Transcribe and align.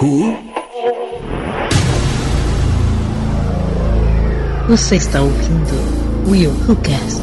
Who? 0.00 0.32
Você 4.68 4.94
está 4.94 5.20
ouvindo 5.20 6.28
Will 6.30 6.52
Who 6.52 6.76
Cast. 6.76 7.20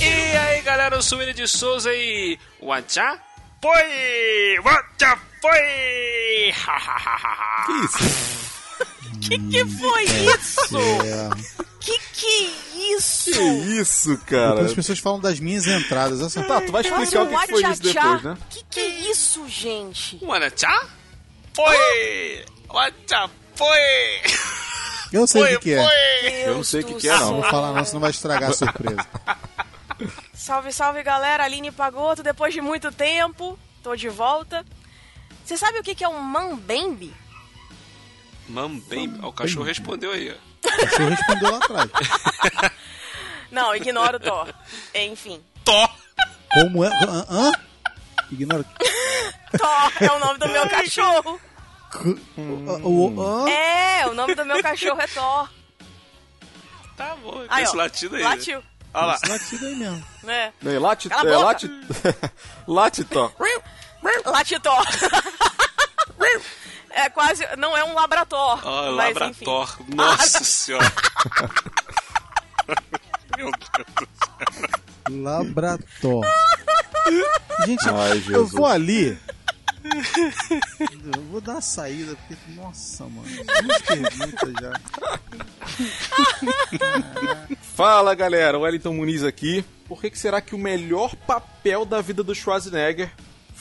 E 0.00 0.36
aí 0.38 0.62
galera, 0.62 0.96
eu 0.96 1.02
sou 1.02 1.18
o 1.18 1.34
de 1.34 1.46
Souza 1.46 1.92
e. 1.92 2.38
Whatcha? 2.62 3.18
Foi! 3.60 4.58
Whatcha 4.64 5.18
foi! 5.42 6.54
Que 7.66 7.72
isso? 7.84 8.43
Que 9.24 9.38
que 9.38 9.64
foi 9.66 10.04
isso? 10.04 10.76
É. 10.78 11.64
Que 11.84 11.98
que 12.14 12.50
isso? 12.96 13.30
Que 13.30 13.42
isso, 13.78 14.18
cara? 14.26 14.52
Depois 14.52 14.70
as 14.70 14.74
pessoas 14.74 14.98
falam 15.00 15.20
das 15.20 15.38
minhas 15.38 15.66
entradas. 15.66 16.22
Essa... 16.22 16.42
Tá, 16.42 16.62
tu 16.62 16.72
vai 16.72 16.80
explicar 16.80 17.24
o 17.24 17.28
que, 17.28 17.36
que 17.36 17.52
foi 17.52 17.62
isso 17.70 17.82
depois, 17.82 18.22
né? 18.22 18.38
Que 18.48 18.64
que 18.70 18.80
é 18.80 18.88
isso, 19.10 19.46
gente? 19.46 20.18
Whatcha? 20.22 20.86
Foi! 21.52 22.44
Whatcha 22.70 23.30
foi! 23.54 23.78
Eu 25.12 25.26
sei 25.26 25.42
o 25.42 25.46
que, 25.46 25.58
que 25.58 25.74
é. 25.74 26.48
Eu 26.48 26.54
não 26.54 26.64
sei 26.64 26.80
o 26.80 26.84
que 26.84 26.94
que 26.94 27.08
é, 27.08 27.12
não. 27.12 27.20
Não 27.20 27.40
vou 27.42 27.50
falar 27.50 27.72
não, 27.72 27.84
senão 27.84 28.00
vai 28.00 28.10
estragar 28.10 28.50
a 28.50 28.52
surpresa. 28.54 29.06
Salve, 30.34 30.72
salve 30.72 31.02
galera, 31.02 31.44
Aline 31.44 31.70
Pagoto, 31.70 32.22
depois 32.22 32.52
de 32.52 32.60
muito 32.60 32.90
tempo, 32.92 33.58
tô 33.82 33.94
de 33.94 34.08
volta. 34.08 34.64
Você 35.44 35.56
sabe 35.56 35.78
o 35.78 35.82
que 35.82 35.94
que 35.94 36.04
é 36.04 36.08
um 36.08 36.20
mambembe? 36.20 37.14
Mano, 38.48 38.80
bem. 38.88 39.18
ó, 39.22 39.28
O 39.28 39.32
cachorro 39.32 39.64
respondeu 39.64 40.12
aí, 40.12 40.30
ó. 40.32 40.34
O 40.66 40.96
senhor 40.96 41.10
respondeu 41.10 41.50
lá 41.50 41.56
atrás. 41.58 41.90
Não, 43.50 43.74
ignora 43.74 44.16
o 44.16 44.20
Thor. 44.20 44.52
Enfim, 44.94 45.42
Tó! 45.64 45.88
Como 46.52 46.84
é? 46.84 46.88
Hã? 46.88 47.26
hã? 47.30 47.52
Ignora. 48.30 48.64
Thor 49.56 49.92
é 50.00 50.10
o 50.12 50.18
nome 50.18 50.38
do 50.38 50.48
meu 50.48 50.68
cachorro. 50.68 51.40
O, 52.36 53.10
o, 53.14 53.22
hã? 53.22 53.48
É, 53.48 54.06
o 54.08 54.14
nome 54.14 54.34
do 54.34 54.44
meu 54.44 54.60
cachorro 54.62 55.00
é 55.00 55.06
Thor. 55.06 55.48
Tá 56.96 57.16
bom, 57.16 57.44
Aí, 57.48 57.64
esse 57.64 57.74
ó, 57.74 57.78
latido 57.78 58.16
aí. 58.16 58.22
Latiu, 58.22 58.62
Olha 58.92 59.06
lá. 59.06 59.14
Esse 59.14 59.26
latido 59.28 59.66
aí 59.66 59.74
mesmo. 59.76 60.06
né? 60.22 60.52
Ei, 60.64 60.78
late, 60.78 61.08
Cala 61.08 61.28
é, 61.28 61.32
boca. 61.32 61.44
late, 61.44 61.70
latitó. 62.66 63.32
É 66.94 67.10
quase, 67.10 67.44
não 67.56 67.76
é 67.76 67.84
um 67.84 67.92
labrator, 67.92 68.60
Ó, 68.64 68.92
mas 68.92 69.16
enfim. 69.16 69.44
Labrator. 69.44 69.76
Nossa 69.94 70.44
senhora. 70.44 70.84
Meu 73.36 73.50
Deus. 73.50 74.08
Labrator. 75.10 76.24
Gente, 77.66 77.88
Ai, 77.88 78.22
eu 78.30 78.46
vou 78.46 78.66
ali. 78.66 79.18
Eu 81.14 81.22
vou 81.30 81.40
dar 81.40 81.52
uma 81.52 81.60
saída, 81.60 82.16
porque. 82.16 82.36
Nossa, 82.52 83.04
mano. 83.04 83.28
Perguntas 83.86 84.52
já. 84.60 84.72
Fala, 87.74 88.14
galera. 88.14 88.58
Wellington 88.58 88.94
Muniz 88.94 89.22
aqui. 89.24 89.64
Por 89.86 90.00
que, 90.00 90.10
que 90.10 90.18
será 90.18 90.40
que 90.40 90.54
o 90.54 90.58
melhor 90.58 91.14
papel 91.14 91.84
da 91.84 92.00
vida 92.00 92.22
do 92.22 92.34
Schwarzenegger 92.34 93.12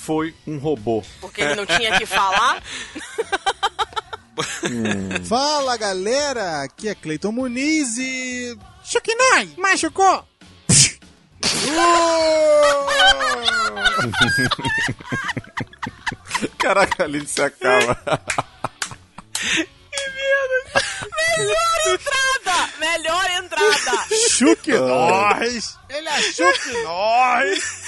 foi 0.04 0.36
um 0.46 0.58
robô? 0.58 1.02
Porque 1.22 1.42
ele 1.42 1.56
não 1.56 1.66
tinha 1.66 1.98
que 1.98 2.06
falar. 2.06 2.62
Fala, 5.26 5.78
galera. 5.78 6.64
Aqui 6.64 6.90
é 6.90 6.96
Cleiton 6.96 7.32
Muniz 7.32 7.98
e. 7.98 8.58
Chukinai! 8.84 9.50
Machucou! 9.58 10.28
Caraca, 16.60 17.06
ali 17.06 17.26
se 17.26 17.42
acaba. 17.42 17.98
Melhor 21.38 21.80
entrada! 21.88 22.70
Melhor 22.78 23.30
entrada! 23.32 24.06
Chuck 24.30 24.70
Norris! 24.72 25.78
Ele 25.90 26.10
é 26.10 26.22
Chuck 26.22 26.74
Norris! 26.84 27.83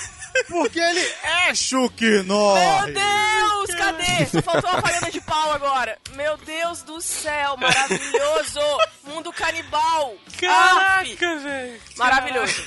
Porque 0.48 0.80
ele 0.80 1.14
é 1.24 1.56
Chuck 1.56 2.04
Meu 2.04 2.24
Norris! 2.24 2.94
Deus, 2.94 3.76
cadê? 3.78 4.26
Só 4.28 4.42
faltou 4.42 4.70
uma 4.70 4.82
falhada 4.82 5.12
de 5.12 5.22
pau 5.22 5.54
agora. 5.54 5.98
Meu 6.14 6.38
Deus 6.38 6.82
do 6.84 7.02
céu, 7.02 7.58
maravilhoso! 7.58 8.60
Mundo 9.04 9.32
canibal! 9.32 10.16
Caraca, 10.40 11.40
velho. 11.40 11.82
Maravilhoso. 11.98 12.64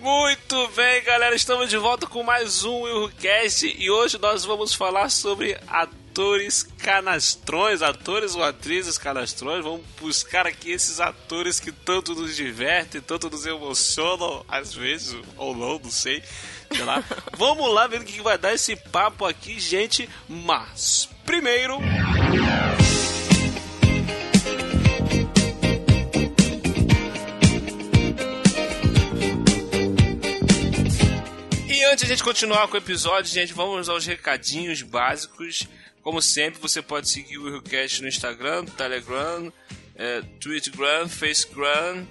Muito 0.00 0.68
bem, 0.68 1.02
galera. 1.04 1.34
Estamos 1.34 1.70
de 1.70 1.76
volta 1.76 2.06
com 2.06 2.22
mais 2.22 2.64
um 2.64 2.82
WilhoCast 2.82 3.74
e 3.78 3.90
hoje 3.90 4.18
nós 4.18 4.44
vamos 4.44 4.74
falar 4.74 5.08
sobre 5.10 5.56
atores 5.68 6.62
canastrões, 6.78 7.80
atores 7.80 8.34
ou 8.34 8.42
atrizes 8.42 8.98
canastrões. 8.98 9.64
Vamos 9.64 9.82
buscar 10.00 10.46
aqui 10.46 10.70
esses 10.72 11.00
atores 11.00 11.58
que 11.60 11.72
tanto 11.72 12.14
nos 12.14 12.36
divertem, 12.36 13.00
tanto 13.00 13.30
nos 13.30 13.46
emocionam, 13.46 14.44
às 14.48 14.74
vezes, 14.74 15.16
ou 15.36 15.56
não, 15.56 15.78
não 15.78 15.90
sei. 15.90 16.22
Sei 16.74 16.84
lá. 16.84 17.02
Vamos 17.36 17.72
lá 17.72 17.86
ver 17.86 18.00
o 18.00 18.04
que 18.04 18.20
vai 18.20 18.38
dar 18.38 18.54
esse 18.54 18.76
papo 18.76 19.24
aqui, 19.24 19.58
gente. 19.60 20.08
Mas, 20.28 21.08
primeiro. 21.24 21.78
E 31.68 31.84
antes 31.84 32.06
de 32.06 32.12
a 32.12 32.16
gente 32.16 32.24
continuar 32.24 32.68
com 32.68 32.74
o 32.74 32.78
episódio, 32.78 33.32
gente, 33.32 33.52
vamos 33.52 33.88
aos 33.88 34.06
recadinhos 34.06 34.82
básicos. 34.82 35.66
Como 36.02 36.20
sempre, 36.20 36.60
você 36.60 36.82
pode 36.82 37.08
seguir 37.08 37.38
o 37.38 37.44
Willcast 37.44 38.02
no 38.02 38.08
Instagram, 38.08 38.64
Telegram, 38.64 39.52
é, 39.94 40.22
Twittergram, 40.40 41.08
Facegram, 41.08 42.06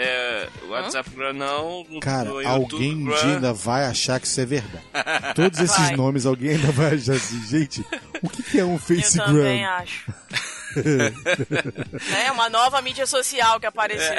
é, 0.00 0.48
WhatsAppgram 0.68 1.32
não, 1.32 1.84
no, 1.90 1.98
Cara, 1.98 2.28
no 2.30 2.48
alguém 2.48 2.94
um 2.94 3.06
dia 3.10 3.34
ainda 3.34 3.52
vai 3.52 3.84
achar 3.84 4.20
que 4.20 4.26
isso 4.28 4.40
é 4.40 4.46
verdade. 4.46 4.84
Todos 5.34 5.58
esses 5.58 5.76
Vai. 5.76 5.96
nomes, 5.96 6.24
alguém 6.24 6.50
ainda 6.50 6.70
vai 6.70 6.94
achar 6.94 7.14
assim, 7.14 7.44
gente, 7.46 7.84
o 8.22 8.28
que, 8.28 8.42
que 8.44 8.60
é 8.60 8.64
um 8.64 8.74
Eu 8.74 8.78
Facegram? 8.78 9.26
também 9.26 9.64
acho. 9.66 10.12
é 12.24 12.30
uma 12.30 12.48
nova 12.48 12.80
mídia 12.80 13.06
social 13.06 13.58
que 13.58 13.66
apareceu. 13.66 14.14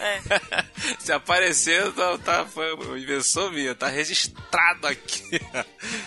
É. 0.00 0.20
Se 0.98 1.12
aparecer, 1.12 1.92
tá, 1.92 2.18
tá, 2.18 2.46
foi 2.46 2.72
uma 2.72 2.98
invenção 2.98 3.50
minha, 3.50 3.74
tá 3.74 3.88
registrado 3.88 4.86
aqui. 4.86 5.40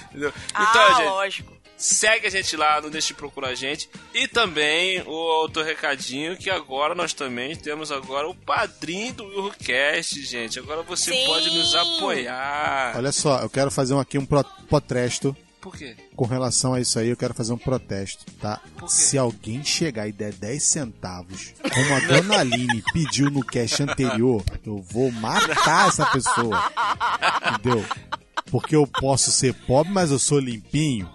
Entendeu? 0.10 0.34
Ah, 0.54 0.68
Então, 0.70 0.96
gente, 0.96 1.06
lógico. 1.06 1.61
Segue 1.82 2.28
a 2.28 2.30
gente 2.30 2.56
lá, 2.56 2.80
não 2.80 2.90
deixe 2.90 3.08
de 3.10 3.14
procurar 3.16 3.50
a 3.50 3.56
gente. 3.56 3.90
E 4.14 4.28
também 4.28 5.02
o 5.02 5.10
outro 5.12 5.64
recadinho, 5.64 6.38
que 6.38 6.50
agora 6.50 6.94
nós 6.94 7.12
também 7.14 7.56
temos 7.56 7.92
agora 7.92 8.30
o 8.30 8.36
padrinho 8.36 9.14
do 9.14 9.26
WilhoCast, 9.26 10.22
gente. 10.24 10.60
Agora 10.60 10.84
você 10.84 11.12
Sim. 11.12 11.26
pode 11.26 11.50
nos 11.50 11.74
apoiar. 11.74 12.94
Olha 12.96 13.12
só, 13.12 13.40
eu 13.40 13.50
quero 13.50 13.72
fazer 13.72 13.94
um, 13.96 14.00
aqui 14.00 14.18
um 14.18 14.26
pro- 14.26 14.44
protesto 14.70 15.36
Por 15.60 15.76
quê? 15.76 15.96
com 16.16 16.26
relação 16.26 16.74
a 16.76 16.80
isso 16.82 17.00
aí, 17.00 17.10
eu 17.10 17.18
quero 17.18 17.34
fazer 17.34 17.52
um 17.54 17.58
protesto, 17.58 18.26
tá? 18.40 18.62
Por 18.78 18.88
quê? 18.88 18.92
Se 18.94 19.18
alguém 19.18 19.64
chegar 19.64 20.08
e 20.08 20.12
der 20.12 20.34
10 20.34 20.64
centavos, 20.64 21.54
como 21.62 21.96
a 21.96 22.00
dona 22.02 22.40
Aline 22.40 22.84
pediu 22.94 23.30
no 23.32 23.44
cash 23.44 23.80
anterior, 23.82 24.44
eu 24.66 24.78
vou 24.82 25.12
matar 25.12 25.88
essa 25.90 26.06
pessoa. 26.08 26.72
Entendeu? 27.60 27.84
Porque 28.52 28.76
eu 28.76 28.86
posso 28.86 29.32
ser 29.32 29.54
pobre, 29.54 29.92
mas 29.94 30.12
eu 30.12 30.20
sou 30.20 30.38
limpinho. 30.40 31.10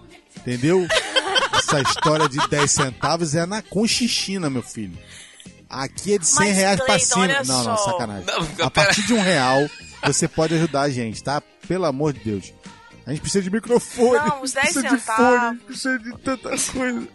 Entendeu? 0.47 0.87
Essa 1.57 1.81
história 1.81 2.29
de 2.29 2.39
10 2.49 2.71
centavos 2.71 3.35
é 3.35 3.45
na 3.45 3.61
Conchichina, 3.63 4.49
meu 4.49 4.63
filho. 4.63 4.97
Aqui 5.69 6.15
é 6.15 6.19
de 6.19 6.27
100 6.27 6.47
Mas, 6.47 6.57
reais 6.57 6.81
pra 6.81 6.99
cima. 6.99 7.27
Não, 7.45 7.65
não, 7.65 7.77
sacanagem. 7.77 8.25
Não, 8.25 8.67
a 8.67 8.71
partir 8.71 9.05
de 9.05 9.13
um 9.13 9.21
real, 9.21 9.69
você 10.05 10.29
pode 10.29 10.55
ajudar 10.55 10.83
a 10.83 10.91
gente, 10.91 11.23
tá? 11.23 11.43
Pelo 11.67 11.85
amor 11.87 12.13
de 12.13 12.21
Deus. 12.21 12.53
A 13.05 13.11
gente 13.11 13.21
precisa 13.21 13.43
de 13.43 13.51
microfone. 13.51 14.19
Não, 14.29 14.43
os 14.43 14.53
10 14.53 14.65
precisa 14.73 14.95
de 14.97 15.01
centavos. 15.01 15.41
fone, 15.41 15.59
precisa 15.59 15.99
de 15.99 16.19
tanta 16.19 16.49
coisa. 16.51 17.09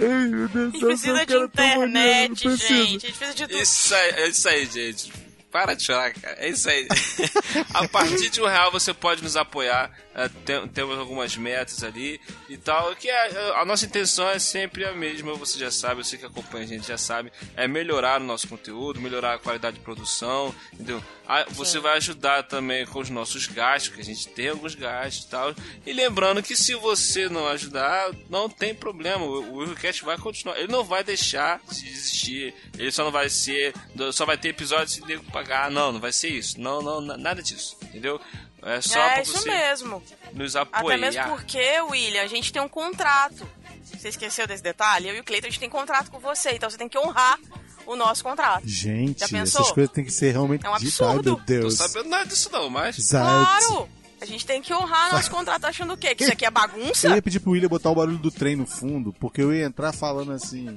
Ai, 0.00 0.28
meu 0.28 0.48
Deus 0.48 0.68
A 0.68 0.70
do 0.70 0.72
gente 0.72 0.78
céu, 0.80 0.88
precisa 0.88 1.26
de 1.26 1.34
maneiro, 1.34 1.44
internet, 1.44 2.44
não 2.46 2.56
precisa. 2.56 2.74
gente. 2.84 3.06
A 3.06 3.08
gente 3.08 3.18
precisa 3.18 3.34
de 3.34 3.46
tudo. 3.48 3.62
Isso 3.62 3.94
aí, 3.94 4.10
é 4.10 4.28
isso 4.28 4.48
aí, 4.48 4.66
gente. 4.66 5.12
Para 5.50 5.74
de 5.74 5.82
chorar, 5.82 6.12
cara. 6.12 6.36
É 6.38 6.48
isso 6.48 6.68
aí. 6.68 6.86
a 7.72 7.88
partir 7.88 8.28
de 8.30 8.40
um 8.42 8.46
real 8.46 8.70
você 8.70 8.92
pode 8.92 9.22
nos 9.22 9.36
apoiar. 9.36 9.90
É, 10.18 10.28
tem- 10.44 10.66
temos 10.68 10.98
algumas 10.98 11.36
metas 11.36 11.82
ali 11.84 12.20
e 12.48 12.56
tal. 12.56 12.94
Que 12.96 13.08
é- 13.08 13.52
a 13.54 13.64
nossa 13.64 13.86
intenção 13.86 14.28
é 14.28 14.38
sempre 14.38 14.84
a 14.84 14.92
mesma, 14.92 15.34
você 15.34 15.58
já 15.58 15.70
sabe, 15.70 16.04
você 16.04 16.18
que 16.18 16.24
acompanha 16.26 16.64
a 16.64 16.68
gente 16.68 16.86
já 16.88 16.98
sabe. 16.98 17.30
É 17.56 17.68
melhorar 17.68 18.20
o 18.20 18.24
nosso 18.24 18.48
conteúdo, 18.48 19.00
melhorar 19.00 19.34
a 19.34 19.38
qualidade 19.38 19.78
de 19.78 19.82
produção, 19.84 20.54
entendeu? 20.72 21.02
Você 21.50 21.78
vai 21.78 21.96
ajudar 21.98 22.42
também 22.44 22.86
com 22.86 23.00
os 23.00 23.10
nossos 23.10 23.46
gastos, 23.46 23.94
que 23.94 24.00
a 24.00 24.04
gente 24.04 24.28
tem 24.28 24.48
alguns 24.48 24.74
gastos 24.74 25.24
e 25.26 25.28
tal. 25.28 25.54
E 25.86 25.92
lembrando 25.92 26.42
que 26.42 26.56
se 26.56 26.74
você 26.74 27.28
não 27.28 27.46
ajudar, 27.48 28.10
não 28.30 28.48
tem 28.48 28.74
problema. 28.74 29.24
O 29.24 29.38
o 29.48 29.56
Willcast 29.58 30.04
vai 30.04 30.16
continuar. 30.18 30.58
Ele 30.58 30.72
não 30.72 30.84
vai 30.84 31.04
deixar 31.04 31.60
de 31.70 31.86
existir. 31.88 32.54
Ele 32.78 32.90
só 32.90 33.04
não 33.04 33.10
vai 33.10 33.28
ser. 33.28 33.74
Só 34.12 34.24
vai 34.24 34.38
ter 34.38 34.48
episódios 34.48 34.92
se 34.94 35.04
nego 35.04 35.22
pagar. 35.30 35.70
Não, 35.70 35.92
não 35.92 36.00
vai 36.00 36.12
ser 36.12 36.28
isso. 36.28 36.58
Não, 36.60 36.80
não, 36.80 37.00
na- 37.00 37.16
nada 37.18 37.42
disso. 37.42 37.76
Entendeu? 37.82 38.18
É 38.62 38.80
só 38.80 38.98
é 38.98 39.12
pra 39.14 39.22
isso 39.22 39.32
você 39.38 39.48
mesmo. 39.50 40.02
nos 40.32 40.56
Até 40.56 40.78
apoiar. 40.78 40.98
mesmo 40.98 41.22
porque, 41.28 41.80
William, 41.82 42.22
a 42.22 42.26
gente 42.26 42.52
tem 42.52 42.60
um 42.60 42.68
contrato. 42.68 43.48
Você 43.84 44.08
esqueceu 44.08 44.46
desse 44.46 44.62
detalhe? 44.62 45.08
Eu 45.08 45.14
e 45.16 45.20
o 45.20 45.24
Cleiton, 45.24 45.46
a 45.46 45.50
gente 45.50 45.60
tem 45.60 45.70
contrato 45.70 46.10
com 46.10 46.18
você, 46.18 46.50
então 46.52 46.68
você 46.68 46.76
tem 46.76 46.88
que 46.88 46.98
honrar 46.98 47.38
o 47.86 47.96
nosso 47.96 48.22
contrato. 48.22 48.62
Gente, 48.66 49.22
essas 49.36 49.70
coisas 49.72 49.92
têm 49.92 50.04
que 50.04 50.10
ser 50.10 50.32
realmente 50.32 50.66
É 50.66 50.70
um 50.70 50.76
ditas. 50.76 51.00
Ai, 51.00 51.06
absurdo. 51.08 51.30
meu 51.30 51.36
Tô 51.38 51.44
Deus. 51.44 51.74
sabendo 51.74 52.08
nada 52.08 52.26
disso 52.26 52.50
não, 52.52 52.68
mas. 52.68 52.96
Zayt. 52.96 53.24
Claro! 53.24 53.88
A 54.20 54.24
gente 54.26 54.44
tem 54.44 54.60
que 54.60 54.74
honrar 54.74 55.12
nosso 55.12 55.30
contrato 55.30 55.64
achando 55.64 55.92
o 55.92 55.96
quê? 55.96 56.12
Que 56.14 56.24
isso 56.24 56.32
aqui 56.32 56.44
é 56.44 56.50
bagunça? 56.50 57.06
Eu 57.06 57.14
ia 57.14 57.22
pedir 57.22 57.38
pro 57.38 57.52
William 57.52 57.68
botar 57.68 57.90
o 57.90 57.94
barulho 57.94 58.18
do 58.18 58.30
trem 58.32 58.56
no 58.56 58.66
fundo, 58.66 59.12
porque 59.12 59.40
eu 59.40 59.54
ia 59.54 59.64
entrar 59.64 59.92
falando 59.92 60.32
assim. 60.32 60.76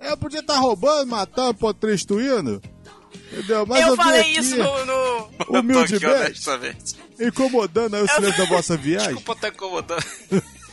Eu 0.00 0.16
podia 0.16 0.40
estar 0.40 0.56
roubando, 0.58 1.06
matando, 1.10 1.52
protestuindo. 1.54 2.60
Entendeu? 3.32 3.66
Mas 3.66 3.82
eu, 3.82 3.88
eu 3.88 3.96
falei 3.96 4.20
aqui 4.20 4.38
isso 4.38 4.56
no, 4.56 4.84
no- 4.84 5.30
humildemente, 5.60 6.04
Eu 6.04 6.10
honestamente. 6.14 6.96
incomodando 7.20 7.94
aí 7.96 8.02
o 8.02 8.08
silêncio 8.08 8.38
da 8.38 8.44
vossa 8.48 8.76
viagem. 8.76 9.08
Desculpa 9.14 9.32
estar 9.32 9.48
incomodando. 9.48 10.04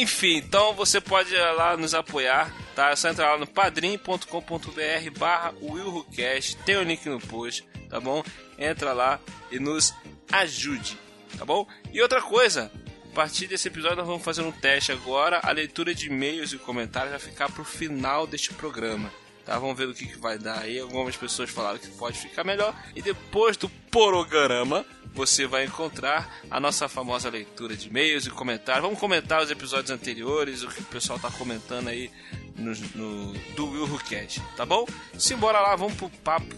Enfim, 0.00 0.36
então 0.38 0.74
você 0.74 1.00
pode 1.00 1.32
ir 1.34 1.52
lá 1.54 1.76
nos 1.76 1.94
apoiar, 1.94 2.52
tá? 2.74 2.90
É 2.90 2.96
só 2.96 3.08
entrar 3.08 3.32
lá 3.32 3.38
no 3.38 3.46
padrim.com.br 3.46 5.18
barra 5.18 5.54
WillWhoCast, 5.62 6.56
tem 6.64 6.76
o 6.76 6.82
link 6.82 7.06
no 7.08 7.20
post, 7.20 7.64
tá 7.88 8.00
bom? 8.00 8.22
Entra 8.58 8.92
lá 8.92 9.20
e 9.50 9.58
nos 9.60 9.94
ajude, 10.32 10.98
tá 11.38 11.44
bom? 11.44 11.66
E 11.92 12.00
outra 12.02 12.20
coisa, 12.20 12.70
a 13.12 13.14
partir 13.14 13.46
desse 13.46 13.68
episódio 13.68 13.96
nós 13.98 14.06
vamos 14.06 14.22
fazer 14.24 14.42
um 14.42 14.50
teste 14.52 14.90
agora, 14.90 15.40
a 15.42 15.52
leitura 15.52 15.94
de 15.94 16.06
e-mails 16.08 16.52
e 16.52 16.58
comentários 16.58 17.10
vai 17.12 17.20
ficar 17.20 17.50
pro 17.52 17.64
final 17.64 18.26
deste 18.26 18.52
programa. 18.54 19.10
Tá, 19.44 19.58
vamos 19.58 19.76
ver 19.76 19.88
o 19.88 19.94
que, 19.94 20.06
que 20.06 20.18
vai 20.18 20.38
dar 20.38 20.60
aí. 20.60 20.78
Algumas 20.78 21.16
pessoas 21.16 21.50
falaram 21.50 21.78
que 21.78 21.88
pode 21.88 22.18
ficar 22.18 22.44
melhor. 22.44 22.74
E 22.96 23.02
depois 23.02 23.56
do 23.56 23.68
programa, 23.68 24.86
você 25.12 25.46
vai 25.46 25.64
encontrar 25.64 26.40
a 26.50 26.58
nossa 26.58 26.88
famosa 26.88 27.28
leitura 27.28 27.76
de 27.76 27.88
e-mails 27.88 28.26
e 28.26 28.30
comentários. 28.30 28.82
Vamos 28.82 28.98
comentar 28.98 29.42
os 29.42 29.50
episódios 29.50 29.90
anteriores, 29.90 30.62
o 30.62 30.68
que 30.68 30.80
o 30.80 30.84
pessoal 30.84 31.18
tá 31.18 31.30
comentando 31.30 31.88
aí 31.88 32.10
no, 32.56 32.72
no, 32.94 33.32
do 33.54 33.66
Will 33.66 33.84
Who 33.84 33.98
Cash, 33.98 34.40
tá 34.56 34.64
bom? 34.64 34.86
Simbora 35.18 35.60
lá, 35.60 35.76
vamos 35.76 35.94
pro 35.94 36.08
papo. 36.08 36.54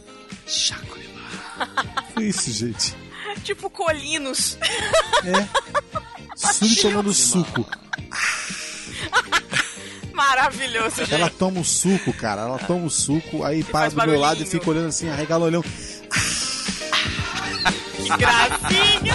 Chaco 0.46 0.98
de 0.98 1.08
lá. 1.08 2.04
Foi 2.14 2.24
isso, 2.24 2.52
gente. 2.52 2.94
tipo 3.42 3.68
colinos. 3.68 4.56
Suri 6.36 6.76
tomando 6.76 7.12
suco. 7.12 7.66
Maravilhoso, 10.16 10.96
gente. 10.96 11.12
Ela 11.12 11.28
toma 11.28 11.60
o 11.60 11.64
suco, 11.64 12.10
cara. 12.14 12.40
Ela 12.40 12.58
toma 12.58 12.86
o 12.86 12.90
suco, 12.90 13.44
aí 13.44 13.62
para 13.62 13.72
faz 13.80 13.92
do 13.92 13.98
meu 13.98 14.18
lado 14.18 14.36
e 14.36 14.38
barulhinho. 14.38 14.50
fica 14.50 14.70
olhando 14.70 14.88
assim, 14.88 15.10
arregala 15.10 15.44
o 15.44 15.46
olhão. 15.46 15.62
Que 18.02 18.16
gracinha. 18.16 19.14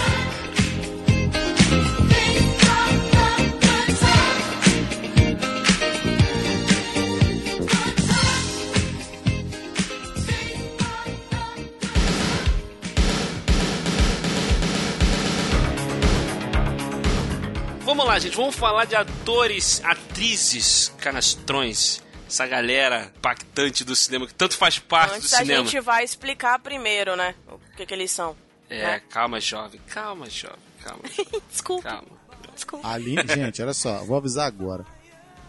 Gente, 18.22 18.36
vamos 18.36 18.56
falar 18.56 18.86
de 18.86 18.96
atores, 18.96 19.82
atrizes, 19.84 20.94
canastrões. 21.00 22.02
Essa 22.28 22.48
galera 22.48 23.12
impactante 23.18 23.84
do 23.84 23.94
cinema 23.94 24.26
que 24.26 24.34
tanto 24.34 24.56
faz 24.56 24.80
parte 24.80 25.16
Antes 25.16 25.32
do 25.32 25.36
a 25.36 25.40
cinema. 25.40 25.64
gente 25.66 25.80
vai 25.82 26.04
explicar 26.04 26.58
primeiro, 26.60 27.16
né? 27.18 27.36
O 27.48 27.60
que, 27.76 27.86
que 27.86 27.94
eles 27.94 28.10
são. 28.12 28.38
É, 28.70 28.84
né? 28.84 29.02
calma, 29.10 29.40
jovem. 29.42 29.82
Calma, 29.88 30.30
jovem. 30.30 30.58
Calma, 30.82 31.02
jovem. 31.10 31.42
Desculpa, 31.52 31.90
calma. 31.90 32.08
desculpa. 32.56 32.88
A 32.88 32.94
Aline, 32.94 33.28
gente, 33.28 33.62
olha 33.62 33.74
só, 33.74 34.04
vou 34.06 34.16
avisar 34.16 34.48
agora. 34.48 34.86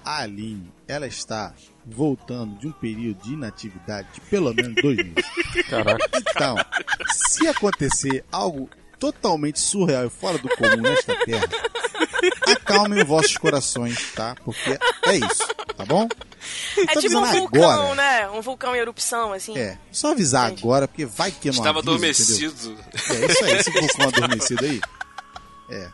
A 0.05 0.23
Aline, 0.23 0.73
ela 0.89 1.07
está 1.07 1.55
voltando 1.87 2.59
de 2.59 2.67
um 2.67 2.73
período 2.73 3.23
de 3.23 3.35
inatividade 3.35 4.09
de 4.15 4.21
pelo 4.23 4.53
menos 4.53 4.75
dois 4.83 4.97
meses. 4.97 5.67
Caraca. 5.71 6.11
Então, 6.31 6.57
se 7.13 7.47
acontecer 7.47 8.25
algo 8.33 8.69
totalmente 9.02 9.58
surreal 9.58 10.06
e 10.06 10.10
fora 10.10 10.38
do 10.38 10.49
comum 10.50 10.76
nesta 10.76 11.12
terra, 11.25 11.49
acalmem 12.46 13.02
os 13.02 13.08
vossos 13.08 13.37
corações, 13.37 14.12
tá? 14.12 14.37
Porque 14.44 14.78
é 15.06 15.16
isso, 15.16 15.44
tá 15.76 15.84
bom? 15.84 16.06
É 16.88 16.96
tipo 17.00 17.19
um 17.19 17.25
vulcão, 17.25 17.69
agora. 17.70 17.94
né? 17.96 18.31
Um 18.31 18.40
vulcão 18.40 18.76
em 18.76 18.78
erupção, 18.78 19.32
assim. 19.32 19.58
É, 19.58 19.76
só 19.90 20.12
avisar 20.12 20.46
Entendi. 20.52 20.62
agora, 20.62 20.87
porque 20.87 21.04
vai 21.04 21.32
que 21.32 21.49
não 21.49 21.54
Estava 21.54 21.81
aviso, 21.81 21.90
adormecido. 21.90 22.78
entendeu? 22.94 23.28
É 23.28 23.32
isso 23.32 23.44
aí, 23.44 23.52
esse 23.56 23.70
vulcão 23.72 24.06
adormecido 24.08 24.64
aí. 24.64 24.81
É, 25.69 25.88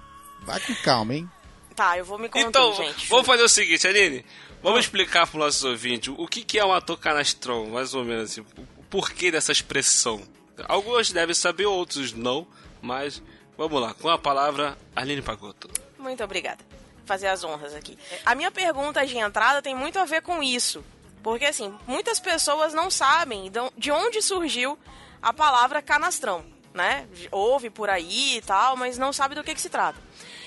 vai 0.45 0.61
com 0.61 0.75
calma, 0.77 1.15
hein? 1.15 1.31
Tá, 1.75 1.97
eu 1.97 2.05
vou 2.05 2.19
me 2.19 2.29
contar, 2.29 2.47
Então, 2.47 2.75
gente. 2.75 3.09
vamos 3.09 3.27
fazer 3.27 3.43
o 3.43 3.49
seguinte, 3.49 3.87
Aline. 3.89 4.23
Vamos 4.63 4.81
explicar 4.81 5.27
para 5.27 5.39
os 5.39 5.45
nossos 5.45 5.65
ouvintes 5.65 6.13
o 6.15 6.27
que, 6.27 6.43
que 6.43 6.59
é 6.59 6.65
um 6.65 6.73
ator 6.75 6.99
canastrão, 6.99 7.69
mais 7.71 7.95
ou 7.95 8.05
menos 8.05 8.31
assim. 8.33 8.41
O 8.77 8.83
porquê 8.91 9.31
dessa 9.31 9.53
expressão. 9.53 10.21
Alguns 10.67 11.13
devem 11.13 11.35
saber, 11.35 11.67
outros 11.67 12.13
não. 12.13 12.47
Mas 12.83 13.23
vamos 13.57 13.81
lá, 13.81 13.95
com 13.95 14.09
a 14.09 14.19
palavra, 14.19 14.77
Aline 14.95 15.23
Pagotto. 15.23 15.69
Muito 15.99 16.23
obrigada. 16.23 16.65
Fazer 17.05 17.29
as 17.29 17.43
honras 17.43 17.75
aqui. 17.75 17.99
A 18.25 18.35
minha 18.35 18.51
pergunta 18.51 19.07
de 19.07 19.17
entrada 19.17 19.63
tem 19.63 19.75
muito 19.75 19.99
a 19.99 20.05
ver 20.05 20.23
com 20.23 20.43
isso. 20.43 20.85
Porque, 21.23 21.47
assim, 21.47 21.77
muitas 21.87 22.21
pessoas 22.21 22.73
não 22.75 22.91
sabem 22.91 23.51
de 23.51 23.59
on- 23.59 23.71
de 23.77 23.91
onde 23.91 24.23
surgiu 24.23 24.79
a 25.21 25.33
palavra 25.33 25.83
canastrão, 25.83 26.45
né? 26.73 27.09
Ouve 27.33 27.71
por 27.71 27.91
aí 27.91 28.37
e 28.37 28.43
tal, 28.43 28.77
mas 28.77 28.97
não 28.99 29.13
sabe 29.13 29.35
do 29.35 29.43
que, 29.43 29.55
que 29.55 29.61
se 29.61 29.69
trata. 29.69 29.99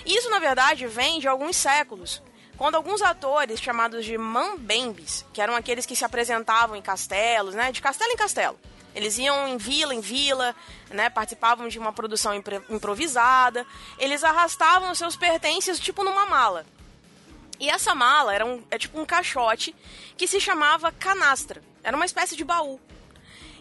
Isso, 0.05 0.29
na 0.29 0.39
verdade, 0.39 0.87
vem 0.87 1.19
de 1.19 1.27
alguns 1.27 1.55
séculos. 1.57 2.21
Quando 2.57 2.75
alguns 2.75 3.01
atores 3.01 3.59
chamados 3.59 4.05
de 4.05 4.17
mambembes, 4.17 5.25
que 5.33 5.41
eram 5.41 5.55
aqueles 5.55 5.85
que 5.85 5.95
se 5.95 6.05
apresentavam 6.05 6.75
em 6.75 6.81
castelos, 6.81 7.55
né? 7.55 7.71
De 7.71 7.81
castelo 7.81 8.11
em 8.11 8.15
castelo. 8.17 8.57
Eles 8.93 9.17
iam 9.17 9.47
em 9.47 9.57
vila 9.57 9.93
em 9.95 10.01
vila, 10.01 10.55
né? 10.89 11.09
Participavam 11.09 11.67
de 11.67 11.79
uma 11.79 11.93
produção 11.93 12.33
improvisada. 12.69 13.65
Eles 13.97 14.23
arrastavam 14.23 14.91
os 14.91 14.97
seus 14.97 15.15
pertences 15.15 15.79
tipo 15.79 16.03
numa 16.03 16.25
mala. 16.25 16.65
E 17.59 17.69
essa 17.69 17.93
mala 17.93 18.33
era 18.33 18.45
um, 18.45 18.63
é 18.71 18.77
tipo 18.77 18.99
um 18.99 19.05
caixote 19.05 19.75
que 20.17 20.27
se 20.27 20.39
chamava 20.39 20.91
canastra. 20.91 21.61
Era 21.83 21.95
uma 21.95 22.05
espécie 22.05 22.35
de 22.35 22.43
baú. 22.43 22.79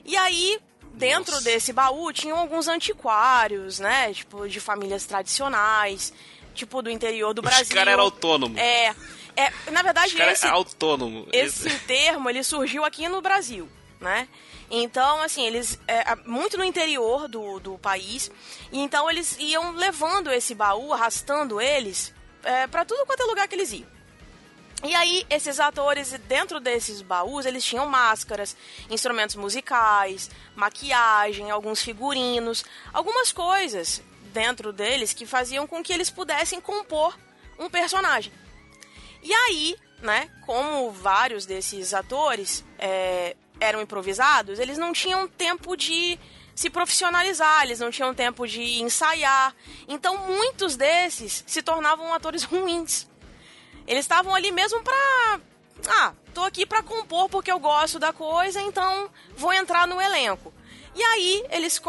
E 0.04 0.16
aí, 0.16 0.58
dentro 0.94 1.32
Nossa. 1.32 1.44
desse 1.44 1.72
baú, 1.72 2.12
tinham 2.12 2.38
alguns 2.38 2.66
antiquários, 2.66 3.78
né? 3.78 4.12
Tipo, 4.12 4.48
de 4.48 4.58
famílias 4.58 5.04
tradicionais, 5.04 6.12
tipo 6.54 6.82
do 6.82 6.90
interior 6.90 7.32
do 7.34 7.40
Os 7.40 7.44
Brasil. 7.48 7.76
cara 7.76 7.90
era 7.92 8.02
autônomo. 8.02 8.58
É, 8.58 8.94
é, 9.36 9.52
na 9.70 9.82
verdade, 9.82 10.08
Os 10.08 10.18
cara 10.18 10.32
esse, 10.32 10.46
é 10.46 10.50
autônomo. 10.50 11.28
esse 11.32 11.70
termo 11.80 12.28
ele 12.28 12.42
surgiu 12.42 12.84
aqui 12.84 13.08
no 13.08 13.20
Brasil, 13.20 13.68
né? 14.00 14.26
Então, 14.70 15.20
assim, 15.20 15.44
eles 15.44 15.80
é, 15.88 16.14
muito 16.24 16.56
no 16.56 16.64
interior 16.64 17.26
do, 17.26 17.58
do 17.58 17.76
país, 17.78 18.30
e 18.70 18.78
então 18.78 19.10
eles 19.10 19.36
iam 19.38 19.72
levando 19.72 20.30
esse 20.30 20.54
baú, 20.54 20.92
arrastando 20.92 21.60
eles 21.60 22.14
é, 22.44 22.66
para 22.68 22.84
tudo 22.84 23.04
quanto 23.04 23.22
é 23.22 23.26
lugar 23.26 23.48
que 23.48 23.54
eles 23.54 23.72
iam. 23.72 24.00
E 24.82 24.94
aí, 24.94 25.26
esses 25.28 25.60
atores, 25.60 26.12
dentro 26.26 26.58
desses 26.58 27.02
baús, 27.02 27.44
eles 27.44 27.62
tinham 27.64 27.84
máscaras, 27.84 28.56
instrumentos 28.88 29.36
musicais, 29.36 30.30
maquiagem, 30.54 31.50
alguns 31.50 31.82
figurinos, 31.82 32.64
algumas 32.92 33.30
coisas 33.30 34.02
dentro 34.32 34.72
deles 34.72 35.12
que 35.12 35.26
faziam 35.26 35.66
com 35.66 35.82
que 35.82 35.92
eles 35.92 36.08
pudessem 36.08 36.60
compor 36.60 37.18
um 37.58 37.68
personagem. 37.68 38.32
E 39.22 39.34
aí, 39.34 39.76
né, 40.00 40.30
como 40.46 40.90
vários 40.90 41.44
desses 41.44 41.92
atores 41.92 42.64
é, 42.78 43.36
eram 43.60 43.80
improvisados, 43.80 44.58
eles 44.58 44.78
não 44.78 44.92
tinham 44.92 45.28
tempo 45.28 45.76
de 45.76 46.18
se 46.54 46.68
profissionalizar, 46.68 47.62
eles 47.62 47.78
não 47.78 47.90
tinham 47.90 48.12
tempo 48.12 48.46
de 48.46 48.82
ensaiar. 48.82 49.54
Então, 49.86 50.26
muitos 50.26 50.76
desses 50.76 51.44
se 51.46 51.62
tornavam 51.62 52.12
atores 52.12 52.42
ruins. 52.44 53.08
Eles 53.86 54.04
estavam 54.04 54.34
ali 54.34 54.50
mesmo 54.50 54.82
pra. 54.82 55.40
Ah, 55.88 56.12
tô 56.34 56.42
aqui 56.44 56.66
pra 56.66 56.82
compor 56.82 57.28
porque 57.28 57.50
eu 57.50 57.58
gosto 57.58 57.98
da 57.98 58.12
coisa, 58.12 58.60
então 58.60 59.08
vou 59.36 59.52
entrar 59.52 59.86
no 59.86 60.00
elenco. 60.00 60.52
E 60.94 61.02
aí, 61.02 61.44
eles. 61.50 61.80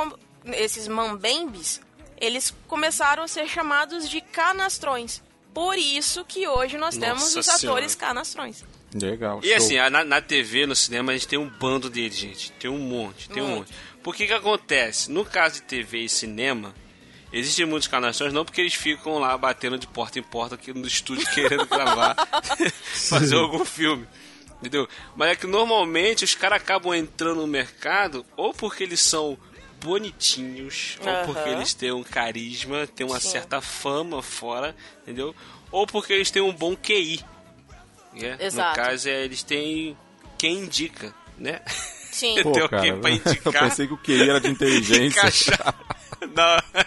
Esses 0.46 0.88
mambembes, 0.88 1.82
eles 2.18 2.54
começaram 2.68 3.24
a 3.24 3.28
ser 3.28 3.48
chamados 3.48 4.10
de 4.10 4.22
canastrões. 4.22 5.22
Por 5.54 5.78
isso 5.78 6.24
que 6.24 6.48
hoje 6.48 6.78
nós 6.78 6.98
temos 6.98 7.22
Nossa 7.22 7.40
os 7.40 7.46
Senhora. 7.46 7.78
atores 7.78 7.94
canastrões. 7.94 8.64
Legal. 8.94 9.40
E 9.44 9.48
show. 9.48 9.58
assim, 9.58 9.78
na, 9.90 10.04
na 10.04 10.22
TV, 10.22 10.66
no 10.66 10.76
cinema, 10.76 11.12
a 11.12 11.16
gente 11.16 11.28
tem 11.28 11.40
um 11.40 11.48
bando 11.48 11.90
deles, 11.90 12.18
gente. 12.18 12.52
Tem 12.54 12.70
um 12.70 12.78
monte, 12.78 13.30
tem 13.30 13.42
um 13.42 13.56
monte. 13.58 13.72
Por 14.04 14.16
que 14.16 14.28
que 14.28 14.34
acontece? 14.34 15.12
No 15.12 15.24
caso 15.24 15.56
de 15.56 15.62
TV 15.62 16.00
e 16.00 16.10
cinema, 16.10 16.74
existem 17.32 17.66
muitos 17.66 17.88
canastrões, 17.88 18.34
não 18.34 18.44
porque 18.44 18.62
eles 18.62 18.74
ficam 18.74 19.20
lá 19.20 19.38
batendo 19.38 19.78
de 19.78 19.88
porta 19.88 20.20
em 20.20 20.24
porta 20.24 20.56
aqui 20.56 20.74
no 20.74 20.86
estúdio 20.88 21.26
querendo 21.32 21.66
gravar, 21.66 22.16
fazer 22.94 23.36
algum 23.36 23.64
filme. 23.64 24.08
Entendeu? 24.60 24.88
Mas 25.16 25.32
é 25.32 25.36
que 25.36 25.48
normalmente 25.48 26.24
os 26.24 26.36
caras 26.36 26.62
acabam 26.62 26.94
entrando 26.94 27.42
no 27.42 27.48
mercado 27.48 28.24
ou 28.38 28.54
porque 28.54 28.84
eles 28.84 29.00
são 29.00 29.38
bonitinhos, 29.84 31.00
ou 31.02 31.26
porque 31.26 31.50
eles 31.50 31.74
têm 31.74 31.92
um 31.92 32.04
carisma, 32.04 32.86
têm 32.86 33.06
uma 33.06 33.20
Sim. 33.20 33.30
certa 33.30 33.60
fama 33.60 34.22
fora, 34.22 34.76
entendeu? 35.02 35.36
Ou 35.72 35.88
porque 35.88 36.14
eles 36.14 36.30
têm 36.30 36.42
um 36.42 36.54
bom 36.54 36.76
QI. 36.76 37.20
Né? 38.14 38.38
Exato. 38.40 38.80
No 38.80 38.86
caso, 38.86 39.10
é, 39.10 39.24
eles 39.24 39.44
têm 39.44 39.98
quem 40.38 40.60
indica, 40.60 41.14
né? 41.38 41.62
Sim. 42.12 42.36
Tem 42.42 42.44
Pô, 42.44 42.50
alguém 42.50 42.68
cara, 42.68 42.98
pra 42.98 43.10
eu 43.12 43.16
indicar. 43.16 43.70
pensei 43.70 43.88
que 43.88 43.94
o 43.94 43.98
QI 43.98 44.30
era 44.30 44.40
de 44.40 44.50
inteligência. 44.50 45.58
Não. 46.36 46.84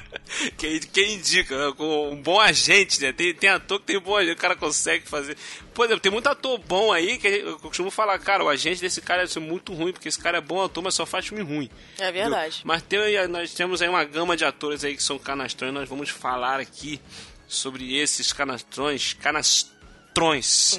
Quem, 0.57 0.79
quem 0.81 1.15
indica, 1.15 1.73
com 1.73 2.11
um 2.13 2.23
bom 2.23 2.39
agente, 2.41 3.01
né? 3.01 3.13
Tem, 3.13 3.35
tem 3.35 3.51
ator 3.51 3.81
que 3.81 3.87
tem 3.87 3.99
um 3.99 4.01
bom 4.01 4.17
agente, 4.17 4.35
o 4.35 4.41
cara 4.41 4.55
consegue 4.55 5.09
fazer. 5.09 5.37
Por 5.73 5.87
exemplo, 5.87 6.01
tem 6.01 6.13
muito 6.13 6.29
ator 6.29 6.57
bom 6.59 6.93
aí 6.93 7.19
que 7.19 7.27
eu 7.27 7.59
costumo 7.59 7.91
falar, 7.91 8.19
cara, 8.21 8.45
o 8.45 8.49
agente 8.49 8.81
desse 8.81 9.01
cara 9.01 9.23
deve 9.23 9.33
ser 9.33 9.41
muito 9.41 9.73
ruim, 9.73 9.93
porque 9.93 10.09
esse 10.09 10.19
cara 10.21 10.39
é 10.39 10.41
bom 10.41 10.63
ator, 10.63 10.83
mas 10.85 10.95
só 10.95 11.05
faz 11.05 11.27
filme 11.27 11.43
ruim. 11.43 11.69
É 11.99 12.13
verdade. 12.13 12.61
Mas 12.65 12.83
tem, 12.83 13.27
nós 13.29 13.53
temos 13.55 13.83
aí 13.83 13.89
uma 13.89 14.05
gama 14.05 14.37
de 14.37 14.45
atores 14.45 14.85
aí 14.85 14.97
que 14.97 15.03
são 15.03 15.19
canastrões, 15.19 15.75
nós 15.75 15.89
vamos 15.89 16.11
falar 16.11 16.61
aqui 16.61 17.01
sobre 17.49 17.97
esses 17.97 18.33
canastrões, 18.33 19.15
canastrões 19.15 19.74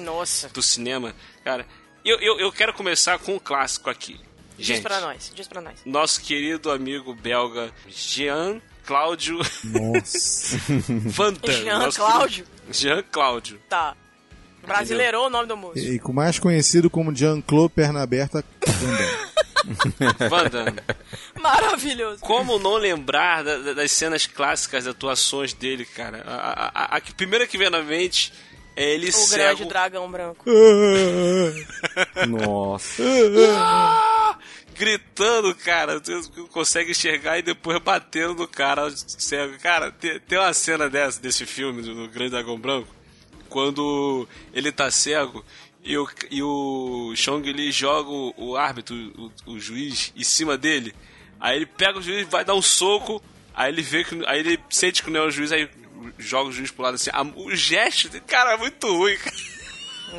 Nossa. 0.00 0.48
do 0.48 0.62
cinema. 0.62 1.14
Cara, 1.44 1.66
eu, 2.04 2.18
eu, 2.20 2.38
eu 2.40 2.52
quero 2.52 2.72
começar 2.72 3.18
com 3.18 3.34
um 3.34 3.38
clássico 3.38 3.90
aqui. 3.90 4.18
Diz 4.56 4.66
Gente, 4.68 4.82
pra 4.82 5.00
nós, 5.00 5.30
diz 5.34 5.46
pra 5.46 5.60
nós. 5.60 5.74
nosso 5.84 6.20
querido 6.22 6.70
amigo 6.70 7.14
belga 7.14 7.70
Jean 7.88 8.58
Cláudio 8.86 9.38
Nossa. 9.64 10.56
Van 10.88 11.34
Damme. 11.34 11.54
Jean 11.62 11.90
Cláudio? 11.92 12.46
Jean 12.70 13.02
Cláudio. 13.12 13.60
Tá. 13.68 13.94
Brasileirou 14.66 15.26
o 15.26 15.30
nome 15.30 15.46
do 15.46 15.56
moço. 15.56 15.78
e 15.78 15.98
com 15.98 16.12
mais 16.12 16.38
conhecido 16.38 16.88
como 16.90 17.14
Jean-Claude 17.14 17.72
Perna 17.74 18.02
Aberta. 18.02 18.42
Van 20.30 20.44
Damme. 20.50 20.80
Maravilhoso. 21.40 22.20
Como 22.20 22.58
não 22.58 22.76
lembrar 22.76 23.44
da- 23.44 23.58
da- 23.58 23.72
das 23.74 23.92
cenas 23.92 24.26
clássicas, 24.26 24.84
das 24.84 24.94
atuações 24.94 25.52
dele, 25.52 25.84
cara? 25.84 26.22
A, 26.26 26.34
a- 26.34 26.70
a- 26.74 26.96
a 26.96 27.00
primeira 27.16 27.46
que 27.46 27.58
vem 27.58 27.70
na 27.70 27.82
mente 27.82 28.32
ele 28.76 29.08
O 29.08 29.12
cego. 29.12 29.42
grande 29.42 29.64
dragão 29.64 30.10
branco. 30.10 30.44
Nossa. 32.28 33.02
Ah! 33.58 34.38
gritando, 34.76 35.54
cara. 35.54 36.00
Consegue 36.52 36.90
enxergar 36.90 37.38
e 37.38 37.42
depois 37.42 37.78
batendo 37.80 38.34
no 38.34 38.48
cara 38.48 38.90
cego. 38.94 39.58
Cara, 39.58 39.90
tem, 39.90 40.20
tem 40.20 40.38
uma 40.38 40.52
cena 40.52 40.88
dessa, 40.88 41.20
desse 41.20 41.46
filme, 41.46 41.82
do, 41.82 41.94
do 41.94 42.08
Grande 42.08 42.32
Dragão 42.32 42.58
Branco, 42.58 42.94
quando 43.48 44.28
ele 44.52 44.70
tá 44.70 44.90
cego 44.90 45.44
e 45.82 45.96
o, 45.96 46.08
e 46.30 46.42
o 46.42 47.12
Chong 47.14 47.50
Li 47.52 47.70
joga 47.70 48.10
o, 48.10 48.34
o 48.36 48.56
árbitro, 48.56 48.94
o, 49.46 49.52
o 49.52 49.58
juiz, 49.58 50.12
em 50.16 50.24
cima 50.24 50.58
dele. 50.58 50.94
Aí 51.40 51.56
ele 51.56 51.66
pega 51.66 51.98
o 51.98 52.02
juiz, 52.02 52.26
vai 52.28 52.44
dar 52.44 52.54
um 52.54 52.62
soco, 52.62 53.22
aí 53.54 53.72
ele 53.72 53.82
vê 53.82 54.04
que. 54.04 54.20
Aí 54.26 54.40
ele 54.40 54.58
sente 54.68 55.02
que 55.02 55.10
não 55.10 55.20
é 55.20 55.26
o 55.26 55.30
juiz, 55.30 55.52
aí 55.52 55.68
joga 56.18 56.50
o 56.50 56.52
juiz 56.52 56.70
pro 56.70 56.82
lado 56.84 56.94
assim. 56.94 57.10
A- 57.12 57.22
o 57.22 57.54
gesto, 57.54 58.08
cara, 58.22 58.52
é 58.54 58.56
muito 58.56 58.86
ruim, 58.86 59.16
cara. 59.16 59.36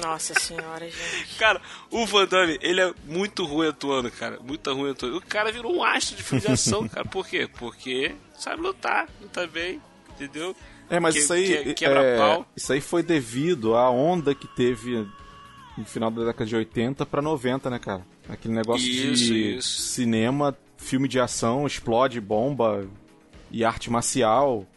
Nossa 0.03 0.33
senhora, 0.39 0.85
gente. 0.85 1.35
Cara, 1.39 1.61
o 1.89 2.05
Van 2.05 2.25
Damme, 2.27 2.57
ele 2.61 2.81
é 2.81 2.93
muito 3.05 3.45
ruim 3.45 3.69
atuando, 3.69 4.11
cara. 4.11 4.37
Muito 4.41 4.71
ruim 4.73 4.91
atuando. 4.91 5.17
O 5.17 5.21
cara 5.21 5.51
virou 5.51 5.73
um 5.75 5.83
astro 5.83 6.15
de 6.17 6.23
filme 6.23 6.41
de 6.45 6.51
ação, 6.51 6.87
cara. 6.89 7.05
Por 7.05 7.25
quê? 7.25 7.49
Porque 7.57 8.13
sabe 8.37 8.61
lutar, 8.61 9.07
luta 9.21 9.47
bem, 9.47 9.81
entendeu? 10.11 10.55
É, 10.89 10.99
mas 10.99 11.15
Que- 11.15 11.21
isso 11.21 11.33
aí. 11.33 11.63
que- 11.63 11.73
quebra 11.73 12.01
é, 12.01 12.17
pau. 12.17 12.45
Isso 12.55 12.71
aí 12.73 12.81
foi 12.81 13.01
devido 13.01 13.75
à 13.75 13.89
onda 13.89 14.35
que 14.35 14.47
teve 14.47 15.07
no 15.77 15.85
final 15.85 16.11
da 16.11 16.25
década 16.25 16.45
de 16.45 16.55
80 16.55 17.05
pra 17.05 17.21
90, 17.21 17.69
né, 17.69 17.79
cara? 17.79 18.05
Aquele 18.27 18.53
negócio 18.53 18.85
Isso, 18.87 19.23
de 19.25 19.55
isso. 19.57 19.81
cinema, 19.83 20.55
filme 20.77 21.07
de 21.07 21.17
ação, 21.19 21.65
explode 21.65 22.19
bomba 22.19 22.85
e 23.49 23.63
arte 23.63 23.89
marcial. 23.89 24.67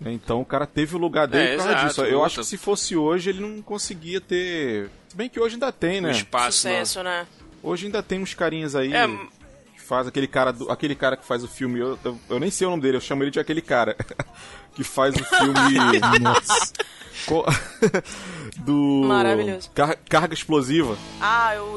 Né? 0.00 0.12
Então 0.12 0.40
o 0.40 0.44
cara 0.44 0.66
teve 0.66 0.94
o 0.94 0.98
lugar 0.98 1.26
dele 1.26 1.44
É, 1.44 1.50
por 1.52 1.58
causa 1.58 1.72
exato, 1.72 1.86
disso. 1.88 2.00
Eu 2.04 2.14
luta. 2.14 2.26
acho 2.26 2.40
que 2.40 2.46
se 2.46 2.56
fosse 2.56 2.96
hoje 2.96 3.30
ele 3.30 3.40
não 3.40 3.62
conseguia 3.62 4.20
ter. 4.20 4.90
Se 5.08 5.16
bem 5.16 5.28
que 5.28 5.40
hoje 5.40 5.54
ainda 5.54 5.72
tem, 5.72 6.00
né? 6.00 6.10
espaço. 6.10 6.68
né? 6.68 6.84
Sucesso, 6.84 7.02
né? 7.02 7.26
Hoje 7.62 7.86
ainda 7.86 8.02
tem 8.02 8.20
uns 8.20 8.34
carinhas 8.34 8.74
aí 8.76 8.92
É, 8.94 9.06
que 9.74 9.80
faz 9.80 10.06
aquele 10.06 10.26
cara, 10.26 10.52
do- 10.52 10.70
aquele 10.70 10.94
cara 10.94 11.16
que 11.16 11.24
faz 11.24 11.42
o 11.42 11.48
filme. 11.48 11.80
Eu, 11.80 11.98
eu, 12.04 12.20
eu 12.30 12.38
nem 12.40 12.50
sei 12.50 12.66
o 12.66 12.70
nome 12.70 12.82
dele, 12.82 12.96
eu 12.96 13.00
chamo 13.00 13.22
ele 13.24 13.30
de 13.30 13.40
aquele 13.40 13.60
cara 13.62 13.96
que 14.76 14.84
faz 14.84 15.14
o 15.16 15.24
filme. 15.24 15.98
Nossa. 16.20 16.72
do 18.58 19.02
Maravilhoso. 19.06 19.68
Car- 19.74 19.96
carga 20.08 20.32
explosiva. 20.34 20.96
Ah, 21.20 21.54
o, 21.58 21.74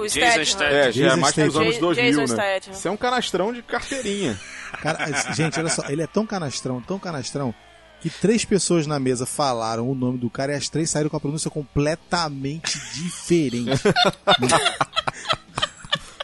o 0.00 0.06
Jason 0.06 0.44
Statham. 0.44 0.66
É, 0.66 0.92
já 0.92 1.12
é 1.12 1.16
mais 1.16 1.34
pros 1.34 1.48
Statham. 1.48 1.62
anos 1.62 1.78
2000, 1.78 2.04
Jason 2.04 2.20
né? 2.20 2.26
Statham. 2.58 2.72
Isso 2.78 2.88
é 2.88 2.90
um 2.90 2.96
canastrão 2.96 3.52
de 3.52 3.62
carteirinha. 3.62 4.38
Cara, 4.80 5.32
gente, 5.34 5.58
olha 5.58 5.68
só, 5.70 5.82
ele 5.88 6.02
é 6.02 6.06
tão 6.06 6.24
canastrão, 6.26 6.80
tão 6.80 6.98
canastrão, 7.00 7.52
que 8.00 8.10
três 8.10 8.44
pessoas 8.44 8.86
na 8.86 9.00
mesa 9.00 9.26
falaram 9.26 9.88
o 9.90 9.94
nome 9.94 10.18
do 10.18 10.30
cara 10.30 10.52
e 10.52 10.56
as 10.56 10.68
três 10.68 10.88
saíram 10.90 11.10
com 11.10 11.16
a 11.16 11.20
pronúncia 11.20 11.50
completamente 11.50 12.78
diferente. 12.94 13.70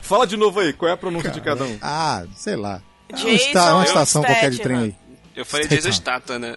Fala 0.02 0.26
de 0.26 0.36
novo 0.36 0.60
aí, 0.60 0.72
qual 0.72 0.88
é 0.88 0.92
a 0.92 0.96
pronúncia 0.96 1.30
de 1.30 1.40
cada 1.40 1.64
um? 1.64 1.78
Ah, 1.82 2.24
sei 2.36 2.56
lá. 2.56 2.80
É 3.10 3.16
uma, 3.16 3.30
esta- 3.30 3.74
uma 3.74 3.84
estação 3.84 4.22
qualquer 4.22 4.50
de 4.50 4.58
trem 4.58 4.76
aí. 4.78 4.96
Eu 5.38 5.44
falei 5.44 5.64
Statham. 5.66 5.76
Jason 5.82 5.92
Statham, 5.92 6.38
né? 6.38 6.56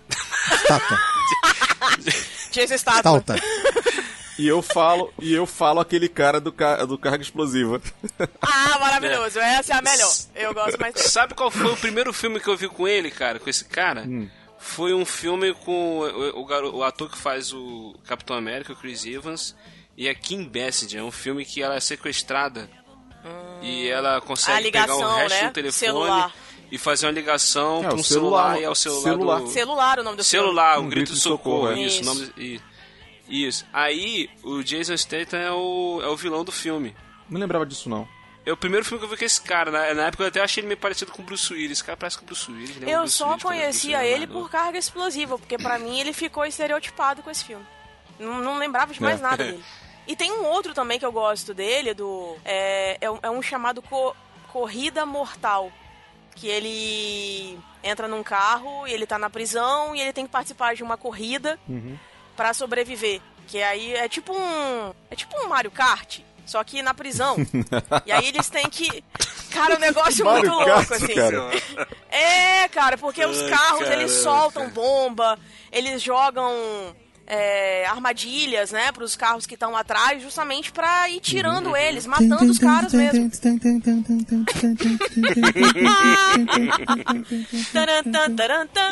Tata, 0.68 1.00
Jason 2.52 2.78
Statham. 2.78 3.24
E 4.40 4.48
eu 4.48 4.62
falo, 4.62 5.14
e 5.22 5.34
eu 5.34 5.46
falo 5.46 5.80
aquele 5.80 6.10
cara 6.10 6.40
do, 6.40 6.52
ca- 6.52 6.84
do 6.86 6.98
carga 6.98 7.22
explosiva. 7.24 7.80
Ah, 8.42 8.80
maravilhoso. 8.80 9.40
Essa 9.40 9.74
é 9.74 9.78
a 9.78 9.82
melhor. 9.82 10.12
Eu 10.36 10.54
gosto 10.54 10.80
mais 10.80 10.94
dele. 10.96 11.08
Sabe 11.08 11.34
qual 11.36 11.52
foi 11.52 11.72
o 11.72 11.78
primeiro 11.78 12.12
filme 12.12 12.40
que 12.40 12.48
eu 12.48 12.58
vi 12.58 12.68
com 12.68 12.88
ele, 12.88 13.12
cara? 13.12 13.40
Com 13.40 13.50
esse 13.50 13.66
cara? 13.66 14.02
Hum. 14.02 14.28
Foi 14.58 14.94
um 14.94 15.06
filme 15.06 15.54
com 15.54 16.00
o, 16.00 16.42
o, 16.42 16.78
o 16.78 16.84
ator 16.84 17.10
que 17.12 17.18
faz 17.18 17.52
o 17.54 17.96
Capitão 18.08 18.36
América, 18.36 18.74
o 18.74 18.76
Chris 18.76 19.06
Evans, 19.06 19.56
e 19.98 20.08
a 20.10 20.16
Kim 20.16 20.44
Basinger. 20.48 21.02
É 21.02 21.04
um 21.04 21.12
filme 21.12 21.46
que 21.46 21.62
ela 21.62 21.76
é 21.76 21.80
sequestrada 21.80 22.68
e 23.62 23.88
ela 23.90 24.18
A 24.18 24.22
consegue 24.22 24.72
pegar 24.72 24.86
o 24.86 24.98
ligação, 24.98 25.16
resto 25.18 25.36
né? 25.42 25.48
do 25.50 25.54
telefone 25.54 25.72
Celular. 25.92 26.34
E 26.72 26.78
fazer 26.78 27.06
uma 27.06 27.12
ligação 27.12 27.80
É, 27.80 27.88
para 27.88 27.96
o 27.96 28.00
um 28.00 28.04
celular, 28.04 28.42
celular, 28.44 28.62
e 28.62 28.66
ao 28.66 28.75
celular, 28.75 29.01
celular. 29.04 29.40
do... 29.42 29.48
Celular, 29.50 30.00
o 30.00 30.04
nome 30.04 30.18
do. 30.18 30.24
Celular, 30.24 30.80
um, 30.80 30.84
Um 30.84 30.90
grito, 30.90 30.96
grito 31.10 31.13
de 31.13 31.20
socorro. 31.20 31.68
socorro, 31.68 31.72
é. 31.82 31.86
Isso, 31.86 32.01
Isso. 32.01 32.06
nome 32.06 32.62
isso. 33.28 33.66
Aí, 33.72 34.30
o 34.44 34.62
Jason 34.63 34.96
Statham 34.98 35.38
é 35.40 35.51
o, 35.51 36.01
é 36.04 36.08
o 36.08 36.16
vilão 36.18 36.44
do 36.44 36.51
filme. 36.51 36.96
Não 37.30 37.40
lembrava 37.40 37.66
disso, 37.66 37.88
não. 37.90 38.08
É 38.46 38.51
o 38.51 38.58
primeiro 38.58 38.84
filme 38.86 39.00
que 39.00 39.06
eu 39.06 39.10
vi 39.10 39.18
com 39.18 39.24
esse 39.24 39.40
cara. 39.42 39.70
Na, 39.72 39.94
na 39.94 40.08
época 40.08 40.24
eu 40.24 40.28
até 40.28 40.42
achei 40.42 40.62
ele 40.62 40.68
meio 40.68 40.80
parecido 40.80 41.12
com 41.12 41.22
o 41.22 41.25
Bruce 41.25 41.54
Willis. 41.54 41.74
Esse 41.74 41.84
cara 41.84 41.96
parece 41.96 42.18
com 42.18 42.24
o 42.24 42.25
Bruce 42.25 42.51
Willis. 42.51 42.70
lembra 42.72 42.88
o 42.88 42.92
Eu 42.92 43.00
Bruce 43.01 43.16
só 43.18 43.25
Willis 43.28 43.46
era 43.46 43.50
conhecia 43.56 43.98
Bruce 44.00 44.12
ele 44.12 44.25
Willis, 44.25 44.34
por 44.42 44.50
carga 44.50 44.78
explosiva, 44.80 45.38
porque 45.38 45.58
pra 45.58 45.78
mim 45.80 46.00
ele 46.00 46.12
ficou 46.12 46.44
estereotipado 46.46 47.22
com 47.22 47.30
esse 47.30 47.46
filme. 47.46 47.66
Não, 48.20 48.42
não 48.42 48.58
lembrava 48.58 48.94
de 48.94 49.01
mais 49.01 49.20
É. 49.20 49.24
nada 49.24 49.38
dele. 49.46 49.63
E 50.08 50.16
tem 50.16 50.32
um 50.32 50.46
outro 50.48 50.74
também 50.74 50.98
que 51.00 51.06
eu 51.06 51.12
gosto 51.12 51.54
dele, 51.54 51.94
do. 51.94 52.36
É, 52.44 52.98
é, 53.00 53.10
um- 53.12 53.20
é 53.22 53.30
um 53.30 53.42
chamado 53.42 53.82
Co- 53.82 54.16
Corrida 54.51 55.06
Mortal. 55.06 55.72
Que 56.36 56.48
ele 56.48 57.60
entra 57.84 58.08
num 58.08 58.24
carro 58.24 58.88
e 58.88 58.94
ele 58.94 59.06
tá 59.06 59.18
na 59.18 59.30
prisão 59.30 59.96
e 59.96 60.02
ele 60.02 60.14
tem 60.14 60.26
que 60.26 60.32
participar 60.32 60.76
de 60.76 60.84
uma 60.84 60.98
corrida 60.98 61.60
pra 62.36 62.54
sobreviver. 62.54 63.22
Que 63.48 63.62
aí 63.62 63.94
é 63.94 64.08
tipo 64.08 64.34
um. 64.34 64.94
É 65.10 65.16
tipo 65.16 65.36
um 65.44 65.48
Mario 65.50 65.72
Kart, 65.72 66.20
só 66.46 66.64
que 66.64 66.82
na 66.82 66.94
prisão. 66.94 67.36
e 68.06 68.12
aí 68.12 68.28
eles 68.28 68.50
têm 68.50 68.70
que. 68.70 69.04
Cara, 69.52 69.76
um 69.76 69.80
negócio 69.80 70.24
muito 70.26 70.48
Mario 70.48 70.52
louco, 70.52 70.66
Kart, 70.88 70.92
assim. 70.92 71.14
cara. 71.16 71.50
É, 72.10 72.68
cara, 72.70 72.98
porque 72.98 73.26
os 73.26 73.42
Ai, 73.42 73.50
carros 73.50 73.80
caraca. 73.80 73.94
eles 73.94 74.12
soltam 74.12 74.70
bomba, 74.70 75.38
eles 75.72 76.02
jogam 76.02 76.96
é, 77.32 77.86
armadilhas, 77.86 78.74
né, 78.74 78.92
pros 78.92 79.16
carros 79.16 79.46
que 79.46 79.54
estão 79.54 79.74
atrás, 79.74 80.22
justamente 80.22 80.70
pra 80.70 81.08
ir 81.08 81.22
tirando 81.22 81.78
eles, 81.78 82.06
matando 82.06 82.52
os 82.52 82.60
caras 82.60 82.94
mesmo. 82.94 83.32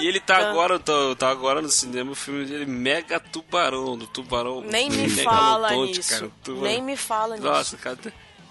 E 0.01 0.08
ele 0.08 0.22
tá 0.22 0.38
agora, 0.38 0.79
tá, 0.79 0.93
tá 1.17 1.29
agora 1.29 1.62
no 1.62 1.67
cinema 1.67 2.12
o 2.12 2.15
filme 2.15 2.46
dele 2.46 2.65
Mega 2.65 3.19
Tubarão, 3.19 3.98
do 3.98 4.08
Tubarão. 4.08 4.62
Nem 4.62 4.89
me 4.89 5.10
fala 5.10 5.72
nisso. 5.72 6.10
cara, 6.10 6.31
tubarão. 6.41 6.63
Nem 6.63 6.81
me 6.81 6.96
fala 6.96 7.36
nisso. 7.36 7.46
Nossa, 7.46 7.75
cara. 7.75 7.98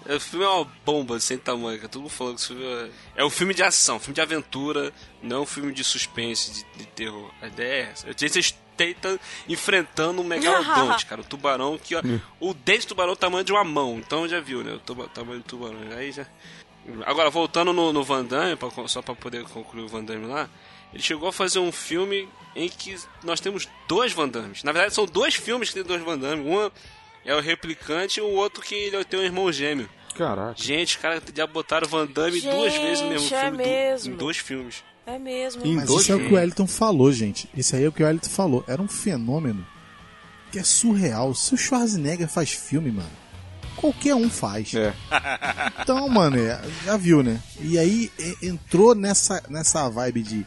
O 0.07 0.19
filme 0.19 0.45
é 0.45 0.49
uma 0.49 0.71
bomba 0.85 1.19
sem 1.19 1.37
tamanho, 1.37 1.77
cara. 1.77 1.89
Todo 1.89 2.03
mundo 2.03 2.11
falando 2.11 2.35
que 2.35 2.41
esse 2.41 2.47
filme 2.53 2.63
é... 2.63 3.21
é 3.21 3.25
um 3.25 3.29
filme 3.29 3.55
de 3.55 3.63
ação, 3.63 3.95
um 3.95 3.99
filme 3.99 4.13
de 4.13 4.21
aventura, 4.21 4.93
não 5.21 5.41
um 5.41 5.47
filme 5.47 5.73
de 5.73 5.83
suspense, 5.83 6.51
de, 6.51 6.77
de 6.77 6.85
terror. 6.89 7.31
A 7.41 7.47
ideia 7.47 7.85
é 7.85 7.91
essa. 7.91 8.07
Eu 8.07 8.13
tinha 8.13 8.29
tentam 8.79 9.19
enfrentando 9.47 10.21
um 10.21 10.23
megalodonte, 10.25 11.05
cara. 11.05 11.21
O 11.21 11.23
tubarão 11.23 11.77
que, 11.77 11.95
ó, 11.95 12.01
o 12.39 12.53
dente 12.53 12.85
do 12.85 12.89
tubarão 12.89 13.11
é 13.11 13.13
o 13.13 13.17
tamanho 13.17 13.43
de 13.43 13.51
uma 13.51 13.63
mão. 13.63 13.97
Então 13.99 14.27
já 14.27 14.39
viu, 14.39 14.63
né? 14.63 14.73
O 14.73 14.79
tuba- 14.79 15.07
tamanho 15.09 15.39
do 15.39 15.43
tubarão. 15.43 15.77
Aí 15.97 16.11
já. 16.11 16.25
Agora, 17.05 17.29
voltando 17.29 17.73
no, 17.73 17.91
no 17.93 18.03
Van 18.03 18.23
Damme, 18.23 18.55
pra- 18.55 18.69
só 18.87 19.01
pra 19.01 19.13
poder 19.13 19.43
concluir 19.43 19.83
o 19.83 19.87
Van 19.87 20.03
Damme 20.03 20.25
lá, 20.25 20.49
ele 20.93 21.03
chegou 21.03 21.27
a 21.29 21.33
fazer 21.33 21.59
um 21.59 21.71
filme 21.71 22.27
em 22.55 22.67
que 22.69 22.95
nós 23.23 23.39
temos 23.39 23.67
dois 23.87 24.11
Van 24.13 24.27
Dammes. 24.29 24.63
Na 24.63 24.71
verdade, 24.71 24.93
são 24.95 25.05
dois 25.05 25.35
filmes 25.35 25.69
que 25.69 25.75
tem 25.75 25.83
dois 25.83 26.01
Van 26.01 26.17
Damme. 26.17 26.41
Um 26.49 26.71
é 27.25 27.35
o 27.35 27.41
replicante 27.41 28.19
e 28.19 28.23
o 28.23 28.29
outro 28.29 28.63
que 28.63 28.73
ele 28.73 29.03
tem 29.03 29.19
um 29.19 29.23
irmão 29.23 29.51
gêmeo. 29.51 29.87
Caraca. 30.15 30.55
Gente, 30.57 30.95
os 30.95 31.01
caras 31.01 31.21
já 31.33 31.45
botaram 31.45 31.87
Van 31.87 32.07
Damme 32.07 32.41
duas 32.41 32.73
Gente, 32.73 32.81
vezes 32.81 33.01
no 33.03 33.09
mesmo 33.09 33.35
é 33.35 33.41
filme. 33.41 33.57
mesmo. 33.57 34.13
em 34.13 34.17
dois 34.17 34.37
filmes. 34.37 34.83
É 35.09 35.17
mesmo. 35.17 35.65
Em 35.65 35.75
Mas 35.75 35.87
dois 35.87 36.03
isso 36.03 36.11
é 36.11 36.15
o 36.15 36.19
que 36.19 36.33
o 36.33 36.35
Wellington 36.35 36.67
falou, 36.67 37.11
gente. 37.11 37.49
Isso 37.55 37.75
aí 37.75 37.83
é 37.83 37.87
o 37.87 37.91
que 37.91 38.03
o 38.03 38.05
Wellington 38.05 38.29
falou. 38.29 38.63
Era 38.67 38.81
um 38.81 38.87
fenômeno 38.87 39.65
que 40.51 40.59
é 40.59 40.63
surreal. 40.63 41.33
Se 41.33 41.53
o 41.53 41.57
Schwarzenegger 41.57 42.27
faz 42.27 42.51
filme, 42.51 42.91
mano, 42.91 43.09
qualquer 43.75 44.13
um 44.13 44.29
faz. 44.29 44.73
É. 44.75 44.93
Então, 45.81 46.07
mano, 46.07 46.37
é, 46.37 46.61
já 46.85 46.95
viu, 46.97 47.23
né? 47.23 47.41
E 47.59 47.79
aí 47.79 48.11
e- 48.19 48.47
entrou 48.47 48.93
nessa, 48.93 49.41
nessa 49.49 49.89
vibe 49.89 50.21
de 50.21 50.45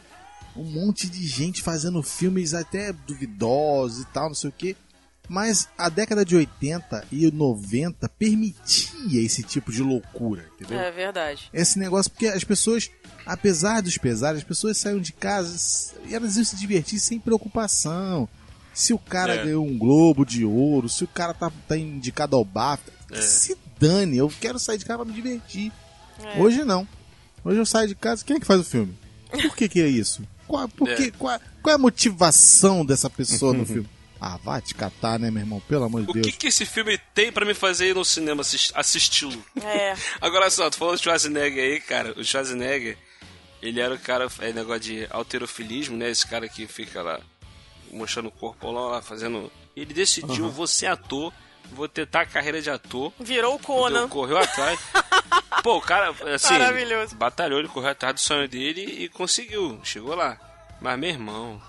um 0.54 0.62
monte 0.62 1.08
de 1.08 1.26
gente 1.26 1.60
fazendo 1.62 2.00
filmes 2.02 2.54
até 2.54 2.92
duvidosos 2.92 4.02
e 4.02 4.06
tal, 4.06 4.28
não 4.28 4.34
sei 4.34 4.50
o 4.50 4.54
quê. 4.56 4.76
Mas 5.28 5.68
a 5.78 5.88
década 5.88 6.24
de 6.24 6.34
80 6.36 7.06
e 7.10 7.30
90 7.30 8.08
permitia 8.10 9.20
esse 9.24 9.42
tipo 9.42 9.70
de 9.72 9.82
loucura, 9.82 10.44
entendeu? 10.54 10.78
É 10.78 10.90
verdade. 10.90 11.48
esse 11.52 11.78
negócio, 11.78 12.10
porque 12.10 12.26
as 12.26 12.44
pessoas, 12.44 12.90
apesar 13.24 13.80
dos 13.82 13.96
pesares, 13.96 14.38
as 14.38 14.44
pessoas 14.44 14.76
saíam 14.78 15.00
de 15.00 15.12
casa 15.12 15.94
e 16.06 16.14
elas 16.14 16.36
iam 16.36 16.44
se 16.44 16.56
divertir 16.56 16.98
sem 16.98 17.18
preocupação. 17.20 18.28
Se 18.74 18.92
o 18.92 18.98
cara 18.98 19.34
É. 19.36 19.44
ganhou 19.44 19.66
um 19.66 19.76
globo 19.78 20.24
de 20.24 20.44
ouro, 20.44 20.88
se 20.88 21.04
o 21.04 21.08
cara 21.08 21.32
tá, 21.34 21.50
tá 21.68 21.76
indicado 21.76 22.34
ao 22.36 22.44
BAFTA, 22.44 22.92
É. 23.12 23.20
se 23.20 23.56
dane, 23.78 24.16
eu 24.18 24.28
quero 24.40 24.58
sair 24.58 24.78
de 24.78 24.84
casa 24.84 24.98
pra 24.98 25.06
me 25.06 25.12
divertir. 25.12 25.70
É. 26.24 26.40
Hoje 26.40 26.64
não. 26.64 26.86
Hoje 27.44 27.58
eu 27.58 27.66
saio 27.66 27.88
de 27.88 27.94
casa, 27.94 28.24
quem 28.24 28.36
é 28.36 28.40
que 28.40 28.46
faz 28.46 28.60
o 28.60 28.64
filme? 28.64 28.96
Por 29.30 29.54
que 29.56 29.68
que 29.68 29.80
é 29.80 29.86
isso? 29.88 30.22
Qual, 30.46 30.68
por 30.68 30.88
É. 30.88 30.94
que- 30.96 31.10
qual, 31.12 31.38
qual 31.62 31.72
é 31.72 31.76
a 31.76 31.78
motivação 31.78 32.84
dessa 32.84 33.08
pessoa 33.08 33.52
no 33.54 33.64
filme? 33.66 33.88
Ah, 34.24 34.38
vai 34.44 34.60
te 34.62 34.72
catar, 34.72 35.18
né, 35.18 35.32
meu 35.32 35.40
irmão? 35.42 35.60
Pelo 35.68 35.82
amor 35.84 36.02
de 36.04 36.10
O 36.10 36.12
Deus. 36.14 36.26
que, 36.26 36.32
que 36.32 36.46
esse 36.46 36.64
filme 36.64 36.96
tem 37.12 37.32
pra 37.32 37.44
me 37.44 37.54
fazer 37.54 37.88
ir 37.88 37.94
no 37.96 38.04
cinema 38.04 38.42
assist- 38.42 38.70
assisti-lo? 38.74 39.44
É. 39.60 39.94
Agora 40.20 40.48
só, 40.48 40.70
tu 40.70 40.76
falou 40.76 40.94
do 40.94 41.00
Schwarzenegger 41.02 41.64
aí, 41.64 41.80
cara. 41.80 42.14
O 42.16 42.22
Schwarzenegger, 42.24 42.96
ele 43.60 43.80
era 43.80 43.92
o 43.92 43.98
cara, 43.98 44.28
é 44.38 44.52
negócio 44.52 44.82
de 44.82 45.08
alterofilismo, 45.10 45.96
né? 45.96 46.08
Esse 46.08 46.24
cara 46.26 46.48
que 46.48 46.68
fica 46.68 47.02
lá 47.02 47.18
mostrando 47.90 48.28
o 48.28 48.30
corpo 48.30 48.70
lá, 48.70 48.80
lá 48.92 49.02
fazendo. 49.02 49.50
Ele 49.74 49.92
decidiu, 49.92 50.48
vou 50.50 50.66
ser 50.68 50.86
ator, 50.86 51.32
vou 51.72 51.88
tentar 51.88 52.20
a 52.20 52.26
carreira 52.26 52.62
de 52.62 52.70
ator. 52.70 53.12
Virou 53.18 53.56
o? 53.56 53.58
Conan. 53.58 54.06
Correu 54.08 54.38
atrás. 54.38 54.78
Pô, 55.64 55.78
o 55.78 55.80
cara, 55.82 56.14
assim, 56.34 56.52
Maravilhoso. 56.54 57.14
batalhou, 57.16 57.58
ele 57.58 57.68
correu 57.68 57.90
atrás 57.90 58.14
do 58.14 58.20
sonho 58.20 58.48
dele 58.48 58.82
e 58.82 59.08
conseguiu, 59.08 59.80
chegou 59.82 60.14
lá. 60.14 60.38
Mas, 60.80 60.98
meu 60.98 61.10
irmão, 61.10 61.60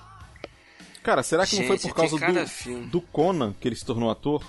Cara, 1.03 1.22
será 1.22 1.45
que 1.45 1.57
não 1.57 1.67
foi 1.67 1.77
Gente, 1.77 1.89
por 1.89 1.95
causa 1.95 2.17
do, 2.17 2.86
do 2.88 3.01
Conan 3.01 3.53
que 3.60 3.67
ele 3.67 3.75
se 3.75 3.86
tornou 3.86 4.10
ator? 4.10 4.43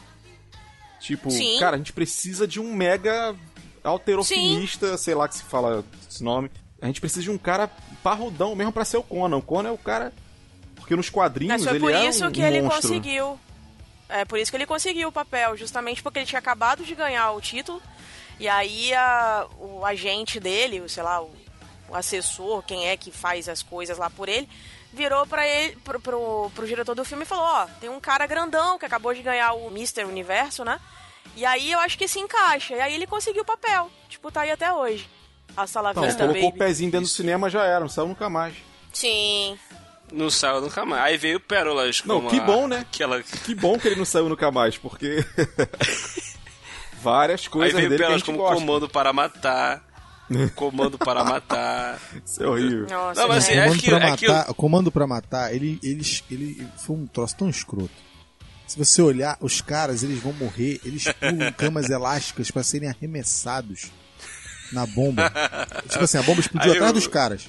Tipo, 1.00 1.30
Sim. 1.30 1.58
cara, 1.58 1.74
a 1.74 1.78
gente 1.78 1.92
precisa 1.92 2.46
de 2.46 2.60
um 2.60 2.72
mega 2.72 3.34
alterofilista, 3.82 4.96
sei 4.96 5.14
lá 5.14 5.28
que 5.28 5.34
se 5.36 5.42
fala 5.42 5.84
esse 6.08 6.22
nome. 6.22 6.50
A 6.80 6.86
gente 6.86 7.00
precisa 7.00 7.22
de 7.22 7.30
um 7.30 7.38
cara 7.38 7.68
parrudão 8.02 8.54
mesmo 8.54 8.72
pra 8.72 8.84
ser 8.84 8.96
o 8.98 9.02
Conan. 9.02 9.36
O 9.38 9.42
Conan 9.42 9.70
é 9.70 9.72
o 9.72 9.78
cara. 9.78 10.12
Porque 10.76 10.94
nos 10.94 11.08
quadrinhos 11.08 11.52
Mas 11.54 11.64
foi 11.64 11.72
ele 11.72 11.80
por 11.80 11.92
é 11.92 12.06
isso 12.08 12.26
um 12.26 12.30
que 12.30 12.42
ele 12.42 12.60
monstro. 12.60 12.82
conseguiu. 12.88 13.40
É 14.08 14.24
por 14.26 14.38
isso 14.38 14.50
que 14.50 14.56
ele 14.56 14.66
conseguiu 14.66 15.08
o 15.08 15.12
papel, 15.12 15.56
justamente 15.56 16.02
porque 16.02 16.18
ele 16.18 16.26
tinha 16.26 16.38
acabado 16.38 16.84
de 16.84 16.94
ganhar 16.94 17.32
o 17.32 17.40
título. 17.40 17.80
E 18.38 18.46
aí 18.46 18.92
a- 18.92 19.46
o 19.58 19.84
agente 19.84 20.38
dele, 20.38 20.86
sei 20.88 21.02
lá, 21.02 21.22
o, 21.22 21.30
o 21.88 21.94
assessor, 21.94 22.62
quem 22.62 22.86
é 22.86 22.96
que 22.98 23.10
faz 23.10 23.48
as 23.48 23.62
coisas 23.62 23.96
lá 23.96 24.10
por 24.10 24.28
ele, 24.28 24.46
virou 24.94 25.26
pra 25.26 25.46
ele, 25.46 25.76
pro, 25.84 26.00
pro, 26.00 26.50
pro 26.54 26.66
diretor 26.66 26.94
do 26.94 27.04
filme 27.04 27.24
e 27.24 27.26
falou, 27.26 27.44
ó, 27.44 27.66
tem 27.80 27.90
um 27.90 28.00
cara 28.00 28.26
grandão 28.26 28.78
que 28.78 28.86
acabou 28.86 29.12
de 29.12 29.20
ganhar 29.22 29.52
o 29.52 29.68
Mr. 29.68 30.04
Universo, 30.04 30.64
né? 30.64 30.80
E 31.36 31.44
aí 31.44 31.72
eu 31.72 31.78
acho 31.80 31.98
que 31.98 32.06
se 32.08 32.18
encaixa. 32.20 32.74
E 32.74 32.80
aí 32.80 32.94
ele 32.94 33.06
conseguiu 33.06 33.42
o 33.42 33.46
papel. 33.46 33.90
Tipo, 34.08 34.30
tá 34.30 34.42
aí 34.42 34.50
até 34.50 34.72
hoje. 34.72 35.08
A 35.56 35.66
sala 35.66 35.90
Então, 35.90 36.04
Vista 36.04 36.20
colocou 36.24 36.42
Baby. 36.50 36.54
o 36.56 36.58
pezinho 36.58 36.90
dentro 36.90 37.06
do 37.06 37.10
cinema 37.12 37.50
já 37.50 37.64
era, 37.64 37.80
não 37.80 37.88
saiu 37.88 38.06
nunca 38.08 38.28
mais. 38.30 38.54
Sim. 38.92 39.58
não 40.12 40.30
saiu 40.30 40.60
nunca 40.60 40.84
mais. 40.84 41.02
Aí 41.02 41.16
veio 41.16 41.40
Pérolas 41.40 42.02
Não, 42.04 42.16
como 42.16 42.30
que 42.30 42.38
a- 42.38 42.42
bom, 42.44 42.66
né? 42.68 42.78
Aquela... 42.80 43.22
Que 43.22 43.54
bom 43.54 43.78
que 43.78 43.88
ele 43.88 43.96
não 43.96 44.04
saiu 44.04 44.28
nunca 44.28 44.50
mais, 44.50 44.76
porque. 44.78 45.24
Várias 47.02 47.42
Aí 47.42 47.48
coisas 47.48 47.74
veio 47.74 47.88
dele 47.88 47.98
que 47.98 48.02
a 48.02 48.06
Pérolas 48.06 48.20
gente 48.20 48.26
como 48.26 48.38
gosta. 48.38 48.54
Comando 48.60 48.88
para 48.88 49.12
Matar. 49.12 49.82
Comando 50.54 50.98
para 50.98 51.24
matar. 51.24 52.00
Isso 52.24 52.42
é 52.42 52.46
horrível. 52.46 52.86
Nossa, 52.88 53.20
não, 53.20 53.28
mas 53.28 53.44
assim, 53.44 53.52
é 53.52 53.64
comando, 53.64 53.72
é 53.72 53.76
aquilo, 53.76 53.96
pra 53.96 54.10
matar, 54.10 54.40
aquilo... 54.40 54.54
comando 54.54 54.92
para 54.92 55.06
matar, 55.06 55.54
ele, 55.54 55.78
ele, 55.82 56.02
ele 56.30 56.68
foi 56.78 56.96
um 56.96 57.06
troço 57.06 57.36
tão 57.36 57.48
escroto. 57.48 58.04
Se 58.66 58.78
você 58.78 59.02
olhar, 59.02 59.36
os 59.40 59.60
caras, 59.60 60.02
eles 60.02 60.18
vão 60.20 60.32
morrer, 60.32 60.80
eles 60.84 61.04
pulam 61.04 61.52
camas 61.52 61.90
elásticas 61.90 62.50
para 62.50 62.62
serem 62.62 62.88
arremessados 62.88 63.90
na 64.72 64.86
bomba. 64.86 65.30
tipo 65.88 66.04
assim, 66.04 66.18
a 66.18 66.22
bomba 66.22 66.40
explodiu 66.40 66.72
Aí 66.72 66.76
atrás 66.78 66.90
eu... 66.90 66.94
dos 66.94 67.06
caras. 67.06 67.48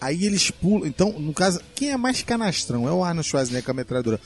Aí 0.00 0.24
eles 0.24 0.50
pulam. 0.50 0.86
Então, 0.86 1.12
no 1.18 1.32
caso, 1.32 1.60
quem 1.74 1.90
é 1.90 1.96
mais 1.96 2.22
canastrão? 2.22 2.88
É 2.88 2.92
o 2.92 3.02
Arnold 3.02 3.28
Schwarzenegger 3.28 3.64
com 3.64 3.72
a 3.72 3.74
metralhadora 3.74 4.20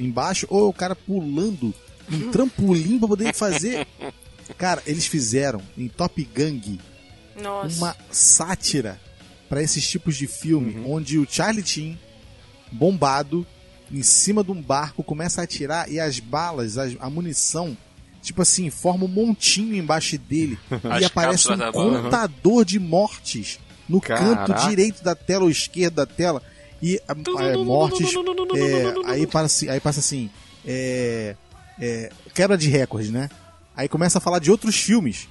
embaixo 0.00 0.46
ou 0.48 0.68
o 0.68 0.72
cara 0.72 0.96
pulando 0.96 1.74
um 2.10 2.30
trampolim 2.30 2.98
pra 2.98 3.08
poder 3.08 3.34
fazer 3.34 3.86
Cara, 4.56 4.82
eles 4.86 5.06
fizeram 5.06 5.60
em 5.76 5.88
Top 5.88 6.22
Gang 6.34 6.78
Nossa. 7.40 7.76
uma 7.78 7.96
sátira 8.10 9.00
para 9.48 9.62
esses 9.62 9.86
tipos 9.88 10.16
de 10.16 10.26
filme, 10.26 10.82
onde 10.86 11.18
o 11.18 11.26
Charlie 11.28 11.66
Chin, 11.66 11.98
bombado, 12.70 13.46
em 13.90 14.02
cima 14.02 14.42
de 14.42 14.50
um 14.50 14.60
barco, 14.62 15.02
começa 15.04 15.40
a 15.40 15.44
atirar 15.44 15.90
e 15.90 16.00
as 16.00 16.18
balas, 16.18 16.78
as- 16.78 16.96
a 16.98 17.10
munição, 17.10 17.76
tipo 18.22 18.40
assim, 18.40 18.70
forma 18.70 19.04
um 19.04 19.08
montinho 19.08 19.74
embaixo 19.76 20.16
dele 20.16 20.58
As 20.90 21.02
e 21.02 21.04
aparece 21.04 21.52
um 21.52 21.56
bala. 21.56 21.72
contador 21.72 22.64
de 22.64 22.78
mortes 22.78 23.58
no 23.88 24.00
Caraca. 24.00 24.54
canto 24.54 24.68
direito 24.68 25.02
da 25.04 25.14
tela 25.14 25.44
ou 25.44 25.50
esquerdo 25.50 25.94
da 25.96 26.06
tela 26.06 26.42
e 26.80 26.98
a- 27.06 27.12
é, 27.42 27.56
mortes 27.56 28.08
é, 28.14 29.10
aí 29.10 29.26
passa 29.26 29.46
assim, 29.46 29.68
aí 29.68 29.80
passa 29.80 30.00
assim 30.00 30.30
é, 30.64 31.36
é, 31.78 32.10
quebra 32.32 32.56
de 32.56 32.68
recorde, 32.70 33.10
né? 33.10 33.28
Aí 33.76 33.88
começa 33.88 34.18
a 34.18 34.20
falar 34.20 34.38
de 34.38 34.50
outros 34.50 34.76
filmes. 34.76 35.28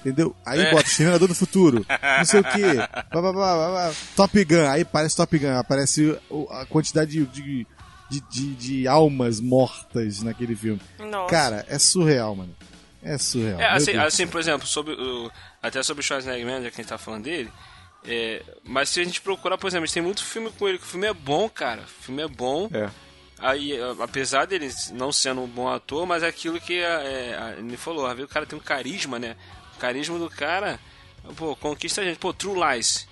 Entendeu? 0.00 0.34
Aí 0.44 0.60
É. 0.60 0.70
bota 0.72 0.88
Exterminador 0.88 1.28
do 1.28 1.34
Futuro, 1.34 1.86
não 2.18 2.24
sei 2.24 2.40
o 2.40 2.44
que, 2.44 2.60
Top 4.16 4.44
Gun, 4.44 4.68
aí 4.68 4.82
aparece 4.82 5.16
Top 5.16 5.38
Gun, 5.38 5.56
aparece 5.56 6.18
a 6.50 6.66
quantidade 6.66 7.24
de, 7.24 7.66
de, 8.10 8.20
de, 8.28 8.54
de- 8.54 8.88
almas 8.88 9.38
mortas 9.38 10.20
naquele 10.22 10.56
filme. 10.56 10.80
Nossa. 10.98 11.30
Cara, 11.30 11.64
é 11.68 11.78
surreal, 11.78 12.34
mano. 12.34 12.52
É 13.00 13.16
surreal. 13.16 13.60
É, 13.60 13.68
assim, 13.76 13.96
assim, 13.96 14.26
por 14.26 14.40
exemplo, 14.40 14.66
sobre 14.66 14.92
o, 14.94 15.30
até 15.62 15.80
sobre 15.84 16.00
o 16.00 16.04
Schwarzenegger 16.04 16.46
mesmo, 16.46 16.64
já 16.64 16.70
que 16.70 16.80
a 16.80 16.82
gente 16.82 16.88
tá 16.90 16.98
falando 16.98 17.22
dele. 17.22 17.52
é, 18.04 18.42
mas 18.64 18.88
se 18.88 19.00
a 19.00 19.04
gente 19.04 19.20
procurar, 19.20 19.56
por 19.56 19.68
exemplo, 19.68 19.84
a 19.84 19.86
gente 19.86 19.94
tem 19.94 20.02
muito 20.02 20.24
filme 20.24 20.50
com 20.58 20.68
ele, 20.68 20.78
que 20.78 20.84
o 20.84 20.88
filme 20.88 21.06
é 21.06 21.14
bom, 21.14 21.48
cara. 21.48 21.82
O 21.82 22.02
filme 22.04 22.22
é 22.22 22.28
bom. 22.28 22.68
É. 22.74 22.90
Aí, 23.42 23.72
apesar 24.00 24.46
dele 24.46 24.70
não 24.92 25.10
sendo 25.12 25.42
um 25.42 25.48
bom 25.48 25.68
ator, 25.68 26.06
mas 26.06 26.22
é 26.22 26.28
aquilo 26.28 26.60
que 26.60 26.78
é, 26.78 27.36
a- 27.36 27.54
ele 27.58 27.76
falou, 27.76 28.08
o 28.08 28.28
cara 28.28 28.46
tem 28.46 28.56
um 28.58 28.62
carisma, 28.62 29.18
né? 29.18 29.36
O 29.76 29.78
carisma 29.80 30.16
do 30.18 30.30
cara, 30.30 30.78
pô, 31.36 31.56
conquista 31.56 32.00
a 32.00 32.04
gente. 32.04 32.18
Pô, 32.18 32.32
True 32.32 32.54
Lies. 32.76 33.08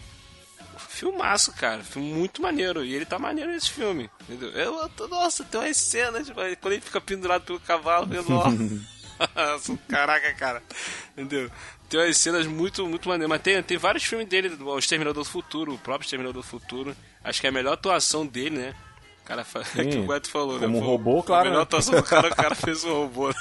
Filmaço, 0.88 1.52
cara. 1.52 1.82
Filme 1.82 2.12
muito 2.12 2.40
maneiro. 2.42 2.84
E 2.84 2.94
ele 2.94 3.04
tá 3.04 3.18
maneiro 3.18 3.50
nesse 3.50 3.70
filme. 3.70 4.08
Entendeu? 4.28 4.50
Eu, 4.50 4.88
tô- 4.90 5.08
nossa, 5.08 5.44
tem 5.44 5.60
umas 5.60 5.76
cenas, 5.76 6.26
tipo, 6.26 6.40
quando 6.60 6.72
ele 6.72 6.80
fica 6.80 7.00
pendurado 7.00 7.42
pelo 7.44 7.60
cavalo, 7.60 8.06
nossa, 9.34 9.76
caraca, 9.88 10.32
cara. 10.34 10.62
Entendeu? 11.12 11.50
Tem 11.88 12.00
umas 12.00 12.16
cenas 12.16 12.46
muito, 12.46 12.86
muito 12.86 13.08
maneiras. 13.08 13.28
Mas 13.28 13.42
tem, 13.42 13.62
tem 13.62 13.76
vários 13.78 14.04
filmes 14.04 14.28
dele, 14.28 14.56
o 14.60 14.78
Exterminador 14.78 15.24
do 15.24 15.28
Futuro, 15.28 15.74
o 15.74 15.78
próprio 15.78 16.06
Exterminador 16.06 16.42
do 16.42 16.48
Futuro. 16.48 16.96
Acho 17.24 17.40
que 17.40 17.46
é 17.46 17.50
a 17.50 17.52
melhor 17.52 17.72
atuação 17.74 18.26
dele, 18.26 18.58
né? 18.58 18.74
O 19.30 19.32
cara 19.32 19.44
fa... 19.44 19.60
é 19.80 19.84
que 19.84 19.96
o 19.98 20.06
Gueto 20.08 20.28
falou, 20.28 20.58
né? 20.58 20.66
como 20.66 20.80
robô, 20.80 21.22
claro, 21.22 21.46
A 21.46 21.50
melhor 21.50 21.62
atuação 21.62 21.94
do 21.94 22.02
cara, 22.02 22.28
o 22.28 22.34
cara 22.34 22.54
fez 22.56 22.82
um 22.84 22.92
robô. 22.92 23.32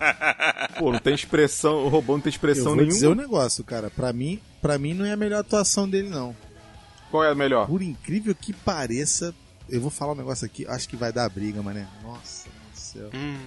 Pô, 0.78 0.92
não 0.92 0.98
tem 0.98 1.14
expressão, 1.14 1.84
o 1.84 1.88
robô 1.88 2.14
não 2.14 2.20
tem 2.20 2.30
Eu 2.30 2.34
expressão 2.34 2.64
vou 2.66 2.76
nenhuma. 2.76 2.92
dizer 2.94 3.08
um 3.08 3.14
negócio, 3.14 3.62
cara. 3.64 3.90
Pra 3.90 4.12
mim, 4.12 4.40
pra 4.62 4.78
mim 4.78 4.94
não 4.94 5.04
é 5.04 5.12
a 5.12 5.16
melhor 5.16 5.40
atuação 5.40 5.88
dele, 5.88 6.08
não. 6.08 6.34
Qual 7.10 7.22
é 7.24 7.30
a 7.30 7.34
melhor? 7.34 7.66
Por 7.66 7.82
incrível 7.82 8.34
que 8.34 8.52
pareça, 8.52 9.34
eu 9.68 9.80
vou 9.80 9.90
falar 9.90 10.12
um 10.12 10.16
negócio 10.16 10.46
aqui, 10.46 10.66
acho 10.66 10.88
que 10.88 10.96
vai 10.96 11.12
dar 11.12 11.28
briga, 11.28 11.62
mané. 11.62 11.86
Nossa 12.02 12.48
do 12.48 12.78
céu. 12.80 13.10
Hum. 13.14 13.38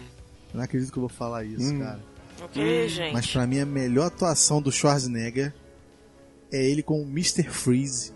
Eu 0.54 0.58
não 0.58 0.63
acredito 0.63 0.91
que 0.91 0.98
eu 0.98 1.02
vou 1.02 1.10
falar 1.10 1.46
isso, 1.46 1.63
Hum. 1.74 1.80
cara. 1.80 2.00
Ok, 2.44 2.89
gente. 2.89 3.13
Mas 3.13 3.26
pra 3.28 3.48
mim 3.48 3.60
a 3.60 3.65
melhor 3.65 4.08
atuação 4.08 4.62
do 4.62 4.72
Schwarzenegger 4.72 5.54
é 6.52 6.63
ele 6.63 6.84
com 6.84 7.00
o 7.02 7.04
Mr. 7.08 7.44
Freeze 7.50 8.12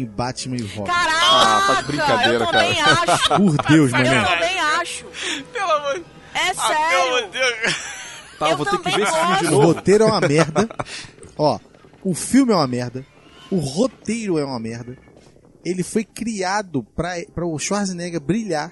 em 0.00 0.06
Batman 0.06 0.56
e 0.56 0.62
Robin. 0.62 0.90
Caraca! 0.90 1.14
Ah, 1.26 1.64
tá 1.66 1.80
de 1.80 1.86
brincadeira, 1.86 2.44
eu 2.44 2.46
também 2.50 2.80
acho. 2.80 3.28
Por 3.28 3.56
Deus, 3.68 3.92
meu 3.92 4.00
Eu 4.04 4.24
também 4.26 4.60
acho. 4.60 5.04
Pelo 5.52 5.70
amor, 5.70 6.02
É 6.34 6.50
ah, 6.56 6.66
pelo 6.88 7.02
amor 7.02 7.18
sério. 7.20 7.30
de 7.30 7.38
Deus. 7.38 7.76
Tá, 8.38 8.50
Eu 8.50 8.56
vou 8.56 8.66
ter 8.66 8.78
que 8.78 8.90
ver 8.96 9.02
esse 9.02 9.12
filme 9.12 9.36
de 9.36 9.42
gosto. 9.42 9.46
O 9.46 9.50
novo. 9.52 9.66
roteiro 9.72 10.04
é 10.04 10.06
uma 10.06 10.20
merda. 10.20 10.68
Ó, 11.38 11.58
o 12.02 12.14
filme 12.14 12.52
é 12.52 12.56
uma 12.56 12.66
merda. 12.66 13.06
O 13.50 13.56
roteiro 13.58 14.38
é 14.38 14.44
uma 14.44 14.58
merda. 14.58 14.96
Ele 15.64 15.82
foi 15.82 16.04
criado 16.04 16.82
pra, 16.94 17.14
pra 17.34 17.46
o 17.46 17.58
Schwarzenegger 17.58 18.20
brilhar, 18.20 18.70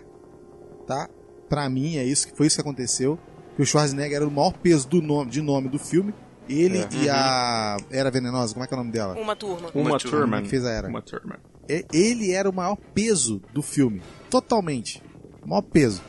tá? 0.87 1.09
Pra 1.49 1.69
mim, 1.69 1.97
é 1.97 2.05
isso 2.05 2.29
que 2.29 2.37
foi 2.37 2.47
isso 2.47 2.57
que 2.57 2.61
aconteceu. 2.63 3.19
Que 3.57 3.63
o 3.63 3.67
Schwarzenegger 3.67 4.17
era 4.17 4.27
o 4.27 4.31
maior 4.31 4.53
peso 4.53 4.89
do 4.89 5.01
nome, 5.01 5.31
de 5.31 5.41
nome 5.41 5.69
do 5.69 5.79
filme. 5.79 6.13
Ele 6.49 6.79
É. 6.79 6.89
e 6.93 7.09
a 7.09 7.77
Era 7.91 8.11
Venenosa, 8.11 8.53
como 8.53 8.65
é 8.65 8.69
que 8.69 8.75
é 8.75 8.77
o 8.77 8.81
nome 8.81 8.93
dela? 8.93 9.15
Uma 9.15 9.37
turma. 9.37 9.71
Uma 9.75 9.91
Uma 9.91 9.99
Thurman. 9.99 10.43
que 10.43 10.49
fez 10.49 10.65
a 10.65 10.71
era. 10.71 10.89
Uma 10.89 11.01
Thurman. 11.03 11.39
E- 11.69 11.87
Ele 11.93 12.33
era 12.33 12.49
o 12.51 12.53
maior 12.53 12.77
peso 12.95 13.41
do 13.53 13.63
filme. 13.63 14.03
Totalmente. 14.29 15.03
O 15.43 15.49
maior 15.49 15.63
peso 15.63 16.03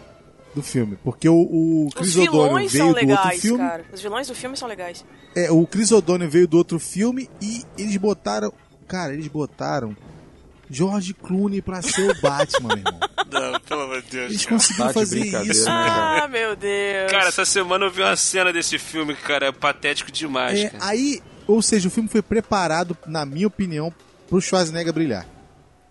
do 0.55 0.61
filme. 0.63 0.97
Porque 1.03 1.27
o, 1.29 1.35
o 1.35 1.87
Os 1.87 1.93
Chris 1.93 2.15
O'Donnell 2.17 2.47
vilões 2.47 2.71
veio 2.71 2.83
são 2.83 2.91
do 2.93 2.97
outro 2.99 3.07
legais, 3.07 3.41
filme. 3.41 3.57
cara. 3.59 3.85
Os 3.93 4.01
vilões 4.01 4.27
do 4.27 4.35
filme 4.35 4.57
são 4.57 4.67
legais. 4.67 5.05
É, 5.35 5.51
o 5.51 5.65
Chris 5.67 5.91
O'Donnell 5.91 6.29
veio 6.29 6.47
do 6.47 6.57
outro 6.57 6.79
filme 6.79 7.29
e 7.41 7.63
eles 7.77 7.95
botaram. 7.97 8.51
Cara, 8.87 9.13
eles 9.13 9.27
botaram 9.27 9.95
George 10.69 11.13
Clooney 11.13 11.61
pra 11.61 11.81
ser 11.81 12.09
o 12.11 12.21
Batman, 12.21 12.69
meu 12.69 12.77
irmão. 12.77 12.99
Não, 13.33 13.59
pelo 13.59 13.81
amor 13.81 14.01
de 14.01 14.09
Deus. 14.11 14.29
Eles 14.31 14.45
cara. 14.45 14.55
conseguiram 14.57 14.87
Tá 14.87 14.93
fazer 14.93 15.19
brincadeira, 15.19 15.53
isso, 15.53 15.65
né, 15.65 15.85
cara? 15.85 16.23
Ah, 16.23 16.27
meu 16.27 16.55
Deus. 16.55 17.11
Cara, 17.11 17.27
essa 17.27 17.45
semana 17.45 17.85
eu 17.85 17.91
vi 17.91 18.01
uma 18.01 18.15
cena 18.15 18.53
desse 18.53 18.77
filme, 18.79 19.15
cara, 19.15 19.47
é 19.47 19.51
patético 19.51 20.11
demais, 20.11 20.59
É, 20.59 20.69
cara. 20.69 20.85
aí, 20.85 21.21
ou 21.47 21.61
seja, 21.61 21.87
o 21.87 21.91
filme 21.91 22.07
foi 22.09 22.21
preparado, 22.21 22.97
na 23.05 23.25
minha 23.25 23.47
opinião, 23.47 23.93
pro 24.29 24.39
Schwarzenegger 24.41 24.93
brilhar. 24.93 25.25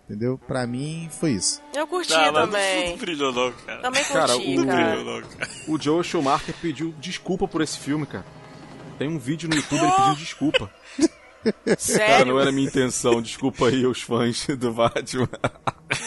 Entendeu? 0.09 0.37
Pra 0.37 0.67
mim, 0.67 1.09
foi 1.17 1.31
isso. 1.31 1.61
Eu 1.73 1.87
curti 1.87 2.11
mas 2.13 2.31
também. 2.33 2.89
Não 2.89 2.97
brilhou 2.97 3.31
não, 3.31 3.51
cara. 3.65 3.81
Também 3.81 4.03
Cara, 4.03 4.33
curti, 4.33 4.59
o- 4.59 4.65
cara. 4.65 4.95
Brilhou 4.95 5.21
não, 5.21 5.27
cara. 5.29 5.49
O 5.67 5.81
Joe 5.81 6.03
Schumacher 6.03 6.53
pediu 6.61 6.93
desculpa 6.99 7.47
por 7.47 7.61
esse 7.61 7.79
filme, 7.79 8.05
cara. 8.05 8.25
Tem 8.99 9.07
um 9.07 9.17
vídeo 9.17 9.47
no 9.49 9.55
YouTube 9.55 9.81
ele 9.81 9.91
pedindo 9.95 10.15
desculpa. 10.17 10.69
Cara, 11.43 11.77
Sério? 11.79 12.25
não 12.33 12.39
era 12.39 12.51
minha 12.51 12.67
intenção. 12.67 13.21
Desculpa 13.21 13.67
aí 13.67 13.85
os 13.85 14.01
fãs 14.01 14.45
do 14.57 14.71
Batman. 14.71 15.27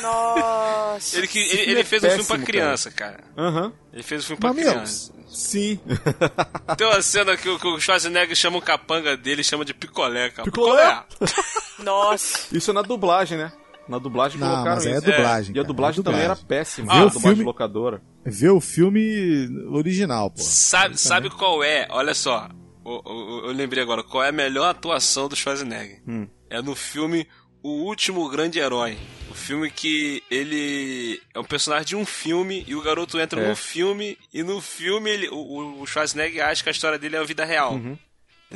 Nossa. 0.03 1.19
Ele, 1.19 1.27
que, 1.27 1.39
ele, 1.39 1.71
ele 1.73 1.81
é 1.81 1.85
fez 1.85 2.03
um 2.03 2.09
filme 2.09 2.25
pra 2.25 2.37
péssimo, 2.37 2.47
criança, 2.47 2.91
cara. 2.91 3.25
Aham. 3.37 3.73
Ele 3.93 4.03
fez 4.03 4.23
um 4.23 4.27
filme 4.27 4.41
pra 4.41 4.53
Mas, 4.53 4.63
meu, 4.65 4.73
criança. 4.73 5.13
Sim. 5.29 5.81
Tem 6.77 6.87
uma 6.87 7.03
cena 7.03 7.37
que, 7.37 7.49
o- 7.49 7.59
que 7.59 7.67
o 7.67 7.79
Schwarzenegger 7.81 8.35
chama 8.37 8.59
o 8.59 8.63
capanga 8.63 9.17
dele, 9.17 9.45
chama 9.45 9.65
de 9.65 9.75
picolé, 9.75 10.31
cara. 10.31 10.45
Picolé? 10.51 11.03
Nossa. 11.83 12.57
Isso 12.57 12.71
é 12.71 12.75
na 12.75 12.83
dublagem, 12.83 13.37
né? 13.37 13.53
Na 13.89 13.99
dublagem 13.99 14.41
Não, 14.41 14.49
colocaram 14.49 14.75
mas 14.77 14.87
é 14.87 14.93
isso. 14.93 15.03
dublagem. 15.03 15.57
E 15.57 15.61
a 15.61 15.63
dublagem 15.63 16.01
é 16.01 16.03
também 16.05 16.21
era 16.21 16.35
dublagem. 16.35 16.47
péssima. 16.49 16.93
Vê 16.93 16.99
a 16.99 17.05
o 17.05 17.07
dublagem 17.11 17.31
filme- 17.37 17.45
locadora. 17.45 18.03
Vê 18.25 18.49
o 18.49 18.61
filme 18.61 19.49
original, 19.71 20.31
pô. 20.31 20.43
Sabe, 20.43 20.99
sabe 20.99 21.31
qual 21.31 21.63
é? 21.63 21.87
Olha 21.91 22.13
só. 22.15 22.49
O- 22.89 23.03
o- 23.05 23.47
Eu, 23.47 23.53
lembrei 23.53 23.83
agora. 23.83 24.03
Qual 24.03 24.23
é 24.23 24.29
a 24.29 24.33
melhor 24.33 24.69
atuação 24.69 25.29
do 25.29 25.35
Schwarzenegger? 25.37 26.01
Hum. 26.07 26.29
É 26.49 26.63
no 26.63 26.75
filme 26.77 27.27
O 27.63 27.83
Último 27.85 28.29
Grande 28.29 28.61
Herói. 28.61 28.97
O 29.29 29.35
filme 29.35 29.69
que 29.71 30.23
ele 30.31 31.21
é 31.35 31.39
um 31.41 31.45
personagem 31.45 31.87
de 31.87 31.97
um 31.97 32.07
filme 32.07 32.65
e 32.67 32.77
o 32.77 32.81
garoto 32.83 33.19
entra 33.19 33.41
É. 33.41 33.49
no 33.49 33.57
filme 33.57 34.17
e 34.33 34.43
no 34.45 34.61
filme 34.61 35.11
ele, 35.11 35.29
o, 35.29 35.81
o 35.83 35.87
Schwarzenegger 35.87 36.45
acha 36.47 36.63
que 36.63 36.69
a 36.69 36.73
história 36.73 36.97
dele 36.99 37.17
é 37.17 37.19
a 37.19 37.25
vida 37.25 37.45
real. 37.45 37.75
Uhum. 37.75 37.99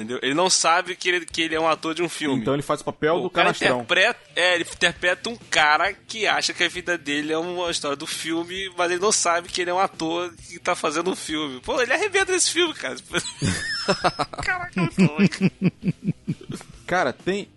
Entendeu? 0.01 0.19
Ele 0.23 0.35
não 0.35 0.49
sabe 0.49 0.97
que 0.97 1.09
ele, 1.09 1.27
que 1.27 1.43
ele 1.43 1.55
é 1.55 1.61
um 1.61 1.69
ator 1.69 1.95
de 1.95 2.03
um 2.03 2.09
filme. 2.09 2.41
Então 2.41 2.55
ele 2.55 2.63
faz 2.63 2.81
o 2.81 2.85
papel 2.85 3.17
o 3.17 3.23
do 3.23 3.31
cara 3.31 3.49
canastrão. 3.49 3.77
interpreta, 3.77 4.21
é, 4.35 4.55
ele 4.55 4.65
interpreta 4.65 5.29
um 5.29 5.37
cara 5.37 5.93
que 5.93 6.27
acha 6.27 6.55
que 6.55 6.65
a 6.65 6.69
vida 6.69 6.97
dele 6.97 7.33
é 7.33 7.39
uma 7.39 7.71
história 7.71 7.97
do 7.97 8.07
filme, 8.07 8.73
mas 8.79 8.91
ele 8.91 9.01
não 9.01 9.13
sabe 9.13 9.49
que 9.49 9.61
ele 9.61 9.71
é 9.71 9.75
um 9.75 9.79
ator 9.79 10.33
que 10.49 10.59
tá 10.59 10.75
fazendo 10.75 11.11
um 11.11 11.17
filme. 11.17 11.61
Pô, 11.61 11.81
ele 11.83 11.93
arrebenta 11.93 12.33
nesse 12.33 12.51
filme, 12.51 12.73
cara. 12.73 12.97
Caraca, 14.43 14.81
muito 14.81 15.05
ruim. 15.05 15.29
Cara, 16.87 17.13
tem 17.13 17.49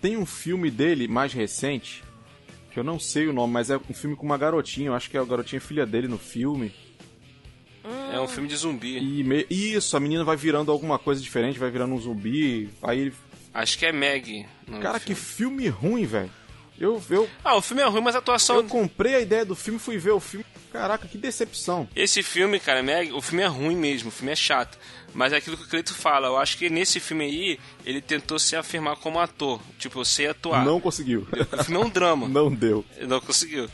tem 0.00 0.16
um 0.16 0.26
filme 0.26 0.70
dele 0.70 1.06
mais 1.08 1.32
recente 1.32 2.04
que 2.72 2.78
eu 2.78 2.84
não 2.84 2.98
sei 2.98 3.26
o 3.26 3.32
nome, 3.32 3.52
mas 3.52 3.70
é 3.70 3.76
um 3.76 3.94
filme 3.94 4.16
com 4.16 4.24
uma 4.24 4.38
garotinha. 4.38 4.88
Eu 4.88 4.94
acho 4.94 5.10
que 5.10 5.16
é 5.16 5.20
a 5.20 5.24
garotinha 5.24 5.60
filha 5.60 5.84
dele 5.84 6.06
no 6.06 6.18
filme. 6.18 6.72
É 8.12 8.20
um 8.20 8.28
filme 8.28 8.48
de 8.48 8.56
zumbi. 8.56 8.98
E 8.98 9.24
me- 9.24 9.46
isso, 9.50 9.96
a 9.96 10.00
menina 10.00 10.24
vai 10.24 10.36
virando 10.36 10.70
alguma 10.70 10.98
coisa 10.98 11.20
diferente, 11.20 11.58
vai 11.58 11.70
virando 11.70 11.94
um 11.94 12.00
zumbi. 12.00 12.68
Aí 12.82 13.00
ele. 13.00 13.12
Acho 13.54 13.78
que 13.78 13.86
é 13.86 13.92
Meg. 13.92 14.46
Cara, 14.80 14.98
do 14.98 15.04
que 15.04 15.14
filme. 15.14 15.64
filme 15.64 15.68
ruim, 15.68 16.06
velho. 16.06 16.30
Eu, 16.80 17.02
eu, 17.10 17.28
Ah, 17.42 17.56
o 17.56 17.60
filme 17.60 17.82
é 17.82 17.86
ruim, 17.88 18.00
mas 18.00 18.14
a 18.14 18.18
atuação. 18.20 18.56
eu 18.56 18.64
comprei 18.64 19.16
a 19.16 19.20
ideia 19.20 19.44
do 19.44 19.56
filme, 19.56 19.80
fui 19.80 19.98
ver 19.98 20.12
o 20.12 20.20
filme. 20.20 20.46
Caraca, 20.72 21.08
que 21.08 21.18
decepção. 21.18 21.88
Esse 21.96 22.22
filme, 22.22 22.60
cara, 22.60 22.82
Meg, 22.84 23.10
o 23.12 23.20
filme 23.20 23.42
é 23.42 23.46
ruim 23.48 23.74
mesmo, 23.74 24.10
o 24.10 24.12
filme 24.12 24.30
é 24.30 24.36
chato. 24.36 24.78
Mas 25.12 25.32
é 25.32 25.38
aquilo 25.38 25.56
que 25.56 25.64
o 25.64 25.68
Cleito 25.68 25.92
fala, 25.92 26.28
eu 26.28 26.36
acho 26.36 26.56
que 26.56 26.70
nesse 26.70 27.00
filme 27.00 27.24
aí, 27.24 27.58
ele 27.84 28.00
tentou 28.00 28.38
se 28.38 28.54
afirmar 28.54 28.94
como 28.96 29.18
ator. 29.18 29.60
Tipo, 29.78 29.98
eu 30.00 30.04
sei 30.04 30.28
atuar. 30.28 30.64
Não 30.64 30.78
conseguiu. 30.80 31.26
O 31.58 31.64
filme 31.64 31.82
é 31.82 31.84
um 31.84 31.88
drama. 31.90 32.28
Não 32.28 32.54
deu. 32.54 32.84
Não 33.00 33.20
conseguiu. 33.20 33.68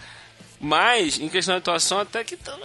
Mas, 0.65 1.19
em 1.21 1.29
questão 1.29 1.55
de 1.55 1.59
atuação, 1.59 1.99
até 1.99 2.25
que, 2.25 2.37
tá- 2.39 2.59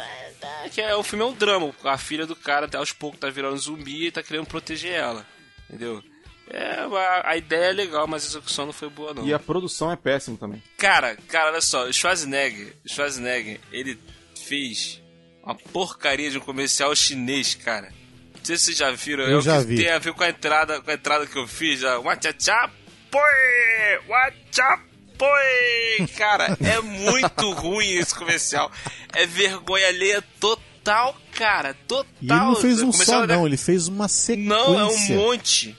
é, 0.64 0.70
que 0.70 0.80
é, 0.82 0.96
o 0.96 1.04
filme 1.04 1.24
é 1.24 1.28
um 1.28 1.34
drama. 1.34 1.74
A 1.84 1.98
filha 1.98 2.26
do 2.26 2.36
cara, 2.36 2.66
até 2.66 2.78
aos 2.78 2.92
poucos, 2.94 3.20
tá 3.20 3.30
virando 3.30 3.58
zumbi 3.58 4.08
e 4.08 4.12
tá 4.12 4.24
querendo 4.24 4.46
proteger 4.46 4.94
ela. 4.94 5.26
Entendeu? 5.68 6.02
É, 6.50 6.80
a, 6.80 7.30
a 7.32 7.38
ideia 7.38 7.66
é 7.70 7.74
legal, 7.74 8.08
mas 8.08 8.24
a 8.24 8.28
execução 8.28 8.66
não 8.66 8.74
foi 8.74 8.90
boa, 8.90 9.14
não. 9.14 9.28
E 9.28 9.34
a 9.34 9.38
produção 9.38 9.92
é 9.92 9.96
péssima 9.98 10.38
também. 10.38 10.64
Cara, 10.78 11.16
cara, 11.28 11.52
olha 11.52 11.62
só, 11.62 11.88
o 11.88 11.94
Schwarzenegger, 11.94 12.74
o 12.86 12.90
Schwarzenegger, 12.90 13.60
ele 13.72 14.00
fez 14.48 15.02
uma 15.44 15.54
porcaria 15.56 16.32
de 16.32 16.38
um 16.38 16.42
comercial 16.42 16.96
chinês, 16.96 17.54
cara. 17.54 17.90
Não 18.36 18.46
sei 18.46 18.58
se 18.58 18.64
vocês 18.66 18.78
já 18.78 18.90
viram, 18.92 19.26
Eu 19.26 19.36
é 19.36 19.38
o 19.38 19.42
já 19.42 19.60
que 19.60 19.68
vi. 19.68 19.76
tem 19.76 19.90
a 19.92 20.00
ver 20.00 20.14
com 20.14 20.24
a 20.24 20.30
entrada, 20.30 20.82
com 20.82 20.90
a 20.90 20.94
entrada 20.94 21.28
que 21.28 21.38
eu 21.38 21.46
fiz, 21.48 21.84
a 21.84 22.00
Wachacha 22.00 22.70
Poi! 23.12 24.00
Wacha 24.08 24.80
Poi! 25.20 26.08
Cara, 26.18 26.58
é 26.66 26.82
muito 26.82 27.52
ruim 27.52 27.90
esse 27.92 28.16
comercial. 28.16 28.72
É 29.14 29.26
vergonha 29.28 29.88
alheia 29.88 30.24
total, 30.40 31.16
cara, 31.34 31.76
total. 31.88 32.08
E 32.22 32.26
ele 32.32 32.40
não 32.40 32.56
fez 32.56 32.82
um 32.82 32.92
só, 32.92 33.28
não, 33.28 33.46
ele 33.46 33.58
fez 33.58 33.88
uma 33.88 34.08
sequência. 34.08 34.50
Não, 34.50 34.80
é 34.80 34.86
um 34.86 35.08
monte. 35.10 35.78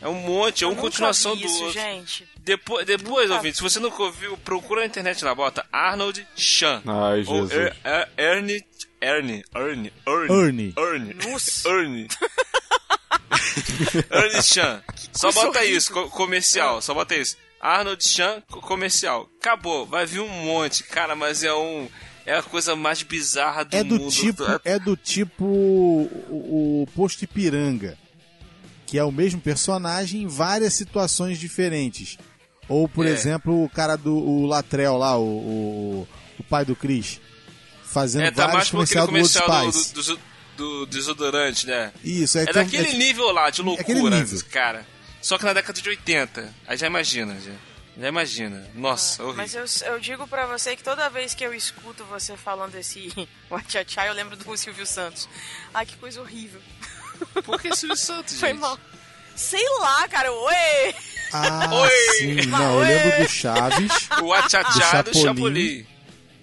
É 0.00 0.08
um 0.08 0.14
monte, 0.14 0.62
é 0.62 0.66
uma 0.68 0.76
continuação 0.76 1.34
vi 1.34 1.42
do 1.42 1.46
isso, 1.48 1.64
outro. 1.64 1.72
gente. 1.80 2.28
Depois, 2.38 2.86
depois 2.86 3.24
Nunca 3.28 3.38
ouvinte, 3.38 3.56
se 3.56 3.62
você 3.62 3.80
nunca 3.80 4.00
ouviu, 4.04 4.36
procura 4.38 4.82
na 4.82 4.86
internet 4.86 5.24
lá, 5.24 5.34
bota 5.34 5.66
Arnold 5.72 6.24
Chan. 6.36 6.80
Ai, 6.86 7.24
Ou 7.26 7.48
Jesus. 7.48 7.52
Er- 7.52 7.76
Er- 7.84 8.08
Ernie, 8.16 8.64
Ernie, 9.00 9.44
Ernie, 9.52 9.92
Ernie, 10.06 10.74
Ernie. 10.76 10.76
Ernie. 10.76 11.16
Ernie. 11.66 12.08
Ernie 14.10 14.42
Chan. 14.42 14.82
Só 15.12 15.32
bota 15.32 15.64
isso, 15.64 15.92
co- 15.92 16.08
comercial, 16.10 16.80
só 16.80 16.94
bota 16.94 17.14
isso. 17.16 17.36
Arnold 17.66 18.06
Chan, 18.08 18.42
co- 18.50 18.60
comercial. 18.60 19.28
Acabou, 19.40 19.86
vai 19.86 20.06
vir 20.06 20.20
um 20.20 20.28
monte, 20.44 20.82
cara, 20.84 21.14
mas 21.16 21.42
é 21.42 21.52
um... 21.54 21.88
É 22.24 22.34
a 22.36 22.42
coisa 22.42 22.74
mais 22.74 23.02
bizarra 23.02 23.64
do 23.64 23.76
É 23.76 23.84
do 23.84 23.98
mundo. 24.00 24.10
tipo, 24.10 24.42
é 24.64 24.78
do 24.80 24.96
tipo 24.96 25.44
o, 25.44 26.82
o 26.82 26.88
Posto 26.94 27.22
Ipiranga, 27.22 27.96
que 28.84 28.98
é 28.98 29.04
o 29.04 29.12
mesmo 29.12 29.40
personagem 29.40 30.22
em 30.22 30.26
várias 30.26 30.74
situações 30.74 31.38
diferentes. 31.38 32.18
Ou, 32.68 32.88
por 32.88 33.06
É. 33.06 33.10
exemplo, 33.10 33.62
o 33.64 33.68
cara 33.70 33.94
do 33.94 34.12
o 34.16 34.44
Latrell 34.44 34.96
lá, 34.96 35.16
o, 35.16 35.22
o, 35.22 36.08
o 36.40 36.42
pai 36.44 36.64
do 36.64 36.74
Chris, 36.74 37.20
fazendo 37.84 38.24
É, 38.24 38.30
tá 38.32 38.48
vários 38.48 38.70
comercial 38.70 39.06
do 39.06 39.12
comercial 39.12 39.48
do, 39.70 39.72
Spice. 39.72 39.94
do, 39.94 40.18
do 40.56 40.86
desodorante, 40.86 41.64
né? 41.66 41.92
Isso, 42.02 42.38
é, 42.38 42.42
É 42.42 42.46
tem- 42.46 42.54
daquele 42.54 42.88
é- 42.88 42.94
nível 42.94 43.30
lá, 43.30 43.50
de 43.50 43.60
aquele 43.60 43.68
loucura, 44.00 44.18
nível. 44.18 44.40
cara. 44.50 44.84
Só 45.26 45.36
que 45.36 45.44
na 45.44 45.52
década 45.52 45.80
de 45.82 45.88
80. 45.88 46.54
Aí 46.68 46.76
já 46.76 46.86
imagina, 46.86 47.36
já. 47.40 47.50
Já 48.00 48.06
imagina. 48.08 48.64
Nossa, 48.76 49.24
horrível. 49.24 49.42
Mas 49.60 49.82
eu, 49.82 49.92
eu 49.92 49.98
digo 49.98 50.24
pra 50.28 50.46
você 50.46 50.76
que 50.76 50.84
toda 50.84 51.10
vez 51.10 51.34
que 51.34 51.42
eu 51.44 51.52
escuto 51.52 52.04
você 52.04 52.36
falando 52.36 52.76
esse 52.76 53.12
Wachachá, 53.50 54.06
eu 54.06 54.12
lembro 54.14 54.36
do 54.36 54.56
Silvio 54.56 54.86
Santos. 54.86 55.28
Ai, 55.74 55.84
que 55.84 55.96
coisa 55.96 56.20
horrível. 56.20 56.60
Por 57.44 57.60
que 57.60 57.74
Silvio 57.74 57.96
Santos, 57.96 58.34
Foi 58.38 58.50
gente? 58.50 58.60
mal. 58.60 58.78
Sei 59.34 59.68
lá, 59.80 60.06
cara. 60.06 60.30
Oi! 60.30 60.94
Ah, 61.32 61.74
Oi! 61.74 61.90
sim, 62.18 62.46
não, 62.46 62.74
eu 62.74 62.86
lembro 62.86 63.24
do 63.24 63.28
Chaves, 63.28 63.92
O 64.22 64.32
Achachá 64.32 65.02
do 65.02 65.10
Do 65.10 65.18
Chapolin. 65.18 65.86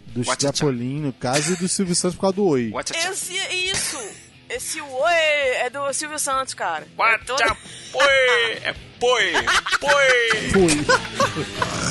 Do 0.07 0.23
Wachachá. 0.25 0.53
Chapolin, 0.57 0.99
no 0.99 1.13
caso, 1.13 1.53
e 1.53 1.55
do 1.55 1.69
Silvio 1.69 1.95
Santos 1.95 2.15
por 2.17 2.21
causa 2.23 2.35
do 2.35 2.45
Oi. 2.47 2.73
Esse, 3.09 3.33
isso! 3.71 3.97
Esse 4.55 4.79
oi 4.79 5.13
é 5.61 5.69
do 5.69 5.91
Silvio 5.93 6.19
Santos, 6.19 6.53
cara. 6.53 6.85
É 6.99 7.17
todo- 7.19 7.39
Wachapoi! 7.39 8.05
É 8.63 8.75
poi! 8.99 9.33
Poi! 9.79 10.51
Foi. 10.51 11.83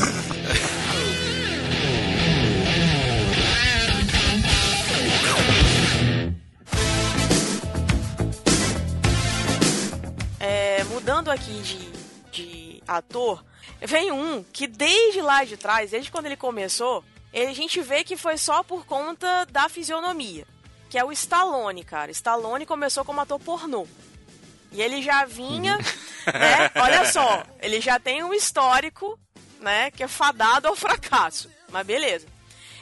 aqui 11.32 11.52
de, 11.62 11.92
de 12.30 12.82
ator, 12.86 13.44
vem 13.80 14.12
um 14.12 14.42
que 14.42 14.66
desde 14.66 15.20
lá 15.20 15.44
de 15.44 15.56
trás, 15.56 15.90
desde 15.90 16.10
quando 16.10 16.26
ele 16.26 16.36
começou, 16.36 17.04
ele, 17.32 17.50
a 17.50 17.54
gente 17.54 17.80
vê 17.80 18.04
que 18.04 18.16
foi 18.16 18.36
só 18.36 18.62
por 18.62 18.84
conta 18.84 19.46
da 19.50 19.68
fisionomia. 19.68 20.46
Que 20.92 20.98
é 20.98 21.04
o 21.04 21.10
Stallone, 21.10 21.82
cara. 21.82 22.10
Stallone 22.10 22.66
começou 22.66 23.02
como 23.02 23.18
ator 23.18 23.40
pornô. 23.40 23.86
E 24.70 24.82
ele 24.82 25.00
já 25.00 25.24
vinha, 25.24 25.78
né? 25.78 26.70
Olha 26.76 27.10
só, 27.10 27.44
ele 27.62 27.80
já 27.80 27.98
tem 27.98 28.22
um 28.22 28.34
histórico, 28.34 29.18
né? 29.58 29.90
Que 29.90 30.02
é 30.02 30.06
fadado 30.06 30.68
ao 30.68 30.76
fracasso. 30.76 31.48
Mas 31.70 31.86
beleza. 31.86 32.26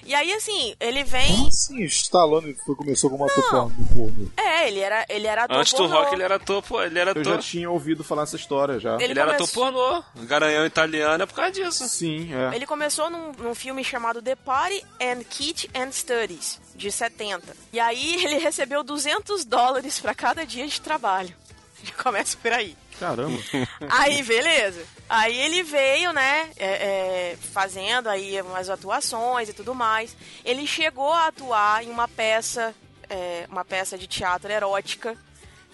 E 0.04 0.12
aí, 0.12 0.32
assim, 0.32 0.74
ele 0.80 1.04
vem. 1.04 1.52
Sim, 1.52 1.84
Stallone 1.84 2.56
foi, 2.66 2.74
começou 2.74 3.10
como 3.10 3.26
ator 3.26 3.48
porno. 3.48 3.86
porno. 3.94 4.32
É, 4.36 4.66
ele 4.66 4.80
era, 4.80 5.06
ele 5.08 5.26
era 5.28 5.44
ator 5.44 5.58
Antes 5.58 5.72
do 5.72 5.78
pornô. 5.78 6.00
rock 6.00 6.14
ele 6.14 6.22
era 6.24 6.34
ator, 6.34 6.64
ele 6.84 6.98
era 6.98 7.10
Eu 7.12 7.22
já 7.22 7.30
ator. 7.32 7.42
tinha 7.44 7.70
ouvido 7.70 8.02
falar 8.02 8.24
essa 8.24 8.34
história 8.34 8.80
já. 8.80 8.94
Ele 8.96 9.12
Ele 9.12 9.20
era 9.20 9.34
ator 9.34 9.48
pornô. 9.48 10.02
Garanhão 10.22 10.66
italiano 10.66 11.22
é 11.22 11.26
por 11.26 11.34
causa 11.34 11.52
disso. 11.52 11.86
Sim, 11.88 12.30
é. 12.34 12.56
Ele 12.56 12.66
começou 12.66 13.08
num, 13.08 13.30
num 13.38 13.54
filme 13.54 13.84
chamado 13.84 14.20
The 14.20 14.34
Party 14.34 14.84
and 15.00 15.22
Kit 15.30 15.70
and 15.74 15.92
Studies, 15.92 16.60
de 16.80 16.90
70. 16.90 17.54
E 17.72 17.78
aí 17.78 18.14
ele 18.24 18.38
recebeu 18.38 18.82
200 18.82 19.44
dólares 19.44 20.00
pra 20.00 20.14
cada 20.14 20.44
dia 20.44 20.66
de 20.66 20.80
trabalho. 20.80 21.34
Já 21.84 21.92
começa 21.94 22.36
por 22.36 22.52
aí. 22.52 22.76
Caramba. 22.98 23.38
Aí, 23.88 24.22
beleza. 24.22 24.84
Aí 25.08 25.34
ele 25.34 25.62
veio, 25.62 26.12
né, 26.12 26.50
é, 26.58 26.66
é, 26.68 27.38
fazendo 27.54 28.10
aí 28.10 28.38
umas 28.42 28.68
atuações 28.68 29.48
e 29.48 29.54
tudo 29.54 29.74
mais. 29.74 30.14
Ele 30.44 30.66
chegou 30.66 31.10
a 31.10 31.28
atuar 31.28 31.82
em 31.82 31.88
uma 31.88 32.06
peça, 32.06 32.74
é, 33.08 33.46
uma 33.48 33.64
peça 33.64 33.96
de 33.96 34.06
teatro 34.06 34.52
erótica, 34.52 35.16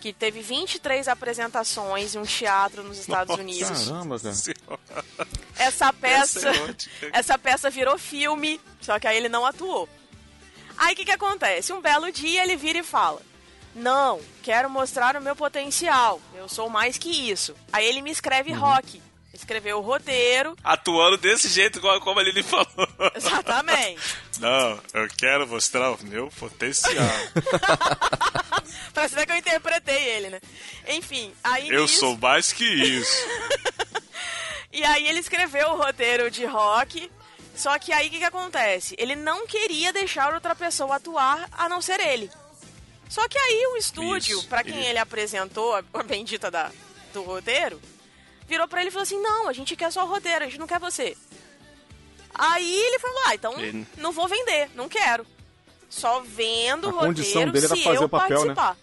que 0.00 0.12
teve 0.12 0.40
23 0.40 1.08
apresentações 1.08 2.14
em 2.14 2.18
um 2.18 2.22
teatro 2.22 2.84
nos 2.84 2.96
Estados 2.98 3.36
Unidos. 3.36 3.88
Caramba, 3.88 4.20
cara. 4.20 4.34
Essa 5.58 5.92
peça, 5.92 6.40
Peça 6.40 6.48
erótica. 6.54 7.10
essa 7.12 7.36
peça 7.36 7.68
virou 7.70 7.98
filme, 7.98 8.60
só 8.80 9.00
que 9.00 9.08
aí 9.08 9.16
ele 9.16 9.28
não 9.28 9.44
atuou. 9.44 9.88
Aí 10.76 10.92
o 10.94 10.96
que, 10.96 11.04
que 11.04 11.10
acontece? 11.12 11.72
Um 11.72 11.80
belo 11.80 12.10
dia 12.12 12.42
ele 12.42 12.56
vira 12.56 12.78
e 12.78 12.82
fala: 12.82 13.20
Não, 13.74 14.20
quero 14.42 14.68
mostrar 14.70 15.16
o 15.16 15.20
meu 15.20 15.34
potencial. 15.36 16.20
Eu 16.34 16.48
sou 16.48 16.68
mais 16.68 16.98
que 16.98 17.30
isso. 17.30 17.54
Aí 17.72 17.86
ele 17.86 18.02
me 18.02 18.10
escreve 18.10 18.52
rock. 18.52 19.02
Escreveu 19.32 19.78
o 19.78 19.82
roteiro. 19.82 20.56
Atuando 20.64 21.18
desse 21.18 21.48
jeito, 21.48 21.78
como 22.00 22.20
ele 22.20 22.42
falou. 22.42 22.66
Exatamente. 23.14 24.00
Não, 24.38 24.80
eu 24.94 25.06
quero 25.14 25.46
mostrar 25.46 25.90
o 25.92 25.98
meu 26.04 26.28
potencial. 26.38 26.94
Parece 28.94 29.14
até 29.14 29.26
que 29.26 29.32
eu 29.32 29.36
interpretei 29.36 30.02
ele, 30.08 30.30
né? 30.30 30.40
Enfim, 30.88 31.32
aí 31.44 31.68
Eu 31.68 31.82
nisso- 31.82 31.98
sou 32.00 32.16
mais 32.16 32.52
que 32.52 32.64
isso. 32.64 33.16
E 34.72 34.84
aí 34.84 35.08
ele 35.08 35.20
escreveu 35.20 35.70
o 35.70 35.76
roteiro 35.76 36.30
de 36.30 36.44
rock. 36.44 37.10
Só 37.56 37.78
que 37.78 37.90
aí 37.92 38.08
o 38.08 38.10
que, 38.10 38.18
que 38.18 38.24
acontece? 38.24 38.94
Ele 38.98 39.16
não 39.16 39.46
queria 39.46 39.92
deixar 39.92 40.32
outra 40.34 40.54
pessoa 40.54 40.96
atuar 40.96 41.48
a 41.52 41.68
não 41.68 41.80
ser 41.80 41.98
ele. 42.00 42.30
Só 43.08 43.26
que 43.28 43.38
aí 43.38 43.66
o 43.72 43.76
estúdio, 43.76 44.38
Isso, 44.38 44.48
pra 44.48 44.62
quem 44.62 44.76
ele- 44.76 44.88
ele 44.90 44.98
apresentou, 44.98 45.74
a, 45.74 46.02
bendita 46.02 46.50
da, 46.50 46.70
do 47.14 47.22
roteiro, 47.22 47.80
virou 48.46 48.68
pra 48.68 48.80
ele 48.80 48.88
e 48.88 48.92
falou 48.92 49.04
assim: 49.04 49.20
Não, 49.22 49.48
a 49.48 49.52
gente 49.52 49.74
quer 49.74 49.90
só 49.90 50.04
o 50.04 50.08
roteiro, 50.08 50.44
a 50.44 50.48
gente 50.48 50.58
não 50.58 50.66
quer 50.66 50.78
você. 50.78 51.16
Aí 52.34 52.74
ele 52.74 52.98
falou: 52.98 53.16
Ah, 53.26 53.34
então 53.34 53.58
Ele- 53.58 53.86
não 53.96 54.12
vou 54.12 54.28
vender, 54.28 54.68
não 54.74 54.88
quero. 54.88 55.26
Só 55.88 56.20
vendo 56.20 56.88
A 56.88 56.90
o 56.90 56.92
roteiro 56.94 57.14
condição 57.14 57.48
dele 57.50 57.66
era 57.66 57.76
se 57.76 57.82
fazer 57.84 57.96
eu 57.98 58.02
o 58.02 58.08
papel, 58.08 58.44
né? 58.44 58.54
participar. 58.54 58.76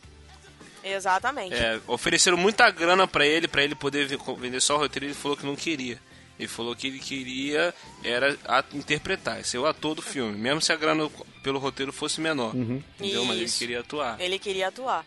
Exatamente. 0.83 1.53
É, 1.55 1.79
ofereceram 1.87 2.37
muita 2.37 2.69
grana 2.71 3.07
pra 3.07 3.25
ele, 3.25 3.47
pra 3.47 3.63
ele 3.63 3.75
poder 3.75 4.05
ve- 4.07 4.17
vender 4.37 4.61
só 4.61 4.75
o 4.75 4.79
roteiro, 4.79 5.05
ele 5.05 5.13
falou 5.13 5.37
que 5.37 5.45
não 5.45 5.55
queria. 5.55 6.01
Ele 6.43 6.51
falou 6.51 6.75
que 6.75 6.87
ele 6.87 6.99
queria 6.99 7.73
era 8.03 8.37
interpretar, 8.73 9.43
ser 9.45 9.57
o 9.57 9.65
ator 9.65 9.95
do 9.95 10.01
filme, 10.01 10.37
mesmo 10.37 10.61
se 10.61 10.73
a 10.73 10.75
grana 10.75 11.09
pelo 11.41 11.57
roteiro 11.57 11.93
fosse 11.93 12.19
menor. 12.19 12.53
Entendeu? 12.55 13.25
Mas 13.25 13.37
ele 13.37 13.45
Isso. 13.45 13.57
queria 13.59 13.79
atuar. 13.79 14.19
Ele 14.19 14.37
queria 14.37 14.67
atuar. 14.67 15.05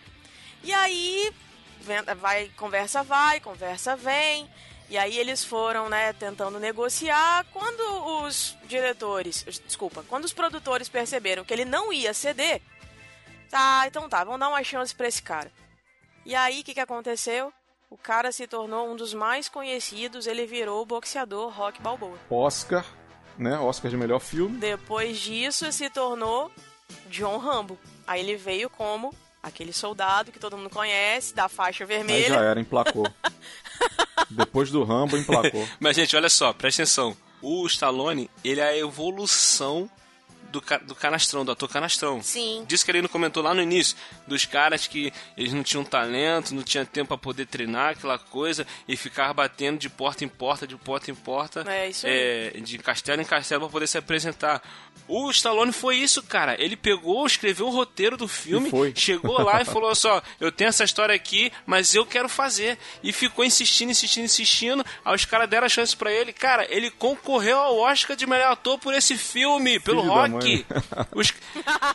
E 0.65 0.73
aí, 0.73 1.33
vai, 2.19 2.51
conversa 2.57 3.03
vai, 3.03 3.39
conversa 3.41 3.97
vem. 3.97 4.49
E 4.89 4.97
aí 4.97 5.19
eles 5.19 5.45
foram, 5.45 5.89
né, 5.89 6.13
tentando 6.13 6.59
negociar. 6.59 7.45
Quando 7.53 8.25
os 8.25 8.57
diretores, 8.67 9.45
desculpa, 9.67 10.05
quando 10.09 10.25
os 10.25 10.33
produtores 10.33 10.89
perceberam 10.89 11.45
que 11.45 11.53
ele 11.53 11.65
não 11.65 11.93
ia 11.93 12.15
ceder, 12.15 12.63
tá, 13.51 13.85
então 13.87 14.09
tá, 14.09 14.25
vamos 14.25 14.41
dar 14.41 14.49
uma 14.49 14.63
chance 14.63 14.95
pra 14.95 15.09
esse 15.09 15.21
cara. 15.21 15.51
E 16.25 16.35
aí, 16.35 16.61
o 16.61 16.65
que, 16.65 16.75
que 16.75 16.81
aconteceu? 16.81 17.53
O 17.89 17.97
cara 17.97 18.33
se 18.33 18.47
tornou 18.47 18.91
um 18.91 18.97
dos 18.97 19.15
mais 19.15 19.49
conhecidos, 19.49 20.27
ele 20.27 20.45
virou 20.47 20.83
o 20.83 20.87
boxeador 20.87 21.51
Rock 21.51 21.81
Balboa. 21.81 22.19
Oscar, 22.29 22.85
né? 23.39 23.59
Oscar 23.59 23.91
de 23.91 23.97
melhor 23.97 24.19
filme. 24.19 24.59
Depois 24.59 25.19
disso, 25.19 25.71
se 25.71 25.89
tornou 25.89 26.51
John 27.09 27.39
Rambo. 27.39 27.79
Aí 28.07 28.21
ele 28.21 28.37
veio 28.37 28.69
como 28.69 29.15
aquele 29.43 29.73
soldado 29.73 30.33
que 30.33 30.39
todo 30.39 30.57
mundo 30.57 30.71
conhece, 30.71 31.33
da 31.33 31.49
faixa 31.49 31.85
Aí 31.85 31.89
vermelha. 31.89 32.29
já 32.29 32.41
era, 32.41 32.61
emplacou. 32.61 33.07
Depois 34.29 34.71
do 34.71 34.83
Rambo, 34.83 35.17
emplacou. 35.17 35.67
Mas, 35.79 35.95
gente, 35.95 36.17
olha 36.17 36.29
só, 36.29 36.53
presta 36.53 36.83
atenção. 36.83 37.17
O 37.41 37.65
Stallone, 37.67 38.29
ele 38.43 38.61
é 38.61 38.69
a 38.71 38.77
evolução 38.77 39.89
do, 40.51 40.63
do 40.83 40.95
canastrão, 40.95 41.45
do 41.45 41.53
ator 41.53 41.69
canastrão. 41.69 42.23
Sim. 42.23 42.65
Disso 42.67 42.85
que 42.85 42.91
ele 42.91 43.03
não 43.03 43.09
comentou 43.09 43.43
lá 43.43 43.53
no 43.55 43.63
início, 43.63 43.97
dos 44.27 44.45
caras 44.45 44.87
que 44.87 45.13
eles 45.37 45.53
não 45.53 45.63
tinham 45.63 45.85
talento, 45.85 46.55
não 46.55 46.63
tinham 46.63 46.85
tempo 46.85 47.09
pra 47.09 47.19
poder 47.19 47.47
treinar 47.47 47.91
aquela 47.93 48.19
coisa 48.19 48.67
e 48.89 48.97
ficar 48.97 49.33
batendo 49.33 49.79
de 49.79 49.89
porta 49.89 50.25
em 50.25 50.29
porta, 50.29 50.67
de 50.67 50.77
porta 50.77 51.11
em 51.11 51.15
porta, 51.15 51.65
É, 51.69 51.89
isso 51.89 52.07
aí. 52.07 52.13
é, 52.55 52.61
de 52.61 52.79
castelo 52.79 53.21
em 53.21 53.25
castelo 53.25 53.63
pra 53.63 53.71
poder 53.71 53.87
se 53.87 53.99
apresentar. 53.99 54.63
O 55.09 55.31
Stallone 55.31 55.73
foi 55.73 55.97
isso, 55.97 56.23
cara. 56.23 56.61
Ele 56.61 56.75
pegou, 56.77 57.27
escreveu 57.27 57.67
o 57.67 57.71
roteiro 57.71 58.17
do 58.17 58.27
filme, 58.27 58.71
foi. 58.71 58.93
chegou 58.97 59.41
lá 59.43 59.61
e 59.61 59.65
falou 59.67 59.95
só, 59.95 60.23
eu 60.41 60.51
tenho 60.51 60.69
essa 60.69 60.83
história 60.85 61.15
aqui, 61.15 61.53
mas 61.65 61.95
eu 61.95 62.05
quero 62.05 62.29
fazer. 62.29 62.79
E 63.03 63.13
ficou 63.13 63.45
insistindo, 63.45 63.91
insistindo, 63.91 64.25
insistindo. 64.25 64.85
Aí 65.05 65.15
os 65.15 65.25
caras 65.25 65.49
deram 65.49 65.67
a 65.67 65.69
chance 65.69 65.95
pra 65.97 66.11
ele. 66.11 66.33
Cara, 66.33 66.67
ele 66.71 66.91
concorreu 66.91 67.59
ao 67.59 67.79
Oscar 67.79 68.17
de 68.17 68.27
melhor 68.27 68.53
ator 68.53 68.79
por 68.79 68.95
esse 68.95 69.17
filme, 69.17 69.79
pelo 69.79 70.03
Filho 70.03 70.13
rock. 70.37 70.67
Os- 71.15 71.33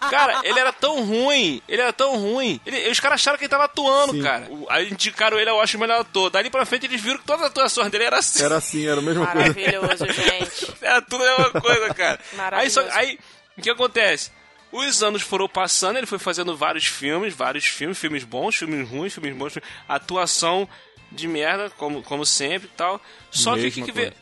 Cara, 0.09 0.41
ele 0.43 0.59
era 0.59 0.71
tão 0.73 1.03
ruim, 1.05 1.61
ele 1.67 1.81
era 1.81 1.93
tão 1.93 2.17
ruim. 2.17 2.59
Ele- 2.65 2.89
Os 2.89 2.99
caras 2.99 3.21
acharam 3.21 3.37
que 3.37 3.43
ele 3.45 3.49
tava 3.49 3.65
atuando, 3.65 4.13
Sim. 4.13 4.21
cara. 4.21 4.47
O- 4.49 4.67
Aí 4.69 4.89
indicaram 4.91 5.39
ele 5.39 5.49
ao 5.49 5.57
Oscar 5.57 5.71
de 5.71 5.77
melhor 5.77 6.01
ator. 6.01 6.29
Dali 6.29 6.49
pra 6.49 6.65
frente 6.65 6.85
eles 6.85 7.01
viram 7.01 7.17
que 7.19 7.25
todas 7.25 7.43
as 7.43 7.49
atuações 7.51 7.89
dele 7.91 8.05
era 8.05 8.19
assim. 8.19 8.43
Era 8.43 8.57
assim, 8.57 8.85
era 8.87 8.99
a 8.99 9.03
mesma 9.03 9.25
coisa. 9.27 9.39
Maravilhoso, 9.49 10.05
gente. 10.13 10.73
Era 10.81 11.01
tudo 11.01 11.23
a 11.23 11.37
mesma 11.37 11.61
coisa, 11.61 11.93
cara. 11.93 12.19
aí, 12.31 12.37
Maravilhoso. 12.37 12.81
só, 12.81 12.89
aí, 12.97 13.19
o 13.57 13.61
que 13.61 13.69
acontece? 13.69 14.31
Os 14.71 15.03
anos 15.03 15.21
foram 15.21 15.49
passando, 15.49 15.97
ele 15.97 16.07
foi 16.07 16.17
fazendo 16.17 16.55
vários 16.55 16.85
filmes, 16.85 17.33
vários 17.33 17.65
filmes, 17.65 17.97
filmes 17.97 18.23
bons, 18.23 18.55
filmes 18.55 18.87
ruins, 18.89 19.13
filmes 19.13 19.35
bons, 19.35 19.53
filmes- 19.53 19.69
atuação 19.87 20.67
de 21.11 21.27
merda, 21.27 21.69
como, 21.71 22.01
como 22.01 22.25
sempre 22.25 22.69
e 22.73 22.77
tal. 22.77 23.01
Só 23.29 23.55
que 23.55 23.67
o 23.67 23.71
que, 23.71 23.81
Mesma 23.81 23.85
que 23.85 23.91
veio. 23.91 24.13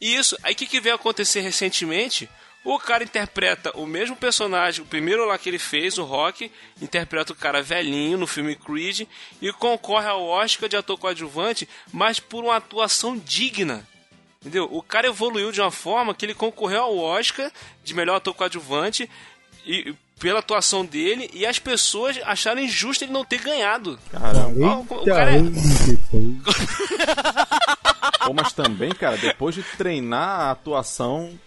Isso, 0.00 0.38
aí 0.44 0.52
o 0.52 0.56
que, 0.56 0.66
que 0.66 0.80
veio 0.80 0.94
acontecer 0.94 1.40
recentemente? 1.40 2.28
O 2.70 2.78
cara 2.78 3.02
interpreta 3.02 3.72
o 3.74 3.86
mesmo 3.86 4.14
personagem, 4.14 4.82
o 4.82 4.86
primeiro 4.86 5.24
lá 5.26 5.38
que 5.38 5.48
ele 5.48 5.58
fez, 5.58 5.96
o 5.96 6.04
Rock, 6.04 6.52
interpreta 6.82 7.32
o 7.32 7.34
cara 7.34 7.62
velhinho 7.62 8.18
no 8.18 8.26
filme 8.26 8.54
Creed 8.54 9.06
e 9.40 9.50
concorre 9.54 10.06
ao 10.06 10.22
Oscar 10.22 10.68
de 10.68 10.76
ator 10.76 10.98
coadjuvante, 10.98 11.66
mas 11.90 12.20
por 12.20 12.44
uma 12.44 12.56
atuação 12.56 13.16
digna. 13.16 13.88
Entendeu? 14.42 14.68
O 14.70 14.82
cara 14.82 15.06
evoluiu 15.06 15.50
de 15.50 15.62
uma 15.62 15.70
forma 15.70 16.14
que 16.14 16.26
ele 16.26 16.34
concorreu 16.34 16.82
ao 16.82 16.98
Oscar 16.98 17.50
de 17.82 17.94
melhor 17.94 18.16
ator 18.16 18.34
coadjuvante 18.34 19.08
e, 19.64 19.94
pela 20.20 20.40
atuação 20.40 20.84
dele 20.84 21.30
e 21.32 21.46
as 21.46 21.58
pessoas 21.58 22.20
acharam 22.22 22.60
injusto 22.60 23.02
ele 23.02 23.12
não 23.14 23.24
ter 23.24 23.40
ganhado. 23.40 23.98
Caramba. 24.10 24.84
Ó, 24.90 24.94
o 24.94 25.04
cara 25.06 25.36
é- 25.36 25.40
Pô, 28.26 28.34
mas 28.34 28.52
também, 28.52 28.90
cara, 28.90 29.16
depois 29.16 29.54
de 29.54 29.62
treinar 29.62 30.40
a 30.40 30.50
atuação 30.50 31.38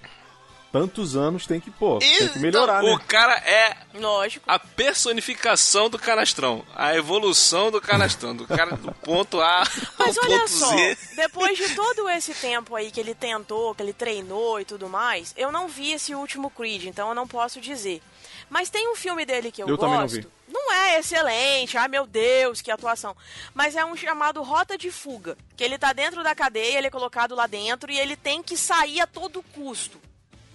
tantos 0.72 1.16
anos, 1.16 1.46
tem 1.46 1.60
que, 1.60 1.70
pô, 1.70 2.00
tem 2.00 2.30
que 2.30 2.40
melhorar, 2.40 2.82
Então, 2.84 2.96
né? 2.98 3.04
O 3.04 3.08
cara 3.08 3.34
é 3.40 3.76
Lógico. 3.94 4.46
a 4.48 4.58
personificação 4.58 5.90
do 5.90 6.00
canastrão, 6.00 6.66
a 6.76 6.96
evolução 6.96 7.70
do 7.72 7.82
canastrão, 7.82 8.36
do 8.36 8.48
cara 8.48 8.76
do 8.78 8.92
ponto 8.94 9.42
A 9.42 9.64
Mas 10.00 10.18
ao 10.18 10.24
olha 10.26 10.40
ponto 10.40 10.50
só, 10.50 10.68
Z. 10.70 10.98
depois 11.16 11.58
de 11.58 11.70
todo 11.76 12.08
esse 12.10 12.34
tempo 12.34 12.76
aí 12.76 12.90
que 12.92 13.00
ele 13.00 13.14
tentou, 13.14 13.76
que 13.76 13.82
ele 13.84 13.94
treinou 13.94 14.60
e 14.60 14.66
tudo 14.66 14.88
mais, 14.88 15.34
eu 15.38 15.52
não 15.52 15.68
vi 15.68 15.92
esse 15.92 16.16
último 16.16 16.50
Creed, 16.50 16.86
então 16.86 17.10
eu 17.10 17.16
não 17.16 17.28
posso 17.28 17.60
dizer. 17.60 18.02
Mas 18.50 18.70
tem 18.70 18.90
um 18.92 18.96
filme 18.96 19.26
dele 19.26 19.52
que 19.52 19.64
eu, 19.64 19.68
Eu 19.68 19.78
também 19.78 19.96
não 19.96 20.02
gosto. 20.04 20.16
vi. 20.16 20.28
Não 20.48 20.74
é 20.74 21.00
excelente, 21.00 21.78
ai 21.78 21.88
meu 21.88 22.06
Deus, 22.06 22.62
que 22.62 22.70
atuação. 22.70 23.16
Mas 23.54 23.76
é 23.78 23.86
um 23.86 23.96
chamado 23.96 24.42
Rota 24.44 24.78
de 24.78 24.92
Fuga. 24.92 25.38
Que 25.56 25.64
ele 25.64 25.78
tá 25.78 25.94
dentro 25.94 26.22
da 26.24 26.36
cadeia, 26.36 26.78
ele 26.78 26.88
é 26.88 26.92
colocado 26.92 27.34
lá 27.34 27.48
dentro 27.48 27.90
e 27.90 27.98
ele 27.98 28.18
tem 28.18 28.44
que 28.44 28.58
sair 28.58 29.00
a 29.00 29.08
todo 29.08 29.42
custo. 29.56 30.02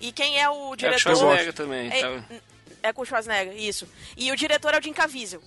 E 0.01 0.13
quem 0.13 0.41
é 0.41 0.49
o 0.49 0.53
É 0.53 0.73
o 0.73 0.77
diretor? 0.77 0.99
Schwarzenegger 1.17 1.53
também. 1.53 1.91
É, 1.91 2.01
tá? 2.01 2.23
é 2.83 2.93
com 2.93 3.03
o 3.03 3.05
Schwarzenegger, 3.07 3.57
isso. 3.57 3.89
E 4.17 4.31
o 4.31 4.37
diretor 4.37 4.75
é 4.75 4.79
o 4.79 4.83
Jim 4.83 4.93
Caviezel. 4.93 5.43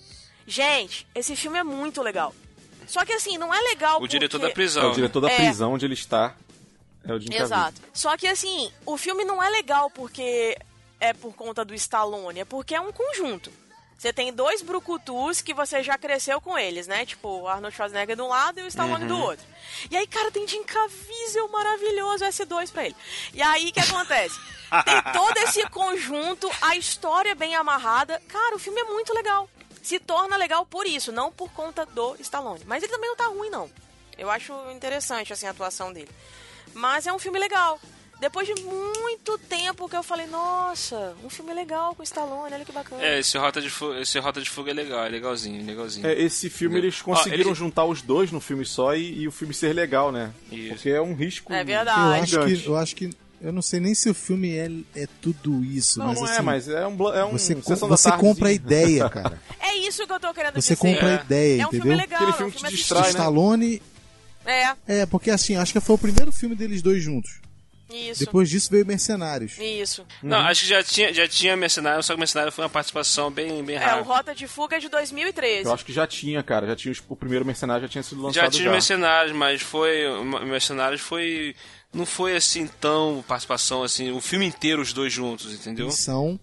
Gente, 0.47 1.07
esse 1.13 1.35
filme 1.35 1.57
é 1.59 1.63
muito 1.63 2.01
legal. 2.01 2.33
Só 2.87 3.05
que 3.05 3.13
assim, 3.13 3.37
não 3.37 3.53
é 3.53 3.59
legal 3.61 4.01
O 4.01 4.07
diretor 4.07 4.39
porque... 4.39 4.49
da 4.51 4.53
prisão. 4.53 4.83
É 4.83 4.87
o 4.87 4.95
diretor 4.95 5.21
da 5.21 5.29
É. 5.31 5.35
prisão 5.35 5.73
onde 5.73 5.85
ele 5.85 5.93
está. 5.93 6.35
É 7.03 7.13
o 7.13 7.19
Jim 7.19 7.27
Caviezel. 7.27 7.45
Exato. 7.45 7.81
Só 7.93 8.17
que 8.17 8.27
assim, 8.27 8.71
o 8.85 8.97
filme 8.97 9.23
não 9.23 9.41
é 9.41 9.49
legal 9.49 9.89
porque 9.91 10.57
é 10.99 11.13
por 11.13 11.33
conta 11.35 11.63
do 11.63 11.73
Stallone, 11.75 12.39
é 12.41 12.45
porque 12.45 12.73
é 12.73 12.81
um 12.81 12.91
conjunto. 12.91 13.51
Você 13.99 14.13
tem 14.13 14.31
dois 14.31 14.61
brucutus 14.61 15.41
que 15.41 15.53
você 15.53 15.83
já 15.83 15.97
cresceu 15.97 16.39
com 16.39 16.57
eles, 16.57 16.87
né? 16.87 17.05
Tipo, 17.05 17.41
o 17.41 17.47
Arnold 17.49 17.75
Schwarzenegger 17.75 18.15
de 18.15 18.21
um 18.21 18.29
lado 18.29 18.57
e 18.57 18.63
o 18.63 18.67
Stallone 18.67 19.05
do 19.05 19.19
outro. 19.19 19.45
E 19.91 19.97
aí, 19.97 20.07
cara, 20.07 20.31
tem 20.31 20.47
Jim 20.47 20.63
Caviezel 20.63 21.49
maravilhoso 21.49 22.23
S2 22.23 22.71
pra 22.71 22.85
ele. 22.85 22.95
E 23.33 23.41
aí, 23.41 23.67
o 23.67 23.73
que 23.73 23.81
acontece? 23.81 24.39
tem 24.85 25.01
todo 25.11 25.37
esse 25.39 25.69
conjunto, 25.69 26.49
a 26.61 26.77
história 26.77 27.35
bem 27.35 27.57
amarrada. 27.57 28.21
Cara, 28.29 28.55
o 28.55 28.59
filme 28.59 28.79
é 28.79 28.85
muito 28.85 29.13
legal. 29.13 29.49
Se 29.83 29.99
torna 29.99 30.37
legal 30.37 30.65
por 30.65 30.85
isso, 30.85 31.11
não 31.11 31.29
por 31.29 31.51
conta 31.51 31.85
do 31.85 32.15
Stallone. 32.21 32.63
Mas 32.65 32.81
ele 32.81 32.93
também 32.93 33.09
não 33.09 33.17
tá 33.17 33.25
ruim, 33.25 33.49
não. 33.49 33.69
Eu 34.17 34.29
acho 34.29 34.53
interessante, 34.71 35.33
assim, 35.33 35.45
a 35.45 35.51
atuação 35.51 35.91
dele. 35.91 36.09
Mas 36.73 37.05
é 37.05 37.11
um 37.11 37.19
filme 37.19 37.37
legal. 37.37 37.77
Depois 38.19 38.45
de 38.47 38.53
muito 38.63 39.37
tempo 39.47 39.87
que 39.87 39.95
eu 39.95 40.03
falei, 40.03 40.27
nossa, 40.27 41.15
um 41.23 41.29
filme 41.29 41.53
legal 41.53 41.95
com 41.95 42.01
o 42.01 42.03
Stallone, 42.03 42.53
olha 42.53 42.65
que 42.65 42.71
bacana. 42.71 43.01
É, 43.01 43.19
esse 43.19 43.37
Rota 43.37 43.61
de 43.61 43.69
Fuga, 43.69 44.01
esse 44.01 44.19
Rota 44.19 44.41
de 44.41 44.49
Fuga 44.49 44.71
é 44.71 44.73
legal, 44.73 45.05
é 45.05 45.09
legalzinho, 45.09 45.65
legalzinho. 45.65 46.05
É, 46.05 46.21
esse 46.21 46.49
filme 46.49 46.77
eles 46.79 47.01
conseguiram 47.01 47.45
eles- 47.45 47.57
juntar 47.57 47.85
os 47.85 48.01
dois 48.01 48.29
no 48.31 48.41
filme 48.41 48.65
só 48.65 48.93
e, 48.93 49.21
e 49.21 49.27
o 49.27 49.31
filme 49.31 49.53
ser 49.53 49.71
legal, 49.73 50.11
né? 50.11 50.31
Isso. 50.51 50.69
Porque 50.73 50.89
é 50.89 51.01
um 51.01 51.13
risco. 51.15 51.53
É 51.53 51.61
Eu 51.61 51.65
verdade. 51.65 52.21
acho 52.23 52.25
gigante. 52.31 52.61
que. 52.63 52.67
Eu 52.67 52.77
acho 52.77 52.95
que. 52.95 53.09
Eu 53.41 53.53
não 53.53 53.61
sei 53.61 53.79
nem 53.79 53.95
se 53.95 54.09
o 54.09 54.13
filme 54.13 54.53
é, 54.57 54.69
é 55.03 55.07
tudo 55.21 55.63
isso, 55.63 55.97
Não, 55.99 56.07
mas 56.07 56.17
não 56.17 56.25
assim. 56.25 56.35
é, 56.35 56.41
mas 56.41 56.67
é 56.67 56.85
um, 56.85 57.13
é 57.13 57.23
um 57.23 57.31
Você, 57.31 57.55
co- 57.55 57.61
sessão 57.63 57.87
da 57.87 57.95
você 57.95 58.11
compra 58.11 58.49
a 58.49 58.51
ideia, 58.51 59.09
cara. 59.09 59.41
É 59.61 59.77
isso 59.77 60.05
que 60.05 60.11
eu 60.11 60.19
tô 60.19 60.33
querendo 60.33 60.55
Você 60.55 60.75
dizer. 60.75 60.75
compra 60.75 61.07
a 61.07 61.11
É. 61.11 61.21
ideia, 61.23 61.61
É 61.61 61.65
um 61.65 61.69
filme 61.69 61.77
entendeu? 61.85 61.97
legal, 61.97 62.17
Aquele 62.17 62.31
é 62.31 62.33
um 62.33 62.37
filme 62.37 62.51
que 62.51 62.57
filme 62.59 62.71
te 62.71 62.77
distrai, 62.77 63.03
né? 63.03 63.09
Stallone. 63.11 63.81
É, 64.45 64.73
É, 64.87 65.05
porque 65.05 65.31
assim, 65.31 65.55
acho 65.55 65.71
que 65.71 65.79
foi 65.79 65.95
o 65.95 65.97
primeiro 65.97 66.33
filme 66.33 66.53
deles 66.53 66.81
dois 66.81 67.01
juntos. 67.01 67.39
Isso. 67.91 68.25
Depois 68.25 68.49
disso 68.49 68.69
veio 68.69 68.85
Mercenários. 68.85 69.57
Isso. 69.57 70.05
Não, 70.21 70.37
acho 70.37 70.61
que 70.61 70.67
já 70.67 70.83
tinha, 70.83 71.13
já 71.13 71.27
tinha 71.27 71.55
Mercenário, 71.55 72.03
só 72.03 72.13
que 72.13 72.19
Mercenário 72.19 72.51
foi 72.51 72.63
uma 72.63 72.69
participação 72.69 73.31
bem, 73.31 73.63
bem 73.63 73.75
É, 73.75 73.79
rara. 73.79 74.01
o 74.01 74.03
Rota 74.03 74.33
de 74.35 74.47
Fuga 74.47 74.77
é 74.77 74.79
de 74.79 74.89
2013. 74.89 75.65
Eu 75.65 75.73
acho 75.73 75.85
que 75.85 75.93
já 75.93 76.05
tinha, 76.05 76.41
cara. 76.43 76.67
Já 76.67 76.75
tinha 76.75 76.93
o 77.07 77.15
primeiro 77.15 77.45
mercenário 77.45 77.81
já 77.83 77.89
tinha 77.89 78.03
sido 78.03 78.21
lançado. 78.21 78.43
Já 78.43 78.49
tinha 78.49 78.69
Mercenários, 78.71 79.35
mas 79.35 79.61
foi. 79.61 80.03
Mercenários 80.45 81.01
foi. 81.01 81.55
Não 81.93 82.05
foi 82.05 82.35
assim 82.35 82.67
tão 82.79 83.23
participação 83.27 83.81
assim, 83.81 84.11
o 84.11 84.21
filme 84.21 84.45
inteiro 84.45 84.79
os 84.81 84.93
dois 84.93 85.11
juntos, 85.11 85.51
entendeu? 85.53 85.87
Eles 85.87 85.95
são, 85.97 86.39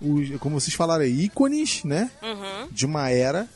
os, 0.00 0.28
como 0.40 0.60
vocês 0.60 0.74
falaram 0.74 1.04
aí, 1.04 1.26
ícones, 1.26 1.84
né? 1.84 2.10
Uhum. 2.20 2.68
De 2.72 2.86
uma 2.86 3.08
era. 3.08 3.48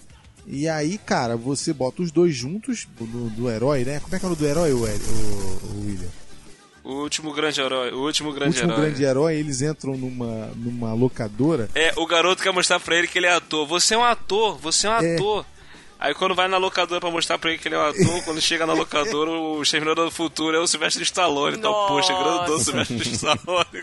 E 0.46 0.68
aí, 0.68 0.98
cara, 0.98 1.36
você 1.36 1.72
bota 1.72 2.02
os 2.02 2.12
dois 2.12 2.34
juntos 2.36 2.86
do, 2.98 3.30
do 3.30 3.50
herói, 3.50 3.84
né? 3.84 3.98
Como 3.98 4.14
é 4.14 4.18
que 4.20 4.24
é 4.24 4.28
o 4.28 4.36
do 4.36 4.46
herói, 4.46 4.72
o, 4.72 4.78
o, 4.78 4.82
o 4.84 5.86
William? 5.86 6.08
O 6.84 6.92
último 7.02 7.32
grande 7.32 7.60
herói, 7.62 7.92
o 7.92 8.00
último 8.04 8.28
O 8.28 8.32
grande 8.34 8.56
último 8.56 8.72
herói. 8.72 8.84
grande 8.86 9.04
herói, 9.04 9.34
eles 9.36 9.62
entram 9.62 9.96
numa, 9.96 10.48
numa 10.54 10.92
locadora. 10.92 11.68
É, 11.74 11.92
o 11.96 12.06
garoto 12.06 12.42
quer 12.42 12.52
mostrar 12.52 12.78
pra 12.78 12.94
ele 12.96 13.08
que 13.08 13.18
ele 13.18 13.26
é 13.26 13.32
ator. 13.34 13.66
Você 13.66 13.94
é 13.94 13.98
um 13.98 14.04
ator, 14.04 14.58
você 14.58 14.86
é 14.86 14.90
um 14.90 14.92
É. 15.02 15.14
ator. 15.14 15.46
Aí 15.98 16.12
quando 16.12 16.34
vai 16.34 16.46
na 16.48 16.58
locadora 16.58 17.00
pra 17.00 17.10
mostrar 17.10 17.38
pra 17.38 17.48
ele 17.50 17.58
que 17.58 17.66
ele 17.66 17.76
é 17.76 17.78
um 17.78 17.86
ator, 17.88 18.22
quando 18.24 18.38
chega 18.38 18.66
na 18.66 18.74
locadora, 18.74 19.30
o 19.30 19.62
Exterminador 19.62 20.04
do 20.04 20.10
Futuro 20.10 20.54
é 20.54 20.60
o 20.60 20.66
Silvestre 20.66 21.02
Stallone. 21.04 21.56
Então, 21.56 21.72
poxa, 21.88 22.12
grandão 22.12 22.58
Silvestre 22.58 23.12
Stallone. 23.12 23.82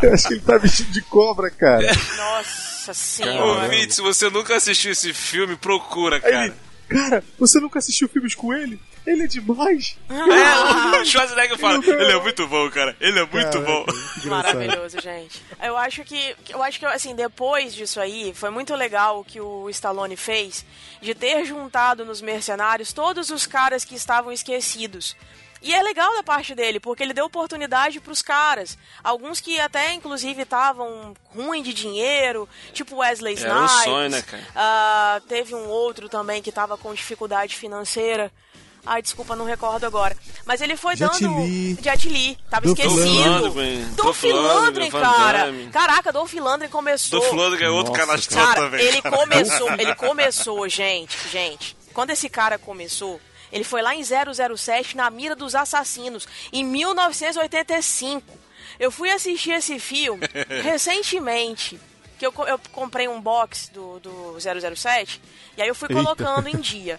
Eu 0.00 0.14
acho 0.14 0.28
que 0.28 0.34
ele 0.34 0.40
tá 0.40 0.56
vestido 0.56 0.90
de 0.92 1.02
cobra, 1.02 1.50
cara. 1.50 1.86
Nossa 2.16 2.92
Ô, 2.92 2.94
senhora. 2.94 3.68
Vinte, 3.68 3.94
se 3.94 4.00
você 4.00 4.30
nunca 4.30 4.56
assistiu 4.56 4.92
esse 4.92 5.12
filme, 5.12 5.56
procura, 5.56 6.18
cara. 6.20 6.56
Cara, 6.88 7.22
você 7.38 7.58
nunca 7.60 7.78
assistiu 7.78 8.08
filmes 8.08 8.34
com 8.34 8.54
ele? 8.54 8.80
Ele 9.06 9.22
é 9.22 9.26
demais. 9.26 9.96
É, 10.08 11.00
o 11.00 11.04
Schwarzenegger 11.04 11.56
fala, 11.58 11.78
ele 11.84 12.12
é 12.12 12.20
muito 12.20 12.46
bom, 12.48 12.68
cara. 12.70 12.96
Ele 13.00 13.20
é 13.20 13.26
muito 13.26 13.60
bom. 13.60 13.86
Maravilhoso, 14.24 15.00
gente. 15.00 15.40
Eu 15.62 15.76
acho 15.76 16.02
que, 16.02 16.34
eu 16.48 16.60
acho 16.62 16.78
que 16.80 16.86
assim, 16.86 17.14
depois 17.14 17.72
disso 17.72 18.00
aí, 18.00 18.32
foi 18.34 18.50
muito 18.50 18.74
legal 18.74 19.20
o 19.20 19.24
que 19.24 19.40
o 19.40 19.70
Stallone 19.70 20.16
fez 20.16 20.66
de 21.00 21.14
ter 21.14 21.44
juntado 21.44 22.04
nos 22.04 22.20
mercenários 22.20 22.92
todos 22.92 23.30
os 23.30 23.46
caras 23.46 23.84
que 23.84 23.94
estavam 23.94 24.32
esquecidos. 24.32 25.16
E 25.62 25.74
é 25.74 25.82
legal 25.82 26.14
da 26.14 26.22
parte 26.22 26.54
dele, 26.54 26.78
porque 26.78 27.02
ele 27.02 27.14
deu 27.14 27.24
oportunidade 27.24 27.98
pros 28.00 28.22
caras. 28.22 28.76
Alguns 29.02 29.40
que 29.40 29.58
até, 29.58 29.92
inclusive, 29.94 30.42
estavam 30.42 31.14
ruim 31.34 31.62
de 31.62 31.72
dinheiro, 31.72 32.48
tipo 32.72 32.96
Wesley 32.96 33.36
Era 33.38 33.54
um 33.60 33.64
Snipes. 33.64 33.84
sonho, 33.84 34.10
né, 34.10 34.22
cara? 34.22 34.42
Ah, 34.54 35.20
teve 35.28 35.54
um 35.54 35.66
outro 35.66 36.08
também 36.08 36.42
que 36.42 36.52
tava 36.52 36.76
com 36.76 36.92
dificuldade 36.94 37.56
financeira. 37.56 38.30
Ai, 38.88 39.02
desculpa, 39.02 39.34
não 39.34 39.44
recordo 39.44 39.84
agora. 39.84 40.16
Mas 40.44 40.60
ele 40.60 40.76
foi 40.76 40.94
Jet 40.94 41.20
dando. 41.20 41.82
Jet 41.82 42.08
Li. 42.08 42.38
Tava 42.48 42.66
Dolph 42.66 42.78
esquecido. 42.78 43.50
Dolph 43.96 44.22
Lundgren, 44.22 44.90
cara. 44.92 45.52
Caraca, 45.72 46.12
Dolph 46.12 46.32
Lundgren 46.34 46.70
começou. 46.70 47.18
Dolph 47.18 47.32
Lundgren 47.32 47.66
é 47.66 47.70
outro 47.70 47.92
canastrão 47.92 48.44
Cara, 48.46 48.60
também. 48.60 48.86
ele 48.86 49.02
cara. 49.02 49.16
começou, 49.18 49.72
ele 49.72 49.94
começou, 49.96 50.68
gente, 50.68 51.16
gente. 51.28 51.76
Quando 51.92 52.10
esse 52.10 52.28
cara 52.28 52.58
começou, 52.58 53.20
ele 53.52 53.64
foi 53.64 53.82
lá 53.82 53.94
em 53.94 54.02
007 54.02 54.96
na 54.96 55.08
mira 55.10 55.34
dos 55.36 55.54
assassinos, 55.54 56.26
em 56.52 56.64
1985. 56.64 58.22
Eu 58.78 58.90
fui 58.90 59.10
assistir 59.10 59.52
esse 59.52 59.78
filme 59.78 60.26
recentemente, 60.62 61.80
que 62.18 62.26
eu, 62.26 62.32
eu 62.46 62.58
comprei 62.72 63.08
um 63.08 63.20
box 63.20 63.68
do, 63.72 63.98
do 64.00 64.36
007, 64.40 65.20
e 65.56 65.62
aí 65.62 65.68
eu 65.68 65.74
fui 65.74 65.88
Eita. 65.90 66.02
colocando 66.02 66.48
em 66.48 66.56
dia. 66.60 66.98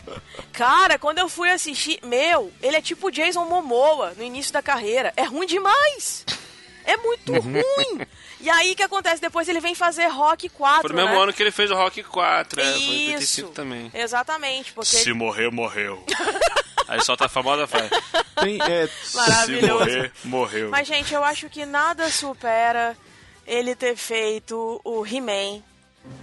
Cara, 0.54 0.98
quando 0.98 1.20
eu 1.20 1.30
fui 1.30 1.50
assistir, 1.50 2.00
meu, 2.04 2.52
ele 2.62 2.78
é 2.78 2.82
tipo 2.82 3.12
Jason 3.12 3.46
Momoa 3.46 4.14
no 4.16 4.24
início 4.24 4.54
da 4.54 4.62
carreira. 4.62 5.14
É 5.16 5.24
ruim 5.24 5.46
demais. 5.48 6.26
É 6.86 6.96
muito 6.98 7.32
Uhum. 7.34 7.40
ruim. 7.42 8.08
E 8.39 8.50
aí 8.50 8.71
o 8.73 8.76
que 8.76 8.84
acontece? 8.84 9.19
Depois 9.21 9.47
ele 9.50 9.60
vem 9.60 9.73
fazer 9.73 10.08
Rock 10.08 10.47
4. 10.50 10.82
Foi 10.82 10.89
no 10.91 10.95
mesmo 10.95 11.12
né? 11.15 11.23
ano 11.23 11.34
que 11.34 11.41
ele 11.41 11.52
fez 11.52 11.71
o 11.71 11.76
Rock 11.76 12.04
4, 12.04 12.62
é, 12.62 12.63
foi 12.63 12.71
em 12.73 13.06
Isso. 13.15 13.41
85 13.41 13.50
também. 13.52 13.91
Exatamente, 13.93 14.73
porque 14.73 14.89
Se 14.89 15.12
morrer, 15.13 15.50
morreu. 15.52 16.04
Aí 16.88 17.04
solta 17.04 17.26
a 17.26 17.30
famosa 17.30 17.67
frase. 17.67 17.89
Tem, 18.39 18.60
é, 18.62 18.88
Se 19.04 19.17
maravilhoso. 19.17 19.80
morrer, 19.80 20.12
morreu. 20.23 20.69
Mas 20.69 20.88
gente, 20.88 21.13
eu 21.13 21.23
acho 21.23 21.50
que 21.50 21.65
nada 21.65 22.10
supera 22.10 22.95
ele 23.45 23.76
ter 23.76 23.95
feito 23.97 24.80
o 24.86 25.06
He-Man, 25.06 25.62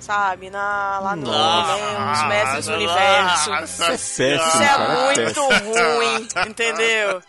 sabe, 0.00 0.48
na 0.50 1.00
lá 1.00 1.16
no 1.16 1.26
He-Man, 1.26 2.12
os 2.12 2.28
Mestres 2.28 2.66
do 2.66 2.74
Universo. 2.74 3.50
isso 3.64 3.82
é 3.82 3.90
péssimo, 3.90 4.34
Isso 4.36 4.62
é 4.62 4.78
muito 5.04 5.48
péssimo. 5.48 5.74
ruim, 5.74 6.28
entendeu? 6.48 7.22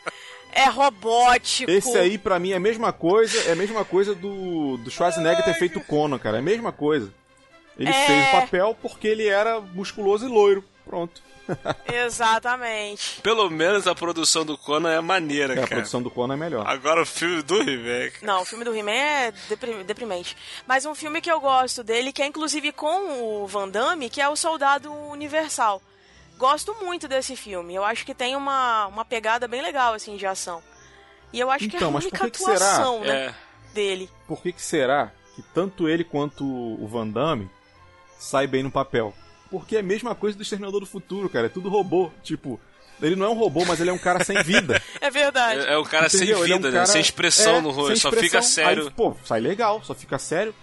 É 0.56 0.66
robótico. 0.70 1.70
Esse 1.70 1.98
aí, 1.98 2.18
pra 2.18 2.40
mim, 2.40 2.52
é 2.52 2.56
a 2.56 2.60
mesma 2.60 2.92
coisa, 2.94 3.38
é 3.50 3.52
a 3.52 3.56
mesma 3.56 3.84
coisa 3.86 4.16
do, 4.16 4.78
do 4.78 4.90
Schwarzenegger 4.90 5.44
ter 5.44 5.54
feito 5.56 5.80
Conan, 5.82 6.18
cara. 6.18 6.38
É 6.38 6.40
a 6.40 6.44
mesma 6.44 6.72
coisa. 6.72 7.14
Ele 7.78 7.90
É. 7.90 8.06
fez 8.08 8.28
o 8.28 8.32
papel 8.32 8.78
porque 8.82 9.08
ele 9.08 9.28
era 9.28 9.60
musculoso 9.60 10.26
e 10.26 10.30
loiro. 10.30 10.64
Pronto. 10.86 11.22
Exatamente. 11.94 13.20
Pelo 13.22 13.50
menos 13.50 13.86
a 13.88 13.94
produção 13.94 14.46
do 14.46 14.58
Conan 14.58 14.92
é 14.92 15.02
maneira, 15.02 15.54
É, 15.54 15.58
a 15.58 15.62
cara. 15.62 15.68
produção 15.76 16.02
do 16.02 16.10
Conan 16.10 16.34
é 16.36 16.38
melhor. 16.38 16.66
Agora 16.68 17.02
o 17.02 17.06
filme 17.06 17.42
do 17.42 17.62
He-Man. 17.62 18.12
Não, 18.22 18.42
o 18.42 18.46
filme 18.46 18.64
do 18.64 18.76
He-Man 18.76 18.92
é 18.92 19.34
deprim- 19.50 19.84
deprimente. 19.84 20.36
Mas 20.66 20.86
um 20.86 20.96
filme 20.96 21.22
que 21.22 21.30
eu 21.32 21.40
gosto 21.40 21.84
dele, 21.84 22.12
que 22.14 22.22
é 22.22 22.26
inclusive 22.28 22.72
com 22.72 23.44
o 23.44 23.48
Van 23.48 23.68
Damme, 23.68 24.10
que 24.10 24.22
é 24.22 24.28
o 24.30 24.36
Soldado 24.36 24.92
Universal. 24.92 25.82
Gosto 26.38 26.76
muito 26.84 27.08
desse 27.08 27.36
filme. 27.36 27.74
Eu 27.74 27.84
acho 27.84 28.06
que 28.06 28.14
tem 28.14 28.36
uma, 28.36 28.88
uma 28.88 29.06
pegada 29.06 29.48
bem 29.48 29.62
legal, 29.62 29.94
assim, 29.94 30.18
de 30.18 30.26
ação. 30.26 30.62
E 31.32 31.40
eu 31.40 31.50
acho 31.50 31.68
que 31.68 31.76
é 31.76 31.78
Então, 31.78 31.90
a 31.90 31.92
mas 31.92 32.04
por 32.06 32.12
única 32.14 32.26
que 32.26 32.32
que 32.32 32.44
será? 32.44 32.54
atuação, 32.74 33.00
né, 33.02 33.26
É. 33.28 33.36
dele. 33.74 34.10
Por 34.28 34.42
que, 34.42 34.52
que 34.52 34.62
será 34.62 35.12
que 35.36 35.42
tanto 35.54 35.88
ele 35.90 36.04
quanto 36.04 36.46
o 36.46 36.88
Van 36.88 37.08
Damme 37.08 37.50
sai 38.20 38.48
bem 38.48 38.64
no 38.64 38.72
papel? 38.72 39.14
Porque 39.50 39.78
é 39.78 39.80
a 39.80 39.84
mesma 39.84 40.14
coisa 40.16 40.38
do 40.38 40.42
Exterminador 40.44 40.80
do 40.82 40.86
Futuro, 40.86 41.30
cara. 41.30 41.46
É 41.46 41.50
tudo 41.50 41.70
robô. 41.70 42.12
Tipo, 42.24 42.60
ele 43.02 43.16
não 43.16 43.28
é 43.28 43.30
um 43.30 43.34
robô, 43.38 43.64
mas 43.66 43.80
ele 43.80 43.90
é 43.90 43.94
um 43.94 43.98
cara 43.98 44.24
sem 44.24 44.42
vida. 44.44 44.82
É 45.00 45.10
verdade. 45.12 45.62
É, 45.68 45.74
é 45.74 45.78
o 45.78 45.84
cara 45.84 46.10
sem 46.10 46.22
Entendeu? 46.22 46.44
Ele 46.44 46.52
é 46.52 46.56
um 46.56 46.58
vida, 46.58 46.70
né? 46.72 46.74
cara- 46.78 46.86
Sem 46.88 47.00
expressão 47.02 47.58
é, 47.58 47.62
no 47.62 47.70
rosto, 47.70 47.88
sem 47.90 47.96
só 47.98 48.12
fica 48.12 48.42
sério. 48.42 48.86
Aí, 48.86 48.92
pô, 48.92 49.16
sai 49.24 49.40
legal, 49.40 49.84
só 49.84 49.94
fica 49.94 50.18
sério. 50.18 50.54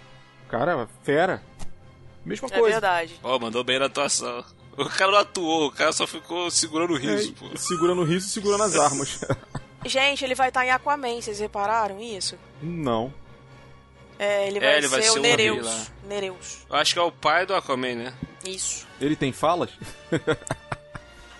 Cara, 0.49 0.87
fera. 1.03 1.41
Mesma 2.25 2.47
É 2.51 2.59
coisa. 2.59 2.73
verdade. 2.75 3.19
Ó, 3.23 3.39
mandou 3.39 3.63
bem 3.63 3.79
na 3.79 3.85
atuação. 3.85 4.43
O 4.77 4.85
cara 4.89 5.11
não 5.11 5.19
atuou, 5.19 5.67
o 5.67 5.71
cara 5.71 5.91
só 5.91 6.07
ficou 6.07 6.49
segurando 6.49 6.93
o 6.93 6.97
É, 6.97 6.99
riso, 6.99 7.33
pô. 7.33 7.45
segurando 7.57 8.01
o 8.01 8.05
riso 8.05 8.27
e 8.27 8.29
segurando 8.29 8.63
as 8.63 8.75
armas. 8.75 9.19
Gente, 9.85 10.23
ele 10.23 10.33
vai 10.35 10.47
estar 10.47 10.65
em 10.65 10.71
Aquaman, 10.71 11.21
vocês 11.21 11.39
repararam 11.39 11.99
isso? 12.01 12.37
não. 12.61 13.13
É, 14.19 14.47
ele 14.47 14.59
É, 14.59 14.61
vai 14.61 14.77
ele 14.77 14.87
ser 14.87 14.91
vai 14.91 14.99
o 14.99 15.03
ser 15.13 15.19
o 15.19 15.21
Nereus. 15.21 15.91
Nereus. 16.07 16.57
Eu 16.69 16.75
acho 16.75 16.93
que 16.93 16.99
é 16.99 17.01
o 17.01 17.11
pai 17.11 17.45
do 17.47 17.53
Aquaman, 17.55 17.95
né? 17.95 18.13
Isso. 18.45 18.87
Ele 19.01 19.15
tem 19.15 19.33
falas? 19.33 19.71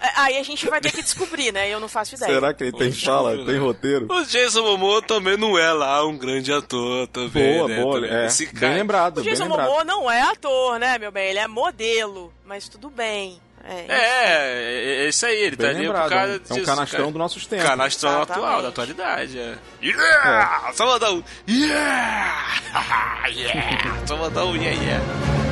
É, 0.04 0.10
Aí 0.16 0.38
a 0.38 0.44
gente 0.44 0.68
vai 0.70 0.82
ter 0.82 0.92
que 0.92 1.02
descobrir, 1.02 1.52
né? 1.54 1.70
Eu 1.70 1.80
não 1.80 1.88
faço 1.88 2.16
ideia. 2.16 2.34
Será 2.34 2.54
que 2.54 2.64
ele 2.66 2.74
tem 2.74 2.92
fala? 2.92 3.36
né? 3.38 3.46
Tem 3.46 3.58
roteiro? 3.58 4.08
O 4.12 4.26
Jason 4.26 4.62
Momoa 4.64 5.02
também 5.02 5.38
não 5.38 5.58
é 5.58 5.72
lá 5.72 6.06
um 6.06 6.18
grande 6.18 6.52
ator 6.52 7.08
também, 7.08 7.58
Boa, 7.58 7.68
né? 7.70 7.82
boa. 7.82 7.96
Também. 8.02 8.12
É, 8.12 8.26
Esse 8.26 8.46
bem 8.48 8.54
cara... 8.56 8.74
lembrado, 8.74 9.18
O 9.20 9.24
bem 9.24 9.34
Jason. 9.34 9.48
Momoa 9.48 9.84
não 9.86 10.12
é 10.12 10.22
ator, 10.22 10.78
né, 10.78 10.98
meu 10.98 11.12
bem? 11.12 11.30
Ele 11.30 11.40
é 11.40 11.48
modelo. 11.48 12.34
Mas 12.46 12.68
tudo 12.68 12.90
bem. 12.90 13.40
É. 13.66 13.86
É, 13.88 13.96
é, 15.02 15.06
é 15.06 15.08
isso 15.08 15.26
aí, 15.26 15.38
ele 15.38 15.56
Bem 15.56 15.68
tá 15.68 15.72
ali 15.74 15.86
lembrado, 15.88 16.04
por 16.04 16.10
causa 16.10 16.34
é 16.34 16.54
um- 16.54 16.58
é 16.58 16.62
um 16.62 16.66
canastrão 16.66 17.00
cara. 17.00 17.12
dos 17.14 17.20
nossos 17.20 17.46
tempos. 17.48 17.66
Canastrão 17.66 18.12
Exatamente. 18.12 18.46
atual, 18.46 18.62
da 18.62 18.68
atualidade, 18.68 19.40
é. 19.40 19.56
Yeah! 19.82 20.74
Só 20.74 20.86
mandar 20.86 21.12
um 21.14 21.24
yeah! 21.50 22.62
yeah! 23.30 24.06
Só 24.06 24.18
mandar 24.18 24.44
um 24.46 24.56
yeah, 24.58 24.82
yeah. 24.84 25.43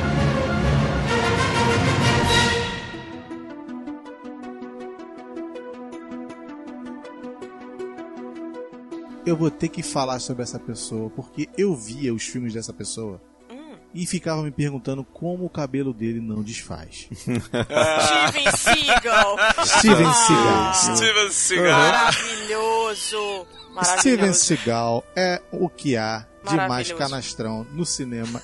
Eu 9.24 9.36
vou 9.36 9.50
ter 9.50 9.68
que 9.68 9.82
falar 9.82 10.18
sobre 10.18 10.42
essa 10.42 10.58
pessoa, 10.58 11.08
porque 11.10 11.48
eu 11.56 11.74
via 11.76 12.12
os 12.12 12.24
filmes 12.24 12.52
dessa 12.54 12.72
pessoa 12.72 13.20
Hum. 13.50 13.76
e 13.94 14.04
ficava 14.06 14.42
me 14.42 14.50
perguntando 14.50 15.04
como 15.04 15.44
o 15.44 15.50
cabelo 15.50 15.92
dele 15.94 16.20
não 16.20 16.42
desfaz. 16.42 17.08
Steven 17.12 18.56
Seagal. 18.56 19.36
Steven 19.64 20.12
Seagal. 20.12 20.74
Steven 20.96 21.30
Seagal. 21.30 21.70
Maravilhoso. 21.80 23.46
Maravilhoso. 23.70 24.00
Steven 24.00 24.32
Seagal 24.32 25.04
é 25.14 25.40
o 25.52 25.68
que 25.68 25.96
há 25.96 26.26
de 26.48 26.56
mais 26.56 26.90
canastrão 26.92 27.64
no 27.72 27.86
cinema 27.86 28.42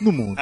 no 0.00 0.12
mundo. 0.12 0.40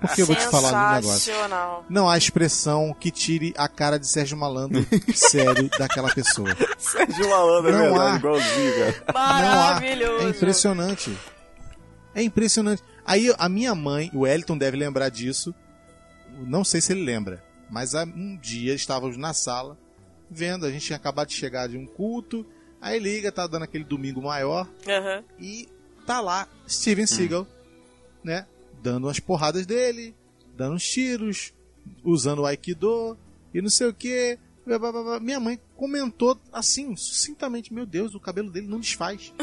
Porque 0.00 0.22
eu 0.22 0.26
vou 0.26 0.36
te 0.36 0.46
falar 0.48 0.72
um 0.72 0.94
negócio. 0.96 1.20
Sensacional. 1.32 1.84
Não 1.88 2.08
há 2.08 2.16
expressão 2.16 2.94
que 2.98 3.10
tire 3.10 3.54
a 3.56 3.68
cara 3.68 3.98
de 3.98 4.06
Sérgio 4.06 4.36
Malandro 4.36 4.86
sério 5.14 5.68
daquela 5.78 6.12
pessoa. 6.12 6.48
Sérgio 6.78 7.28
Malandro, 7.28 7.68
é 7.70 7.72
Não 7.72 7.80
verdade, 7.80 8.12
há. 8.12 8.16
igualzinho, 8.18 8.72
cara. 8.78 9.04
Não 9.14 9.20
há. 9.20 9.54
Maravilhoso. 9.74 10.26
É 10.26 10.30
impressionante. 10.30 11.18
É 12.14 12.22
impressionante. 12.22 12.82
Aí 13.04 13.32
a 13.38 13.48
minha 13.48 13.74
mãe, 13.74 14.10
o 14.14 14.26
Elton 14.26 14.56
deve 14.58 14.76
lembrar 14.76 15.08
disso. 15.10 15.54
Não 16.46 16.64
sei 16.64 16.80
se 16.80 16.92
ele 16.92 17.04
lembra. 17.04 17.42
Mas 17.70 17.94
há 17.94 18.04
um 18.04 18.36
dia 18.36 18.74
estávamos 18.74 19.16
na 19.16 19.32
sala, 19.32 19.76
vendo, 20.30 20.66
a 20.66 20.70
gente 20.70 20.86
tinha 20.86 20.96
acabado 20.96 21.28
de 21.28 21.34
chegar 21.34 21.68
de 21.68 21.76
um 21.76 21.86
culto. 21.86 22.46
Aí 22.80 22.98
liga, 22.98 23.32
tá 23.32 23.46
dando 23.46 23.62
aquele 23.64 23.84
domingo 23.84 24.22
maior. 24.22 24.68
Aham. 24.88 25.24
E 25.40 25.68
tá 26.06 26.20
lá 26.20 26.46
Steven 26.68 27.06
Seagal, 27.06 27.46
né? 28.22 28.46
Dando 28.86 29.08
umas 29.08 29.18
porradas 29.18 29.66
dele, 29.66 30.14
dando 30.56 30.76
uns 30.76 30.88
tiros, 30.88 31.52
usando 32.04 32.42
o 32.42 32.46
Aikido 32.46 33.18
e 33.52 33.60
não 33.60 33.68
sei 33.68 33.88
o 33.88 33.92
que. 33.92 34.38
Minha 35.20 35.40
mãe 35.40 35.58
comentou 35.74 36.40
assim, 36.52 36.94
sucintamente: 36.94 37.74
Meu 37.74 37.84
Deus, 37.84 38.14
o 38.14 38.20
cabelo 38.20 38.48
dele 38.48 38.68
não 38.68 38.78
desfaz. 38.78 39.32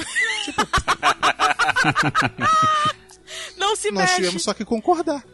Não 3.58 3.76
se 3.76 3.90
Nós 3.92 4.04
mexe. 4.04 4.16
tivemos 4.16 4.44
só 4.44 4.54
que 4.54 4.64
concordar. 4.64 5.26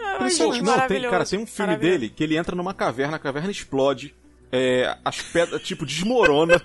Ai, 0.00 0.18
Pô, 0.18 0.28
gente, 0.28 0.62
Não, 0.62 0.88
tem, 0.88 1.02
cara, 1.02 1.24
tem 1.24 1.38
um 1.38 1.46
filme 1.46 1.76
dele 1.76 2.08
que 2.08 2.24
ele 2.24 2.36
entra 2.36 2.56
numa 2.56 2.72
caverna, 2.72 3.16
a 3.16 3.20
caverna 3.20 3.50
explode, 3.50 4.14
é, 4.50 4.96
as 5.04 5.20
pedras, 5.20 5.62
tipo, 5.62 5.84
desmorona. 5.84 6.60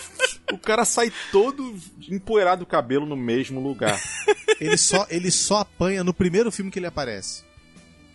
o 0.52 0.58
cara 0.58 0.84
sai 0.84 1.12
todo 1.30 1.74
empoeirado 2.10 2.64
do 2.64 2.66
cabelo 2.66 3.06
no 3.06 3.16
mesmo 3.16 3.60
lugar. 3.60 3.98
Ele 4.60 4.76
só, 4.76 5.06
ele 5.08 5.30
só 5.30 5.58
apanha 5.58 6.02
no 6.04 6.12
primeiro 6.12 6.50
filme 6.50 6.70
que 6.70 6.78
ele 6.78 6.86
aparece. 6.86 7.42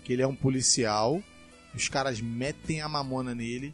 Que 0.04 0.14
ele 0.14 0.22
é 0.22 0.28
um 0.28 0.36
policial, 0.36 1.22
os 1.74 1.88
caras 1.88 2.20
metem 2.20 2.82
a 2.82 2.90
mamona 2.90 3.34
nele, 3.34 3.74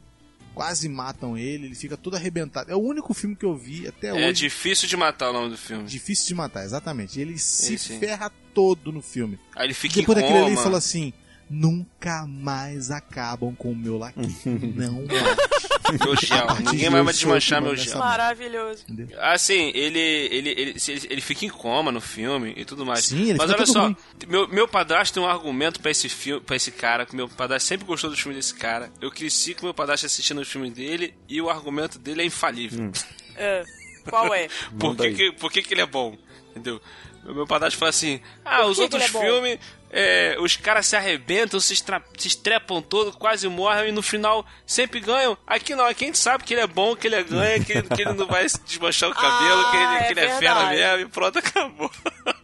quase 0.54 0.88
matam 0.88 1.38
ele, 1.38 1.66
ele 1.66 1.76
fica 1.76 1.98
todo 1.98 2.16
arrebentado. 2.16 2.72
É 2.72 2.76
o 2.76 2.80
único 2.80 3.14
filme 3.14 3.36
que 3.36 3.46
eu 3.46 3.56
vi 3.56 3.88
até 3.88 4.10
É 4.10 4.14
hoje. 4.14 4.34
difícil 4.42 4.88
de 4.88 4.96
matar 4.96 5.30
o 5.32 5.34
nome 5.34 5.50
do 5.50 5.58
filme. 5.58 5.84
Difícil 5.86 6.28
de 6.28 6.36
matar, 6.36 6.64
exatamente. 6.64 7.20
Ele 7.20 7.38
se 7.40 7.78
ferra 7.78 8.32
todo 8.54 8.92
no 8.92 9.02
filme. 9.02 9.40
Aí 9.56 9.66
ele 9.68 9.74
fica 9.74 9.96
Depois 9.96 10.18
em 10.18 10.22
daquele 10.22 10.38
ali, 10.40 10.48
ele 10.48 10.56
coma. 10.56 10.64
fala 10.66 10.78
assim: 10.78 11.12
nunca 11.50 12.26
mais 12.28 12.92
acabam 12.92 13.56
com 13.56 13.72
o 13.72 13.76
meu 13.76 13.98
laqui. 13.98 14.20
Não 14.76 15.06
mais. 15.06 16.00
Meu 16.00 16.14
A 16.14 16.16
gel. 16.16 16.48
Ninguém 16.72 16.90
mais 16.90 17.06
vai 17.06 17.14
sou 17.14 17.20
desmanchar 17.22 17.62
meu 17.62 17.76
gel. 17.76 17.98
Maravilhoso. 17.98 18.86
Assim, 19.20 19.72
ele, 19.74 20.00
ele, 20.00 20.50
ele, 20.50 20.76
ele, 20.88 21.08
ele 21.10 21.22
fica 21.22 21.46
em 21.46 21.50
coma 21.50 21.92
no 21.92 22.00
filme 22.00 22.54
e 22.56 22.64
tudo 22.64 22.86
mais. 22.86 23.06
Sim, 23.06 23.30
ele 23.30 23.38
Mas 23.38 23.50
fica 23.50 23.64
olha 23.64 23.66
só, 23.66 23.84
ruim. 23.86 23.98
meu, 24.28 24.48
meu 24.48 24.68
padrasto 24.68 25.14
tem 25.16 25.24
um 25.24 25.28
argumento 25.28 25.80
pra 25.80 25.90
esse 25.90 26.08
filme, 26.08 26.42
para 26.42 26.56
esse 26.56 26.72
cara, 26.72 27.06
que 27.06 27.16
meu 27.16 27.28
padrasto 27.28 27.68
sempre 27.68 27.88
gostou 27.88 28.10
dos 28.10 28.20
filmes 28.20 28.38
desse 28.38 28.54
cara. 28.54 28.92
Eu 29.02 29.10
cresci 29.10 29.56
com 29.56 29.66
meu 29.66 29.74
padrasto 29.74 30.06
assistindo 30.06 30.42
os 30.42 30.48
filmes 30.48 30.74
dele 30.74 31.16
e 31.28 31.42
o 31.42 31.50
argumento 31.50 31.98
dele 31.98 32.22
é 32.22 32.26
infalível. 32.26 32.92
É. 33.42 33.64
Qual 34.10 34.34
é? 34.34 34.50
Por, 34.78 34.98
que, 34.98 35.14
que, 35.14 35.32
por 35.32 35.50
que, 35.50 35.62
que 35.62 35.74
ele 35.74 35.80
é 35.80 35.86
bom? 35.86 36.18
Entendeu? 36.50 36.82
Meu 37.24 37.48
padrasto 37.48 37.80
fala 37.80 37.90
assim: 37.90 38.20
Ah, 38.44 38.66
os 38.66 38.80
outros 38.80 39.02
é 39.02 39.08
filmes, 39.08 39.60
é, 39.92 40.38
os 40.40 40.56
caras 40.56 40.86
se 40.88 40.96
arrebentam, 40.96 41.60
se, 41.60 41.74
estra- 41.74 42.04
se 42.18 42.28
estrepam 42.28 42.82
todo, 42.82 43.12
quase 43.14 43.48
morrem 43.48 43.90
e 43.90 43.92
no 43.92 44.02
final 44.02 44.46
sempre 44.66 45.00
ganham. 45.00 45.38
Aqui 45.48 45.74
não, 45.76 45.86
aqui 45.86 46.04
a 46.04 46.08
gente 46.08 46.18
sabe 46.20 46.44
que 46.44 46.54
ele 46.54 46.62
é 46.62 46.68
bom, 46.68 46.96
que 46.96 47.08
ele 47.08 47.16
é 47.16 47.24
ganha, 47.24 47.60
que, 47.64 47.72
ele- 47.72 47.88
que 47.90 48.02
ele 48.02 48.14
não 48.14 48.28
vai 48.28 48.48
se 48.48 48.60
desmanchar 48.64 49.10
o 49.10 49.16
cabelo, 49.16 49.70
que 49.72 49.78
ele, 49.78 49.86
Ah, 49.86 50.04
que 50.06 50.14
ele 50.14 50.20
é 50.20 50.26
é 50.26 50.38
fera 50.40 50.70
mesmo 50.70 51.00
e 51.00 51.06
pronto, 51.10 51.40
acabou. 51.40 51.92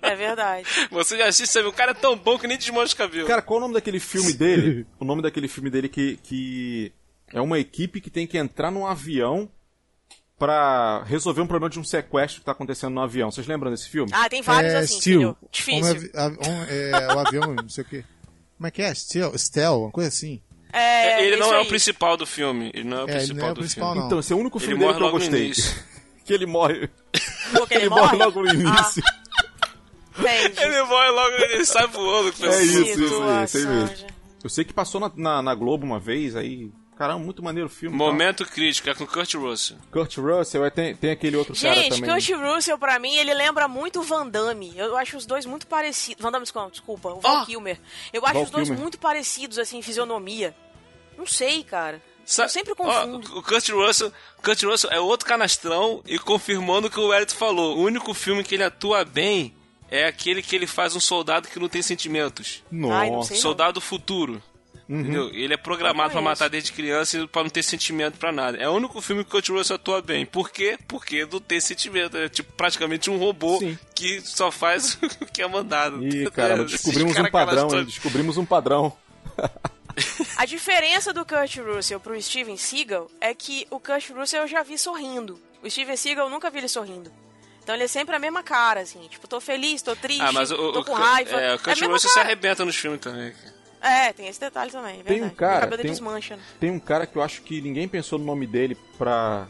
É 0.01 0.15
verdade. 0.15 0.67
Você 0.91 1.17
já 1.17 1.27
assiste, 1.27 1.51
sabe? 1.51 1.67
O 1.67 1.73
cara 1.73 1.91
é 1.91 1.95
tão 1.95 2.15
bom 2.15 2.37
que 2.39 2.47
nem 2.47 2.57
desmancha 2.57 2.93
o 2.93 2.97
cabelo. 2.97 3.27
Cara, 3.27 3.41
qual 3.41 3.57
o 3.57 3.61
nome 3.61 3.73
daquele 3.73 3.99
filme 3.99 4.33
dele? 4.33 4.85
O 4.99 5.05
nome 5.05 5.21
daquele 5.21 5.47
filme 5.47 5.69
dele 5.69 5.87
que, 5.89 6.17
que 6.23 6.91
é 7.33 7.41
uma 7.41 7.59
equipe 7.59 7.99
que 8.01 8.09
tem 8.09 8.25
que 8.25 8.37
entrar 8.37 8.71
num 8.71 8.85
avião 8.87 9.49
pra 10.37 11.03
resolver 11.03 11.41
um 11.41 11.47
problema 11.47 11.69
de 11.69 11.79
um 11.79 11.83
sequestro 11.83 12.41
que 12.41 12.45
tá 12.45 12.51
acontecendo 12.51 12.93
no 12.93 13.01
avião. 13.01 13.31
Vocês 13.31 13.47
lembram 13.47 13.71
desse 13.71 13.89
filme? 13.89 14.11
Ah, 14.13 14.27
tem 14.29 14.41
vários 14.41 14.73
é, 14.73 14.77
assim, 14.79 14.99
Steel. 14.99 15.21
entendeu? 15.21 15.37
Difícil. 15.51 16.11
Um 16.13 16.49
um- 16.49 16.63
é, 16.69 17.13
o 17.15 17.19
avião, 17.19 17.55
não 17.55 17.69
sei 17.69 17.83
o 17.83 17.87
que. 17.87 18.05
Como 18.57 18.67
é 18.67 18.71
que 18.71 18.81
é? 18.81 18.93
Steel, 18.93 19.37
Steel 19.37 19.81
uma 19.81 19.91
coisa 19.91 20.09
assim. 20.09 20.41
É, 20.73 21.23
ele 21.25 21.37
não 21.37 21.47
isso 21.47 21.55
é 21.55 21.59
o 21.61 21.65
principal 21.65 22.17
do 22.17 22.25
filme. 22.25 22.69
Ele 22.73 22.83
não 22.83 22.97
é 22.99 23.03
o 23.05 23.09
É, 23.09 23.11
ele 23.11 23.17
principal 23.19 23.37
não 23.39 23.47
é 23.47 23.51
o 23.51 23.53
do 23.53 23.59
principal, 23.59 23.87
filme. 23.87 23.99
não. 23.99 24.07
Então, 24.07 24.19
esse 24.19 24.33
é 24.33 24.35
o 24.35 24.39
único 24.39 24.59
filme 24.59 24.93
que 24.93 25.03
eu 25.03 25.11
gostei. 25.11 25.51
que 26.25 26.33
ele 26.33 26.45
morre. 26.45 26.89
Porque 27.53 27.73
ele, 27.75 27.83
Ele 27.83 27.89
morre 27.89 28.17
logo 28.17 28.41
no 28.41 28.49
início. 28.53 29.03
Entendi. 30.17 30.61
Ele 30.63 30.83
morre 30.83 31.09
logo, 31.11 31.35
ele 31.35 31.65
sai 31.65 31.87
voando. 31.87 32.33
É 32.45 32.61
isso, 32.63 32.81
isso 33.03 33.23
aí, 33.23 33.43
isso 33.45 33.57
aí 33.57 33.65
mesmo. 33.67 34.07
Eu 34.43 34.49
sei 34.49 34.63
que 34.63 34.73
passou 34.73 34.99
na, 35.01 35.11
na, 35.15 35.41
na 35.41 35.55
Globo 35.55 35.85
uma 35.85 35.99
vez, 35.99 36.35
aí. 36.35 36.71
Caramba, 36.97 37.19
muito 37.19 37.43
maneiro 37.43 37.67
o 37.67 37.69
filme. 37.69 37.97
tá? 37.97 38.03
Momento 38.03 38.45
crítico, 38.45 38.89
é 38.89 38.93
com 38.95 39.05
Kurt 39.05 39.33
Russell. 39.35 39.77
Kurt 39.91 40.15
Russell, 40.17 40.63
aí 40.63 40.71
tem, 40.71 40.95
tem 40.95 41.11
aquele 41.11 41.35
outro 41.35 41.53
cara 41.53 41.75
Gente, 41.75 41.95
também. 42.01 42.09
Kurt 42.09 42.29
Russell, 42.31 42.77
pra 42.77 42.97
mim, 42.99 43.15
ele 43.15 43.33
lembra 43.33 43.67
muito 43.67 43.99
o 43.99 44.03
Van 44.03 44.25
Damme. 44.27 44.73
Eu 44.77 44.95
acho 44.95 45.17
os 45.17 45.25
dois 45.25 45.45
muito 45.45 45.67
parecidos. 45.67 46.21
Van 46.23 46.31
Damme, 46.31 46.45
desculpa, 46.71 47.09
o 47.09 47.19
Val 47.19 47.37
Ah! 47.37 47.45
Kilmer. 47.45 47.79
Eu 48.13 48.23
acho 48.25 48.33
Val 48.35 48.43
os 48.43 48.49
dois 48.49 48.63
Kilmer. 48.67 48.81
muito 48.81 48.97
parecidos, 48.97 49.59
assim, 49.59 49.77
em 49.77 49.81
fisionomia. 49.81 50.55
Não 51.17 51.25
sei, 51.25 51.63
cara. 51.63 52.01
Sa- 52.25 52.43
Eu 52.45 52.49
sempre 52.49 52.73
confundo. 52.73 53.37
o 53.37 53.43
Kurt 53.43 53.69
Russell, 53.69 54.11
Kurt 54.41 54.63
Russell 54.63 54.89
é 54.91 54.99
outro 54.99 55.27
canastrão 55.27 56.01
e 56.07 56.17
confirmando 56.17 56.87
o 56.87 56.89
que 56.89 56.99
o 56.99 57.13
Elito 57.13 57.35
falou. 57.35 57.77
O 57.77 57.81
único 57.83 58.13
filme 58.13 58.43
que 58.43 58.55
ele 58.55 58.63
atua 58.63 59.05
bem 59.05 59.53
é 59.91 60.05
aquele 60.07 60.41
que 60.41 60.55
ele 60.55 60.65
faz 60.65 60.95
um 60.95 60.99
soldado 60.99 61.47
que 61.47 61.59
não 61.59 61.69
tem 61.69 61.81
sentimentos. 61.83 62.63
Nossa. 62.71 62.95
Ai, 62.95 63.11
não 63.11 63.21
sei. 63.21 63.37
Soldado 63.37 63.79
futuro. 63.79 64.41
Entendeu? 64.87 65.29
Ele 65.33 65.51
é 65.53 65.57
programado 65.57 66.09
Não 66.09 66.11
pra 66.11 66.21
conheço. 66.21 66.41
matar 66.43 66.49
desde 66.49 66.71
criança 66.71 67.17
e 67.17 67.27
pra 67.27 67.41
não 67.43 67.49
ter 67.49 67.63
sentimento 67.63 68.19
pra 68.19 68.31
nada. 68.31 68.57
É 68.57 68.69
o 68.69 68.73
único 68.73 69.01
filme 69.01 69.23
que 69.23 69.29
o 69.29 69.31
Kurt 69.31 69.49
Russell 69.49 69.77
atua 69.77 69.99
bem. 70.01 70.25
Por 70.27 70.51
quê? 70.51 70.77
Porque 70.87 71.25
não 71.25 71.39
tem 71.39 71.59
sentimento. 71.59 72.15
É 72.17 72.29
tipo 72.29 72.51
praticamente 72.53 73.09
um 73.09 73.17
robô 73.17 73.57
Sim. 73.57 73.77
que 73.95 74.21
só 74.21 74.51
faz 74.51 74.93
o 75.19 75.25
que 75.25 75.41
é 75.41 75.47
mandado. 75.47 76.05
Ih, 76.05 76.29
caramba, 76.29 76.65
Esses 76.65 76.73
descobrimos 76.83 77.13
cara 77.15 77.27
um 77.27 77.31
padrão, 77.31 77.55
canastrão- 77.55 77.79
hein? 77.79 77.85
Descobrimos 77.85 78.37
um 78.37 78.45
padrão. 78.45 78.93
A 80.37 80.45
diferença 80.45 81.13
do 81.13 81.25
Kurt 81.25 81.57
Russell 81.57 81.99
pro 81.99 82.21
Steven 82.21 82.57
Seagal 82.57 83.09
é 83.21 83.33
que 83.33 83.65
o 83.71 83.79
Kurt 83.79 84.09
Russell 84.11 84.41
eu 84.41 84.47
já 84.47 84.61
vi 84.61 84.77
sorrindo. 84.77 85.39
O 85.63 85.69
Steven 85.69 85.95
Seagal 85.95 86.25
eu 86.27 86.29
nunca 86.29 86.49
vi 86.49 86.57
ele 86.59 86.67
sorrindo. 86.67 87.11
Então 87.63 87.73
ele 87.73 87.85
é 87.85 87.87
sempre 87.87 88.15
a 88.15 88.19
mesma 88.19 88.43
cara, 88.43 88.81
assim. 88.81 89.07
Tipo, 89.07 89.27
tô 89.27 89.39
feliz, 89.41 89.81
tô 89.81 89.95
triste, 89.95 90.21
Ah, 90.21 90.31
mas 90.31 90.51
o, 90.51 90.55
tô 90.73 90.81
o, 90.81 90.85
com 90.85 90.93
raiva. 90.93 91.31
é, 91.41 91.55
o 91.55 91.59
Kurt 91.59 91.79
mesma 91.79 91.93
Russell 91.93 92.09
se 92.09 92.15
cara. 92.15 92.27
arrebenta 92.27 92.63
nos 92.65 92.75
filmes 92.75 92.99
também. 92.99 93.31
cara. 93.31 93.55
É, 93.81 94.11
tem 94.13 94.27
esse 94.27 94.39
detalhe 94.39 94.71
também, 94.71 94.99
é 95.01 95.03
Tem 95.03 95.23
um 95.23 95.29
cara, 95.29 95.57
o 95.57 95.61
cabelo 95.61 95.81
tem 95.81 95.91
um- 95.91 95.93
desmancha, 95.93 96.35
né? 96.35 96.43
Tem 96.59 96.71
um 96.71 96.79
cara 96.79 97.05
que 97.05 97.15
eu 97.15 97.21
acho 97.21 97.41
que 97.43 97.61
ninguém 97.61 97.87
pensou 97.87 98.17
no 98.17 98.25
nome 98.25 98.47
dele 98.47 98.75
pra, 98.97 99.47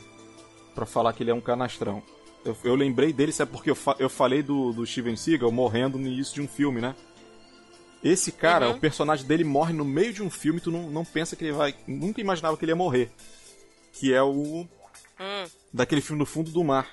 pra 0.73 0.85
falar 0.85 1.13
que 1.13 1.23
ele 1.23 1.31
é 1.31 1.33
um 1.33 1.39
canastrão. 1.41 2.03
Eu, 2.43 2.55
eu 2.63 2.75
lembrei 2.75 3.13
dele, 3.13 3.31
sabe 3.31 3.51
porque 3.51 3.69
eu, 3.69 3.75
fa- 3.75 3.95
eu 3.97 4.09
falei 4.09 4.43
do, 4.43 4.71
do 4.73 4.85
Steven 4.85 5.15
Seagal 5.15 5.51
morrendo 5.51 5.97
no 5.97 6.05
início 6.07 6.33
de 6.35 6.41
um 6.41 6.47
filme, 6.47 6.81
né? 6.81 6.93
Esse 8.03 8.31
cara, 8.31 8.69
Uhum. 8.69 8.75
o 8.75 8.79
personagem 8.79 9.25
dele 9.25 9.43
morre 9.43 9.73
no 9.73 9.83
meio 9.85 10.13
de 10.13 10.21
um 10.21 10.29
filme, 10.29 10.59
tu 10.59 10.69
não, 10.69 10.89
não 10.91 11.03
pensa 11.03 11.35
que 11.35 11.43
ele 11.43 11.53
vai. 11.53 11.73
Nunca 11.87 12.21
imaginava 12.21 12.55
que 12.55 12.63
ele 12.65 12.71
ia 12.71 12.75
morrer. 12.75 13.09
Que 13.93 14.13
é 14.13 14.21
o. 14.21 14.67
Hum. 15.19 15.45
Daquele 15.73 16.01
filme 16.01 16.19
do 16.19 16.25
fundo 16.25 16.51
do 16.51 16.63
mar. 16.63 16.87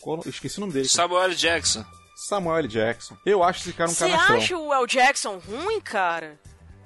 Qual- 0.00 0.20
eu 0.24 0.30
esqueci 0.30 0.58
o 0.58 0.60
nome 0.62 0.72
dele. 0.72 0.88
Samuel 0.88 1.22
L. 1.24 1.34
Jackson. 1.36 1.84
Samuel 2.16 2.56
L. 2.58 2.66
Jackson. 2.68 3.16
Eu 3.24 3.44
acho 3.44 3.60
esse 3.60 3.72
cara 3.72 3.88
um 3.88 3.94
Você 3.94 4.08
canastrão. 4.08 4.36
acha 4.36 4.58
o 4.58 4.74
El 4.74 4.86
Jackson 4.86 5.38
ruim, 5.38 5.80
cara? 5.80 6.40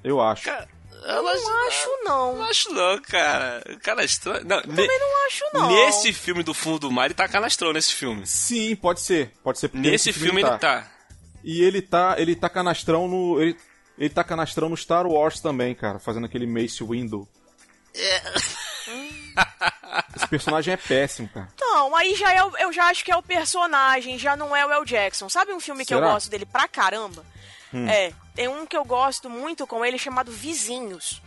Eu 0.05 0.21
acho. 0.21 0.45
Cara, 0.45 0.69
Eu 1.05 1.23
não 1.23 1.67
acho, 1.67 1.89
não. 2.05 2.37
Não 2.37 2.45
acho 2.45 2.73
não, 2.73 3.01
cara. 3.03 3.63
Canastrão. 3.83 4.35
Não, 4.45 4.57
ne- 4.59 4.63
Também 4.63 4.99
não 4.99 5.27
acho, 5.27 5.45
não. 5.53 5.69
Nesse 5.69 6.13
filme 6.13 6.43
do 6.43 6.53
fundo 6.55 6.79
do 6.81 6.91
mar, 6.91 7.07
ele 7.07 7.15
tá 7.15 7.29
canastrão 7.29 7.73
nesse 7.73 7.93
filme. 7.95 8.27
Sim, 8.27 8.75
pode 8.77 9.01
ser. 9.01 9.33
Pode 9.43 9.59
ser 9.59 9.69
porque 9.69 9.89
Nesse 9.91 10.13
filme 10.13 10.43
ele 10.43 10.59
tá. 10.59 10.89
E 11.45 11.63
ele 11.63 11.83
tá, 11.83 12.15
ele 12.19 12.37
tá 12.37 12.49
canastrão 12.49 13.09
no. 13.09 13.41
Ele, 13.43 13.57
Ele 13.99 14.11
tá 14.11 14.23
canastrão 14.25 14.69
no 14.69 14.77
Star 14.77 15.07
Wars 15.07 15.39
também, 15.41 15.75
cara, 15.75 15.99
fazendo 15.99 16.25
aquele 16.27 16.47
Mace 16.47 16.83
Windu. 16.83 17.29
Esse 20.17 20.27
personagem 20.29 20.73
é 20.75 20.77
péssimo, 20.77 21.29
cara. 21.29 21.49
Então, 21.55 21.95
aí 21.97 22.15
já 22.15 22.33
é, 22.35 22.41
eu 22.65 22.73
já 22.73 22.87
acho 22.87 23.05
que 23.05 23.11
é 23.13 23.17
o 23.17 23.23
personagem, 23.23 24.19
já 24.19 24.37
não 24.37 24.55
é 24.55 24.65
o 24.65 24.73
El 24.73 24.85
Jackson. 24.85 25.29
Sabe 25.29 25.53
um 25.53 25.61
filme 25.61 25.85
que 25.85 25.93
eu 25.95 25.99
Será? 25.99 26.13
gosto 26.13 26.31
dele 26.31 26.47
pra 26.47 26.67
caramba? 26.69 27.25
É, 27.89 28.13
tem 28.35 28.49
um 28.49 28.67
que 28.67 28.77
eu 28.77 28.85
gosto 28.85 29.29
muito 29.31 29.67
com 29.67 29.85
ele 29.85 29.99
chamado 29.99 30.31
Vizinhos. 30.31 31.23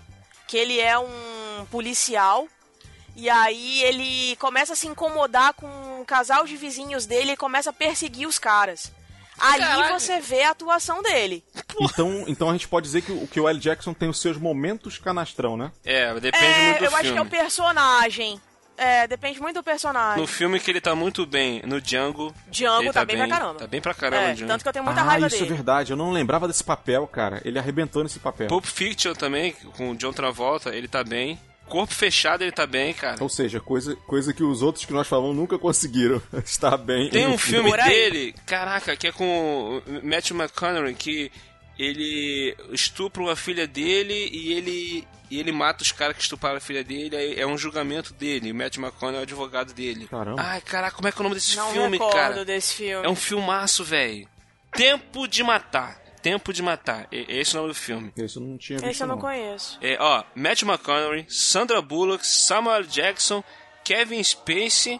Que 0.47 0.57
ele 0.57 0.79
é 0.79 0.97
um 0.97 1.65
policial. 1.71 2.47
E 3.15 3.29
aí 3.29 3.81
ele 3.83 4.35
começa 4.35 4.73
a 4.73 4.75
se 4.75 4.87
incomodar 4.87 5.53
com 5.53 5.67
um 6.01 6.03
casal 6.05 6.45
de 6.45 6.57
vizinhos 6.57 7.05
dele 7.05 7.31
e 7.31 7.37
começa 7.37 7.69
a 7.69 7.73
perseguir 7.73 8.27
os 8.27 8.37
caras. 8.37 8.91
Ali 9.39 9.59
Caralho. 9.59 9.99
você 9.99 10.19
vê 10.19 10.43
a 10.43 10.51
atuação 10.51 11.01
dele. 11.01 11.43
Então, 11.79 12.23
então 12.27 12.49
a 12.49 12.53
gente 12.53 12.67
pode 12.67 12.85
dizer 12.85 13.01
que 13.01 13.11
o, 13.11 13.27
que 13.27 13.39
o 13.39 13.47
L. 13.49 13.59
Jackson 13.59 13.93
tem 13.93 14.09
os 14.09 14.19
seus 14.21 14.37
momentos 14.37 14.97
canastrão, 14.97 15.57
né? 15.57 15.71
É, 15.83 16.13
depende 16.19 16.45
É, 16.45 16.65
muito 16.67 16.79
do 16.79 16.85
eu 16.85 16.89
filme. 16.91 17.03
acho 17.03 17.11
que 17.13 17.17
é 17.17 17.21
o 17.21 17.25
personagem. 17.25 18.41
É, 18.77 19.07
depende 19.07 19.39
muito 19.39 19.55
do 19.55 19.63
personagem. 19.63 20.19
No 20.21 20.27
filme 20.27 20.59
que 20.59 20.69
ele 20.69 20.81
tá 20.81 20.93
muito 20.95 21.25
bem, 21.25 21.61
no 21.65 21.79
Django. 21.79 22.33
Django 22.47 22.83
ele 22.83 22.93
tá 22.93 23.05
bem 23.05 23.17
pra 23.17 23.27
caramba. 23.27 23.53
Tá 23.59 23.67
bem 23.67 23.81
pra 23.81 23.93
caramba 23.93 24.23
É, 24.23 24.33
Django. 24.33 24.51
tanto 24.51 24.61
que 24.63 24.67
eu 24.69 24.73
tenho 24.73 24.85
muita 24.85 25.01
ah, 25.01 25.03
raiva 25.05 25.27
isso 25.27 25.37
dele. 25.37 25.51
é 25.51 25.55
verdade. 25.55 25.91
Eu 25.91 25.97
não 25.97 26.11
lembrava 26.11 26.47
desse 26.47 26.63
papel, 26.63 27.07
cara. 27.07 27.41
Ele 27.45 27.57
arrebentou 27.57 28.03
nesse 28.03 28.19
papel. 28.19 28.47
Pulp 28.47 28.65
Fiction 28.65 29.13
também, 29.13 29.53
com 29.77 29.91
o 29.91 29.95
John 29.95 30.11
Travolta, 30.11 30.75
ele 30.75 30.87
tá 30.87 31.03
bem. 31.03 31.39
Corpo 31.67 31.93
Fechado, 31.95 32.43
ele 32.43 32.51
tá 32.51 32.67
bem, 32.67 32.93
cara. 32.93 33.17
Ou 33.21 33.27
seja, 33.29 33.59
coisa, 33.59 33.95
coisa 33.95 34.31
que 34.33 34.43
os 34.43 34.61
outros 34.61 34.85
que 34.85 34.93
nós 34.93 35.07
falamos 35.07 35.35
nunca 35.35 35.57
conseguiram 35.57 36.21
estar 36.45 36.77
bem. 36.77 37.09
Tem 37.09 37.23
em 37.23 37.27
um 37.27 37.37
filme 37.39 37.73
aí. 37.73 37.89
dele, 37.89 38.35
caraca, 38.45 38.95
que 38.95 39.07
é 39.07 39.11
com 39.11 39.81
o 39.87 40.05
Matthew 40.07 40.37
McConaughey, 40.37 40.93
que 40.93 41.31
ele 41.77 42.55
estupra 42.71 43.31
a 43.31 43.35
filha 43.35 43.67
dele 43.67 44.29
e 44.31 44.53
ele, 44.53 45.07
e 45.29 45.39
ele 45.39 45.51
mata 45.51 45.83
os 45.83 45.91
caras 45.91 46.15
que 46.15 46.21
estupraram 46.23 46.57
a 46.57 46.61
filha 46.61 46.83
dele. 46.83 47.35
É 47.39 47.45
um 47.45 47.57
julgamento 47.57 48.13
dele. 48.13 48.51
O 48.51 48.55
Matthew 48.55 48.83
McConaughey 48.83 49.17
é 49.17 49.19
o 49.19 49.23
advogado 49.23 49.73
dele. 49.73 50.07
Caramba. 50.07 50.41
Ai, 50.41 50.61
caraca, 50.61 50.95
como 50.95 51.07
é 51.07 51.11
que 51.11 51.17
é 51.17 51.21
o 51.21 51.23
nome 51.23 51.35
desse 51.35 51.55
Não 51.55 51.71
filme, 51.71 51.99
cara? 51.99 52.45
desse 52.45 52.75
filme. 52.75 53.05
É 53.05 53.09
um 53.09 53.15
filmaço, 53.15 53.83
velho. 53.83 54.27
Tempo 54.71 55.27
de 55.27 55.43
Matar. 55.43 55.99
Tempo 56.21 56.51
de 56.51 56.61
Matar. 56.63 57.07
E- 57.11 57.25
Esse 57.29 57.55
é 57.55 57.59
o 57.59 57.61
nome 57.63 57.73
do 57.73 57.79
filme. 57.79 58.11
Esse 58.17 58.37
eu 58.37 58.41
não 58.41 58.57
tinha 58.57 58.79
visto. 58.79 58.89
Esse 58.91 59.03
eu 59.03 59.07
não 59.07 59.15
não. 59.15 59.21
conheço. 59.21 59.77
É, 59.81 59.97
ó, 59.99 60.23
Matt 60.35 60.63
McConaughey, 60.63 61.25
Sandra 61.29 61.81
Bullock, 61.81 62.25
Samuel 62.25 62.83
Jackson, 62.83 63.43
Kevin 63.83 64.23
Spacey, 64.23 64.99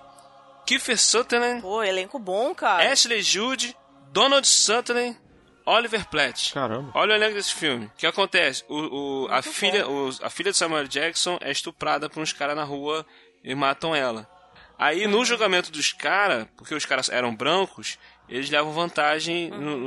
Kiefer 0.68 0.98
Sutherland, 1.00 1.62
Pô, 1.62 1.82
elenco 1.84 2.20
bom, 2.20 2.54
cara. 2.54 2.92
Ashley 2.92 3.22
Judd, 3.22 3.76
Donald 4.12 4.48
Sutherland, 4.48 5.18
Oliver 5.66 6.08
Platt. 6.08 6.54
Caramba. 6.54 6.92
Olha 6.94 7.14
o 7.14 7.16
elenco 7.16 7.34
desse 7.36 7.54
filme. 7.54 7.86
O 7.88 7.92
que 7.98 8.06
acontece? 8.06 8.64
O, 8.70 9.24
o- 9.26 9.28
a, 9.32 9.42
filha, 9.42 9.88
o- 9.88 10.10
a 10.22 10.30
filha 10.30 10.52
de 10.52 10.58
Samuel 10.58 10.88
Jackson 10.88 11.38
é 11.42 11.52
estuprada 11.52 12.10
por 12.10 12.22
uns 12.22 12.32
caras 12.34 12.56
na 12.56 12.64
rua 12.64 13.06
e 13.44 13.56
matam 13.56 13.96
ela. 13.96 14.30
Aí, 14.78 15.06
Uhum. 15.06 15.12
no 15.12 15.26
julgamento 15.26 15.72
dos 15.72 15.92
caras, 15.94 16.48
porque 16.58 16.76
os 16.76 16.86
caras 16.86 17.10
eram 17.10 17.34
brancos, 17.36 17.98
eles 18.30 18.50
levam 18.50 18.74
vantagem 18.74 19.52
Uhum. 19.52 19.60
no- 19.62 19.78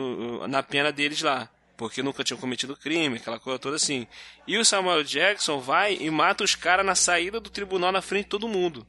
no- 0.41 0.49
na 0.49 0.63
pena 0.63 0.91
deles 0.91 1.23
lá. 1.23 1.49
Porque 1.77 2.03
nunca 2.03 2.25
tinham 2.25 2.41
cometido 2.41 2.77
crime, 2.77 3.19
aquela 3.19 3.39
coisa 3.39 3.57
toda 3.59 3.77
assim. 3.77 4.05
E 4.49 4.59
o 4.59 4.65
Samuel 4.65 5.05
Jackson 5.05 5.61
vai 5.61 5.95
e 6.01 6.11
mata 6.11 6.43
os 6.43 6.57
caras 6.57 6.85
na 6.85 6.97
saída 6.97 7.39
do 7.39 7.51
tribunal 7.51 7.93
na 7.93 8.03
frente 8.03 8.25
de 8.25 8.31
todo 8.31 8.49
mundo. 8.49 8.85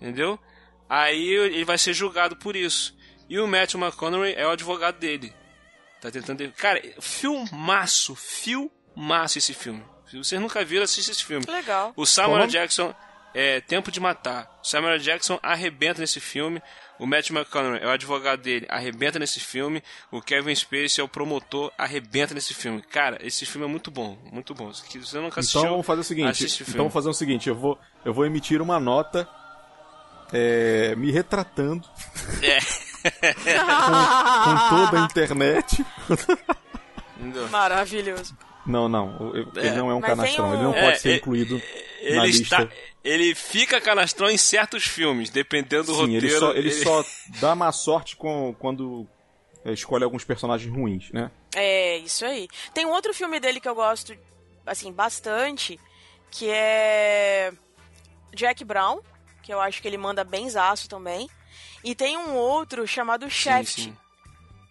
Entendeu? 0.00 0.36
Aí 0.88 1.28
ele 1.28 1.64
vai 1.64 1.78
ser 1.78 1.92
julgado 1.94 2.34
por 2.36 2.56
isso. 2.56 2.96
E 3.28 3.38
o 3.38 3.46
Matthew 3.46 3.80
McConaughey 3.80 4.34
é 4.36 4.44
o 4.46 4.50
advogado 4.50 4.98
dele. 4.98 5.32
Tá 6.00 6.10
tentando. 6.10 6.50
Cara, 6.52 6.82
filmaço, 7.00 8.14
filmaço 8.14 9.38
esse 9.38 9.54
filme. 9.54 9.82
Se 10.10 10.16
vocês 10.18 10.40
nunca 10.40 10.64
viram, 10.64 10.84
assista 10.84 11.10
esse 11.10 11.24
filme. 11.24 11.44
Legal. 11.48 11.92
O 11.96 12.06
Samuel 12.06 12.40
Como? 12.40 12.50
Jackson 12.52 12.94
é 13.34 13.60
Tempo 13.60 13.90
de 13.90 13.98
Matar. 13.98 14.58
O 14.62 14.66
Samuel 14.66 14.98
Jackson 14.98 15.38
arrebenta 15.42 16.00
nesse 16.00 16.20
filme. 16.20 16.62
O 16.98 17.06
Matt 17.06 17.28
McConaughey 17.30 17.82
é 17.82 17.86
o 17.86 17.90
advogado 17.90 18.40
dele, 18.40 18.64
arrebenta 18.70 19.18
nesse 19.18 19.38
filme. 19.38 19.82
O 20.10 20.22
Kevin 20.22 20.54
Spacey 20.54 21.00
é 21.00 21.04
o 21.04 21.08
promotor, 21.08 21.70
arrebenta 21.76 22.32
nesse 22.32 22.54
filme. 22.54 22.80
Cara, 22.80 23.18
esse 23.20 23.44
filme 23.44 23.66
é 23.66 23.68
muito 23.70 23.90
bom, 23.90 24.16
muito 24.32 24.54
bom. 24.54 24.72
Se 24.72 24.98
você 24.98 25.18
nunca 25.18 25.40
assistiu, 25.40 25.60
Então 25.60 25.70
vamos 25.72 25.86
fazer 25.86 26.00
o 26.00 26.04
seguinte. 26.04 26.44
o 26.44 26.46
Então 26.46 26.64
filme. 26.64 26.78
vamos 26.78 26.92
fazer 26.94 27.08
o 27.10 27.12
seguinte. 27.14 27.48
Eu 27.50 27.54
vou, 27.54 27.78
eu 28.02 28.14
vou 28.14 28.24
emitir 28.24 28.62
uma 28.62 28.80
nota 28.80 29.28
é, 30.32 30.94
me 30.96 31.10
retratando 31.12 31.86
É. 32.42 32.58
com 33.10 34.68
toda 34.76 35.00
a 35.00 35.04
internet. 35.04 35.84
Maravilhoso. 37.50 38.36
Não, 38.66 38.88
não. 38.88 39.32
Ele 39.54 39.70
não 39.72 39.90
é 39.90 39.94
um 39.94 40.00
canastrão. 40.00 40.48
um- 40.50 40.54
Ele 40.54 40.62
não 40.62 40.74
É, 40.74 40.82
pode 40.82 41.00
ser 41.00 41.10
é, 41.12 41.16
incluído 41.16 41.54
na 41.56 41.62
Ele, 42.00 42.20
lista. 42.26 42.42
está, 42.62 42.68
ele 43.04 43.34
fica 43.34 43.80
canastrão 43.80 44.28
em 44.28 44.36
certos 44.36 44.84
filmes, 44.84 45.30
dependendo 45.30 45.84
do 45.84 45.94
Sim, 45.94 46.00
roteiro. 46.14 46.26
ele 46.26 46.38
só, 46.38 46.52
ele 46.52 46.70
só 46.72 47.04
dá 47.40 47.54
má 47.54 47.70
sorte 47.70 48.16
com, 48.16 48.54
quando 48.58 49.06
é, 49.64 49.72
escolhe 49.72 50.02
alguns 50.04 50.24
personagens 50.24 50.72
ruins, 50.72 51.10
né? 51.12 51.30
É, 51.54 51.98
isso 51.98 52.24
aí. 52.24 52.48
Tem 52.74 52.84
um 52.84 52.90
outro 52.90 53.14
filme 53.14 53.38
dele 53.38 53.60
que 53.60 53.68
eu 53.68 53.74
gosto, 53.74 54.14
assim, 54.66 54.92
bastante, 54.92 55.78
que 56.30 56.48
é 56.50 57.52
Jack 58.34 58.64
Brown, 58.64 58.98
que 59.42 59.54
eu 59.54 59.60
acho 59.60 59.80
que 59.80 59.86
ele 59.88 59.96
manda 59.96 60.24
benzaço 60.24 60.88
também. 60.88 61.30
E 61.86 61.94
tem 61.94 62.16
um 62.16 62.34
outro 62.34 62.84
chamado 62.84 63.30
Shaft, 63.30 63.84
sim. 63.84 63.96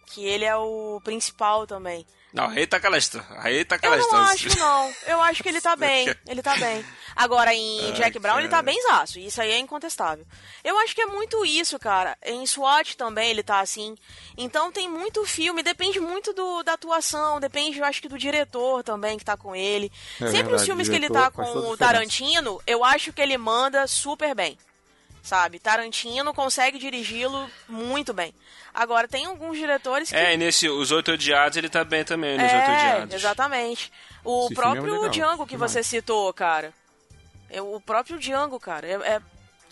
que 0.04 0.22
ele 0.26 0.44
é 0.44 0.54
o 0.54 1.00
principal 1.02 1.66
também. 1.66 2.06
Não, 2.30 2.50
aí 2.50 2.66
tá 2.66 2.78
canastrão. 2.78 3.24
Aí 3.38 3.64
tá 3.64 3.76
Eu 3.76 3.80
canastrão. 3.80 4.20
não 4.20 4.28
acho, 4.28 4.58
não. 4.58 4.94
Eu 5.06 5.22
acho 5.22 5.42
que 5.42 5.48
ele 5.48 5.62
tá 5.62 5.74
bem. 5.80 6.14
Ele 6.28 6.42
tá 6.42 6.54
bem. 6.58 6.84
Agora, 7.16 7.54
em 7.54 7.90
Jack 7.94 8.18
Brown, 8.18 8.38
ele 8.38 8.50
tá 8.50 8.60
bem 8.60 8.78
zaço. 8.82 9.18
Isso 9.18 9.40
aí 9.40 9.50
é 9.50 9.58
incontestável. 9.58 10.26
Eu 10.62 10.78
acho 10.80 10.94
que 10.94 11.00
é 11.00 11.06
muito 11.06 11.42
isso, 11.46 11.78
cara. 11.78 12.18
Em 12.22 12.46
SWAT 12.46 12.98
também 12.98 13.30
ele 13.30 13.42
tá 13.42 13.60
assim. 13.60 13.96
Então 14.36 14.70
tem 14.70 14.86
muito 14.86 15.24
filme. 15.24 15.62
Depende 15.62 15.98
muito 15.98 16.34
do, 16.34 16.62
da 16.62 16.74
atuação. 16.74 17.40
Depende, 17.40 17.78
eu 17.78 17.86
acho 17.86 18.02
que 18.02 18.10
do 18.10 18.18
diretor 18.18 18.82
também 18.82 19.16
que 19.16 19.24
tá 19.24 19.38
com 19.38 19.56
ele. 19.56 19.90
É 20.16 20.26
Sempre 20.26 20.32
verdade, 20.32 20.54
os 20.56 20.64
filmes 20.66 20.86
que 20.90 20.94
ele 20.94 21.08
tá 21.08 21.30
com 21.30 21.42
o. 21.42 21.76
Tarantino, 21.78 22.60
eu 22.66 22.84
acho 22.84 23.10
que 23.10 23.22
ele 23.22 23.38
manda 23.38 23.86
super 23.86 24.34
bem. 24.34 24.58
Sabe? 25.26 25.58
Tarantino 25.58 26.32
consegue 26.32 26.78
dirigi-lo 26.78 27.50
muito 27.68 28.14
bem. 28.14 28.32
Agora, 28.72 29.08
tem 29.08 29.26
alguns 29.26 29.58
diretores 29.58 30.08
que 30.10 30.14
É, 30.14 30.34
e 30.34 30.36
nesse 30.36 30.68
Os 30.68 30.92
Oito 30.92 31.10
Odiados 31.10 31.56
ele 31.58 31.68
tá 31.68 31.82
bem 31.82 32.04
também, 32.04 32.34
nos 32.38 32.44
Oito 32.44 32.54
é, 32.54 32.62
Odiados. 32.92 33.14
exatamente. 33.16 33.90
O 34.22 34.44
Esse 34.44 34.52
é 34.52 34.54
próprio 34.54 34.84
legal, 34.94 35.08
Django 35.10 35.44
que 35.44 35.54
demais. 35.56 35.72
você 35.72 35.82
citou, 35.82 36.32
cara. 36.32 36.72
É, 37.50 37.60
o 37.60 37.80
próprio 37.80 38.20
Django, 38.20 38.60
cara. 38.60 38.86
É, 38.86 38.92
é- 38.92 39.22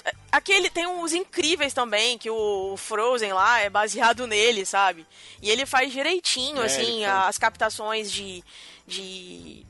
é- 0.06 0.12
aquele 0.32 0.68
tem 0.70 0.88
uns 0.88 1.12
incríveis 1.12 1.72
também, 1.72 2.18
que 2.18 2.28
o 2.28 2.76
Frozen 2.76 3.32
lá 3.32 3.60
é 3.60 3.70
baseado 3.70 4.26
nele, 4.26 4.66
sabe? 4.66 5.06
E 5.40 5.48
ele 5.50 5.64
faz 5.66 5.92
direitinho, 5.92 6.60
É, 6.62 6.66
assim, 6.66 7.04
as 7.04 7.38
captações 7.38 8.10
de, 8.10 8.42
de, 8.88 9.64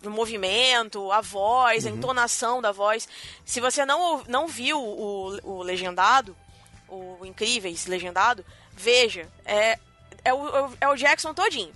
de 0.00 0.08
movimento, 0.08 1.10
a 1.10 1.20
voz, 1.20 1.84
Uhum. 1.84 1.90
a 1.90 1.94
entonação 1.94 2.62
da 2.62 2.72
voz. 2.72 3.08
Se 3.44 3.60
você 3.60 3.84
não, 3.84 4.22
não 4.28 4.46
viu 4.46 4.78
o, 4.80 5.38
o 5.42 5.62
legendado, 5.62 6.36
o 6.88 7.24
Incríveis 7.24 7.86
legendado, 7.86 8.44
veja. 8.72 9.28
É, 9.44 9.78
é, 10.24 10.32
o, 10.32 10.70
é 10.80 10.88
o 10.88 10.96
Jackson 10.96 11.34
todinho. 11.34 11.72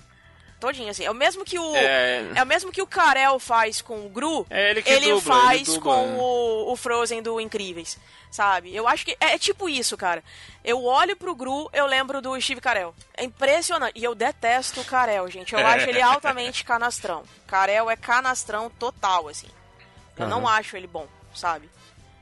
Todinho, 0.60 0.90
assim. 0.90 1.04
É 1.04 1.10
o 1.10 1.14
mesmo 1.14 1.44
que 1.44 1.58
o. 1.58 1.74
É. 1.74 2.30
É, 2.36 2.42
o 2.42 2.46
mesmo 2.46 2.70
que 2.70 2.80
o 2.80 2.86
Karel 2.86 3.40
faz 3.40 3.82
com 3.82 4.06
o 4.06 4.08
Gru. 4.08 4.46
É 4.48 4.70
ele 4.70 4.82
que 4.82 4.96
dubla, 5.00 5.20
faz 5.20 5.68
ele 5.68 5.78
dubla, 5.78 5.94
com 5.94 6.06
né? 6.06 6.16
o, 6.20 6.72
o 6.72 6.76
Frozen 6.76 7.20
do 7.20 7.40
Incríveis. 7.40 7.98
Sabe? 8.32 8.74
Eu 8.74 8.88
acho 8.88 9.04
que 9.04 9.14
é, 9.20 9.34
é 9.34 9.38
tipo 9.38 9.68
isso, 9.68 9.94
cara. 9.94 10.24
Eu 10.64 10.82
olho 10.84 11.14
pro 11.14 11.34
Gru, 11.34 11.68
eu 11.70 11.84
lembro 11.86 12.22
do 12.22 12.40
Steve 12.40 12.62
Carell. 12.62 12.94
É 13.14 13.24
impressionante. 13.24 13.92
E 13.94 14.02
eu 14.02 14.14
detesto 14.14 14.80
o 14.80 14.84
Carell, 14.86 15.28
gente. 15.30 15.52
Eu 15.54 15.60
acho 15.66 15.88
ele 15.88 16.00
altamente 16.00 16.64
canastrão. 16.64 17.24
Carell 17.46 17.90
é 17.90 17.94
canastrão 17.96 18.70
total, 18.70 19.28
assim. 19.28 19.48
Eu 20.16 20.26
não 20.28 20.40
Caramba. 20.40 20.50
acho 20.58 20.76
ele 20.78 20.86
bom, 20.86 21.06
sabe? 21.34 21.70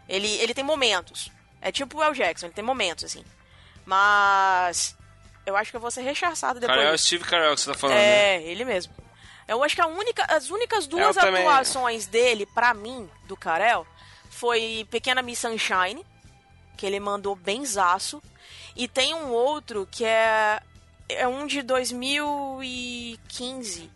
Ele, 0.09 0.27
ele 0.39 0.53
tem 0.53 0.65
momentos. 0.65 1.31
É 1.63 1.71
tipo 1.71 1.99
o 1.99 2.03
El 2.03 2.13
Jackson, 2.13 2.47
ele 2.47 2.55
tem 2.55 2.65
momentos, 2.65 3.05
assim. 3.05 3.25
Mas. 3.87 4.97
Eu 5.47 5.57
acho 5.57 5.71
que 5.71 5.77
eu 5.77 5.81
vou 5.81 5.91
ser 5.93 6.03
rechaçado 6.03 6.59
depois. 6.59 6.77
Carell 6.77 6.95
é. 6.95 6.99
Steve 6.99 7.25
Carell 7.25 7.55
que 7.55 7.61
você 7.61 7.73
tá 7.73 7.79
falando, 7.79 7.97
né? 7.97 8.37
É, 8.37 8.43
ele 8.43 8.65
mesmo. 8.65 8.93
Eu 9.47 9.63
acho 9.65 9.75
que 9.75 9.83
única, 9.83 10.25
as 10.29 10.51
únicas 10.51 10.87
duas 10.87 11.17
Eu 11.17 11.23
também. 11.23 11.43
atuações 11.43 12.07
dele, 12.07 12.47
pra 12.47 12.73
mim, 12.73 13.09
do 13.25 13.37
Karel, 13.37 13.85
foi 14.41 14.87
Pequena 14.91 15.21
Miss 15.21 15.41
Sunshine, 15.41 16.03
que 16.77 16.87
ele 16.87 16.99
mandou 16.99 17.37
benzaço. 17.37 18.23
E 18.75 18.89
tem 18.89 19.15
um 19.15 19.29
outro 19.31 19.87
que 19.91 20.03
é, 20.05 20.61
é 21.11 21.29
um 21.29 21.47
de 21.47 21.61
2015, 22.65 23.91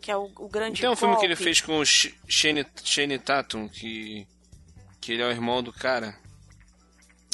que 0.00 0.10
é 0.10 0.16
o, 0.16 0.30
o 0.36 0.48
Grande 0.48 0.80
Tem 0.80 0.90
um 0.90 0.96
filme 0.96 1.16
que 1.16 1.24
ele 1.24 1.36
fez 1.36 1.60
com 1.60 1.78
o 1.78 1.84
Sh- 1.84 2.14
Shane, 2.28 2.66
Shane 2.84 3.18
Tatum, 3.18 3.68
que, 3.68 4.26
que 5.00 5.12
ele 5.12 5.22
é 5.22 5.26
o 5.26 5.30
irmão 5.30 5.62
do 5.62 5.72
cara, 5.72 6.16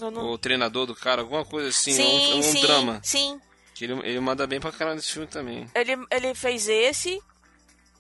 não- 0.01 0.31
o 0.31 0.39
treinador 0.39 0.87
do 0.87 0.95
cara, 0.95 1.23
alguma 1.23 1.45
coisa 1.45 1.69
assim, 1.69 1.93
Sim, 1.93 2.33
é 2.33 2.35
um, 2.35 2.39
um 2.39 2.43
sim, 2.43 2.61
drama. 2.61 3.01
sim. 3.03 3.41
Que 3.75 3.85
ele, 3.85 3.95
ele 4.07 4.21
manda 4.21 4.47
bem 4.47 4.61
pra 4.61 4.71
caralho 4.71 4.97
nesse 4.97 5.13
filme 5.13 5.27
também. 5.27 5.67
Ele, 5.75 5.97
ele 6.11 6.35
fez 6.35 6.69
esse 6.69 7.21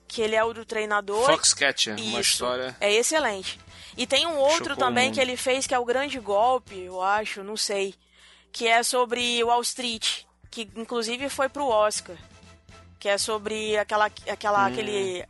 que 0.06 0.20
ele 0.20 0.34
é 0.36 0.44
o 0.44 0.52
do 0.52 0.64
treinador. 0.64 1.24
Foxcatcher, 1.26 1.96
uma 1.98 2.20
história. 2.20 2.76
É 2.80 2.92
excelente. 2.92 3.58
E 3.96 4.06
tem 4.06 4.26
um 4.26 4.36
outro 4.38 4.70
Chocou 4.70 4.76
também 4.76 5.10
que 5.12 5.20
ele 5.20 5.36
fez 5.36 5.66
que 5.66 5.74
é 5.74 5.78
o 5.78 5.84
Grande 5.84 6.18
Golpe, 6.20 6.78
eu 6.78 7.02
acho, 7.02 7.42
não 7.42 7.56
sei. 7.56 7.94
Que 8.52 8.66
é 8.66 8.82
sobre 8.82 9.42
Wall 9.44 9.60
Street, 9.62 10.22
que 10.50 10.68
inclusive 10.76 11.28
foi 11.28 11.48
pro 11.48 11.66
Oscar. 11.66 12.16
Que 12.98 13.08
é 13.08 13.16
sobre 13.18 13.76
aquela, 13.78 14.06
aquela 14.28 14.64
Hum. 14.64 14.72
aquele 14.72 15.24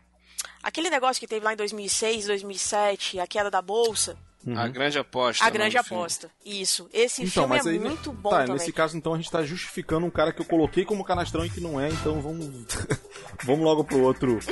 aquele 0.63 0.91
negócio 0.91 1.21
que 1.21 1.27
teve 1.27 1.45
lá 1.45 1.53
em 1.53 1.57
2006, 1.57 2.27
2007, 2.27 3.19
a 3.21 3.27
queda 3.27 3.51
da 3.51 3.63
bolsa, 3.63 4.17
A 4.57 4.67
grande 4.69 4.99
aposta. 4.99 5.45
a 5.45 5.51
grande 5.51 5.77
do 5.77 5.85
filme. 5.85 6.03
aposta. 6.03 6.31
Isso. 6.45 6.89
Esse 6.93 7.23
Então, 7.23 7.45
filme 7.45 7.49
mas 7.57 7.67
é 7.67 7.71
aí. 7.71 7.79
muito 7.79 8.11
bom 8.13 8.31
tá, 8.31 8.39
também. 8.41 8.55
nesse 8.55 8.73
caso, 8.73 8.97
então, 8.97 9.15
a 9.15 9.17
gente 9.17 9.31
tá 9.31 9.43
justificando 9.43 10.05
um 10.07 10.11
cara 10.11 10.33
que 10.33 10.41
eu 10.41 10.47
coloquei 10.47 10.85
como 10.85 11.05
canastrão 11.05 11.45
e 11.45 11.51
que 11.51 11.61
não 11.61 11.79
é, 11.81 11.89
então 11.91 12.21
vamos. 12.21 12.67
vamos 13.45 13.65
logo 13.65 13.85
pro 13.85 14.01
outro. 14.03 14.39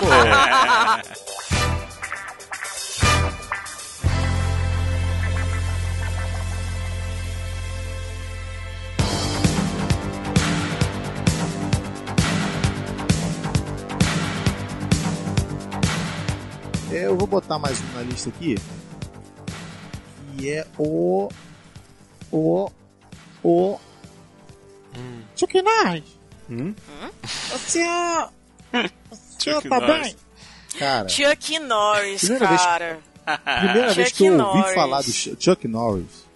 Pô, 0.00 0.06
É, 0.12 1.33
eu 17.04 17.16
vou 17.16 17.26
botar 17.26 17.58
mais 17.58 17.80
um 17.80 17.86
na 17.94 18.02
lista 18.02 18.28
aqui. 18.30 18.56
Que 20.36 20.50
é 20.50 20.66
o. 20.78 21.28
O. 22.32 22.70
O. 23.42 23.78
Chuck 25.36 25.60
Norris. 25.62 26.04
Hum? 26.50 26.74
Você. 27.52 27.82
Você 29.10 29.50
Chuck 29.52 29.68
tá 29.68 29.80
bem? 29.80 30.16
Cara, 30.78 31.08
Chuck 31.08 31.58
Norris, 31.60 32.20
Primeira 32.22 32.48
vez- 32.48 32.60
cara. 32.62 32.98
primeira 33.44 33.94
vez 33.94 34.12
que 34.12 34.24
eu 34.26 34.32
ouvi 34.32 34.42
Norris. 34.58 34.74
falar 34.74 35.02
do 35.02 35.12
Ch- 35.12 35.36
Chuck 35.38 35.68
Norris, 35.68 36.26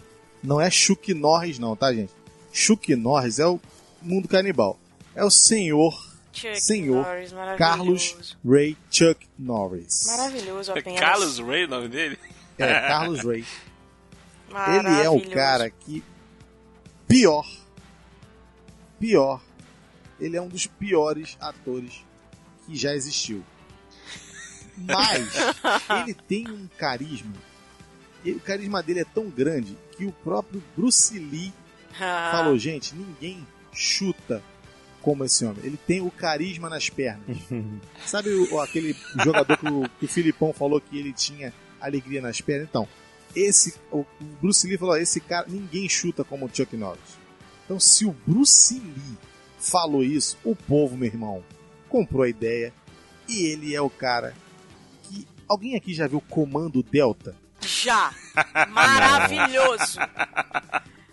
não 0.42 0.60
é 0.60 0.70
Chuck 0.70 1.12
Norris, 1.12 1.58
não, 1.58 1.74
tá, 1.74 1.92
gente? 1.92 2.12
Chuck 2.52 2.94
Norris 2.94 3.38
é 3.40 3.46
o 3.46 3.60
mundo 4.00 4.28
canibal. 4.28 4.78
É 5.14 5.24
o 5.24 5.30
senhor 5.30 5.92
Chuck 6.38 6.60
Senhor 6.60 7.04
Norris, 7.06 7.32
maravilhoso. 7.32 7.58
Carlos 7.58 8.36
Ray 8.44 8.76
Chuck 8.90 9.28
Norris. 9.38 10.04
Maravilhoso 10.06 10.72
É 10.72 10.78
apenas. 10.78 11.00
Carlos 11.00 11.38
Ray 11.38 11.64
o 11.64 11.68
nome 11.68 11.88
dele? 11.88 12.18
É, 12.58 12.80
Carlos 12.88 13.24
Ray. 13.24 13.44
Ele 14.48 15.02
é 15.02 15.10
o 15.10 15.20
cara 15.30 15.68
que 15.68 16.02
pior, 17.06 17.46
pior, 18.98 19.42
ele 20.20 20.36
é 20.36 20.42
um 20.42 20.48
dos 20.48 20.66
piores 20.66 21.36
atores 21.40 22.04
que 22.66 22.74
já 22.76 22.94
existiu. 22.94 23.44
Mas 24.76 25.28
ele 26.02 26.14
tem 26.14 26.48
um 26.48 26.68
carisma. 26.78 27.32
E 28.24 28.32
o 28.32 28.40
carisma 28.40 28.82
dele 28.82 29.00
é 29.00 29.04
tão 29.04 29.28
grande 29.28 29.76
que 29.96 30.04
o 30.04 30.12
próprio 30.12 30.62
Bruce 30.76 31.18
Lee 31.18 31.52
Ah, 32.00 32.30
falou, 32.32 32.58
gente, 32.58 32.94
ninguém 32.94 33.46
chuta 33.72 34.42
como 35.08 35.24
esse 35.24 35.42
homem. 35.42 35.64
Ele 35.64 35.78
tem 35.86 36.02
o 36.02 36.10
carisma 36.10 36.68
nas 36.68 36.90
pernas. 36.90 37.24
Sabe 38.04 38.28
o- 38.30 38.60
aquele 38.60 38.94
jogador 39.24 39.56
que 39.56 39.66
o, 39.66 39.88
que 39.98 40.04
o 40.04 40.08
Filipão 40.08 40.52
falou 40.52 40.78
que 40.82 40.98
ele 40.98 41.14
tinha 41.14 41.50
alegria 41.80 42.20
nas 42.20 42.42
pernas? 42.42 42.68
Então, 42.68 42.86
esse 43.34 43.74
o 43.90 44.04
Bruce 44.42 44.66
Lee 44.66 44.76
falou, 44.76 44.98
esse 44.98 45.18
cara, 45.18 45.46
ninguém 45.48 45.88
chuta 45.88 46.24
como 46.24 46.44
o 46.44 46.50
Chuck 46.54 46.76
Norris. 46.76 47.00
Então, 47.64 47.80
se 47.80 48.04
o 48.04 48.14
Bruce 48.26 48.74
Lee 48.78 49.18
falou 49.58 50.02
isso, 50.04 50.36
o 50.44 50.54
povo, 50.54 50.94
meu 50.94 51.06
irmão, 51.08 51.42
comprou 51.88 52.22
a 52.24 52.28
ideia 52.28 52.70
e 53.26 53.46
ele 53.46 53.74
é 53.74 53.80
o 53.80 53.88
cara 53.88 54.34
que 55.04 55.26
alguém 55.48 55.74
aqui 55.74 55.94
já 55.94 56.06
viu 56.06 56.20
Comando 56.20 56.82
Delta? 56.82 57.34
Já. 57.62 58.12
Maravilhoso. 58.68 59.98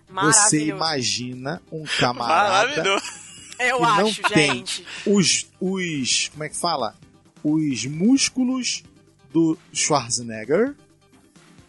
Maravilhoso. 0.10 0.40
Você 0.50 0.66
imagina 0.66 1.62
um 1.72 1.84
camarada 2.00 2.68
Maravilhoso. 2.84 3.25
Eu 3.60 3.78
que 3.78 3.84
não 3.84 4.08
acho, 4.08 4.22
tem. 4.24 4.54
gente. 4.58 4.86
os, 5.06 5.48
os. 5.60 6.30
Como 6.30 6.44
é 6.44 6.50
que 6.50 6.56
fala? 6.56 6.96
Os 7.44 7.86
músculos 7.86 8.84
do 9.32 9.58
Schwarzenegger. 9.74 10.76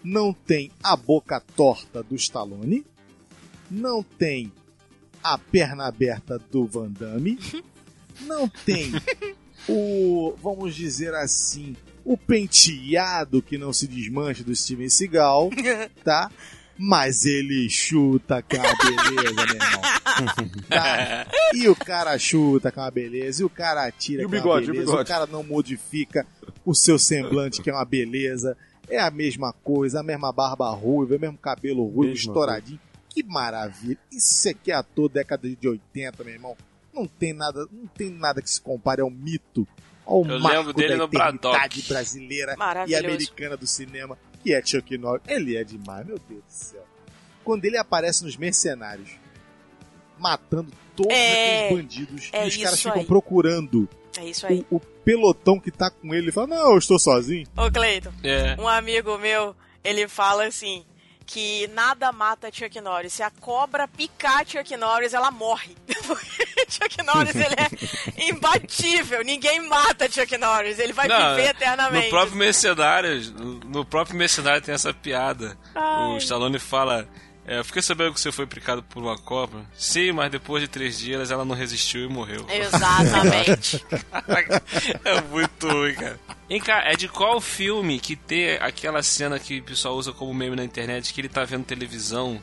Não 0.02 0.32
tem 0.32 0.70
a 0.82 0.96
boca 0.96 1.40
torta 1.40 2.02
do 2.02 2.14
Stallone. 2.14 2.84
Não 3.70 4.02
tem 4.02 4.52
a 5.22 5.36
perna 5.36 5.86
aberta 5.86 6.38
do 6.50 6.66
Van 6.66 6.90
Damme. 6.90 7.38
Não 8.22 8.48
tem 8.48 8.92
o. 9.68 10.34
Vamos 10.42 10.74
dizer 10.74 11.14
assim. 11.14 11.76
O 12.04 12.16
penteado 12.16 13.42
que 13.42 13.58
não 13.58 13.72
se 13.72 13.88
desmancha 13.88 14.44
do 14.44 14.54
Steven 14.54 14.88
Seagal, 14.88 15.50
tá? 16.04 16.30
Mas 16.78 17.24
ele 17.24 17.68
chuta 17.70 18.42
com 18.42 18.56
a 18.56 18.74
beleza, 18.74 19.34
meu 19.34 19.54
irmão. 19.54 19.96
Tá? 20.68 21.26
E 21.52 21.68
o 21.68 21.76
cara 21.76 22.18
chuta 22.18 22.72
com 22.72 22.80
uma 22.80 22.90
beleza, 22.90 23.42
e 23.42 23.44
o 23.44 23.50
cara 23.50 23.86
atira 23.86 24.22
E 24.22 24.24
o 24.24 24.28
com 24.28 24.34
bigode, 24.36 24.66
e 24.66 24.68
uma 24.68 24.70
o 24.70 24.72
beleza, 24.72 24.92
bigode? 24.92 25.08
cara 25.08 25.26
não 25.26 25.42
modifica 25.42 26.26
o 26.64 26.74
seu 26.74 26.98
semblante, 26.98 27.60
que 27.60 27.68
é 27.68 27.72
uma 27.72 27.84
beleza. 27.84 28.56
É 28.88 28.98
a 28.98 29.10
mesma 29.10 29.52
coisa, 29.52 30.00
a 30.00 30.02
mesma 30.02 30.32
barba 30.32 30.70
ruiva, 30.70 31.16
o 31.16 31.20
mesmo 31.20 31.36
cabelo 31.36 31.84
ruivo, 31.84 32.12
Mesma 32.12 32.30
estouradinho. 32.30 32.80
Que 33.10 33.22
maravilha. 33.22 33.98
Isso 34.12 34.48
aqui 34.48 34.70
é 34.70 34.74
ator 34.74 35.08
década 35.08 35.48
de 35.48 35.68
80, 35.68 36.24
meu 36.24 36.32
irmão. 36.32 36.56
Não 36.94 37.06
tem 37.06 37.32
nada, 37.32 37.66
não 37.70 37.86
tem 37.86 38.10
nada 38.10 38.40
que 38.40 38.50
se 38.50 38.60
compare 38.60 39.00
ao 39.02 39.10
mito, 39.10 39.66
ao 40.04 40.24
Eu 40.24 40.38
marco 40.38 40.58
lembro 40.58 40.72
dele 40.72 40.90
da 40.90 40.96
no 40.98 41.04
eternidade 41.04 41.82
brasileira 41.88 42.56
e 42.86 42.94
americana 42.94 43.56
do 43.56 43.66
cinema, 43.66 44.16
que 44.46 44.54
é 44.54 44.64
Chuck 44.64 44.96
Norris. 44.96 45.22
Ele 45.26 45.56
é 45.56 45.64
demais, 45.64 46.06
meu 46.06 46.18
Deus 46.28 46.40
do 46.44 46.50
céu. 46.52 46.84
Quando 47.42 47.64
ele 47.64 47.76
aparece 47.76 48.22
nos 48.24 48.36
Mercenários, 48.36 49.10
matando 50.18 50.70
todos 50.94 51.12
É, 51.12 51.66
aqueles 51.66 51.82
bandidos, 51.82 52.28
é 52.32 52.44
e 52.44 52.48
os 52.48 52.56
caras 52.56 52.80
ficam 52.82 53.00
aí. 53.00 53.04
procurando 53.06 53.88
É 54.16 54.24
isso 54.24 54.46
aí. 54.46 54.64
o, 54.70 54.76
o 54.76 54.80
pelotão 54.80 55.58
que 55.58 55.70
tá 55.72 55.90
com 55.90 56.14
ele. 56.14 56.26
Ele 56.26 56.32
fala, 56.32 56.46
não, 56.46 56.72
eu 56.72 56.78
estou 56.78 56.98
sozinho. 56.98 57.46
Ô, 57.56 57.70
Cleiton, 57.70 58.12
É. 58.22 58.54
um 58.60 58.68
amigo 58.68 59.18
meu, 59.18 59.54
ele 59.82 60.06
fala 60.08 60.46
assim, 60.46 60.84
que 61.26 61.66
nada 61.74 62.12
mata 62.12 62.50
Chuck 62.52 62.80
Norris. 62.80 63.14
Se 63.14 63.22
a 63.22 63.30
cobra 63.30 63.88
picar 63.88 64.46
Chuck 64.46 64.76
Norris, 64.76 65.12
ela 65.12 65.30
morre. 65.30 65.76
Porque 66.06 66.66
Chuck 66.68 67.02
Norris, 67.02 67.34
ele 67.34 67.56
é 67.56 68.28
imbatível. 68.30 69.22
Ninguém 69.24 69.60
mata 69.68 70.08
Chuck 70.08 70.38
Norris. 70.38 70.78
Ele 70.78 70.92
vai 70.92 71.08
Não, 71.08 71.34
viver 71.34 71.50
eternamente. 71.50 72.04
No 72.04 72.10
próprio 72.10 72.36
Mercenários, 72.36 73.30
no, 73.32 73.54
no 73.60 73.84
próprio 73.84 74.16
Mercenário 74.16 74.62
tem 74.62 74.74
essa 74.74 74.94
piada. 74.94 75.58
Ai. 75.74 76.14
O 76.14 76.16
Stallone 76.18 76.58
fala. 76.60 77.08
É, 77.48 77.58
eu 77.60 77.64
fiquei 77.64 77.80
sabendo 77.80 78.12
que 78.12 78.20
você 78.20 78.32
foi 78.32 78.44
picado 78.44 78.82
por 78.82 79.00
uma 79.00 79.16
cobra. 79.16 79.64
Sim, 79.78 80.10
mas 80.10 80.30
depois 80.32 80.60
de 80.60 80.68
três 80.68 80.98
dias 80.98 81.30
ela 81.30 81.44
não 81.44 81.54
resistiu 81.54 82.04
e 82.04 82.08
morreu. 82.08 82.44
Exatamente. 82.48 83.84
é 85.04 85.20
muito 85.30 85.68
ruim, 85.68 85.94
cara. 85.94 86.18
Vem 86.48 86.60
cá, 86.60 86.82
é 86.84 86.96
de 86.96 87.06
qual 87.08 87.40
filme 87.40 88.00
que 88.00 88.16
tem 88.16 88.54
aquela 88.56 89.00
cena 89.00 89.38
que 89.38 89.60
o 89.60 89.62
pessoal 89.62 89.94
usa 89.94 90.12
como 90.12 90.34
meme 90.34 90.56
na 90.56 90.64
internet, 90.64 91.14
que 91.14 91.20
ele 91.20 91.28
tá 91.28 91.44
vendo 91.44 91.64
televisão, 91.64 92.40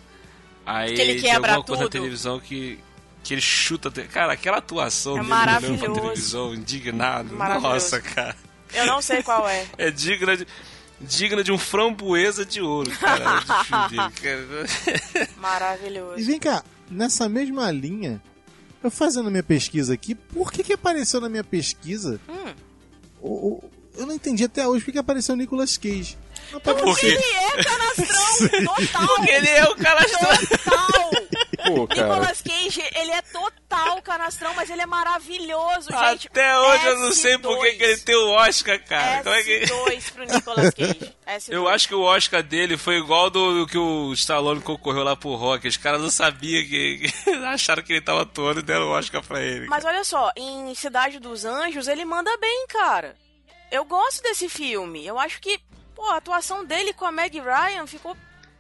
aí 0.66 0.94
Que 0.96 1.02
ele 1.02 1.22
tem 1.22 1.32
alguma 1.34 1.62
coisa 1.64 1.84
na 1.84 1.90
tudo. 1.90 1.92
televisão 1.92 2.40
que, 2.40 2.80
que 3.26 3.34
ele 3.34 3.42
chuta... 3.42 3.92
Cara, 3.92 4.32
aquela 4.32 4.58
atuação 4.60 5.18
É 5.18 5.22
dele 5.22 5.34
olhando 5.34 5.80
pra 5.80 5.94
televisão, 6.02 6.54
indignado. 6.54 7.36
Maravilhoso. 7.36 7.74
Nossa, 7.74 8.02
cara. 8.02 8.36
Eu 8.74 8.86
não 8.86 9.02
sei 9.02 9.22
qual 9.22 9.48
é. 9.50 9.66
É 9.78 9.92
digna 9.92 10.36
de, 10.38 10.48
digna 11.02 11.44
de 11.44 11.52
um 11.52 11.58
framboesa 11.58 12.46
de 12.46 12.62
ouro, 12.62 12.90
cara. 12.92 13.40
dele. 13.90 15.28
Maravilhoso. 15.38 16.20
E 16.20 16.24
vem 16.24 16.40
cá, 16.40 16.64
nessa 16.90 17.28
mesma 17.30 17.72
linha, 17.72 18.22
eu 18.84 18.90
fazendo 18.92 19.30
minha 19.32 19.44
pesquisa 19.44 19.94
aqui, 19.94 20.16
por 20.16 20.52
que 20.52 20.64
que 20.64 20.74
apareceu 20.74 21.20
na 21.22 21.30
minha 21.30 21.44
pesquisa? 21.44 22.20
Hum. 22.28 22.54
o- 23.22 23.48
o- 23.56 23.70
eu 23.96 24.08
não 24.08 24.16
entendi 24.16 24.44
até 24.44 24.68
hoje 24.68 24.84
por 24.84 24.92
que 24.92 24.98
apareceu 24.98 25.36
o 25.36 25.38
Nicolas 25.38 25.78
Cage. 25.78 26.18
Não 26.52 26.60
Por 26.60 26.72
apareceu. 26.72 26.96
quê? 26.96 27.06
Ele 27.08 27.36
é 27.60 27.64
canastrão, 27.64 28.50
total. 28.76 29.08
Porque 29.08 29.32
ele 29.32 29.50
é 29.50 29.64
o 29.66 29.76
cara 29.76 30.04
Total. 30.04 31.12
Pô, 31.66 31.88
cara. 31.88 32.02
Nicolas 32.04 32.42
Cage, 32.42 32.84
ele 32.96 33.12
é 33.12 33.22
total 33.22 34.02
canastrão, 34.02 34.54
mas 34.56 34.70
ele 34.70 34.82
é 34.82 34.86
maravilhoso, 34.86 35.90
gente. 35.92 36.28
Até 36.28 36.60
hoje 36.60 36.86
eu 36.88 37.00
não 37.00 37.12
sei 37.12 37.38
por 37.38 37.60
que 37.62 37.68
S2. 37.72 37.78
que 37.78 37.84
ele 37.84 37.98
tem 37.98 38.16
o 38.16 38.30
Oscar, 38.32 38.84
cara. 38.86 39.24
Como 39.24 39.36
é 39.36 39.44
que... 39.44 39.60
S2 39.62 40.12
pro 40.14 40.26
Nicolas 40.26 40.74
Cage. 40.74 41.16
S2. 41.28 41.52
Eu 41.54 41.68
acho 41.68 41.88
que 41.88 41.96
o 41.96 42.02
Oscar 42.02 42.44
dele 42.44 42.78
foi 42.78 42.98
igual 42.98 43.30
do, 43.30 43.60
do 43.62 43.68
que 43.68 43.78
o 43.78 44.12
Stallone 44.14 44.62
concorreu 44.62 45.04
lá 45.04 45.16
pro 45.16 45.36
Rock. 45.36 45.68
Os 45.68 45.78
caras 45.78 46.02
não 46.02 46.10
sabiam 46.10 46.64
que, 46.64 47.10
que- 47.10 47.30
acharam 47.46 47.82
que 47.84 47.94
ele 47.94 48.02
tava 48.02 48.24
atuando 48.24 48.60
e 48.60 48.64
deram 48.64 48.88
o 48.88 48.92
Oscar 48.92 49.24
pra 49.24 49.42
ele. 49.42 49.68
Mas 49.68 49.86
olha 49.86 50.04
só, 50.04 50.32
em 50.36 50.74
Cidade 50.76 51.20
dos 51.20 51.46
Anjos, 51.46 51.88
ele 51.88 52.04
manda 52.06 52.36
bem, 52.38 52.66
cara. 52.68 53.16
Eu 53.72 53.86
gosto 53.86 54.22
desse 54.22 54.48
filme. 54.50 55.06
Eu 55.06 55.18
acho 55.18 55.40
que, 55.40 55.60
pô, 55.96 56.06
a 56.10 56.18
atuação 56.18 56.64
dele 56.64 56.94
com 56.94 57.06
a 57.06 57.12
Meg 57.12 57.40
Ryan 57.40 57.88
ficou 57.88 58.16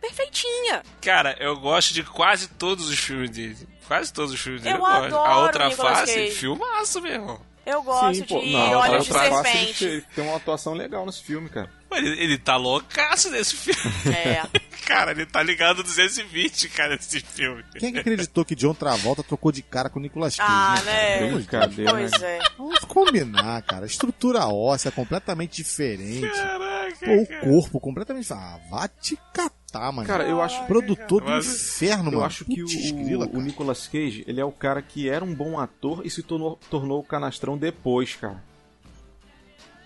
perfeitinha. 0.07 0.83
Cara, 1.01 1.35
eu 1.39 1.57
gosto 1.59 1.93
de 1.93 2.03
quase 2.03 2.47
todos 2.49 2.89
os 2.89 2.99
filmes 2.99 3.29
dele. 3.31 3.57
Quase 3.87 4.11
todos 4.13 4.31
os 4.33 4.39
filmes 4.39 4.61
dele 4.61 4.75
Eu 4.75 4.79
eu, 4.79 4.85
gosto. 4.85 5.03
adoro 5.05 5.31
A 5.31 5.37
outra 5.39 5.71
face, 5.71 6.13
Cage. 6.13 6.31
filmaço, 6.31 7.01
meu 7.01 7.11
irmão. 7.13 7.41
Eu 7.65 7.81
gosto 7.81 8.15
Sim, 8.15 8.23
pô, 8.25 8.41
de 8.41 8.51
não, 8.51 8.71
olhos 8.73 9.05
de 9.05 9.13
serpente. 9.13 9.85
Ele 9.85 10.01
tem 10.13 10.23
uma 10.27 10.35
atuação 10.35 10.73
legal 10.73 11.05
nesse 11.05 11.23
filme, 11.23 11.47
cara. 11.49 11.69
Mas 11.89 11.99
Ele, 12.05 12.21
ele 12.21 12.37
tá 12.37 12.57
loucaço 12.57 13.29
nesse 13.29 13.55
filme. 13.55 13.79
É. 14.13 14.41
cara, 14.85 15.11
ele 15.11 15.25
tá 15.25 15.41
ligado 15.41 15.81
220, 15.81 16.67
cara, 16.69 16.95
nesse 16.97 17.21
filme. 17.21 17.63
Quem 17.79 17.87
é 17.89 17.91
que 17.93 17.99
acreditou 17.99 18.43
que 18.43 18.53
John 18.53 18.73
Travolta 18.73 19.23
trocou 19.23 19.49
de 19.49 19.61
cara 19.61 19.89
com 19.89 19.97
o 19.97 20.01
Nicolas 20.01 20.35
Cage? 20.35 20.49
Ah, 20.51 20.73
cara? 20.75 20.85
né? 21.21 21.31
Brincadeira, 21.31 21.91
Pois 21.91 22.11
né? 22.19 22.37
é. 22.37 22.39
Vamos 22.57 22.79
combinar, 22.79 23.61
cara. 23.61 23.83
A 23.83 23.87
estrutura 23.87 24.45
óssea 24.47 24.89
é 24.89 24.91
completamente 24.91 25.55
diferente. 25.63 26.27
Caraca, 26.29 26.97
Pô, 27.05 27.13
o 27.13 27.27
corpo 27.61 27.79
completamente. 27.79 28.33
Ah, 28.33 28.59
vá 28.69 28.89
te 28.89 29.17
catar, 29.33 29.51
mano. 29.91 30.07
Cara, 30.07 30.23
eu 30.25 30.41
acho, 30.41 30.63
Produtor 30.65 31.21
do 31.23 31.29
Mas- 31.29 31.45
inferno, 31.47 32.09
eu 32.09 32.11
mano. 32.13 32.25
acho 32.25 32.45
que 32.45 32.61
Putz, 32.61 32.91
o, 32.91 32.95
grila, 32.95 33.29
o. 33.31 33.41
Nicolas 33.41 33.87
Cage, 33.87 34.23
ele 34.27 34.39
é 34.39 34.45
o 34.45 34.51
cara 34.51 34.81
que 34.81 35.09
era 35.09 35.23
um 35.25 35.33
bom 35.33 35.59
ator 35.59 36.05
e 36.05 36.09
se 36.09 36.21
tornou, 36.23 36.59
tornou 36.69 36.99
o 36.99 37.03
canastrão 37.03 37.57
depois, 37.57 38.15
cara. 38.15 38.43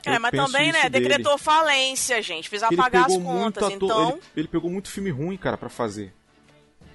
É, 0.05 0.15
Eu 0.15 0.19
mas 0.21 0.31
penso 0.31 0.45
também, 0.45 0.71
né, 0.71 0.89
dele. 0.89 1.07
decretou 1.09 1.37
falência, 1.37 2.21
gente. 2.21 2.49
Precisa 2.49 2.67
Ele 2.67 2.77
pagar 2.77 3.05
as 3.07 3.17
contas, 3.17 3.63
ator, 3.63 3.75
então. 3.75 4.09
ele, 4.11 4.21
ele 4.37 4.47
pegou 4.47 4.69
muito 4.71 4.89
filme 4.89 5.09
ruim, 5.09 5.35
cara, 5.37 5.57
pra 5.57 5.67
fazer. 5.69 6.13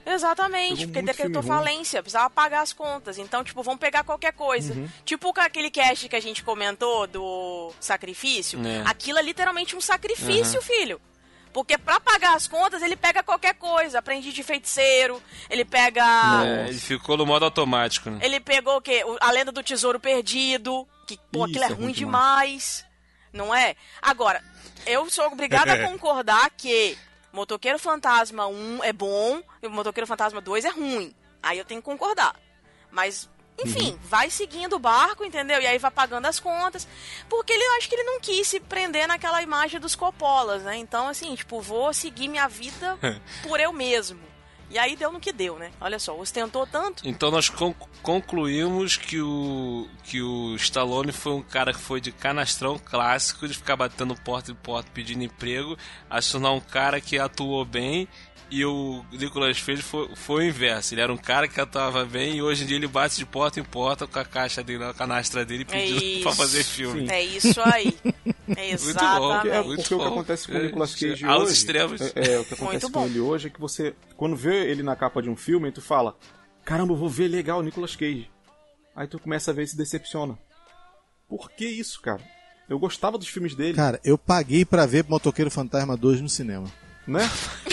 Exatamente, 0.05 0.80
Pegou 0.86 0.86
porque 0.95 1.03
decretou 1.03 1.43
ruim. 1.43 1.49
falência, 1.49 2.03
precisava 2.03 2.28
pagar 2.28 2.62
as 2.62 2.72
contas. 2.72 3.18
Então, 3.18 3.45
tipo, 3.45 3.62
vamos 3.62 3.78
pegar 3.78 4.03
qualquer 4.03 4.32
coisa. 4.32 4.74
Uhum. 4.74 4.88
Tipo 5.05 5.32
com 5.32 5.40
aquele 5.40 5.70
cast 5.70 6.09
que 6.09 6.16
a 6.16 6.20
gente 6.20 6.43
comentou 6.43 7.07
do 7.07 7.70
sacrifício. 7.78 8.59
É. 8.66 8.82
Aquilo 8.84 9.18
é 9.18 9.22
literalmente 9.22 9.76
um 9.76 9.80
sacrifício, 9.80 10.61
filho. 10.61 11.01
Porque 11.53 11.77
pra 11.77 12.01
pagar 12.01 12.35
as 12.35 12.47
contas, 12.47 12.83
ele 12.83 12.97
pega 12.97 13.23
qualquer 13.23 13.55
coisa. 13.55 13.99
Aprendiz 13.99 14.33
de 14.33 14.43
feiticeiro, 14.43 15.23
ele 15.51 15.65
pega. 15.65 16.03
É, 16.45 16.69
ele 16.69 16.79
ficou 16.79 17.17
no 17.17 17.27
modo 17.27 17.45
automático, 17.45 18.11
né? 18.11 18.21
Ele 18.23 18.41
pegou 18.41 18.77
o 18.77 18.81
quê? 18.81 19.05
A 19.21 19.31
Lenda 19.31 19.53
do 19.53 19.63
Tesouro 19.63 20.01
Perdido. 20.01 20.89
Que, 21.07 21.19
pô, 21.31 21.47
Isso, 21.47 21.51
aquilo 21.51 21.65
é, 21.65 21.67
é 21.67 21.71
ruim 21.71 21.85
ruim 21.85 21.93
demais. 21.93 22.87
Não 23.33 23.55
é? 23.55 23.77
Agora, 24.01 24.43
eu 24.87 25.09
sou 25.11 25.27
obrigada 25.27 25.75
a 25.75 25.79
concordar 25.89 26.51
que 26.57 26.97
Motoqueiro 27.33 27.79
Fantasma 27.79 28.47
1 28.47 28.85
é 28.85 28.93
bom 28.93 29.43
e 29.63 29.67
o 29.67 29.71
Motoqueiro 29.71 30.07
Fantasma 30.07 30.41
2 30.41 30.65
é 30.65 30.71
ruim. 30.71 31.15
Aí 31.43 31.59
eu 31.59 31.65
tenho 31.65 31.83
que 31.83 31.87
concordar. 31.87 32.35
Mas, 32.91 33.29
enfim, 33.59 33.97
vai 34.05 34.29
seguindo 34.31 34.75
o 34.77 34.79
barco, 34.79 35.25
entendeu? 35.25 35.61
E 35.61 35.67
aí 35.67 35.79
vai 35.79 35.91
pagando 35.91 36.27
as 36.27 36.41
contas. 36.41 36.87
Porque 37.29 37.53
ele 37.53 37.63
eu 37.65 37.73
acho 37.77 37.89
que 37.89 37.95
ele 37.95 38.03
não 38.05 38.21
quis 38.21 38.49
se 38.49 38.59
prender 38.61 39.07
naquela 39.07 39.43
imagem 39.43 39.79
dos 39.79 39.95
copolas, 39.95 40.63
né? 40.63 40.77
Então, 40.77 41.09
assim, 41.09 41.35
tipo, 41.35 41.61
vou 41.61 41.93
seguir 41.93 42.29
minha 42.29 42.49
vida 42.49 42.99
por 43.43 43.61
eu 43.61 43.73
mesmo. 43.73 44.19
E 44.71 44.79
aí 44.79 44.97
deu 44.97 45.13
no 45.13 45.21
que 45.21 45.33
deu, 45.33 45.59
né? 45.59 45.71
Olha 45.79 45.99
só, 45.99 46.19
ostentou 46.19 46.67
tanto. 46.67 47.07
Então 47.07 47.31
nós 47.31 47.51
con- 47.51 47.75
concluímos 48.03 48.97
que 48.97 49.21
o 49.21 49.87
que 50.03 50.23
o 50.23 50.55
Stallone 50.57 51.13
foi 51.13 51.33
um 51.33 51.43
cara 51.43 51.75
que 51.75 51.79
foi 51.79 52.01
de 52.01 52.11
canastrão 52.11 52.79
clássico, 52.79 53.47
de 53.47 53.53
ficar 53.53 53.77
batendo 53.77 54.15
porta 54.15 54.51
em 54.51 54.55
porta 54.55 54.91
pedindo 54.95 55.23
emprego, 55.25 55.77
a 56.09 56.23
se 56.23 56.33
tornar 56.33 56.53
um 56.53 56.61
cara 56.61 57.03
que 57.03 57.19
atuou 57.19 57.65
bem. 57.67 58.09
E 58.55 58.67
o 58.67 59.03
Nicolas 59.11 59.59
Cage 59.63 59.81
foi, 59.81 60.11
foi 60.15 60.45
o 60.45 60.49
inverso. 60.49 60.93
Ele 60.93 61.01
era 61.01 61.11
um 61.11 61.17
cara 61.17 61.49
que 61.49 61.59
atuava 61.59 62.05
bem 62.05 62.37
e 62.37 62.43
hoje 62.43 62.65
em 62.65 62.67
dia 62.67 62.77
ele 62.77 62.87
bate 62.87 63.17
de 63.17 63.25
porta 63.25 63.59
em 63.59 63.65
porta 63.65 64.07
com 64.07 64.19
a 64.19 64.25
caixa 64.27 64.63
dele, 64.63 64.85
a 64.85 64.93
canastra 64.93 65.43
dele 65.43 65.65
pedindo 65.65 66.03
isso. 66.05 66.21
pra 66.25 66.33
fazer 66.33 66.63
filme. 66.63 67.09
É 67.11 67.23
isso 67.25 67.59
aí. 67.65 67.97
É 68.55 68.77
Muito 68.77 68.99
bom, 68.99 69.33
Porque, 69.33 69.49
é, 69.49 69.53
exatamente. 69.53 69.67
Muito 69.67 69.81
porque 69.81 69.95
o 69.95 69.99
que 69.99 70.05
bom. 70.05 70.11
acontece 70.13 70.47
com 70.47 70.53
o 70.53 70.57
É, 70.59 70.63
Nicolas 70.65 70.95
Cage 70.95 71.25
aos 71.25 71.43
hoje. 71.45 71.53
extremos. 71.55 72.01
É, 72.03 72.13
é, 72.35 72.41
o 72.41 72.45
que 72.45 72.53
acontece 72.55 72.85
Muito 72.85 72.91
com 72.93 73.01
bom. 73.01 73.07
ele 73.07 73.21
hoje 73.21 73.47
é 73.47 73.51
que 73.51 73.59
você. 73.59 73.95
Quando 74.19 74.37
vê 74.37 74.71
ele 74.71 74.83
na 74.83 74.95
capa 74.95 75.23
de 75.23 75.31
um 75.31 75.37
filme, 75.37 75.73
tu 75.73 75.81
fala: 75.81 76.15
Caramba, 76.63 76.93
eu 76.93 76.97
vou 76.99 77.09
ver 77.09 77.29
legal 77.29 77.61
o 77.61 77.63
Nicolas 77.63 77.97
Cage. 77.97 78.31
Aí 78.95 79.07
tu 79.07 79.19
começa 79.19 79.51
a 79.51 79.55
ver 79.55 79.63
e 79.63 79.69
se 79.69 79.77
decepciona. 79.79 80.39
Por 81.27 81.51
que 81.53 81.65
isso, 81.67 82.03
cara? 82.03 82.21
Eu 82.69 82.79
gostava 82.79 83.17
dos 83.17 83.29
filmes 83.29 83.55
dele, 83.55 83.75
Cara, 83.77 83.99
eu 84.05 84.19
paguei 84.19 84.65
pra 84.67 84.85
ver 84.85 85.07
Motoqueiro 85.09 85.51
Fantasma 85.51 85.97
2 85.97 86.21
no 86.21 86.29
cinema. 86.29 86.71
né? 87.07 87.21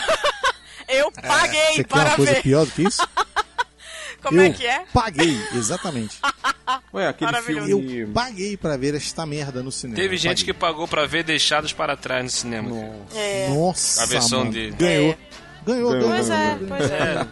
Eu 0.90 1.12
paguei 1.12 1.60
Você 1.76 1.84
quer 1.84 1.88
para 1.88 2.10
uma 2.10 2.16
coisa 2.16 2.34
ver. 2.34 2.42
pior 2.44 2.66
do 2.66 2.72
que 2.72 2.84
isso? 2.84 3.08
Como 4.22 4.38
eu 4.42 4.46
é 4.46 4.50
que 4.50 4.66
é? 4.68 4.84
paguei, 4.94 5.40
exatamente. 5.54 6.18
Ué, 6.94 7.08
aquele 7.08 7.32
Maravilhoso. 7.32 7.68
filme. 7.68 8.00
Eu 8.00 8.08
paguei 8.10 8.58
pra 8.58 8.76
ver 8.76 8.94
esta 8.96 9.26
merda 9.26 9.64
no 9.64 9.72
cinema. 9.72 9.96
Teve 9.96 10.18
gente 10.18 10.44
que 10.44 10.54
pagou 10.54 10.88
pra 10.90 11.06
ver 11.06 11.24
Deixados 11.24 11.72
para 11.72 11.96
Trás 11.96 12.24
no 12.26 12.30
cinema. 12.30 12.70
Nossa. 12.70 13.18
É. 13.18 13.48
Nossa, 13.50 14.04
A 14.04 14.06
versão 14.08 14.40
mano. 14.40 14.52
dele. 14.52 14.76
Ganhou. 14.78 15.12
É. 15.12 15.18
Ganhou, 15.66 15.92
Ganhou, 15.92 15.92
ganhou. 15.92 16.10
Pois 16.10 16.30
é, 16.30 16.56
ganhou. 16.56 16.68
pois 16.68 16.92
é. 16.92 17.28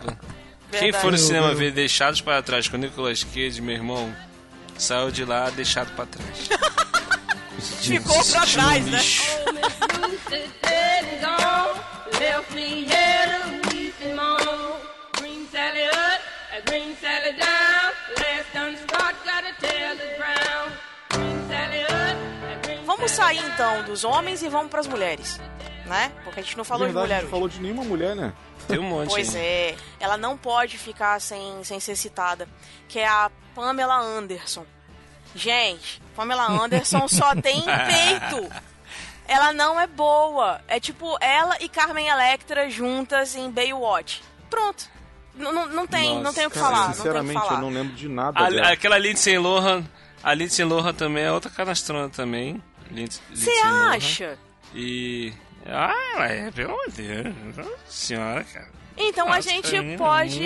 É, 0.74 0.80
Quem 0.80 0.92
for 0.94 1.04
no 1.06 1.12
Ganhou, 1.12 1.18
cinema 1.28 1.46
ganhou. 1.48 1.60
ver 1.60 1.72
Deixados 1.72 2.22
para 2.22 2.42
Trás 2.42 2.68
com 2.70 2.78
o 2.78 2.80
Nicolas 2.80 3.24
Cage, 3.24 3.62
meu 3.62 3.76
irmão, 3.76 4.14
saiu 4.78 5.12
de 5.12 5.26
lá 5.26 5.50
deixado 5.50 5.94
pra 5.94 6.06
trás. 6.06 6.50
Ficou 7.82 8.24
pra 8.26 8.46
trás, 8.46 8.86
né? 8.86 9.00
Vamos 23.08 23.12
sair 23.26 23.40
então 23.54 23.84
dos 23.84 24.04
homens 24.04 24.44
e 24.44 24.50
vamos 24.50 24.70
pras 24.70 24.86
mulheres, 24.86 25.40
né? 25.86 26.12
Porque 26.26 26.42
a 26.42 26.44
gente 26.44 26.58
não 26.58 26.66
falou 26.66 26.88
Verdade, 26.88 27.06
de 27.06 27.08
mulher 27.08 27.16
a 27.16 27.20
gente 27.20 27.26
hoje. 27.28 27.32
falou 27.32 27.48
de 27.50 27.62
nenhuma 27.62 27.84
mulher, 27.86 28.14
né? 28.18 28.34
Tem 28.68 28.78
um 28.80 28.84
monte 28.84 29.08
Pois 29.12 29.34
aí. 29.34 29.42
é, 29.42 29.76
ela 29.98 30.18
não 30.18 30.38
pode 30.38 30.78
ficar 30.78 31.22
sem, 31.22 31.64
sem 31.64 31.80
ser 31.80 31.96
citada, 31.96 32.50
que 32.90 33.00
é 33.00 33.08
a 33.08 33.32
Pamela 33.56 33.96
Anderson. 33.98 34.66
Gente, 35.34 36.02
Pamela 36.18 36.48
Anderson 36.52 37.08
só 37.08 37.34
tem 37.34 37.64
peito. 37.64 38.54
Ela 39.26 39.54
não 39.54 39.80
é 39.80 39.88
boa. 39.88 40.60
É 40.68 40.78
tipo 40.78 41.18
ela 41.22 41.56
e 41.62 41.70
Carmen 41.70 42.10
Electra 42.10 42.70
juntas 42.70 43.38
em 43.38 43.50
Baywatch. 43.50 44.22
Pronto. 44.50 44.84
N- 45.34 45.48
n- 45.48 45.74
não 45.74 45.88
tem, 45.88 46.22
não 46.22 46.34
tem 46.34 46.46
o 46.46 46.52
que 46.52 46.60
falar. 46.60 46.72
Não 46.72 46.82
tem 46.82 46.90
o 46.90 46.92
que 46.92 46.98
sinceramente, 46.98 47.40
falar. 47.40 47.54
eu 47.54 47.62
não 47.62 47.70
lembro 47.70 47.96
de 47.96 48.10
nada 48.10 48.38
A- 48.38 48.72
aquela 48.74 48.98
Lindsay 48.98 49.38
Lohan, 49.38 49.86
a 50.22 50.34
Lindsay 50.34 50.66
Lohan 50.66 50.94
também 50.94 51.24
é 51.24 51.32
outra 51.32 51.50
canastrona 51.50 52.10
também. 52.10 52.62
Você 53.34 53.52
acha? 53.64 54.38
E... 54.74 55.34
Ah, 55.66 56.26
é, 56.30 56.52
pelo 56.52 56.72
amor 56.74 56.90
de 56.90 57.04
Deus. 57.04 57.58
Nossa 57.58 57.78
senhora, 57.88 58.44
cara. 58.44 58.70
Então 58.96 59.28
a 59.28 59.36
Nossa, 59.36 59.50
gente 59.50 59.70
pra 59.70 59.82
mim 59.82 59.94
é 59.94 59.98
pode. 59.98 60.44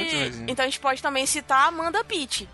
Então 0.47 0.63
a 0.63 0.67
gente 0.67 0.79
pode 0.79 1.01
também 1.01 1.25
citar 1.25 1.65
a 1.65 1.67
Amanda 1.67 2.03
Pitt. 2.03 2.49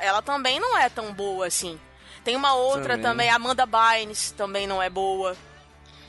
Ela 0.00 0.20
também 0.22 0.58
não 0.58 0.76
é 0.76 0.88
tão 0.88 1.12
boa 1.12 1.46
assim. 1.46 1.78
Tem 2.24 2.34
uma 2.34 2.54
outra 2.54 2.94
Também. 2.96 3.02
também, 3.02 3.30
a 3.30 3.36
Amanda 3.36 3.64
Bynes, 3.66 4.32
também 4.32 4.66
não 4.66 4.82
é 4.82 4.90
boa. 4.90 5.36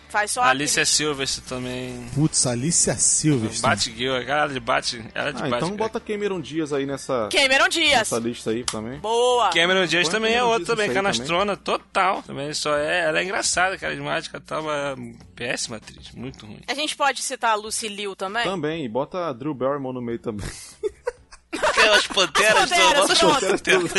Faz 0.10 0.32
só 0.32 0.42
A 0.42 0.46
aquele- 0.46 0.64
Alicia 0.64 0.86
Silverstone 0.86 1.48
também. 1.48 2.10
Putz, 2.16 2.48
Alicia 2.48 2.96
Silverstone. 2.96 3.62
Batgirl, 3.76 4.16
a 4.16 4.24
cara 4.26 4.54
de 4.54 4.60
Bat... 4.60 4.96
Ela 5.14 5.30
é 5.30 5.32
de 5.34 5.38
Ah, 5.40 5.42
Batgirl. 5.42 5.58
então 5.58 5.76
bota 5.76 6.00
Cameron 6.00 6.40
Dias 6.40 6.72
aí 6.72 6.86
nessa, 6.86 7.28
Cameron 7.32 7.68
Dias. 7.68 7.92
nessa 8.00 8.20
lista 8.20 8.52
aí 8.52 8.64
também. 8.64 9.00
Boa. 9.00 9.50
Cameron 9.50 9.86
Põe 9.88 10.04
também 10.04 10.32
é 10.34 10.36
Cameron 10.38 10.48
outra 10.48 10.66
Diaz 10.66 10.68
também, 10.78 10.94
canastrona, 10.94 11.58
total. 11.58 12.24
Também 12.24 12.54
só 12.54 12.76
é, 12.78 13.02
ela 13.08 13.20
é 13.20 13.24
engraçada, 13.24 13.78
carismática, 13.78 14.40
tal, 14.40 14.64
mas 14.64 14.98
é 14.98 15.14
péssima 15.36 15.78
atriz, 15.78 16.12
muito 16.14 16.46
ruim. 16.46 16.62
A 16.68 16.74
gente 16.74 16.96
pode 16.96 17.22
citar 17.22 17.52
a 17.52 17.56
Lucy 17.56 17.88
Liu 17.88 18.16
também? 18.16 18.44
Também, 18.44 18.86
e 18.86 18.90
bota 18.90 19.28
a 19.28 19.34
Drew 19.34 19.54
Barrymore 19.54 19.94
no 19.94 20.02
meio 20.02 20.20
também. 20.20 20.48
Aquelas 21.52 22.06
panteras, 22.08 22.72
As 22.72 23.20
panteras, 23.20 23.92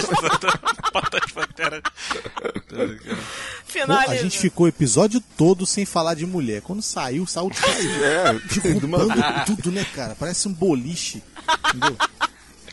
panteras, 0.93 1.23
as 1.25 1.33
panteras. 1.33 1.83
A 4.09 4.17
gente 4.17 4.39
ficou 4.39 4.67
o 4.67 4.69
episódio 4.69 5.21
todo 5.37 5.67
sem 5.67 5.85
falar 5.85 6.15
de 6.15 6.27
mulher. 6.27 6.63
Quando 6.63 6.83
saiu, 6.83 7.27
saiu 7.27 7.51
É, 8.03 8.33
derrubando 8.61 9.15
tudo, 9.47 9.71
né, 9.73 9.85
cara? 9.95 10.15
Parece 10.19 10.47
um 10.49 10.53
boliche. 10.53 11.23
Entendeu? 11.75 11.97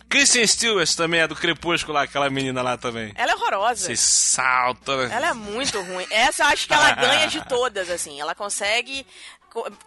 Kristen 0.08 0.46
Stewart 0.48 0.94
também 0.96 1.20
é 1.22 1.28
do 1.28 1.36
Crepúsculo 1.36 1.94
lá, 1.96 2.04
aquela 2.04 2.30
menina 2.30 2.62
lá 2.62 2.78
também. 2.78 3.12
Ela 3.16 3.32
é 3.32 3.36
horrorosa. 3.36 3.86
Você 3.88 3.96
salta, 3.98 4.96
né? 5.08 5.16
Ela 5.16 5.30
é 5.30 5.34
muito 5.34 5.82
ruim. 5.82 6.06
Essa 6.10 6.44
eu 6.44 6.48
acho 6.48 6.68
que 6.68 6.74
ela 6.74 6.92
ganha 6.96 7.28
de 7.28 7.44
todas, 7.48 7.90
assim. 7.90 8.22
Ela 8.22 8.34
consegue 8.36 9.04
co- 9.04 9.10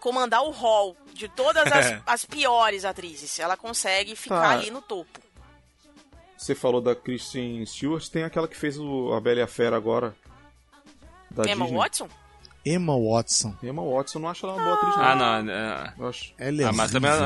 comandar 0.01 0.43
o 0.43 0.51
hall 0.51 0.97
de 1.13 1.29
todas 1.29 1.71
as, 1.71 2.01
as 2.07 2.25
piores 2.25 2.85
atrizes. 2.85 3.39
Ela 3.39 3.57
consegue 3.57 4.15
ficar 4.17 4.41
Tá. 4.43 4.51
ali 4.51 4.71
no 4.71 4.81
topo. 4.83 5.21
Você 6.37 6.55
falou 6.55 6.81
da 6.81 6.95
Kristen 6.95 7.65
Stewart, 7.67 8.07
tem 8.09 8.23
aquela 8.23 8.47
que 8.47 8.57
fez 8.57 8.79
o, 8.79 9.13
a 9.13 9.21
Bela 9.21 9.41
e 9.41 9.43
a 9.43 9.47
Fera 9.47 9.77
agora. 9.77 10.15
Da 11.31 11.43
Emma 11.45 11.65
Disney. 11.65 11.79
Watson? 11.79 12.09
Emma 12.65 12.95
Watson. 12.99 13.55
Emma 13.63 13.83
Watson, 13.83 14.19
eu 14.19 14.23
não 14.23 14.29
acho 14.29 14.45
ela 14.47 14.55
uma 14.57 14.65
boa 14.65 14.77
atriz, 14.77 14.97
não. 14.97 15.05
Ah, 15.05 15.15
não. 15.43 15.51
é- 15.53 15.95
Eu 15.99 16.09
acho. 16.09 16.35
Ela 16.39 16.63
é 16.63 16.65
Ah, 16.67 16.73
mas 16.73 16.91
também 16.91 17.11
eu, 17.11 17.19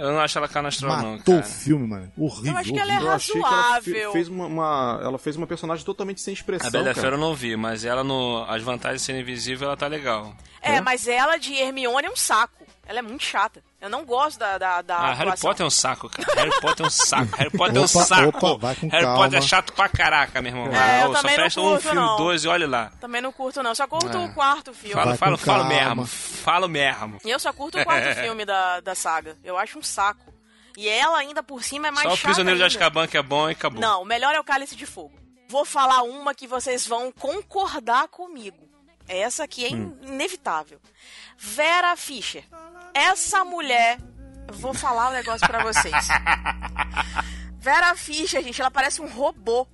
eu 0.00 0.12
não 0.12 0.20
acho 0.20 0.38
ela 0.38 0.48
canastrona, 0.48 1.02
não, 1.02 1.12
Matou 1.18 1.38
o 1.38 1.42
filme, 1.42 1.86
mano. 1.86 2.12
Horrível. 2.18 2.52
Eu 2.52 2.58
acho 2.58 2.72
que 2.72 2.78
ela 2.78 2.92
é 2.92 2.94
horrível. 2.96 3.08
Eu 3.10 3.14
achei 3.14 3.32
que 3.34 3.38
ela 3.40 3.50
fe- 3.50 3.62
razoável. 3.92 4.12
fez 4.12 4.28
uma, 4.28 4.46
uma- 4.46 5.00
ela 5.02 5.18
fez 5.18 5.36
uma 5.36 5.46
personagem 5.46 5.84
totalmente 5.84 6.20
sem 6.20 6.34
expressão, 6.34 6.68
A 6.68 6.70
Bela. 6.70 6.94
Fera 6.94 7.16
eu 7.16 7.20
não 7.20 7.34
vi, 7.34 7.56
mas 7.56 7.84
ela 7.84 8.02
no 8.02 8.44
As 8.48 8.62
Vantagens 8.62 9.02
de 9.02 9.06
Ser 9.06 9.20
Invisível, 9.20 9.68
ela 9.68 9.76
tá 9.76 9.86
legal. 9.86 10.34
É, 10.62 10.76
É? 10.76 10.80
mas 10.80 11.06
ela 11.06 11.36
de 11.36 11.54
Hermione 11.54 12.06
é 12.06 12.10
um 12.10 12.16
saco. 12.16 12.64
Ela 12.86 12.98
é 12.98 13.02
muito 13.02 13.22
chata. 13.22 13.62
Eu 13.80 13.88
não 13.88 14.04
gosto 14.04 14.38
da, 14.38 14.58
da, 14.58 14.82
da 14.82 14.96
Ah, 14.98 15.14
Harry. 15.14 15.38
Potter 15.40 15.64
é 15.64 15.66
um 15.66 15.70
saco, 15.70 16.10
cara. 16.10 16.34
Harry 16.34 16.60
Potter 16.60 16.84
é 16.84 16.86
um 16.86 16.90
saco. 16.90 17.36
Harry 17.36 17.50
Potter 17.50 17.76
é 17.76 17.80
um 17.80 17.84
Opa, 17.84 18.04
saco. 18.04 18.28
opa, 18.28 18.58
vai 18.58 18.74
com 18.74 18.88
Harry 18.88 19.04
calma. 19.04 19.22
Potter 19.24 19.38
é 19.38 19.42
chato 19.42 19.72
pra 19.72 19.88
caraca, 19.88 20.42
meu 20.42 20.52
irmão. 20.52 20.66
É, 20.74 21.02
eu 21.04 21.06
só 21.06 21.20
também 21.22 21.30
não 21.36 21.42
presta 21.42 21.60
um 21.60 21.64
curto, 21.64 21.80
filme, 21.82 21.96
não. 21.96 22.16
dois 22.18 22.44
e 22.44 22.48
olha 22.48 22.68
lá. 22.68 22.92
Também 23.00 23.20
não 23.22 23.32
curto, 23.32 23.62
não. 23.62 23.74
Só 23.74 23.86
curto 23.86 24.14
É. 24.14 24.20
o 24.26 24.34
quarto 24.34 24.74
filme. 24.74 24.94
Fala, 24.94 25.16
fala, 25.16 25.38
fala 25.38 25.64
mesmo. 25.64 26.06
Fala 26.06 26.68
mesmo. 26.68 27.18
E 27.24 27.30
eu 27.30 27.38
só 27.38 27.52
curto 27.54 27.78
o 27.78 27.84
quarto 27.84 28.14
filme 28.20 28.44
da, 28.44 28.80
da 28.80 28.94
saga. 28.94 29.38
Eu 29.42 29.56
acho 29.56 29.78
um 29.78 29.82
saco. 29.82 30.30
E 30.76 30.86
ela 30.88 31.16
ainda 31.18 31.42
por 31.42 31.62
cima 31.64 31.88
é 31.88 31.90
mais 31.90 32.06
Só 32.06 32.12
o 32.12 32.16
chata 32.16 32.28
Prisioneiro 32.28 32.58
de 32.58 32.62
ainda. 32.64 32.74
Azkaban 32.76 33.06
que 33.06 33.16
é 33.16 33.22
bom 33.22 33.48
e 33.48 33.52
acabou. 33.52 33.80
Não, 33.80 34.02
o 34.02 34.04
melhor 34.04 34.34
é 34.34 34.40
o 34.40 34.44
Cálice 34.44 34.76
de 34.76 34.84
Fogo. 34.86 35.18
Vou 35.48 35.64
falar 35.64 36.02
uma 36.02 36.34
que 36.34 36.46
vocês 36.46 36.86
vão 36.86 37.10
concordar 37.10 38.08
comigo. 38.08 38.68
Essa 39.08 39.42
aqui 39.44 39.64
é 39.64 39.70
Hum. 39.74 39.96
in- 40.02 40.12
inevitável. 40.12 40.78
Vera 41.42 41.96
Fischer. 41.96 42.44
Essa 42.92 43.44
mulher. 43.44 43.98
Vou 44.52 44.74
falar 44.74 45.08
um 45.08 45.12
negócio 45.12 45.46
pra 45.46 45.62
vocês. 45.62 45.94
Vera 47.58 47.94
Fischer, 47.94 48.42
gente, 48.42 48.60
ela 48.60 48.70
parece 48.70 49.00
um 49.00 49.08
robô. 49.08 49.66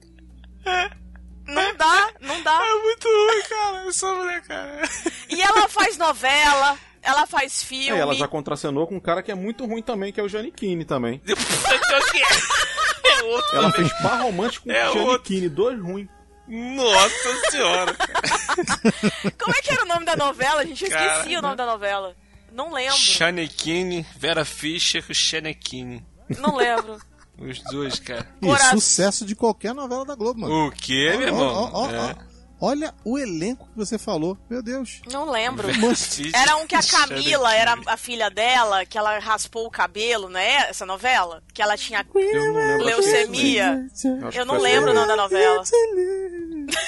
Não 1.46 1.74
dá, 1.76 2.10
não 2.20 2.42
dá. 2.42 2.52
É 2.62 2.82
muito 2.82 3.08
ruim, 3.08 3.42
cara. 3.48 3.88
Essa 3.88 4.12
mulher, 4.14 4.42
cara. 4.42 4.82
E 5.28 5.40
ela 5.42 5.68
faz 5.68 5.96
novela, 5.96 6.76
ela 7.02 7.26
faz 7.26 7.62
É, 7.62 7.66
filme. 7.66 7.98
ela 8.00 8.14
já 8.14 8.28
contracenou 8.28 8.86
com 8.86 8.96
um 8.96 9.00
cara 9.00 9.22
que 9.22 9.30
é 9.32 9.34
muito 9.34 9.64
ruim 9.66 9.82
também, 9.82 10.12
que 10.12 10.20
é 10.20 10.22
o 10.22 10.28
Giannichini 10.28 10.84
também. 10.84 11.20
é 11.26 13.22
outro. 13.24 13.56
Ela 13.56 13.72
fez 13.72 13.92
par 14.02 14.20
romântico 14.22 14.66
com 14.66 14.72
É 14.72 14.88
o 14.90 14.92
Giannichini, 14.92 15.48
dois 15.48 15.80
ruins. 15.80 16.08
Nossa 16.48 17.50
senhora. 17.50 17.96
Como 19.38 19.54
é 19.56 19.62
que 19.62 19.72
era 19.72 19.82
o 19.84 19.88
nome 19.88 20.04
da 20.06 20.16
novela, 20.16 20.64
gente? 20.66 20.84
Eu 20.84 20.88
esqueci 20.88 21.24
Cara, 21.28 21.38
o 21.38 21.42
nome 21.42 21.56
da 21.56 21.66
novela. 21.66 22.14
Não 22.52 22.72
lembro. 22.72 22.96
Shanequine, 22.96 24.06
Vera 24.16 24.44
Fischer 24.44 25.04
com 25.06 25.12
Shanequine. 25.12 26.04
Não 26.38 26.56
lembro. 26.56 26.98
Os 27.38 27.60
dois, 27.64 27.98
cara. 28.00 28.26
E 28.40 28.46
Cora- 28.46 28.70
sucesso 28.70 29.26
de 29.26 29.34
qualquer 29.36 29.74
novela 29.74 30.06
da 30.06 30.14
Globo, 30.14 30.40
mano. 30.40 30.68
O 30.68 30.70
que, 30.72 31.10
Ó, 31.12 31.18
meu 31.18 31.28
irmão? 31.28 31.70
ó, 31.72 31.82
ó, 31.82 31.90
É. 31.90 32.16
Olha 32.60 32.94
o 33.04 33.18
elenco 33.18 33.68
que 33.68 33.76
você 33.76 33.98
falou. 33.98 34.38
Meu 34.48 34.62
Deus. 34.62 35.02
Não 35.12 35.30
lembro. 35.30 35.68
Era 36.34 36.56
um 36.56 36.66
que 36.66 36.74
a 36.74 36.82
Camila 36.82 37.54
era 37.54 37.76
a 37.86 37.96
filha 37.96 38.30
dela, 38.30 38.86
que 38.86 38.96
ela 38.96 39.18
raspou 39.18 39.66
o 39.66 39.70
cabelo, 39.70 40.28
não 40.28 40.40
é? 40.40 40.70
Essa 40.70 40.86
novela? 40.86 41.42
Que 41.52 41.60
ela 41.60 41.76
tinha 41.76 42.04
Eu 42.14 42.82
leucemia. 42.82 43.86
Eu 44.32 44.46
não 44.46 44.58
lembro 44.58 44.90
o 44.90 44.94
nome 44.94 45.08
da 45.08 45.16
novela. 45.16 45.62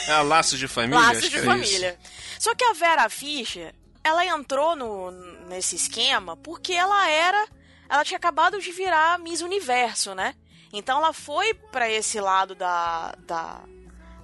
É 0.08 0.20
Laços 0.22 0.58
de 0.58 0.66
Família? 0.66 0.98
Laços 0.98 1.18
acho 1.18 1.28
de 1.28 1.34
que 1.34 1.38
é 1.40 1.44
Família. 1.44 1.98
isso. 2.02 2.40
Só 2.40 2.54
que 2.54 2.64
a 2.64 2.72
Vera 2.72 3.08
Fischer, 3.08 3.74
ela 4.02 4.24
entrou 4.24 4.74
no, 4.74 5.10
nesse 5.48 5.76
esquema 5.76 6.36
porque 6.36 6.72
ela 6.72 7.08
era. 7.10 7.46
Ela 7.88 8.04
tinha 8.04 8.18
acabado 8.18 8.58
de 8.60 8.70
virar 8.72 9.18
Miss 9.18 9.40
Universo, 9.40 10.14
né? 10.14 10.34
Então 10.72 10.98
ela 10.98 11.12
foi 11.12 11.54
pra 11.54 11.90
esse 11.90 12.20
lado 12.20 12.54
da, 12.54 13.14
da, 13.26 13.60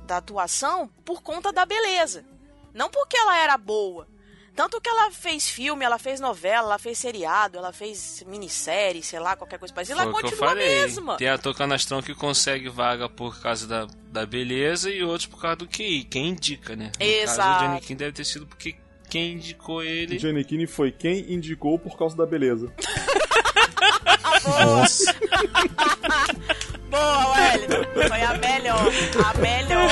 da 0.07 0.19
atuação 0.19 0.89
por 1.05 1.23
conta 1.23 1.53
da 1.53 1.65
beleza. 1.65 2.25
Não 2.73 2.91
porque 2.91 3.17
ela 3.17 3.39
era 3.39 3.57
boa. 3.57 4.07
Tanto 4.55 4.81
que 4.81 4.89
ela 4.89 5.11
fez 5.11 5.51
filme, 5.51 5.85
ela 5.85 5.99
fez 5.99 6.21
novela, 6.21 6.69
ela 6.69 6.79
fez 6.79 6.99
seriado, 6.99 7.59
ela 7.59 7.73
fez 7.73 8.23
minissérie, 8.27 9.03
sei 9.03 9.19
lá, 9.19 9.35
qualquer 9.35 9.59
coisa 9.59 9.75
parecida. 9.75 10.01
Ela 10.01 10.13
Foi 10.13 10.23
continua 10.23 10.53
a 10.53 10.55
mesma. 10.55 11.17
Tem 11.17 11.29
ator 11.29 11.57
canastrão 11.57 12.01
que 12.01 12.15
consegue 12.15 12.69
vaga 12.69 13.09
por 13.09 13.41
causa 13.41 13.67
da, 13.67 13.89
da 14.13 14.25
beleza 14.25 14.91
e 14.91 15.03
outros 15.03 15.27
por 15.27 15.41
causa 15.41 15.57
do 15.57 15.67
QI. 15.67 16.05
Quem 16.05 16.29
indica, 16.29 16.77
né? 16.77 16.93
No 17.01 17.05
Exato. 17.05 17.37
caso, 17.37 17.65
o 17.65 17.69
Johnny 17.69 17.81
King 17.81 17.95
deve 17.97 18.13
ter 18.13 18.25
sido 18.25 18.47
porque 18.47 18.77
quem 19.09 19.33
indicou 19.33 19.77
O 19.77 19.83
ele... 19.83 20.19
Giannichini 20.19 20.67
foi 20.67 20.93
quem 20.93 21.33
indicou 21.33 21.79
por 21.79 21.97
causa 21.99 22.17
da 22.17 22.27
beleza. 22.27 22.73
Nossa. 24.45 25.15
Boa, 26.95 27.33
Wellington. 27.33 27.83
Foi 28.09 28.23
a 28.23 28.35
melhor. 28.39 28.93
A 29.25 29.39
melhor. 29.39 29.91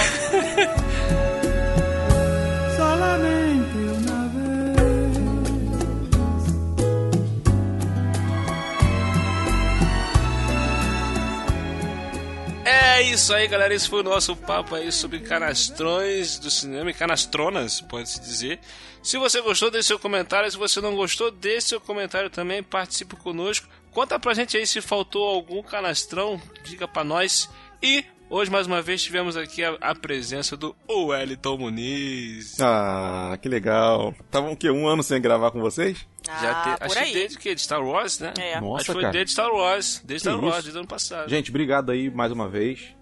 É 12.65 13.03
isso 13.03 13.35
aí, 13.35 13.49
galera. 13.49 13.75
Esse 13.75 13.89
foi 13.89 14.01
o 14.01 14.05
nosso 14.05 14.37
papo 14.37 14.77
aí 14.77 14.93
sobre 14.93 15.19
canastrões 15.19 16.39
do 16.39 16.53
cinema 16.53 16.91
e 16.91 16.95
canastronas, 16.95 17.81
pode-se 17.81 18.21
dizer. 18.21 18.61
Se 19.03 19.19
você 19.19 19.41
gostou, 19.41 19.73
deixe 19.73 19.89
seu 19.89 19.99
comentário. 19.99 20.49
Se 20.49 20.57
você 20.57 20.81
não 20.81 20.95
gostou, 20.95 21.33
deixe 21.33 21.71
seu 21.71 21.81
comentário 21.81 22.31
também. 22.31 22.63
Participe 22.63 23.17
conosco. 23.17 23.67
Conta 23.93 24.19
pra 24.19 24.35
gente 24.35 24.57
aí 24.57 24.67
se 24.67 24.81
faltou 24.81 25.25
algum 25.29 25.63
canastrão. 25.63 26.41
Diga 26.65 26.89
pra 26.89 27.05
nós. 27.05 27.49
E 27.83 28.05
hoje, 28.31 28.51
mais 28.51 28.67
uma 28.67 28.81
vez, 28.81 29.03
tivemos 29.03 29.37
aqui 29.37 29.63
a, 29.63 29.77
a 29.81 29.95
presença 29.95 30.57
do 30.57 30.75
Wellington 30.89 31.59
Muniz. 31.59 32.59
Ah, 32.61 33.37
que 33.41 33.49
legal. 33.49 34.15
Estavam 34.25 34.53
o 34.53 34.57
quê? 34.57 34.71
Um 34.71 34.87
ano 34.89 35.03
sem 35.03 35.21
gravar 35.21 35.51
com 35.51 35.61
vocês? 35.61 36.07
Já 36.25 36.51
Ah, 36.51 36.63
te- 36.63 36.79
por 36.79 36.85
acho 36.87 36.95
que 36.95 37.01
aí. 37.05 37.13
desde 37.13 37.39
que? 37.39 37.55
De 37.55 37.61
Star 37.61 37.85
Wars, 37.85 38.19
né? 38.19 38.33
É. 38.39 38.61
Nossa, 38.61 38.77
acho 38.77 38.85
que 38.87 38.93
foi 38.93 39.03
cara. 39.03 39.13
desde 39.13 39.33
Star 39.33 39.53
Wars. 39.53 40.03
Desde 40.05 40.29
Que 40.29 40.31
Star 40.35 40.45
Wars, 40.45 40.63
desde 40.65 40.77
o 40.77 40.81
ano 40.81 40.89
passado. 40.89 41.29
Gente, 41.29 41.51
obrigado 41.51 41.91
aí 41.93 42.11
mais 42.11 42.33
uma 42.33 42.49
vez 42.49 42.95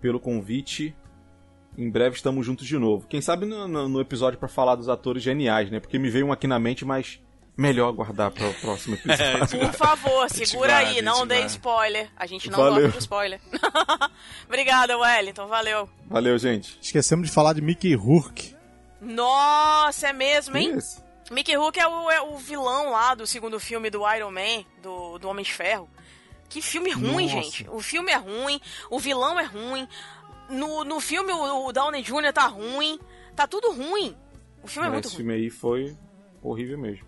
pelo 0.00 0.18
convite. 0.18 0.94
Em 1.78 1.88
breve 1.88 2.16
estamos 2.16 2.44
juntos 2.44 2.66
de 2.66 2.76
novo. 2.78 3.06
Quem 3.06 3.20
sabe 3.20 3.46
no, 3.46 3.68
no- 3.68 3.88
no 3.88 4.00
episódio 4.00 4.38
pra 4.40 4.48
falar 4.48 4.74
dos 4.74 4.88
atores 4.88 5.22
geniais, 5.22 5.70
né? 5.70 5.78
Porque 5.78 5.98
me 6.00 6.10
veio 6.10 6.26
um 6.26 6.32
aqui 6.32 6.48
na 6.48 6.58
mente, 6.58 6.84
mas 6.84 7.20
melhor 7.60 7.88
aguardar 7.88 8.30
para 8.30 8.48
o 8.48 8.54
próximo 8.54 8.94
episódio. 9.04 9.58
Por 9.60 9.72
favor, 9.74 10.28
segura 10.30 10.78
aí, 10.78 11.02
não 11.02 11.26
dê 11.26 11.38
vai. 11.38 11.46
spoiler. 11.46 12.10
A 12.16 12.26
gente 12.26 12.48
não 12.50 12.58
Valeu. 12.58 12.74
gosta 12.82 12.90
de 12.92 12.98
spoiler. 12.98 13.40
Obrigada, 14.46 14.96
Wellington. 14.98 15.46
Valeu. 15.46 15.88
Valeu, 16.06 16.38
gente. 16.38 16.78
Esquecemos 16.80 17.28
de 17.28 17.32
falar 17.34 17.52
de 17.52 17.60
Mickey 17.60 17.94
Rourke. 17.94 18.54
Nossa, 19.00 20.08
é 20.08 20.12
mesmo, 20.12 20.56
hein? 20.56 20.76
Isso. 20.76 21.02
Mickey 21.30 21.54
Rourke 21.54 21.78
é 21.78 21.86
o, 21.86 22.10
é 22.10 22.20
o 22.22 22.36
vilão 22.38 22.90
lá 22.90 23.14
do 23.14 23.26
segundo 23.26 23.60
filme 23.60 23.88
do 23.90 24.00
Iron 24.14 24.30
Man, 24.30 24.64
do, 24.82 25.18
do 25.18 25.28
Homem 25.28 25.44
de 25.44 25.52
Ferro. 25.52 25.88
Que 26.48 26.60
filme 26.60 26.90
ruim, 26.90 27.26
Nossa. 27.32 27.42
gente. 27.42 27.66
O 27.70 27.80
filme 27.80 28.10
é 28.10 28.16
ruim, 28.16 28.60
o 28.90 28.98
vilão 28.98 29.38
é 29.38 29.44
ruim. 29.44 29.86
No, 30.48 30.82
no 30.84 30.98
filme 30.98 31.32
o, 31.32 31.66
o 31.66 31.72
Downey 31.72 32.02
Jr. 32.02 32.32
tá 32.34 32.46
ruim. 32.46 32.98
Tá 33.36 33.46
tudo 33.46 33.70
ruim. 33.72 34.16
O 34.62 34.66
filme 34.66 34.88
é 34.88 34.90
muito 34.90 35.04
Esse 35.06 35.14
ruim. 35.16 35.24
filme 35.24 35.40
aí 35.40 35.48
foi 35.50 35.96
horrível 36.42 36.76
mesmo. 36.76 37.06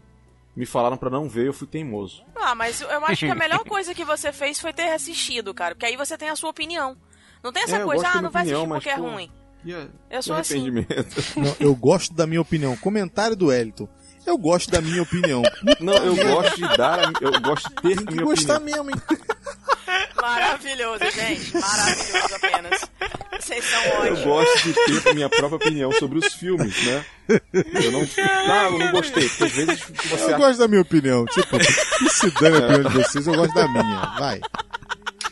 Me 0.55 0.67
falaram 0.67 0.97
pra 0.99 1.09
não 1.09 1.29
ver, 1.29 1.47
eu 1.47 1.53
fui 1.55 1.67
teimoso. 1.67 2.23
Ah, 2.37 2.55
mas 2.55 2.81
eu 2.83 3.05
acho 3.07 3.25
que 3.25 3.31
a 3.31 3.35
melhor 3.35 3.65
coisa 3.65 3.95
que 3.95 4.05
você 4.05 4.33
fez 4.33 4.61
foi 4.61 4.73
ter 4.73 4.93
assistido, 4.93 5.55
cara. 5.55 5.75
Porque 5.75 5.87
aí 5.87 5.97
você 5.97 6.17
tem 6.19 6.29
a 6.29 6.37
sua 6.37 6.51
opinião. 6.51 6.97
Não 7.43 7.53
tem 7.53 7.63
essa 7.63 7.77
É, 7.79 7.85
coisa, 7.85 8.07
ah, 8.07 8.21
não 8.23 8.31
vai 8.31 8.43
opinião, 8.43 8.61
assistir 8.61 8.69
mas, 8.69 8.85
porque 8.85 8.91
é 8.91 8.95
ruim. 8.97 9.31
A- 9.31 10.15
Eu 10.17 10.23
sou 10.23 10.37
assim. 10.37 10.55
arrependimento. 10.69 11.17
Não, 11.39 11.57
eu 11.59 11.75
gosto 11.75 12.13
da 12.15 12.27
minha 12.27 12.41
opinião. 12.41 12.77
Comentário 12.77 13.35
do 13.37 13.47
Wellington. 13.47 13.89
Eu 14.27 14.39
gosto 14.39 14.71
da 14.71 14.81
minha 14.81 15.03
opinião. 15.03 15.43
Não, 15.81 15.95
eu 15.95 16.15
gosto 16.17 16.57
de 16.57 16.77
dar, 16.77 17.01
a- 17.01 17.13
eu 17.21 17.41
gosto 17.41 17.69
de 17.69 17.75
ter 17.77 17.97
Tem 17.97 18.07
que 18.07 18.13
minha 18.15 18.25
gostar 18.25 18.57
opinião. 18.59 18.85
mesmo, 18.85 18.91
hein? 18.91 19.19
Maravilhoso, 20.21 21.05
gente. 21.11 21.53
Maravilhoso 21.59 22.35
apenas. 22.37 22.81
Vocês 23.41 23.65
são 23.65 23.83
Eu 23.83 23.99
ótimos. 24.01 24.21
gosto 24.21 24.63
de 24.93 25.01
ter 25.01 25.11
a 25.11 25.15
minha 25.15 25.29
própria 25.29 25.57
opinião 25.57 25.93
sobre 25.93 26.19
os 26.19 26.33
filmes, 26.35 26.87
né? 26.87 27.05
Eu 27.29 27.93
não. 27.93 28.03
Ah, 28.49 28.65
eu 28.71 28.79
não 28.79 28.93
gostei. 28.93 29.29
Porque 29.29 29.45
às 29.45 29.53
vezes 29.53 29.81
você 29.81 30.15
Eu 30.15 30.27
acha. 30.29 30.37
gosto 30.39 30.59
da 30.61 30.69
minha 30.69 30.83
opinião. 30.83 31.25
Tipo, 31.27 31.59
que 31.59 32.09
se 32.11 32.31
dane 32.41 32.57
a 32.57 32.61
opinião 32.61 32.83
de 32.91 32.99
vocês, 32.99 33.27
eu 33.27 33.35
gosto 33.35 33.55
da 33.55 33.69
minha. 33.69 34.01
Vai. 34.19 34.41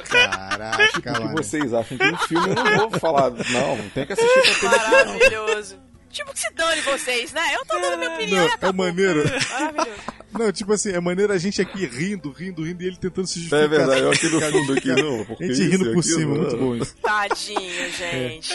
Caraca, 0.08 0.98
O 0.98 1.02
que 1.02 1.10
mano. 1.10 1.36
vocês 1.36 1.72
acham 1.72 1.96
de 1.96 2.04
um 2.12 2.16
filme, 2.18 2.48
eu 2.48 2.54
não 2.64 2.90
vou 2.90 2.98
falar. 2.98 3.30
Não, 3.30 3.78
tem 3.94 4.06
que 4.06 4.12
assistir 4.14 4.58
pra 4.58 4.70
ter. 4.70 4.76
Maravilhoso. 4.90 5.76
Tipo 6.10 6.32
que 6.32 6.40
se 6.40 6.52
dane 6.54 6.80
vocês, 6.82 7.32
né? 7.32 7.42
Eu 7.54 7.64
tô 7.64 7.78
dando 7.78 7.98
minha 7.98 8.10
opinião 8.10 8.44
Não, 8.44 8.50
e 8.50 8.68
é 8.68 8.72
maneiro. 8.72 9.24
Maravilhoso. 9.24 10.20
Não, 10.32 10.52
tipo 10.52 10.72
assim, 10.72 10.92
é 10.92 11.00
maneiro 11.00 11.32
a 11.32 11.38
gente 11.38 11.60
aqui 11.60 11.84
rindo, 11.86 12.30
rindo, 12.30 12.62
rindo 12.62 12.82
e 12.82 12.86
ele 12.86 12.96
tentando 12.96 13.26
se 13.26 13.40
justificar. 13.40 13.64
É 13.64 13.68
verdade, 13.68 14.00
eu 14.00 14.10
aqui 14.10 14.28
no 14.28 14.40
fundo 14.40 14.72
aqui, 14.72 14.88
não. 14.88 15.26
A 15.38 15.52
gente 15.52 15.68
rindo 15.68 15.92
por 15.92 16.04
cima, 16.04 16.34
não. 16.34 16.42
muito 16.42 16.56
bom 16.56 16.76
isso. 16.76 16.94
Tadinho, 17.02 17.92
gente. 17.92 18.54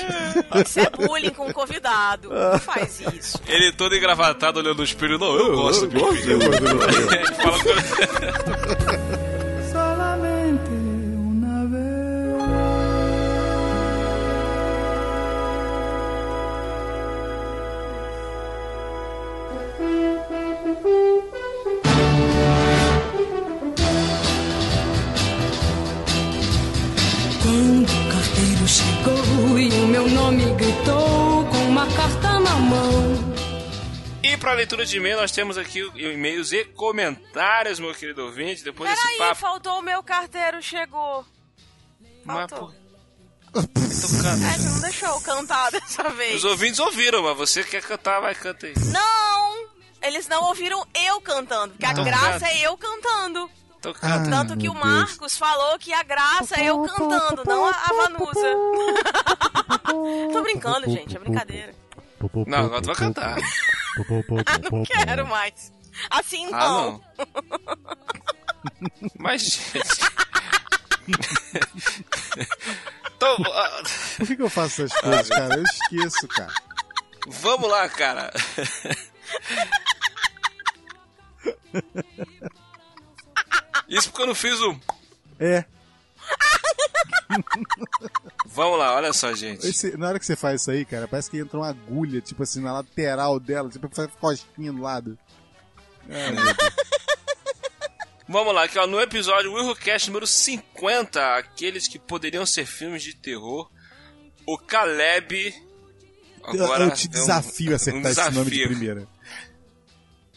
Isso 0.66 0.80
é 0.80 0.90
bullying 0.90 1.32
com 1.32 1.48
o 1.48 1.54
convidado. 1.54 2.30
Não 2.30 2.60
faz 2.60 3.02
isso. 3.14 3.40
Ele 3.48 3.72
todo 3.74 3.96
engravatado 3.96 4.60
olhando 4.60 4.78
no 4.78 4.84
espelho. 4.84 5.20
Não, 5.20 5.36
eu, 5.36 5.56
gosto. 5.56 5.86
Eu 5.86 5.92
gosto. 5.92 6.30
Eu 6.30 6.40
gosto. 6.40 6.64
Ele 6.64 7.26
fala 7.36 9.06
chegou 28.68 29.60
e 29.60 29.70
o 29.70 29.88
meu 29.88 30.08
nome 30.10 30.44
gritou 30.56 31.46
com 31.50 31.58
uma 31.70 31.86
carta 31.94 32.40
na 32.40 32.56
mão. 32.56 33.36
E 34.24 34.36
pra 34.38 34.54
leitura 34.54 34.86
de 34.86 34.98
e-mail, 34.98 35.18
nós 35.18 35.32
temos 35.32 35.58
aqui 35.58 35.84
o- 35.84 35.98
e-mails 35.98 36.52
e 36.52 36.66
comentários, 36.66 37.80
meu 37.80 37.94
querido 37.94 38.24
ouvinte. 38.26 38.64
Depois 38.64 38.90
desse 38.90 39.02
Peraí, 39.04 39.18
papo. 39.20 39.36
faltou 39.42 39.80
o 39.80 39.82
meu 39.82 40.02
carteiro, 40.04 40.62
chegou. 40.62 41.24
Mas, 42.24 42.50
faltou. 42.50 42.74
can- 43.54 43.62
É, 43.62 44.58
você 44.58 44.70
não 44.70 44.82
deixou 44.82 45.10
eu 45.10 45.22
cantar 45.22 45.72
dessa 45.72 46.10
vez. 46.10 46.36
Os 46.36 46.44
ouvintes 46.46 46.80
ouviram, 46.80 47.22
mas 47.24 47.38
você 47.38 47.64
quer 47.64 47.82
cantar, 47.84 48.20
vai, 48.20 48.34
canta 48.34 48.66
aí. 48.66 48.74
Não! 48.92 49.66
Eles 50.02 50.28
não 50.28 50.44
ouviram 50.44 50.86
eu 50.94 51.20
cantando, 51.22 51.74
porque 51.74 51.86
a 51.86 51.94
graça 51.94 52.48
é 52.48 52.62
eu 52.68 52.78
cantando. 52.78 53.50
Ah, 54.02 54.20
Tanto 54.30 54.58
que 54.58 54.70
o 54.70 54.74
Marcos 54.74 55.38
falou 55.38 55.78
que 55.80 55.94
a 55.94 56.04
graça 56.04 56.60
é 56.60 56.66
eu 56.66 56.82
cantando, 56.84 57.44
não 57.46 57.66
a, 57.66 57.70
a 57.72 57.88
Vanusa. 57.94 58.56
Tô 60.34 60.42
brincando, 60.42 60.90
gente, 60.90 61.16
é 61.16 61.20
brincadeira. 61.20 61.74
Não, 62.48 62.66
agora 62.66 62.82
tu 62.82 62.88
vai 62.88 62.96
cantar. 62.96 63.38
Ah, 63.38 64.58
não 64.72 64.84
quero 64.84 65.28
mais. 65.28 65.74
Assim 66.10 66.48
Ah, 66.52 66.60
não. 66.60 66.92
não. 66.92 67.02
Mas, 69.20 69.42
gente. 69.44 70.02
ah, 73.22 73.82
Por 74.18 74.28
que, 74.28 74.36
que 74.36 74.42
eu 74.42 74.50
faço 74.50 74.84
essas 74.84 75.00
coisas, 75.00 75.30
cara? 75.30 75.56
Eu 75.56 75.64
esqueço, 75.64 76.28
cara. 76.30 76.54
vamos 77.28 77.70
lá, 77.70 77.88
cara. 77.90 78.34
Isso 83.88 84.10
porque 84.10 84.24
eu 84.24 84.28
não 84.28 84.36
fiz 84.36 84.60
o. 84.62 84.76
É, 85.40 85.66
Vamos 88.48 88.80
lá, 88.80 88.96
olha 88.96 89.12
só, 89.14 89.34
gente. 89.34 89.68
esse- 89.68 89.98
na 89.98 90.08
hora 90.10 90.20
que 90.20 90.26
você 90.26 90.36
faz 90.36 90.62
isso 90.62 90.72
aí, 90.72 90.86
cara, 90.86 91.08
parece 91.08 91.30
que 91.30 91.38
entra 91.38 91.58
uma 91.58 91.70
agulha, 91.70 92.22
tipo 92.22 92.42
assim, 92.44 92.62
na 92.62 92.74
lateral 92.74 93.40
dela, 93.40 93.70
tipo, 93.70 93.90
faz 93.94 94.10
cosquinha 94.20 94.72
do 94.72 94.82
lado. 94.82 95.18
Deus. 96.06 96.16
Vamos 98.28 98.56
lá, 98.56 98.64
aqui 98.64 98.80
ó, 98.80 98.88
no 98.88 99.00
episódio 99.00 99.54
Willcast 99.54 100.08
número 100.10 100.26
50, 100.26 101.36
aqueles 101.36 101.88
que 101.88 102.00
poderiam 102.00 102.44
ser 102.46 102.66
filmes 102.66 103.04
de 103.04 103.16
terror, 103.16 103.70
o 104.48 104.58
Caleb. 104.58 105.54
Eu, 106.48 106.56
eu 106.56 106.92
te 106.92 107.08
tem 107.10 107.22
um- 107.22 107.26
desafio 107.26 107.74
a 107.74 107.76
acertar 107.76 108.04
um 108.04 108.08
esse 108.10 108.32
nome 108.32 108.50
de 108.52 108.58
desafio. 108.58 108.68
primeira. 108.78 109.08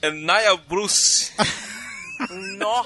É 0.03 0.11
Nia 0.11 0.57
Bruce. 0.57 1.33
Nó. 2.57 2.85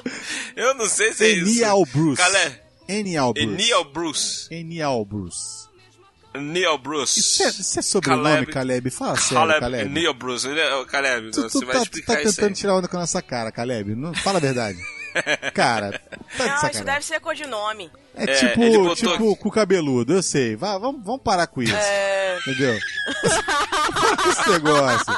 Eu 0.56 0.74
não 0.74 0.86
sei 0.86 1.12
se 1.12 1.24
é 1.24 1.28
isso. 1.28 1.50
Enial 1.50 1.84
Bruce. 1.86 2.22
Caleb. 2.22 2.60
Enial 2.88 3.32
Bruce. 3.32 3.48
Enial 3.52 3.84
Bruce. 3.84 4.48
Enial 4.54 5.04
Bruce. 5.04 5.62
Neil 6.34 6.78
Bruce. 6.78 7.20
Isso 7.20 7.42
é, 7.42 7.48
isso 7.48 7.78
é 7.78 7.82
sobrenome, 7.82 8.46
Caleb. 8.46 8.52
Caleb? 8.52 8.90
Fala 8.90 9.16
sério, 9.16 9.34
Caleb. 9.34 9.60
Caleb. 9.60 9.90
Neil 9.90 10.14
Bruce. 10.14 10.48
É 10.48 10.84
Caleb. 10.86 11.30
Tu, 11.30 11.42
você 11.42 11.60
tu 11.60 11.66
vai 11.66 11.74
tá, 11.74 11.80
tu 11.80 11.84
explicar 11.84 12.14
tá 12.14 12.20
isso 12.20 12.28
aí. 12.28 12.34
tentando 12.36 12.54
tirar 12.56 12.74
onda 12.76 12.88
com 12.88 12.96
a 12.96 13.00
nossa 13.00 13.20
cara, 13.20 13.52
Caleb. 13.52 13.94
Não, 13.94 14.14
fala 14.14 14.38
a 14.38 14.40
verdade. 14.40 14.78
Cara, 15.52 16.00
tá 16.38 16.46
Não, 16.62 16.70
isso 16.70 16.84
deve 16.84 17.04
ser 17.04 17.20
codinome. 17.20 17.90
É, 18.14 18.24
É, 18.24 18.34
tipo, 18.34 18.60
botou 18.60 18.96
tipo 18.96 19.36
cu 19.36 19.50
cabeludo, 19.50 20.14
eu 20.14 20.22
sei. 20.22 20.56
Vá, 20.56 20.78
vamos, 20.78 21.04
vamos 21.04 21.20
parar 21.22 21.46
com 21.46 21.62
isso. 21.62 21.74
É. 21.74 22.38
Entendeu? 22.40 22.78
Para 23.92 24.16
com 24.16 24.30
esse 24.30 24.50
negócio. 24.50 25.16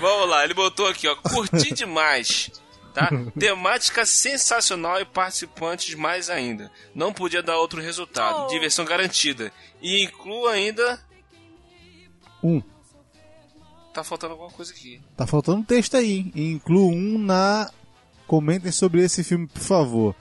Vamos 0.00 0.28
lá, 0.28 0.42
ele 0.44 0.54
botou 0.54 0.88
aqui, 0.88 1.06
ó. 1.06 1.14
Curti 1.14 1.72
demais. 1.74 2.50
Tá? 2.92 3.10
Temática 3.38 4.04
sensacional 4.04 5.00
e 5.00 5.04
participantes 5.04 5.94
mais 5.94 6.28
ainda. 6.28 6.70
Não 6.94 7.12
podia 7.12 7.42
dar 7.42 7.58
outro 7.58 7.80
resultado. 7.80 8.44
Oh. 8.44 8.46
Diversão 8.48 8.84
garantida. 8.84 9.52
E 9.80 10.02
inclua 10.02 10.52
ainda. 10.52 11.00
Um. 12.42 12.62
Tá 13.92 14.02
faltando 14.02 14.32
alguma 14.32 14.50
coisa 14.50 14.72
aqui. 14.72 15.00
Tá 15.16 15.26
faltando 15.26 15.58
um 15.58 15.64
texto 15.64 15.96
aí. 15.96 16.18
hein? 16.18 16.32
Inclua 16.34 16.90
um 16.90 17.18
na. 17.18 17.70
Comentem 18.26 18.72
sobre 18.72 19.02
esse 19.02 19.22
filme, 19.22 19.46
por 19.46 19.60
favor. 19.60 20.14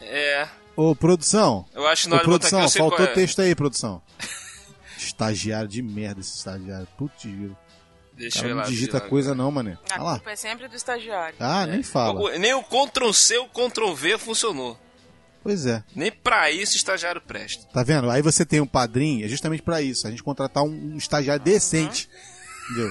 É. 0.00 0.48
Ô, 0.76 0.94
produção. 0.94 1.66
Eu 1.74 1.86
acho 1.86 2.04
que 2.04 2.08
na 2.08 2.16
hora 2.16 2.24
de 2.24 2.30
botar 2.30 2.46
aqui 2.46 2.50
produção, 2.50 2.62
eu 2.62 2.68
sei 2.68 2.80
faltou 2.80 3.06
é. 3.06 3.12
texto 3.12 3.40
aí, 3.40 3.54
produção. 3.54 4.02
Estagiário 4.96 5.68
de 5.68 5.82
merda 5.82 6.20
esse 6.20 6.36
estagiário. 6.36 6.88
Putz, 6.96 7.22
giro. 7.22 7.56
Deixa 8.16 8.36
Cara, 8.36 8.48
eu 8.48 8.50
ir 8.50 8.54
não 8.54 8.62
lá. 8.62 8.68
digita 8.68 8.98
ver 8.98 9.04
lá. 9.04 9.10
coisa 9.10 9.34
não, 9.34 9.50
mané. 9.50 9.76
A 9.90 9.94
Olha 9.94 10.02
lá. 10.02 10.12
culpa 10.14 10.30
é 10.30 10.36
sempre 10.36 10.68
do 10.68 10.76
estagiário. 10.76 11.34
Ah, 11.40 11.66
nem 11.66 11.82
fala. 11.82 12.20
O- 12.20 12.38
Nem 12.38 12.54
o 12.54 12.62
Ctrl 12.62 13.12
C, 13.12 13.38
o 13.38 13.48
Ctrl 13.48 13.92
V 13.94 14.18
funcionou. 14.18 14.78
Pois 15.42 15.66
é. 15.66 15.82
Nem 15.94 16.10
pra 16.10 16.50
isso 16.50 16.72
o 16.74 16.76
estagiário 16.76 17.20
presta. 17.20 17.66
Tá 17.72 17.82
vendo? 17.82 18.08
Aí 18.10 18.22
você 18.22 18.46
tem 18.46 18.60
um 18.60 18.66
padrinho, 18.66 19.24
é 19.26 19.28
justamente 19.28 19.62
pra 19.62 19.82
isso. 19.82 20.06
A 20.06 20.10
gente 20.10 20.22
contratar 20.22 20.62
um, 20.62 20.92
um 20.94 20.96
estagiário 20.96 21.42
decente. 21.44 22.08
Entendeu? 22.70 22.90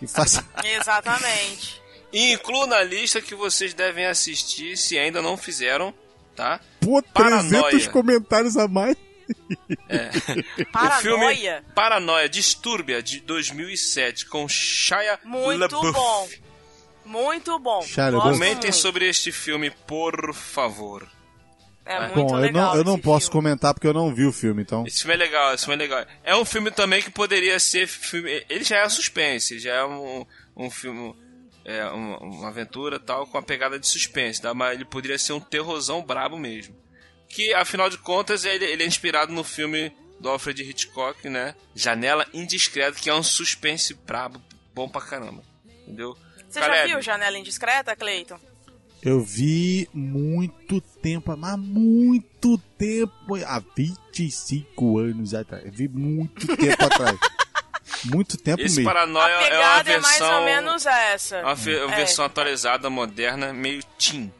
Que 0.00 0.06
faça. 0.06 0.44
Exatamente. 0.64 1.80
E 2.12 2.32
inclua 2.32 2.66
na 2.66 2.82
lista 2.82 3.20
que 3.20 3.34
vocês 3.36 3.72
devem 3.72 4.06
assistir 4.06 4.76
se 4.76 4.98
ainda 4.98 5.22
não 5.22 5.36
fizeram, 5.36 5.94
tá? 6.34 6.58
Pô, 6.80 7.00
300 7.00 7.12
Paranoia. 7.52 7.90
comentários 7.90 8.56
a 8.56 8.66
mais. 8.66 8.96
O 9.90 11.00
filme 11.00 11.24
Paranoia. 11.24 11.64
Paranoia, 11.74 12.28
Distúrbia, 12.28 13.02
de 13.02 13.20
2007, 13.20 14.26
com 14.26 14.48
Shia 14.48 15.18
Muito 15.24 15.60
LaBeouf. 15.60 15.92
bom. 15.92 16.28
Muito 17.04 17.58
bom. 17.58 17.82
Shia 17.82 18.10
Gosto 18.10 18.16
LaBeouf. 18.16 18.38
Comentem 18.38 18.72
sobre 18.72 19.08
este 19.08 19.32
filme, 19.32 19.70
por 19.70 20.32
favor. 20.34 21.08
É 21.84 21.98
muito 22.00 22.14
Bom, 22.14 22.36
eu 22.36 22.40
legal 22.40 22.70
não, 22.72 22.76
eu 22.76 22.84
não 22.84 22.98
posso 22.98 23.26
filme. 23.26 23.42
comentar 23.42 23.74
porque 23.74 23.86
eu 23.86 23.94
não 23.94 24.14
vi 24.14 24.24
o 24.24 24.32
filme, 24.32 24.62
então. 24.62 24.86
Esse 24.86 25.00
filme 25.00 25.14
é 25.14 25.16
legal, 25.16 25.54
esse 25.54 25.64
filme 25.64 25.82
é 25.82 25.88
legal. 25.88 26.06
É 26.22 26.36
um 26.36 26.44
filme 26.44 26.70
também 26.70 27.02
que 27.02 27.10
poderia 27.10 27.58
ser 27.58 27.88
filme. 27.88 28.44
Ele 28.48 28.62
já 28.62 28.78
é 28.78 28.88
suspense, 28.88 29.58
já 29.58 29.74
é 29.74 29.84
um, 29.84 30.24
um 30.56 30.70
filme. 30.70 31.16
É 31.64 31.84
uma, 31.86 32.18
uma 32.18 32.48
aventura 32.48 33.00
tal, 33.00 33.26
com 33.26 33.36
uma 33.36 33.42
pegada 33.42 33.78
de 33.78 33.88
suspense, 33.88 34.40
tá? 34.40 34.54
mas 34.54 34.74
ele 34.74 34.84
poderia 34.84 35.18
ser 35.18 35.32
um 35.32 35.40
terrorzão 35.40 36.02
brabo 36.02 36.38
mesmo. 36.38 36.76
Que 37.30 37.54
afinal 37.54 37.88
de 37.88 37.96
contas 37.96 38.44
ele, 38.44 38.64
ele 38.64 38.82
é 38.82 38.86
inspirado 38.86 39.32
no 39.32 39.42
filme 39.44 39.90
do 40.18 40.28
Alfred 40.28 40.62
Hitchcock, 40.62 41.28
né? 41.30 41.54
Janela 41.74 42.26
Indiscreta, 42.34 42.98
que 43.00 43.08
é 43.08 43.14
um 43.14 43.22
suspense 43.22 43.94
brabo, 43.94 44.42
bom 44.74 44.88
pra 44.88 45.00
caramba. 45.00 45.42
Entendeu? 45.86 46.14
Você 46.48 46.58
já 46.60 46.66
Caleb, 46.66 46.88
viu 46.90 47.00
Janela 47.00 47.38
Indiscreta, 47.38 47.94
Cleiton? 47.96 48.38
Eu 49.02 49.22
vi 49.22 49.88
muito 49.94 50.80
tempo, 50.80 51.34
mas 51.36 51.56
muito 51.58 52.58
tempo. 52.76 53.36
Há 53.46 53.62
25 53.74 54.98
anos 54.98 55.32
atrás. 55.32 55.64
Eu 55.64 55.72
vi 55.72 55.88
muito 55.88 56.46
tempo 56.56 56.84
atrás. 56.84 57.16
Muito 58.04 58.38
tempo 58.38 58.62
Esse 58.62 58.76
mesmo. 58.76 58.90
Paranoia 58.90 59.26
a 59.26 59.30
é 59.30 59.36
uma 59.36 59.42
pegada 59.50 59.90
é, 59.90 59.98
mais 59.98 60.18
versão. 60.18 60.38
ou 60.38 60.44
menos 60.44 60.86
essa. 60.86 61.40
Uma 61.42 61.52
É. 61.52 61.96
versão 61.96 62.24
atualizada, 62.24 62.88
moderna, 62.88 63.52
meio 63.52 63.82
teen. 63.98 64.32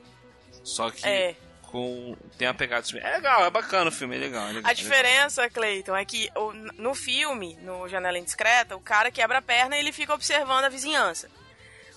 Só 0.63 0.89
que 0.91 1.05
É. 1.07 1.35
com. 1.71 2.17
Tem 2.37 2.49
a 2.49 2.55
pegada. 2.55 2.85
É 2.99 3.17
legal, 3.17 3.45
é 3.45 3.51
bacana 3.51 3.89
o 3.89 3.93
filme, 3.93 4.17
é 4.17 4.19
legal. 4.19 4.45
é 4.45 4.53
legal, 4.53 4.69
A 4.69 4.73
é 4.73 4.75
legal. 4.75 4.75
diferença, 4.75 5.49
Cleiton, 5.51 5.97
é 5.97 6.05
que 6.05 6.29
no 6.77 6.95
filme, 6.95 7.57
no 7.63 7.89
Janela 7.89 8.19
Indiscreta, 8.19 8.77
o 8.77 8.81
cara 8.81 9.11
quebra 9.11 9.39
a 9.39 9.43
perna 9.43 9.77
e 9.77 9.81
ele 9.81 9.93
fica 9.93 10.13
observando 10.15 10.65
a 10.65 10.69
vizinhança. 10.69 11.29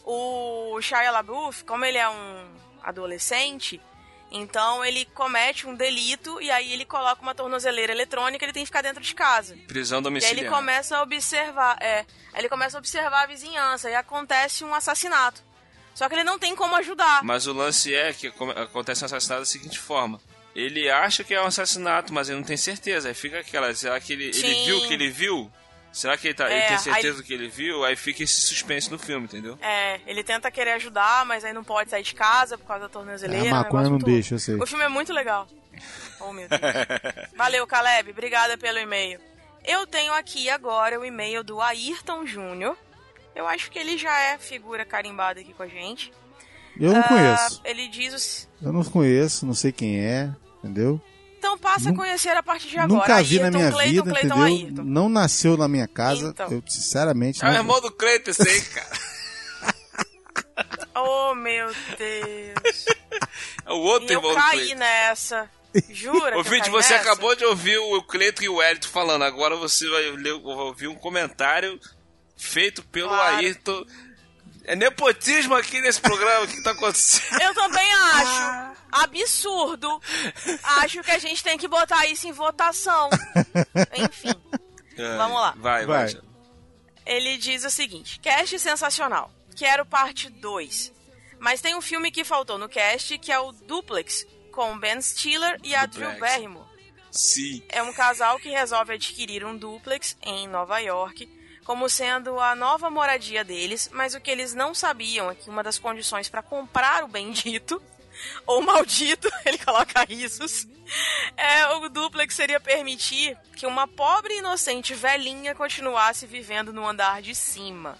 O 0.06 0.80
Shia 0.82 1.12
LaBeouf, 1.12 1.64
como 1.64 1.86
ele 1.86 1.98
é 1.98 2.10
um 2.10 2.48
adolescente, 2.84 3.80
então 4.32 4.84
ele 4.84 5.06
comete 5.06 5.68
um 5.68 5.76
delito 5.76 6.42
e 6.42 6.52
aí 6.52 6.74
ele 6.74 6.86
coloca 6.86 7.22
uma 7.22 7.36
tornozeleira 7.36 7.94
eletrônica 7.94 8.44
e 8.44 8.46
ele 8.46 8.54
tem 8.54 8.64
que 8.64 8.68
ficar 8.68 8.82
dentro 8.82 9.02
de 9.02 9.14
casa. 9.16 9.56
Prisão 9.68 9.98
E 9.98 10.00
aí 10.00 10.04
domiciliar. 10.04 10.38
ele 10.40 10.50
começa 10.50 10.98
a 10.98 11.04
observar, 11.04 11.78
é, 11.82 12.06
ele 12.36 12.50
começa 12.50 12.78
a 12.78 12.80
observar 12.80 13.24
a 13.24 13.28
vizinhança 13.28 13.90
e 13.90 13.96
acontece 13.96 14.64
um 14.66 14.74
assassinato. 14.74 15.42
Só 15.94 16.08
que 16.10 16.16
ele 16.16 16.24
não 16.24 16.40
tem 16.40 16.56
como 16.56 16.76
ajudar. 16.76 17.24
Mas 17.24 17.46
o 17.48 17.54
lance 17.54 17.94
é 17.94 18.12
que 18.14 18.28
acontece 18.28 19.04
um 19.04 19.06
assassinato 19.06 19.42
da 19.42 19.46
seguinte 19.46 19.78
forma. 19.80 20.20
Ele 20.56 20.90
acha 20.90 21.24
que 21.24 21.34
é 21.34 21.42
um 21.42 21.46
assassinato, 21.46 22.14
mas 22.14 22.30
ele 22.30 22.38
não 22.40 22.46
tem 22.46 22.58
certeza. 22.58 23.08
Aí 23.08 23.14
fica 23.14 23.40
aquela, 23.40 23.74
será 23.74 24.00
que 24.00 24.14
ele, 24.14 24.26
ele 24.26 24.66
viu 24.66 24.78
o 24.78 24.88
que 24.88 24.94
ele 24.94 25.10
viu? 25.10 25.52
Será 25.92 26.18
que 26.18 26.28
ele, 26.28 26.34
tá, 26.34 26.46
ele 26.46 26.56
É, 26.60 26.68
tem 26.70 26.78
certeza 26.80 27.08
aí- 27.10 27.22
do 27.22 27.24
que 27.24 27.34
ele 27.34 27.48
viu? 27.48 27.84
Aí 27.86 27.96
fica 27.96 28.24
esse 28.24 28.42
suspense 28.42 28.92
no 28.92 28.98
filme, 28.98 29.26
entendeu? 29.26 29.58
É, 29.62 30.00
ele 30.08 30.24
tenta 30.24 30.50
querer 30.50 30.72
ajudar, 30.72 31.24
mas 31.26 31.46
aí 31.46 31.54
não 31.54 31.64
pode 31.64 31.92
sair 31.92 32.02
de 32.02 32.16
casa 32.16 32.58
por 32.58 32.66
causa 32.66 32.84
da 32.84 32.90
tornozeleira. 32.90 33.46
É, 33.46 33.50
a 33.50 33.54
um 33.54 33.58
maconha 33.58 33.84
não 33.84 33.92
muito 33.92 34.06
deixa, 34.06 34.34
eu 34.36 34.40
sei. 34.40 34.56
O 34.56 34.66
filme 34.66 34.84
é 34.84 34.90
muito 34.90 35.14
legal. 35.14 35.48
Oh, 36.20 36.34
meu 36.34 36.48
Deus. 36.50 36.62
Valeu, 37.38 37.66
Caleb. 37.68 38.10
Obrigada 38.10 38.58
pelo 38.58 38.80
e-mail. 38.80 39.20
Eu 39.64 39.86
tenho 39.86 40.14
aqui 40.14 40.50
agora 40.50 41.00
o 41.00 41.06
e-mail 41.06 41.44
do 41.44 41.62
Ayrton 41.62 42.26
Júnior. 42.26 42.76
Eu 43.36 43.48
acho 43.48 43.70
que 43.72 43.80
ele 43.80 43.98
já 43.98 44.18
é 44.18 44.38
figura 44.38 44.86
carimbada 44.86 45.40
aqui 45.40 45.54
com 45.54 45.64
a 45.64 45.68
gente. 45.68 46.12
Eu 46.80 46.92
não 46.94 47.02
Ah, 47.02 47.08
conheço. 47.08 47.62
ele 47.66 47.88
diz 47.88 48.14
os... 48.14 48.50
Eu 48.62 48.72
não 48.74 48.84
conheço, 48.84 49.46
não 49.46 49.54
sei 49.54 49.72
quem 49.72 50.00
é, 50.00 50.30
entendeu? 50.60 51.00
Então 51.38 51.58
passa 51.58 51.90
a 51.90 51.96
conhecer 51.96 52.30
a 52.30 52.42
partir 52.42 52.70
de 52.70 52.78
agora. 52.80 53.02
Nunca 53.02 53.22
vi 53.24 53.38
na 53.40 53.46
Ayrton, 53.46 53.58
minha 53.60 53.72
Clayton, 53.72 53.92
vida, 53.92 54.10
Clayton, 54.12 54.28
entendeu? 54.28 54.44
Ayrton. 54.68 54.84
Não 54.84 55.10
nasceu 55.10 55.58
na 55.58 55.68
minha 55.68 55.88
casa. 55.88 56.30
Então. 56.30 56.50
Eu, 56.52 56.64
sinceramente, 56.68 57.44
É 57.44 57.48
o 57.48 57.52
não. 57.52 57.58
irmão 57.58 57.82
do 57.82 57.92
Cleiton 57.92 58.32
esse 58.32 58.42
aí, 58.48 58.62
cara. 58.62 58.88
Oh, 60.96 61.34
meu 61.36 61.68
Deus. 61.98 62.86
É 63.66 63.72
o 63.72 63.78
outro 63.78 64.10
E 64.10 64.14
eu 64.14 64.20
irmão 64.20 64.32
do 64.34 64.38
caí 64.42 64.74
nessa. 64.76 65.50
Jura 65.90 66.32
eu 66.32 66.38
Ouvinte, 66.40 66.70
você 66.70 66.94
nessa? 66.94 67.04
acabou 67.12 67.36
de 67.36 67.46
ouvir 67.46 67.78
o 67.78 68.02
Cleiton 68.04 68.44
e 68.44 68.50
o 68.50 68.62
Hélito 68.62 68.90
falando. 68.90 69.22
Agora 69.24 69.56
você 69.56 69.88
vai, 69.90 70.02
ler, 70.12 70.34
vai 70.34 70.56
ouvir 70.56 70.88
um 70.88 70.96
comentário 70.96 71.80
feito 72.38 72.84
pelo 72.86 73.10
Claro. 73.10 73.38
Ayrton. 73.38 73.86
É 74.66 74.76
nepotismo 74.78 75.56
aqui 75.56 75.82
nesse 75.82 76.00
programa, 76.00 76.46
o 76.46 76.48
que 76.48 76.64
tá 76.64 76.72
acontecendo? 76.72 77.42
Eu 77.42 77.54
também 77.54 77.92
acho 77.94 78.78
absurdo. 78.94 80.02
Acho 80.64 81.04
que 81.04 81.12
a 81.12 81.20
gente 81.20 81.44
tem 81.44 81.58
que 81.58 81.68
botar 81.68 82.06
isso 82.08 82.28
em 82.28 82.32
votação. 82.32 83.10
Enfim, 83.98 84.34
Vamos 85.18 85.42
lá. 85.42 85.54
Vai, 85.58 85.86
vai. 85.86 86.14
Vai. 86.14 86.22
ele 87.06 87.38
diz 87.38 87.66
o 87.66 87.70
seguinte: 87.70 88.20
cast 88.22 88.58
sensacional. 88.60 89.32
Quero 89.56 89.86
parte 89.86 90.30
2. 90.30 90.94
Mas 91.40 91.60
tem 91.60 91.76
um 91.76 91.82
filme 91.82 92.10
que 92.10 92.24
faltou 92.24 92.58
no 92.58 92.70
cast, 92.70 93.18
que 93.20 93.32
é 93.34 93.40
o 93.40 93.52
Duplex, 93.52 94.26
com 94.52 94.80
Ben 94.80 95.02
Stiller 95.02 95.60
e 95.62 95.76
a 95.76 95.86
Drew 95.86 96.10
Duplex. 96.12 96.20
Barrymore. 96.36 96.68
Sim. 97.12 97.62
É 97.70 97.84
um 97.84 97.92
casal 97.94 98.40
que 98.40 98.50
resolve 98.50 98.94
adquirir 98.94 99.46
um 99.46 99.56
duplex 99.58 100.18
em 100.24 100.48
Nova 100.48 100.80
York, 100.80 101.28
como 101.64 101.90
sendo 101.90 102.40
a 102.40 102.56
nova 102.56 102.90
moradia 102.90 103.44
deles, 103.44 103.90
mas 103.94 104.14
o 104.14 104.22
que 104.22 104.30
eles 104.30 104.54
não 104.54 104.74
sabiam 104.74 105.32
é 105.32 105.36
que 105.36 105.50
uma 105.50 105.64
das 105.64 105.80
condições 105.80 106.30
para 106.30 106.42
comprar 106.42 107.04
o 107.04 107.08
bendito, 107.08 107.82
ou 108.46 108.62
maldito, 108.62 109.30
ele 109.46 109.58
coloca 109.58 110.04
risos, 110.04 110.68
é 111.38 111.68
o 111.76 111.90
duplex 111.90 112.36
seria 112.36 112.60
permitir 112.60 113.38
que 113.56 113.66
uma 113.66 113.88
pobre 113.88 114.36
e 114.36 114.40
inocente 114.40 114.94
velhinha 114.94 115.56
continuasse 115.56 116.26
vivendo 116.28 116.74
no 116.74 116.88
andar 116.88 117.22
de 117.22 117.34
cima. 117.34 117.98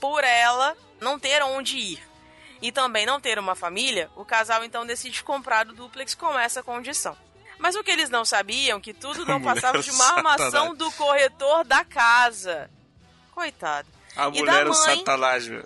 Por 0.00 0.24
ela 0.24 0.76
não 1.00 1.18
ter 1.18 1.42
onde 1.42 1.76
ir. 1.76 2.12
E 2.60 2.70
também 2.70 3.04
não 3.04 3.20
ter 3.20 3.38
uma 3.40 3.56
família, 3.56 4.08
o 4.14 4.24
casal 4.24 4.64
então 4.64 4.86
decide 4.86 5.24
comprar 5.24 5.66
o 5.66 5.72
duplex 5.72 6.14
com 6.14 6.38
essa 6.38 6.62
condição. 6.62 7.16
Mas 7.62 7.76
o 7.76 7.84
que 7.84 7.92
eles 7.92 8.10
não 8.10 8.24
sabiam 8.24 8.80
que 8.80 8.92
tudo 8.92 9.24
não 9.24 9.40
passava 9.40 9.78
de 9.80 9.90
uma 9.92 10.04
armação 10.16 10.50
satanás. 10.50 10.78
do 10.78 10.90
corretor 10.92 11.64
da 11.64 11.84
casa. 11.84 12.68
Coitado. 13.30 13.86
A 14.16 14.26
E 14.26 14.32
mulher 14.40 14.64
da 14.64 14.70
o 14.72 14.74
mãe? 14.74 14.98
satanás, 14.98 15.46
meu. 15.46 15.64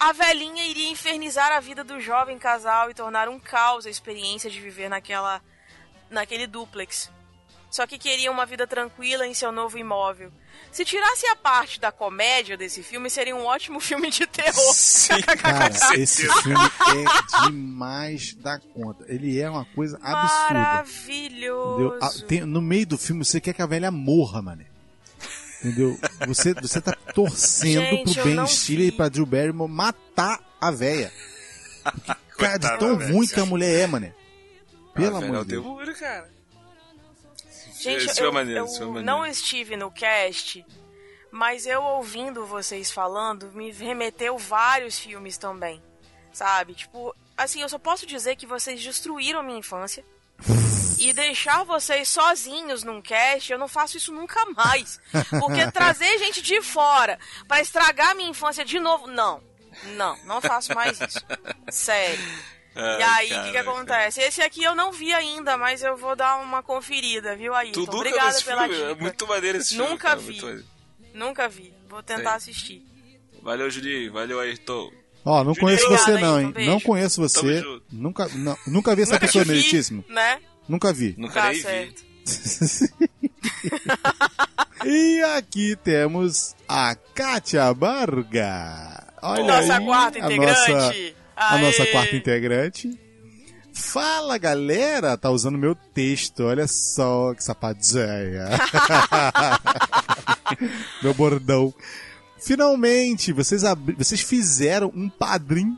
A 0.00 0.12
velhinha 0.12 0.64
iria 0.66 0.90
infernizar 0.90 1.52
a 1.52 1.60
vida 1.60 1.84
do 1.84 2.00
jovem 2.00 2.38
casal 2.40 2.90
e 2.90 2.94
tornar 2.94 3.28
um 3.28 3.38
caos 3.38 3.86
a 3.86 3.90
experiência 3.90 4.50
de 4.50 4.60
viver 4.60 4.88
naquela 4.90 5.40
naquele 6.10 6.46
duplex. 6.46 7.08
Só 7.74 7.88
que 7.88 7.98
queria 7.98 8.30
uma 8.30 8.46
vida 8.46 8.68
tranquila 8.68 9.26
em 9.26 9.34
seu 9.34 9.50
novo 9.50 9.76
imóvel. 9.76 10.30
Se 10.70 10.84
tirasse 10.84 11.26
a 11.26 11.34
parte 11.34 11.80
da 11.80 11.90
comédia 11.90 12.56
desse 12.56 12.84
filme, 12.84 13.10
seria 13.10 13.34
um 13.34 13.44
ótimo 13.46 13.80
filme 13.82 14.10
de 14.12 14.28
terror. 14.28 14.72
Sim. 14.72 15.20
Cara, 15.42 15.72
esse 15.96 16.22
filme 16.40 16.56
é 16.64 17.46
demais 17.48 18.32
da 18.34 18.60
conta. 18.60 19.04
Ele 19.08 19.40
é 19.40 19.50
uma 19.50 19.64
coisa 19.64 19.96
absurda. 20.00 20.54
Maravilhoso. 20.54 21.98
Ah, 22.00 22.10
tem- 22.28 22.42
no 22.46 22.62
meio 22.62 22.86
do 22.86 22.96
filme 22.96 23.24
você 23.24 23.40
quer 23.40 23.52
que 23.52 23.60
a 23.62 23.66
velha 23.66 23.90
morra, 23.90 24.40
mané. 24.40 24.66
Entendeu? 25.60 25.98
Você, 26.28 26.54
você 26.54 26.80
tá 26.80 26.92
torcendo 27.12 27.80
Gente, 27.90 28.14
pro 28.14 28.22
Ben 28.22 28.46
Stiller 28.46 28.86
e 28.86 28.92
pra 28.92 29.08
Drew 29.08 29.26
Barrymore 29.26 29.68
matar 29.72 30.38
a 30.60 30.70
velha. 30.70 31.12
Porque, 31.82 32.14
Cara, 32.38 32.56
de 32.58 32.78
tão 32.78 32.94
ruim 32.94 33.26
que 33.26 33.40
a 33.40 33.44
mulher 33.44 33.80
é, 33.80 33.86
mané. 33.88 34.14
Pelo 34.94 35.16
Ah, 35.16 35.18
amor 35.18 35.36
é 35.36 35.40
o 35.40 35.42
de 35.42 35.48
Deus. 35.50 35.64
demônio, 35.64 35.94
cara. 35.98 36.33
Gente, 37.84 38.06
Esse 38.06 38.18
foi 38.18 38.26
eu, 38.28 38.32
maneiro, 38.32 38.64
eu 38.66 38.86
maneiro. 38.86 39.02
não 39.02 39.26
estive 39.26 39.76
no 39.76 39.90
cast, 39.90 40.64
mas 41.30 41.66
eu 41.66 41.82
ouvindo 41.82 42.46
vocês 42.46 42.90
falando, 42.90 43.52
me 43.52 43.70
remeteu 43.70 44.38
vários 44.38 44.98
filmes 44.98 45.36
também. 45.36 45.82
Sabe? 46.32 46.74
Tipo, 46.74 47.14
assim, 47.36 47.60
eu 47.60 47.68
só 47.68 47.78
posso 47.78 48.06
dizer 48.06 48.36
que 48.36 48.46
vocês 48.46 48.82
destruíram 48.82 49.40
a 49.40 49.42
minha 49.42 49.58
infância. 49.58 50.04
E 50.98 51.12
deixar 51.12 51.64
vocês 51.64 52.08
sozinhos 52.08 52.82
num 52.82 53.02
cast, 53.02 53.52
eu 53.52 53.58
não 53.58 53.68
faço 53.68 53.96
isso 53.96 54.12
nunca 54.12 54.44
mais. 54.56 55.00
Porque 55.40 55.66
trazer 55.72 56.18
gente 56.18 56.40
de 56.40 56.62
fora 56.62 57.18
pra 57.46 57.60
estragar 57.60 58.10
a 58.10 58.14
minha 58.14 58.30
infância 58.30 58.64
de 58.64 58.80
novo, 58.80 59.06
não. 59.06 59.42
Não, 59.96 60.16
não 60.24 60.40
faço 60.40 60.74
mais 60.74 60.98
isso. 61.00 61.20
Sério. 61.70 62.24
Ai, 62.76 63.28
e 63.28 63.32
aí, 63.32 63.40
o 63.40 63.44
que, 63.44 63.50
que 63.52 63.56
acontece? 63.58 64.20
Esse 64.20 64.42
aqui 64.42 64.62
eu 64.64 64.74
não 64.74 64.90
vi 64.92 65.12
ainda, 65.12 65.56
mas 65.56 65.82
eu 65.82 65.96
vou 65.96 66.16
dar 66.16 66.36
uma 66.38 66.62
conferida, 66.62 67.36
viu, 67.36 67.54
Ayrton? 67.54 67.72
Tu 67.72 67.80
nunca 67.80 67.92
viu 67.92 68.00
Obrigada 68.00 68.42
pela 68.42 68.62
filme? 68.68 68.76
dica. 68.78 68.90
É 68.90 68.94
muito 68.94 69.26
maneiro 69.26 69.58
esse 69.58 69.74
filme. 69.74 69.90
Nunca 69.90 70.08
cara, 70.08 70.20
vi. 70.20 70.64
Nunca 71.14 71.48
vi. 71.48 71.74
Vou 71.88 72.02
tentar 72.02 72.30
Sim. 72.40 72.50
assistir. 72.50 72.86
Valeu, 73.42 73.70
Julinho. 73.70 74.12
Valeu, 74.12 74.40
Ayrton. 74.40 74.90
Ó, 75.24 75.44
não 75.44 75.54
conheço 75.54 75.84
Obrigada, 75.86 76.12
você 76.12 76.20
não, 76.20 76.40
hein? 76.40 76.50
beijo. 76.50 76.70
Não 76.70 76.80
conheço 76.80 77.20
você. 77.20 77.62
Nunca, 77.92 78.28
não, 78.34 78.56
nunca 78.66 78.94
vi 78.96 79.02
essa 79.02 79.12
Nunca 79.12 79.26
pessoa 79.26 79.44
vi, 79.44 79.50
meritíssimo. 79.52 80.04
né? 80.08 80.40
Nunca 80.68 80.92
vi. 80.92 81.14
Nunca 81.16 81.34
Tá 81.34 81.44
nem 81.48 81.54
vi. 81.54 81.62
certo. 81.62 82.04
E 84.84 85.22
aqui 85.36 85.76
temos 85.76 86.54
a 86.68 86.94
Kátia 87.14 87.72
Barga. 87.72 89.14
Olha 89.22 89.44
Nossa 89.44 89.78
aí, 89.78 89.84
quarta 89.86 90.18
a 90.18 90.20
integrante. 90.26 90.72
nossa, 90.72 90.94
a 91.36 91.58
nossa 91.58 91.86
quarta 91.86 92.14
integrante. 92.16 92.98
Fala, 93.72 94.38
galera! 94.38 95.16
Tá 95.16 95.30
usando 95.30 95.58
meu 95.58 95.74
texto, 95.74 96.44
olha 96.44 96.66
só 96.68 97.34
que 97.34 97.42
sapadeia. 97.42 98.48
meu 101.02 101.12
bordão. 101.14 101.74
Finalmente, 102.38 103.32
vocês, 103.32 103.64
abri- 103.64 103.96
vocês 103.96 104.20
fizeram 104.20 104.92
um 104.94 105.08
padrim 105.08 105.76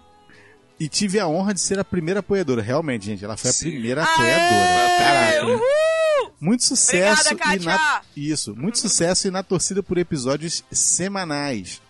e 0.78 0.88
tive 0.88 1.18
a 1.18 1.26
honra 1.28 1.54
de 1.54 1.60
ser 1.60 1.78
a 1.78 1.84
primeira 1.84 2.20
apoiadora. 2.20 2.60
Realmente, 2.60 3.06
gente, 3.06 3.24
ela 3.24 3.36
foi 3.36 3.50
a 3.50 3.52
Sim. 3.52 3.70
primeira 3.70 4.02
Aê, 4.02 4.10
apoiadora. 4.12 4.98
Caraca. 4.98 5.46
Uhul! 5.46 6.32
Muito 6.38 6.64
sucesso 6.64 7.22
Obrigada, 7.32 7.56
e 7.56 7.64
na... 7.64 8.02
Isso, 8.14 8.54
muito 8.54 8.78
sucesso 8.78 9.26
e 9.26 9.30
na 9.30 9.42
torcida 9.42 9.82
por 9.82 9.96
episódios 9.96 10.62
semanais. 10.70 11.80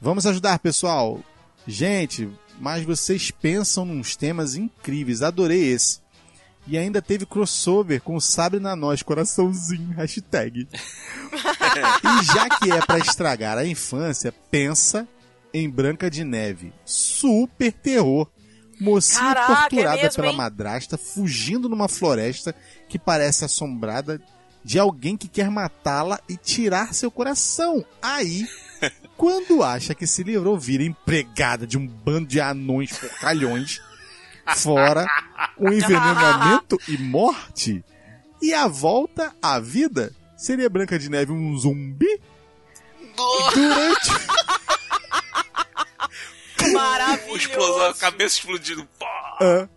Vamos 0.00 0.24
ajudar, 0.26 0.58
pessoal. 0.58 1.20
Gente, 1.66 2.26
mas 2.60 2.84
vocês 2.84 3.30
pensam 3.30 3.84
nos 3.84 4.14
temas 4.14 4.54
incríveis. 4.54 5.22
Adorei 5.22 5.72
esse. 5.72 5.98
E 6.66 6.76
ainda 6.76 7.00
teve 7.00 7.24
crossover 7.24 8.02
com 8.02 8.14
o 8.14 8.20
Sabre 8.20 8.60
na 8.60 8.76
Nós, 8.76 9.02
coraçãozinho, 9.02 9.94
hashtag. 9.94 10.68
e 10.70 12.24
já 12.24 12.48
que 12.58 12.70
é 12.70 12.80
pra 12.82 12.98
estragar 12.98 13.56
a 13.58 13.66
infância, 13.66 14.32
pensa 14.50 15.08
em 15.52 15.68
Branca 15.68 16.10
de 16.10 16.22
Neve. 16.22 16.72
Super 16.84 17.72
terror. 17.72 18.28
Mocinha 18.78 19.34
Caraca, 19.34 19.52
é 19.52 19.56
torturada 19.56 20.02
mesmo, 20.02 20.16
pela 20.16 20.28
hein? 20.28 20.36
madrasta, 20.36 20.96
fugindo 20.96 21.68
numa 21.68 21.88
floresta 21.88 22.54
que 22.88 22.98
parece 22.98 23.44
assombrada 23.44 24.20
de 24.64 24.78
alguém 24.78 25.16
que 25.16 25.28
quer 25.28 25.50
matá-la 25.50 26.20
e 26.28 26.36
tirar 26.36 26.94
seu 26.94 27.10
coração. 27.10 27.84
Aí, 28.00 28.46
quando 29.20 29.62
acha 29.62 29.94
que 29.94 30.06
se 30.06 30.22
livrou, 30.22 30.58
vira 30.58 30.82
empregada 30.82 31.66
de 31.66 31.76
um 31.76 31.86
bando 31.86 32.26
de 32.26 32.40
anões 32.40 32.96
porcalhões, 32.96 33.78
fora 34.56 35.06
um 35.58 35.68
envenenamento 35.70 36.78
e 36.88 36.96
morte. 36.96 37.84
E 38.40 38.54
a 38.54 38.66
volta 38.66 39.36
à 39.42 39.60
vida 39.60 40.10
seria 40.38 40.70
Branca 40.70 40.98
de 40.98 41.10
Neve 41.10 41.32
um 41.32 41.54
zumbi? 41.58 42.08
Durante, 43.52 44.10
Maravilhoso. 46.72 47.36
Explosão, 47.36 47.90
a 47.90 47.94
cabeça 47.94 48.38
explodindo. 48.38 48.88
Ah, 49.38 49.68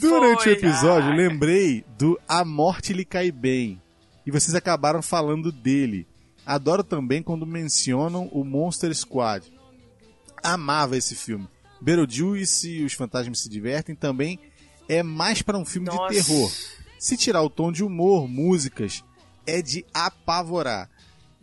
durante 0.00 0.44
Foi, 0.44 0.52
o 0.54 0.56
episódio, 0.56 1.10
ai. 1.10 1.16
lembrei 1.18 1.84
do 1.98 2.18
A 2.26 2.46
Morte 2.46 2.94
Lhe 2.94 3.04
Cai 3.04 3.30
Bem. 3.30 3.78
E 4.24 4.30
vocês 4.30 4.54
acabaram 4.54 5.02
falando 5.02 5.52
dele. 5.52 6.08
Adoro 6.46 6.84
também 6.84 7.22
quando 7.22 7.44
mencionam 7.44 8.28
o 8.32 8.44
Monster 8.44 8.94
Squad. 8.94 9.52
Amava 10.42 10.96
esse 10.96 11.16
filme. 11.16 11.48
Beetlejuice 11.80 12.70
e 12.70 12.84
Os 12.84 12.92
Fantasmas 12.92 13.40
Se 13.40 13.48
Divertem 13.48 13.96
também 13.96 14.38
é 14.88 15.02
mais 15.02 15.42
para 15.42 15.58
um 15.58 15.64
filme 15.64 15.88
Nossa. 15.88 16.14
de 16.14 16.22
terror. 16.22 16.50
Se 16.98 17.16
tirar 17.16 17.42
o 17.42 17.50
tom 17.50 17.72
de 17.72 17.82
humor, 17.82 18.28
músicas, 18.28 19.04
é 19.44 19.60
de 19.60 19.84
apavorar. 19.92 20.88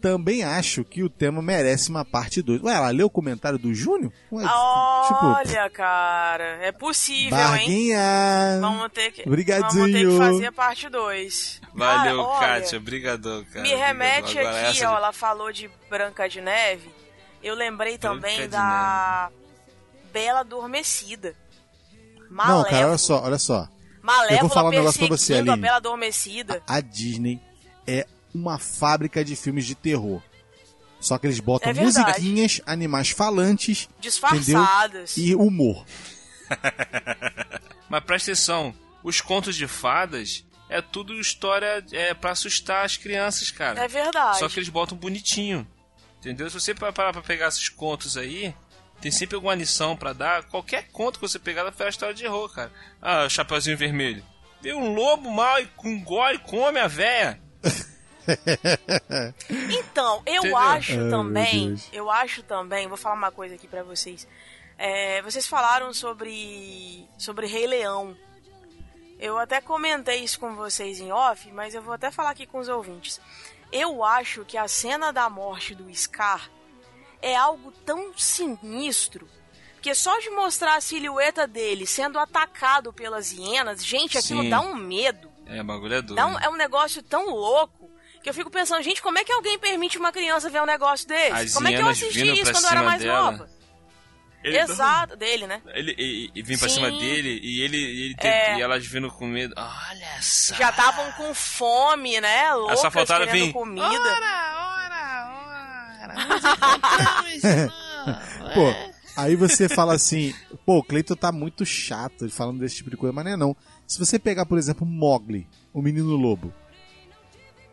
Também 0.04 0.44
acho 0.44 0.84
que 0.84 1.02
o 1.02 1.10
tema 1.10 1.42
merece 1.42 1.90
uma 1.90 2.04
parte 2.04 2.42
2. 2.42 2.62
Ué, 2.62 2.74
ela 2.76 2.90
leu 2.90 3.08
o 3.08 3.10
comentário 3.10 3.58
do 3.58 3.74
Júnior? 3.74 4.12
Ué, 4.34 4.44
tipo, 4.44 5.26
Olha, 5.26 5.70
cara, 5.70 6.58
é 6.62 6.74
possível, 6.74 7.38
hein? 7.38 7.48
barguinhar. 7.48 8.60
Vamos 8.60 8.92
ter 8.92 9.14
que, 9.14 9.22
Obrigadinho. 9.26 9.72
vamos 9.72 9.92
ter 9.94 10.06
que 10.06 10.18
fazer 10.18 10.46
a 10.48 10.52
parte 10.52 10.90
2. 10.90 11.62
Valeu, 11.74 12.26
Kátia. 12.38 12.82
Brigadão, 12.82 13.46
cara. 13.46 13.62
Me 13.62 13.74
remete 13.74 14.20
Obrigadão. 14.24 14.50
Agora 14.50 14.68
aqui, 14.68 14.78
essa 14.78 14.92
ó, 14.92 14.98
ela 14.98 15.14
falou 15.14 15.54
de 15.54 15.72
Branca 15.90 16.28
de 16.28 16.42
Neve. 16.42 16.92
Eu 17.42 17.56
lembrei 17.56 17.98
Branca 17.98 18.14
também 18.16 18.50
da 18.50 19.30
Bela 20.12 20.42
Adormecida. 20.42 21.34
Não, 22.30 22.36
Malévola. 22.36 22.70
cara, 22.70 22.88
olha 22.90 22.98
só, 22.98 23.24
olha 23.24 23.40
só. 23.40 23.70
Malévola 24.02 24.36
Eu 24.38 24.40
vou 24.42 24.50
falar 24.50 24.68
um 24.68 24.72
negócio 24.74 25.00
pra 25.00 25.08
você, 25.08 25.28
perseguindo 25.36 25.52
a 25.52 25.54
Aline. 25.54 25.66
Bela 25.66 25.78
Adormecida. 25.78 26.62
A 26.68 26.82
Disney 26.82 27.40
é 27.88 28.06
uma 28.34 28.58
fábrica 28.58 29.24
de 29.24 29.36
filmes 29.36 29.66
de 29.66 29.76
terror. 29.76 30.22
Só 31.00 31.18
que 31.18 31.28
eles 31.28 31.40
botam 31.40 31.72
É 31.72 31.74
musiquinhas, 31.74 32.62
animais 32.66 33.10
falantes 33.10 33.90
Disfarçadas. 34.00 35.18
e 35.18 35.36
humor. 35.36 35.86
Mas 37.90 38.04
presta 38.04 38.32
atenção, 38.32 38.74
os 39.04 39.20
contos 39.20 39.56
de 39.56 39.68
fadas 39.68 40.46
é 40.70 40.82
tudo 40.82 41.20
história 41.20 41.84
é, 41.92 42.14
pra 42.14 42.32
assustar 42.32 42.86
as 42.86 42.98
crianças, 42.98 43.52
cara. 43.52 43.84
É 43.84 43.88
verdade. 43.88 44.40
Só 44.40 44.48
que 44.48 44.58
eles 44.60 44.70
botam 44.70 44.98
bonitinho. 44.98 45.68
Entendeu? 46.20 46.50
Se 46.50 46.60
você 46.60 46.74
parar 46.74 47.12
pra 47.12 47.22
pegar 47.22 47.50
esses 47.50 47.68
contos 47.68 48.16
aí, 48.16 48.56
tem 49.02 49.12
sempre 49.12 49.36
alguma 49.36 49.54
lição 49.54 49.98
pra 49.98 50.14
dar. 50.14 50.44
Qualquer 50.44 50.88
conto 50.92 51.20
que 51.20 51.28
você 51.28 51.38
pegar 51.38 51.70
vai 51.70 51.88
a 51.88 51.90
história 51.90 52.16
de 52.16 52.24
terror, 52.24 52.48
cara. 52.50 52.72
Ah, 53.02 53.28
Chapeuzinho 53.28 53.78
Vermelho. 53.78 54.24
Vem 54.62 54.74
um 54.74 54.94
lobo 54.94 55.30
mal 55.30 55.60
e 55.60 55.68
engole 55.84 56.38
e 56.38 56.40
come 56.40 56.80
a 56.80 56.88
véia. 56.88 57.42
Então, 59.70 60.22
eu 60.26 60.36
Entendeu? 60.40 60.58
acho 60.58 60.91
Ai, 61.00 61.10
também, 61.10 61.76
eu 61.91 62.10
acho 62.10 62.44
também, 62.44 62.88
vou 62.88 62.98
falar 62.98 63.16
uma 63.16 63.32
coisa 63.32 63.56
aqui 63.56 63.68
pra 63.68 63.84
vocês. 63.84 64.28
É, 64.78 65.22
vocês 65.22 65.48
falaram 65.48 65.94
sobre 65.94 67.08
sobre 67.18 67.48
Rei 67.48 67.68
Leão. 67.68 68.16
Eu 69.20 69.38
até 69.38 69.62
comentei 69.62 70.24
isso 70.24 70.40
com 70.40 70.56
vocês 70.56 71.00
em 71.00 71.12
off, 71.12 71.50
mas 71.52 71.74
eu 71.76 71.82
vou 71.82 71.94
até 71.94 72.12
falar 72.12 72.32
aqui 72.32 72.45
com 72.45 72.60
os 72.60 72.68
ouvintes. 72.68 73.22
Eu 73.72 74.04
acho 74.04 74.44
que 74.45 74.58
a 74.58 74.68
cena 74.68 75.12
da 75.14 75.30
morte 75.30 75.74
do 75.74 75.94
Scar 75.95 76.50
é 77.22 77.36
algo 77.36 77.72
tão 77.86 78.12
sinistro 78.18 79.28
que 79.82 79.94
só 79.94 80.18
de 80.20 80.30
mostrar 80.32 80.76
a 80.76 80.82
silhueta 80.82 81.45
dele 81.48 81.86
sendo 81.86 82.18
atacado 82.18 82.91
pelas 82.94 83.32
hienas, 83.32 83.84
gente, 83.86 84.18
aquilo 84.18 84.41
Sim. 84.44 84.50
dá 84.50 84.62
um 84.62 84.76
medo. 84.76 85.30
É, 85.45 85.62
o 85.62 85.64
bagulho 85.64 85.94
é 85.95 86.02
doido. 86.02 86.16
Dá 86.16 86.26
um- 86.28 86.40
é 86.40 86.50
um 86.50 86.56
negócio 86.56 87.02
tão 87.04 87.30
louco 87.30 87.83
que 88.24 88.30
eu 88.30 88.34
fico 88.34 88.50
pensando, 88.50 88.82
gente, 88.82 89.02
como 89.02 89.20
é 89.20 89.24
que 89.24 89.32
alguém 89.32 89.60
permite 89.60 89.98
uma 89.98 90.12
criança 90.12 90.50
ver 90.50 90.62
um 90.62 90.66
negócio 90.66 91.08
desse? 91.08 91.32
As 91.32 91.54
como 91.54 91.68
é 91.68 91.74
que 91.74 91.82
eu 91.82 91.88
assisti 91.88 92.40
isso 92.41 92.52
quando 92.52 92.64
eu 92.66 92.70
era 92.72 92.82
mais 92.84 93.02
dela. 93.02 93.32
nova? 93.32 93.50
Ele- 94.44 94.58
Exato, 94.60 95.16
dele, 95.16 95.48
né? 95.48 95.62
Ele, 95.68 95.95
e, 95.98 96.32
e 96.36 96.41
vem 96.44 96.58
pra 96.58 96.68
Sim. 96.68 96.76
cima 96.76 96.91
dele 96.91 97.40
e 97.41 97.62
ele, 97.62 97.78
e 97.78 98.06
ele 98.08 98.16
tem- 98.16 98.30
É. 98.30 98.58
e 98.58 98.62
elas 98.62 98.86
vindo 98.86 99.10
com 99.10 99.26
medo. 99.26 99.54
Olha 99.58 100.22
só. 100.22 100.54
Já 100.56 100.70
estavam 100.70 101.12
com 101.14 101.34
fome, 101.34 102.20
né? 102.20 102.54
Loucas, 102.54 102.80
só 102.82 102.91
faltava 102.91 103.26
querendo 103.26 103.45
vir, 103.48 103.54
comida. 103.54 104.18
Pô, 108.54 108.74
aí 109.16 109.36
você 109.36 109.70
fala 109.70 109.94
assim, 109.95 110.34
pô, 110.66 110.80
o 110.80 110.84
Cleiton 110.84 111.16
tá 111.16 111.32
muito 111.32 111.66
chato 111.66 112.30
falando 112.30 112.60
desse 112.60 112.76
tipo 112.78 112.90
de 112.90 112.98
coisa, 112.98 113.14
mas 113.14 113.26
não 113.26 113.32
é 113.32 113.38
não. 113.38 113.56
Se 113.88 113.98
você 114.00 114.20
pegar, 114.20 114.45
por 114.45 114.58
exemplo, 114.58 114.86
Mogli, 114.86 115.48
o 115.74 115.82
Menino 115.82 116.16
Lobo, 116.16 116.54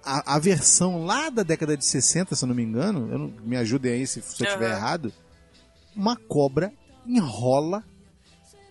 a, 0.05 0.37
a 0.37 0.39
versão 0.39 1.05
lá 1.05 1.29
da 1.31 1.43
década 1.43 1.77
de 1.77 1.85
60, 1.85 2.35
se 2.35 2.45
eu 2.45 2.49
não 2.49 2.55
me 2.55 2.63
engano, 2.63 3.09
eu 3.13 3.19
não- 3.19 3.29
me 3.43 3.57
ajudem 3.57 3.93
aí 3.93 4.07
se, 4.07 4.23
se 4.23 4.43
eu 4.43 4.47
estiver 4.47 4.71
errado, 4.71 5.13
uma 5.95 6.17
cobra 6.17 6.73
enrola, 7.07 7.83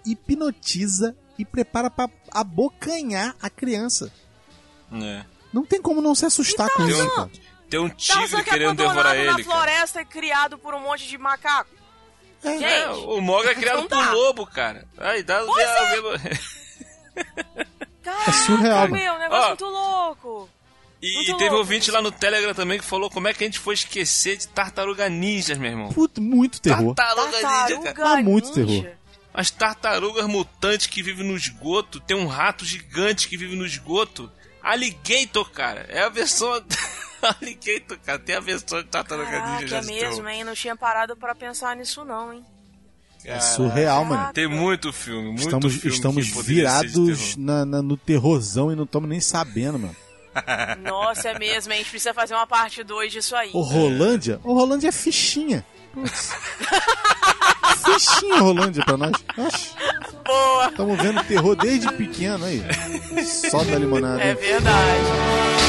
hipnotiza 0.06 1.16
e 1.38 1.46
prepara 1.46 1.90
pra 1.90 2.10
abocanhar 2.32 3.36
a 3.42 3.50
criança. 3.50 4.12
É. 4.92 5.24
Não 5.54 5.66
tem 5.66 5.82
como 5.82 6.02
não 6.02 6.14
se 6.16 6.26
assustar 6.26 6.70
com 6.72 6.88
isso, 6.88 7.10
cara. 7.16 7.30
Tem 7.70 7.80
um 7.80 7.88
Tava 7.90 7.96
tigre 8.26 8.44
que 8.44 8.50
querendo 8.50 8.78
devorar 8.78 9.06
abandonado 9.08 9.26
na 9.26 9.34
ele. 9.34 9.44
cara. 9.44 9.56
floresta 9.58 10.02
e 10.02 10.06
criado 10.06 10.58
por 10.58 10.74
um 10.74 10.80
monte 10.80 11.08
de 11.08 11.18
macaco. 11.18 11.70
Gente, 12.44 12.64
É, 12.64 12.90
o 12.90 13.20
Mogli 13.22 13.50
é 13.50 13.56
criado 13.56 13.82
por 13.82 13.90
dá. 13.90 14.12
lobo, 14.12 14.46
cara. 14.48 14.88
Aí 14.98 15.22
dá 15.24 15.44
Pois 15.46 15.68
vê- 15.68 16.40
caraca, 18.02 18.30
É 18.30 18.34
surreal, 18.34 18.88
meu, 18.88 19.14
um 19.14 19.20
negócio 19.20 19.44
Ó, 19.44 19.48
muito 19.50 19.66
louco. 19.66 20.50
E, 21.02 21.14
Muito 21.16 21.32
teve 21.38 21.44
louco. 21.52 21.58
ouvinte 21.60 21.90
lá 21.92 22.02
no 22.02 22.12
Telegram 22.12 22.54
também 22.54 22.78
que 22.78 22.84
falou 22.86 23.10
como 23.10 23.28
é 23.28 23.34
que 23.34 23.42
a 23.44 23.48
gente 23.48 23.58
foi 23.60 23.74
esquecer 23.74 24.36
de 24.38 24.48
tartaruga 24.50 25.08
ninjas, 25.08 25.58
meu 25.58 25.72
irmão. 25.72 25.90
Puta, 25.94 26.20
muito 26.20 26.60
terror. 26.60 26.94
Tartaruga 26.94 27.38
ninja, 27.38 27.44
cara. 27.46 27.68
Tartaruga 27.84 28.04
Mas 28.16 28.26
muito 28.26 28.60
ninja. 28.60 28.82
terror. 28.84 28.96
As 29.34 29.50
tartarugas 29.50 30.26
mutantes 30.28 30.88
que 30.88 31.02
vivem 31.02 31.26
no 31.26 31.38
esgoto. 31.38 32.00
Tem 32.02 32.18
um 32.18 32.28
rato 32.28 32.66
gigante 32.66 33.30
que 33.30 33.38
vive 33.38 33.56
no 33.56 33.66
esgoto. 33.66 34.30
Alligator, 34.62 35.50
cara. 35.52 35.86
É 35.88 36.02
a 36.04 36.10
versão. 36.10 36.52
Alligator, 37.22 37.98
cara. 38.06 38.20
Tem 38.20 38.36
a 38.36 38.40
versão 38.42 38.82
de 38.82 38.88
tartaruga 38.90 39.30
Caraca, 39.30 39.62
ninja 39.62 39.78
é 39.78 39.82
mesmo, 39.82 40.28
hein? 40.28 40.44
Não 40.44 40.54
tinha 40.54 40.76
parado 40.76 41.16
pra 41.16 41.34
pensar 41.34 41.76
nisso 41.78 42.04
não, 42.04 42.34
hein? 42.34 42.46
É 43.24 43.40
surreal, 43.40 44.04
mano. 44.06 44.34
Tem 44.34 44.48
muito 44.48 44.92
filme, 44.94 45.28
muito 45.30 45.42
Estamos, 45.42 45.74
filme 45.76 45.96
estamos 45.96 46.28
virados 46.46 46.94
terror. 46.94 47.34
na, 47.38 47.66
na- 47.66 47.82
no 47.82 47.98
terrorzão 47.98 48.72
e 48.72 48.76
não 48.76 48.86
estamos 48.86 49.10
nem 49.10 49.20
sabendo, 49.20 49.78
mano. 49.80 49.96
Nossa, 50.84 51.30
é 51.30 51.40
mesmo? 51.40 51.74
A 51.74 51.76
gente 51.76 51.90
precisa 51.90 52.14
fazer 52.14 52.34
uma 52.34 52.48
parte 52.48 52.84
2 52.84 53.12
disso 53.12 53.36
aí. 53.36 53.50
O 53.54 53.62
Rolândia? 53.62 54.40
O 54.44 54.54
Rolândia 54.54 54.90
é 54.90 54.92
fichinha. 54.92 55.66
Putz. 55.94 56.34
fichinha 57.86 58.40
Rolândia 58.40 58.84
pra 58.86 58.98
nós. 58.98 59.12
Boa! 60.26 60.68
Estamos 60.68 61.02
vendo 61.02 61.24
terror 61.24 61.56
desde 61.56 61.92
pequeno 61.94 62.46
aí. 62.46 62.64
Só 63.26 63.64
da 63.64 63.78
limonada. 63.78 64.22
É 64.22 64.34
verdade. 64.34 65.69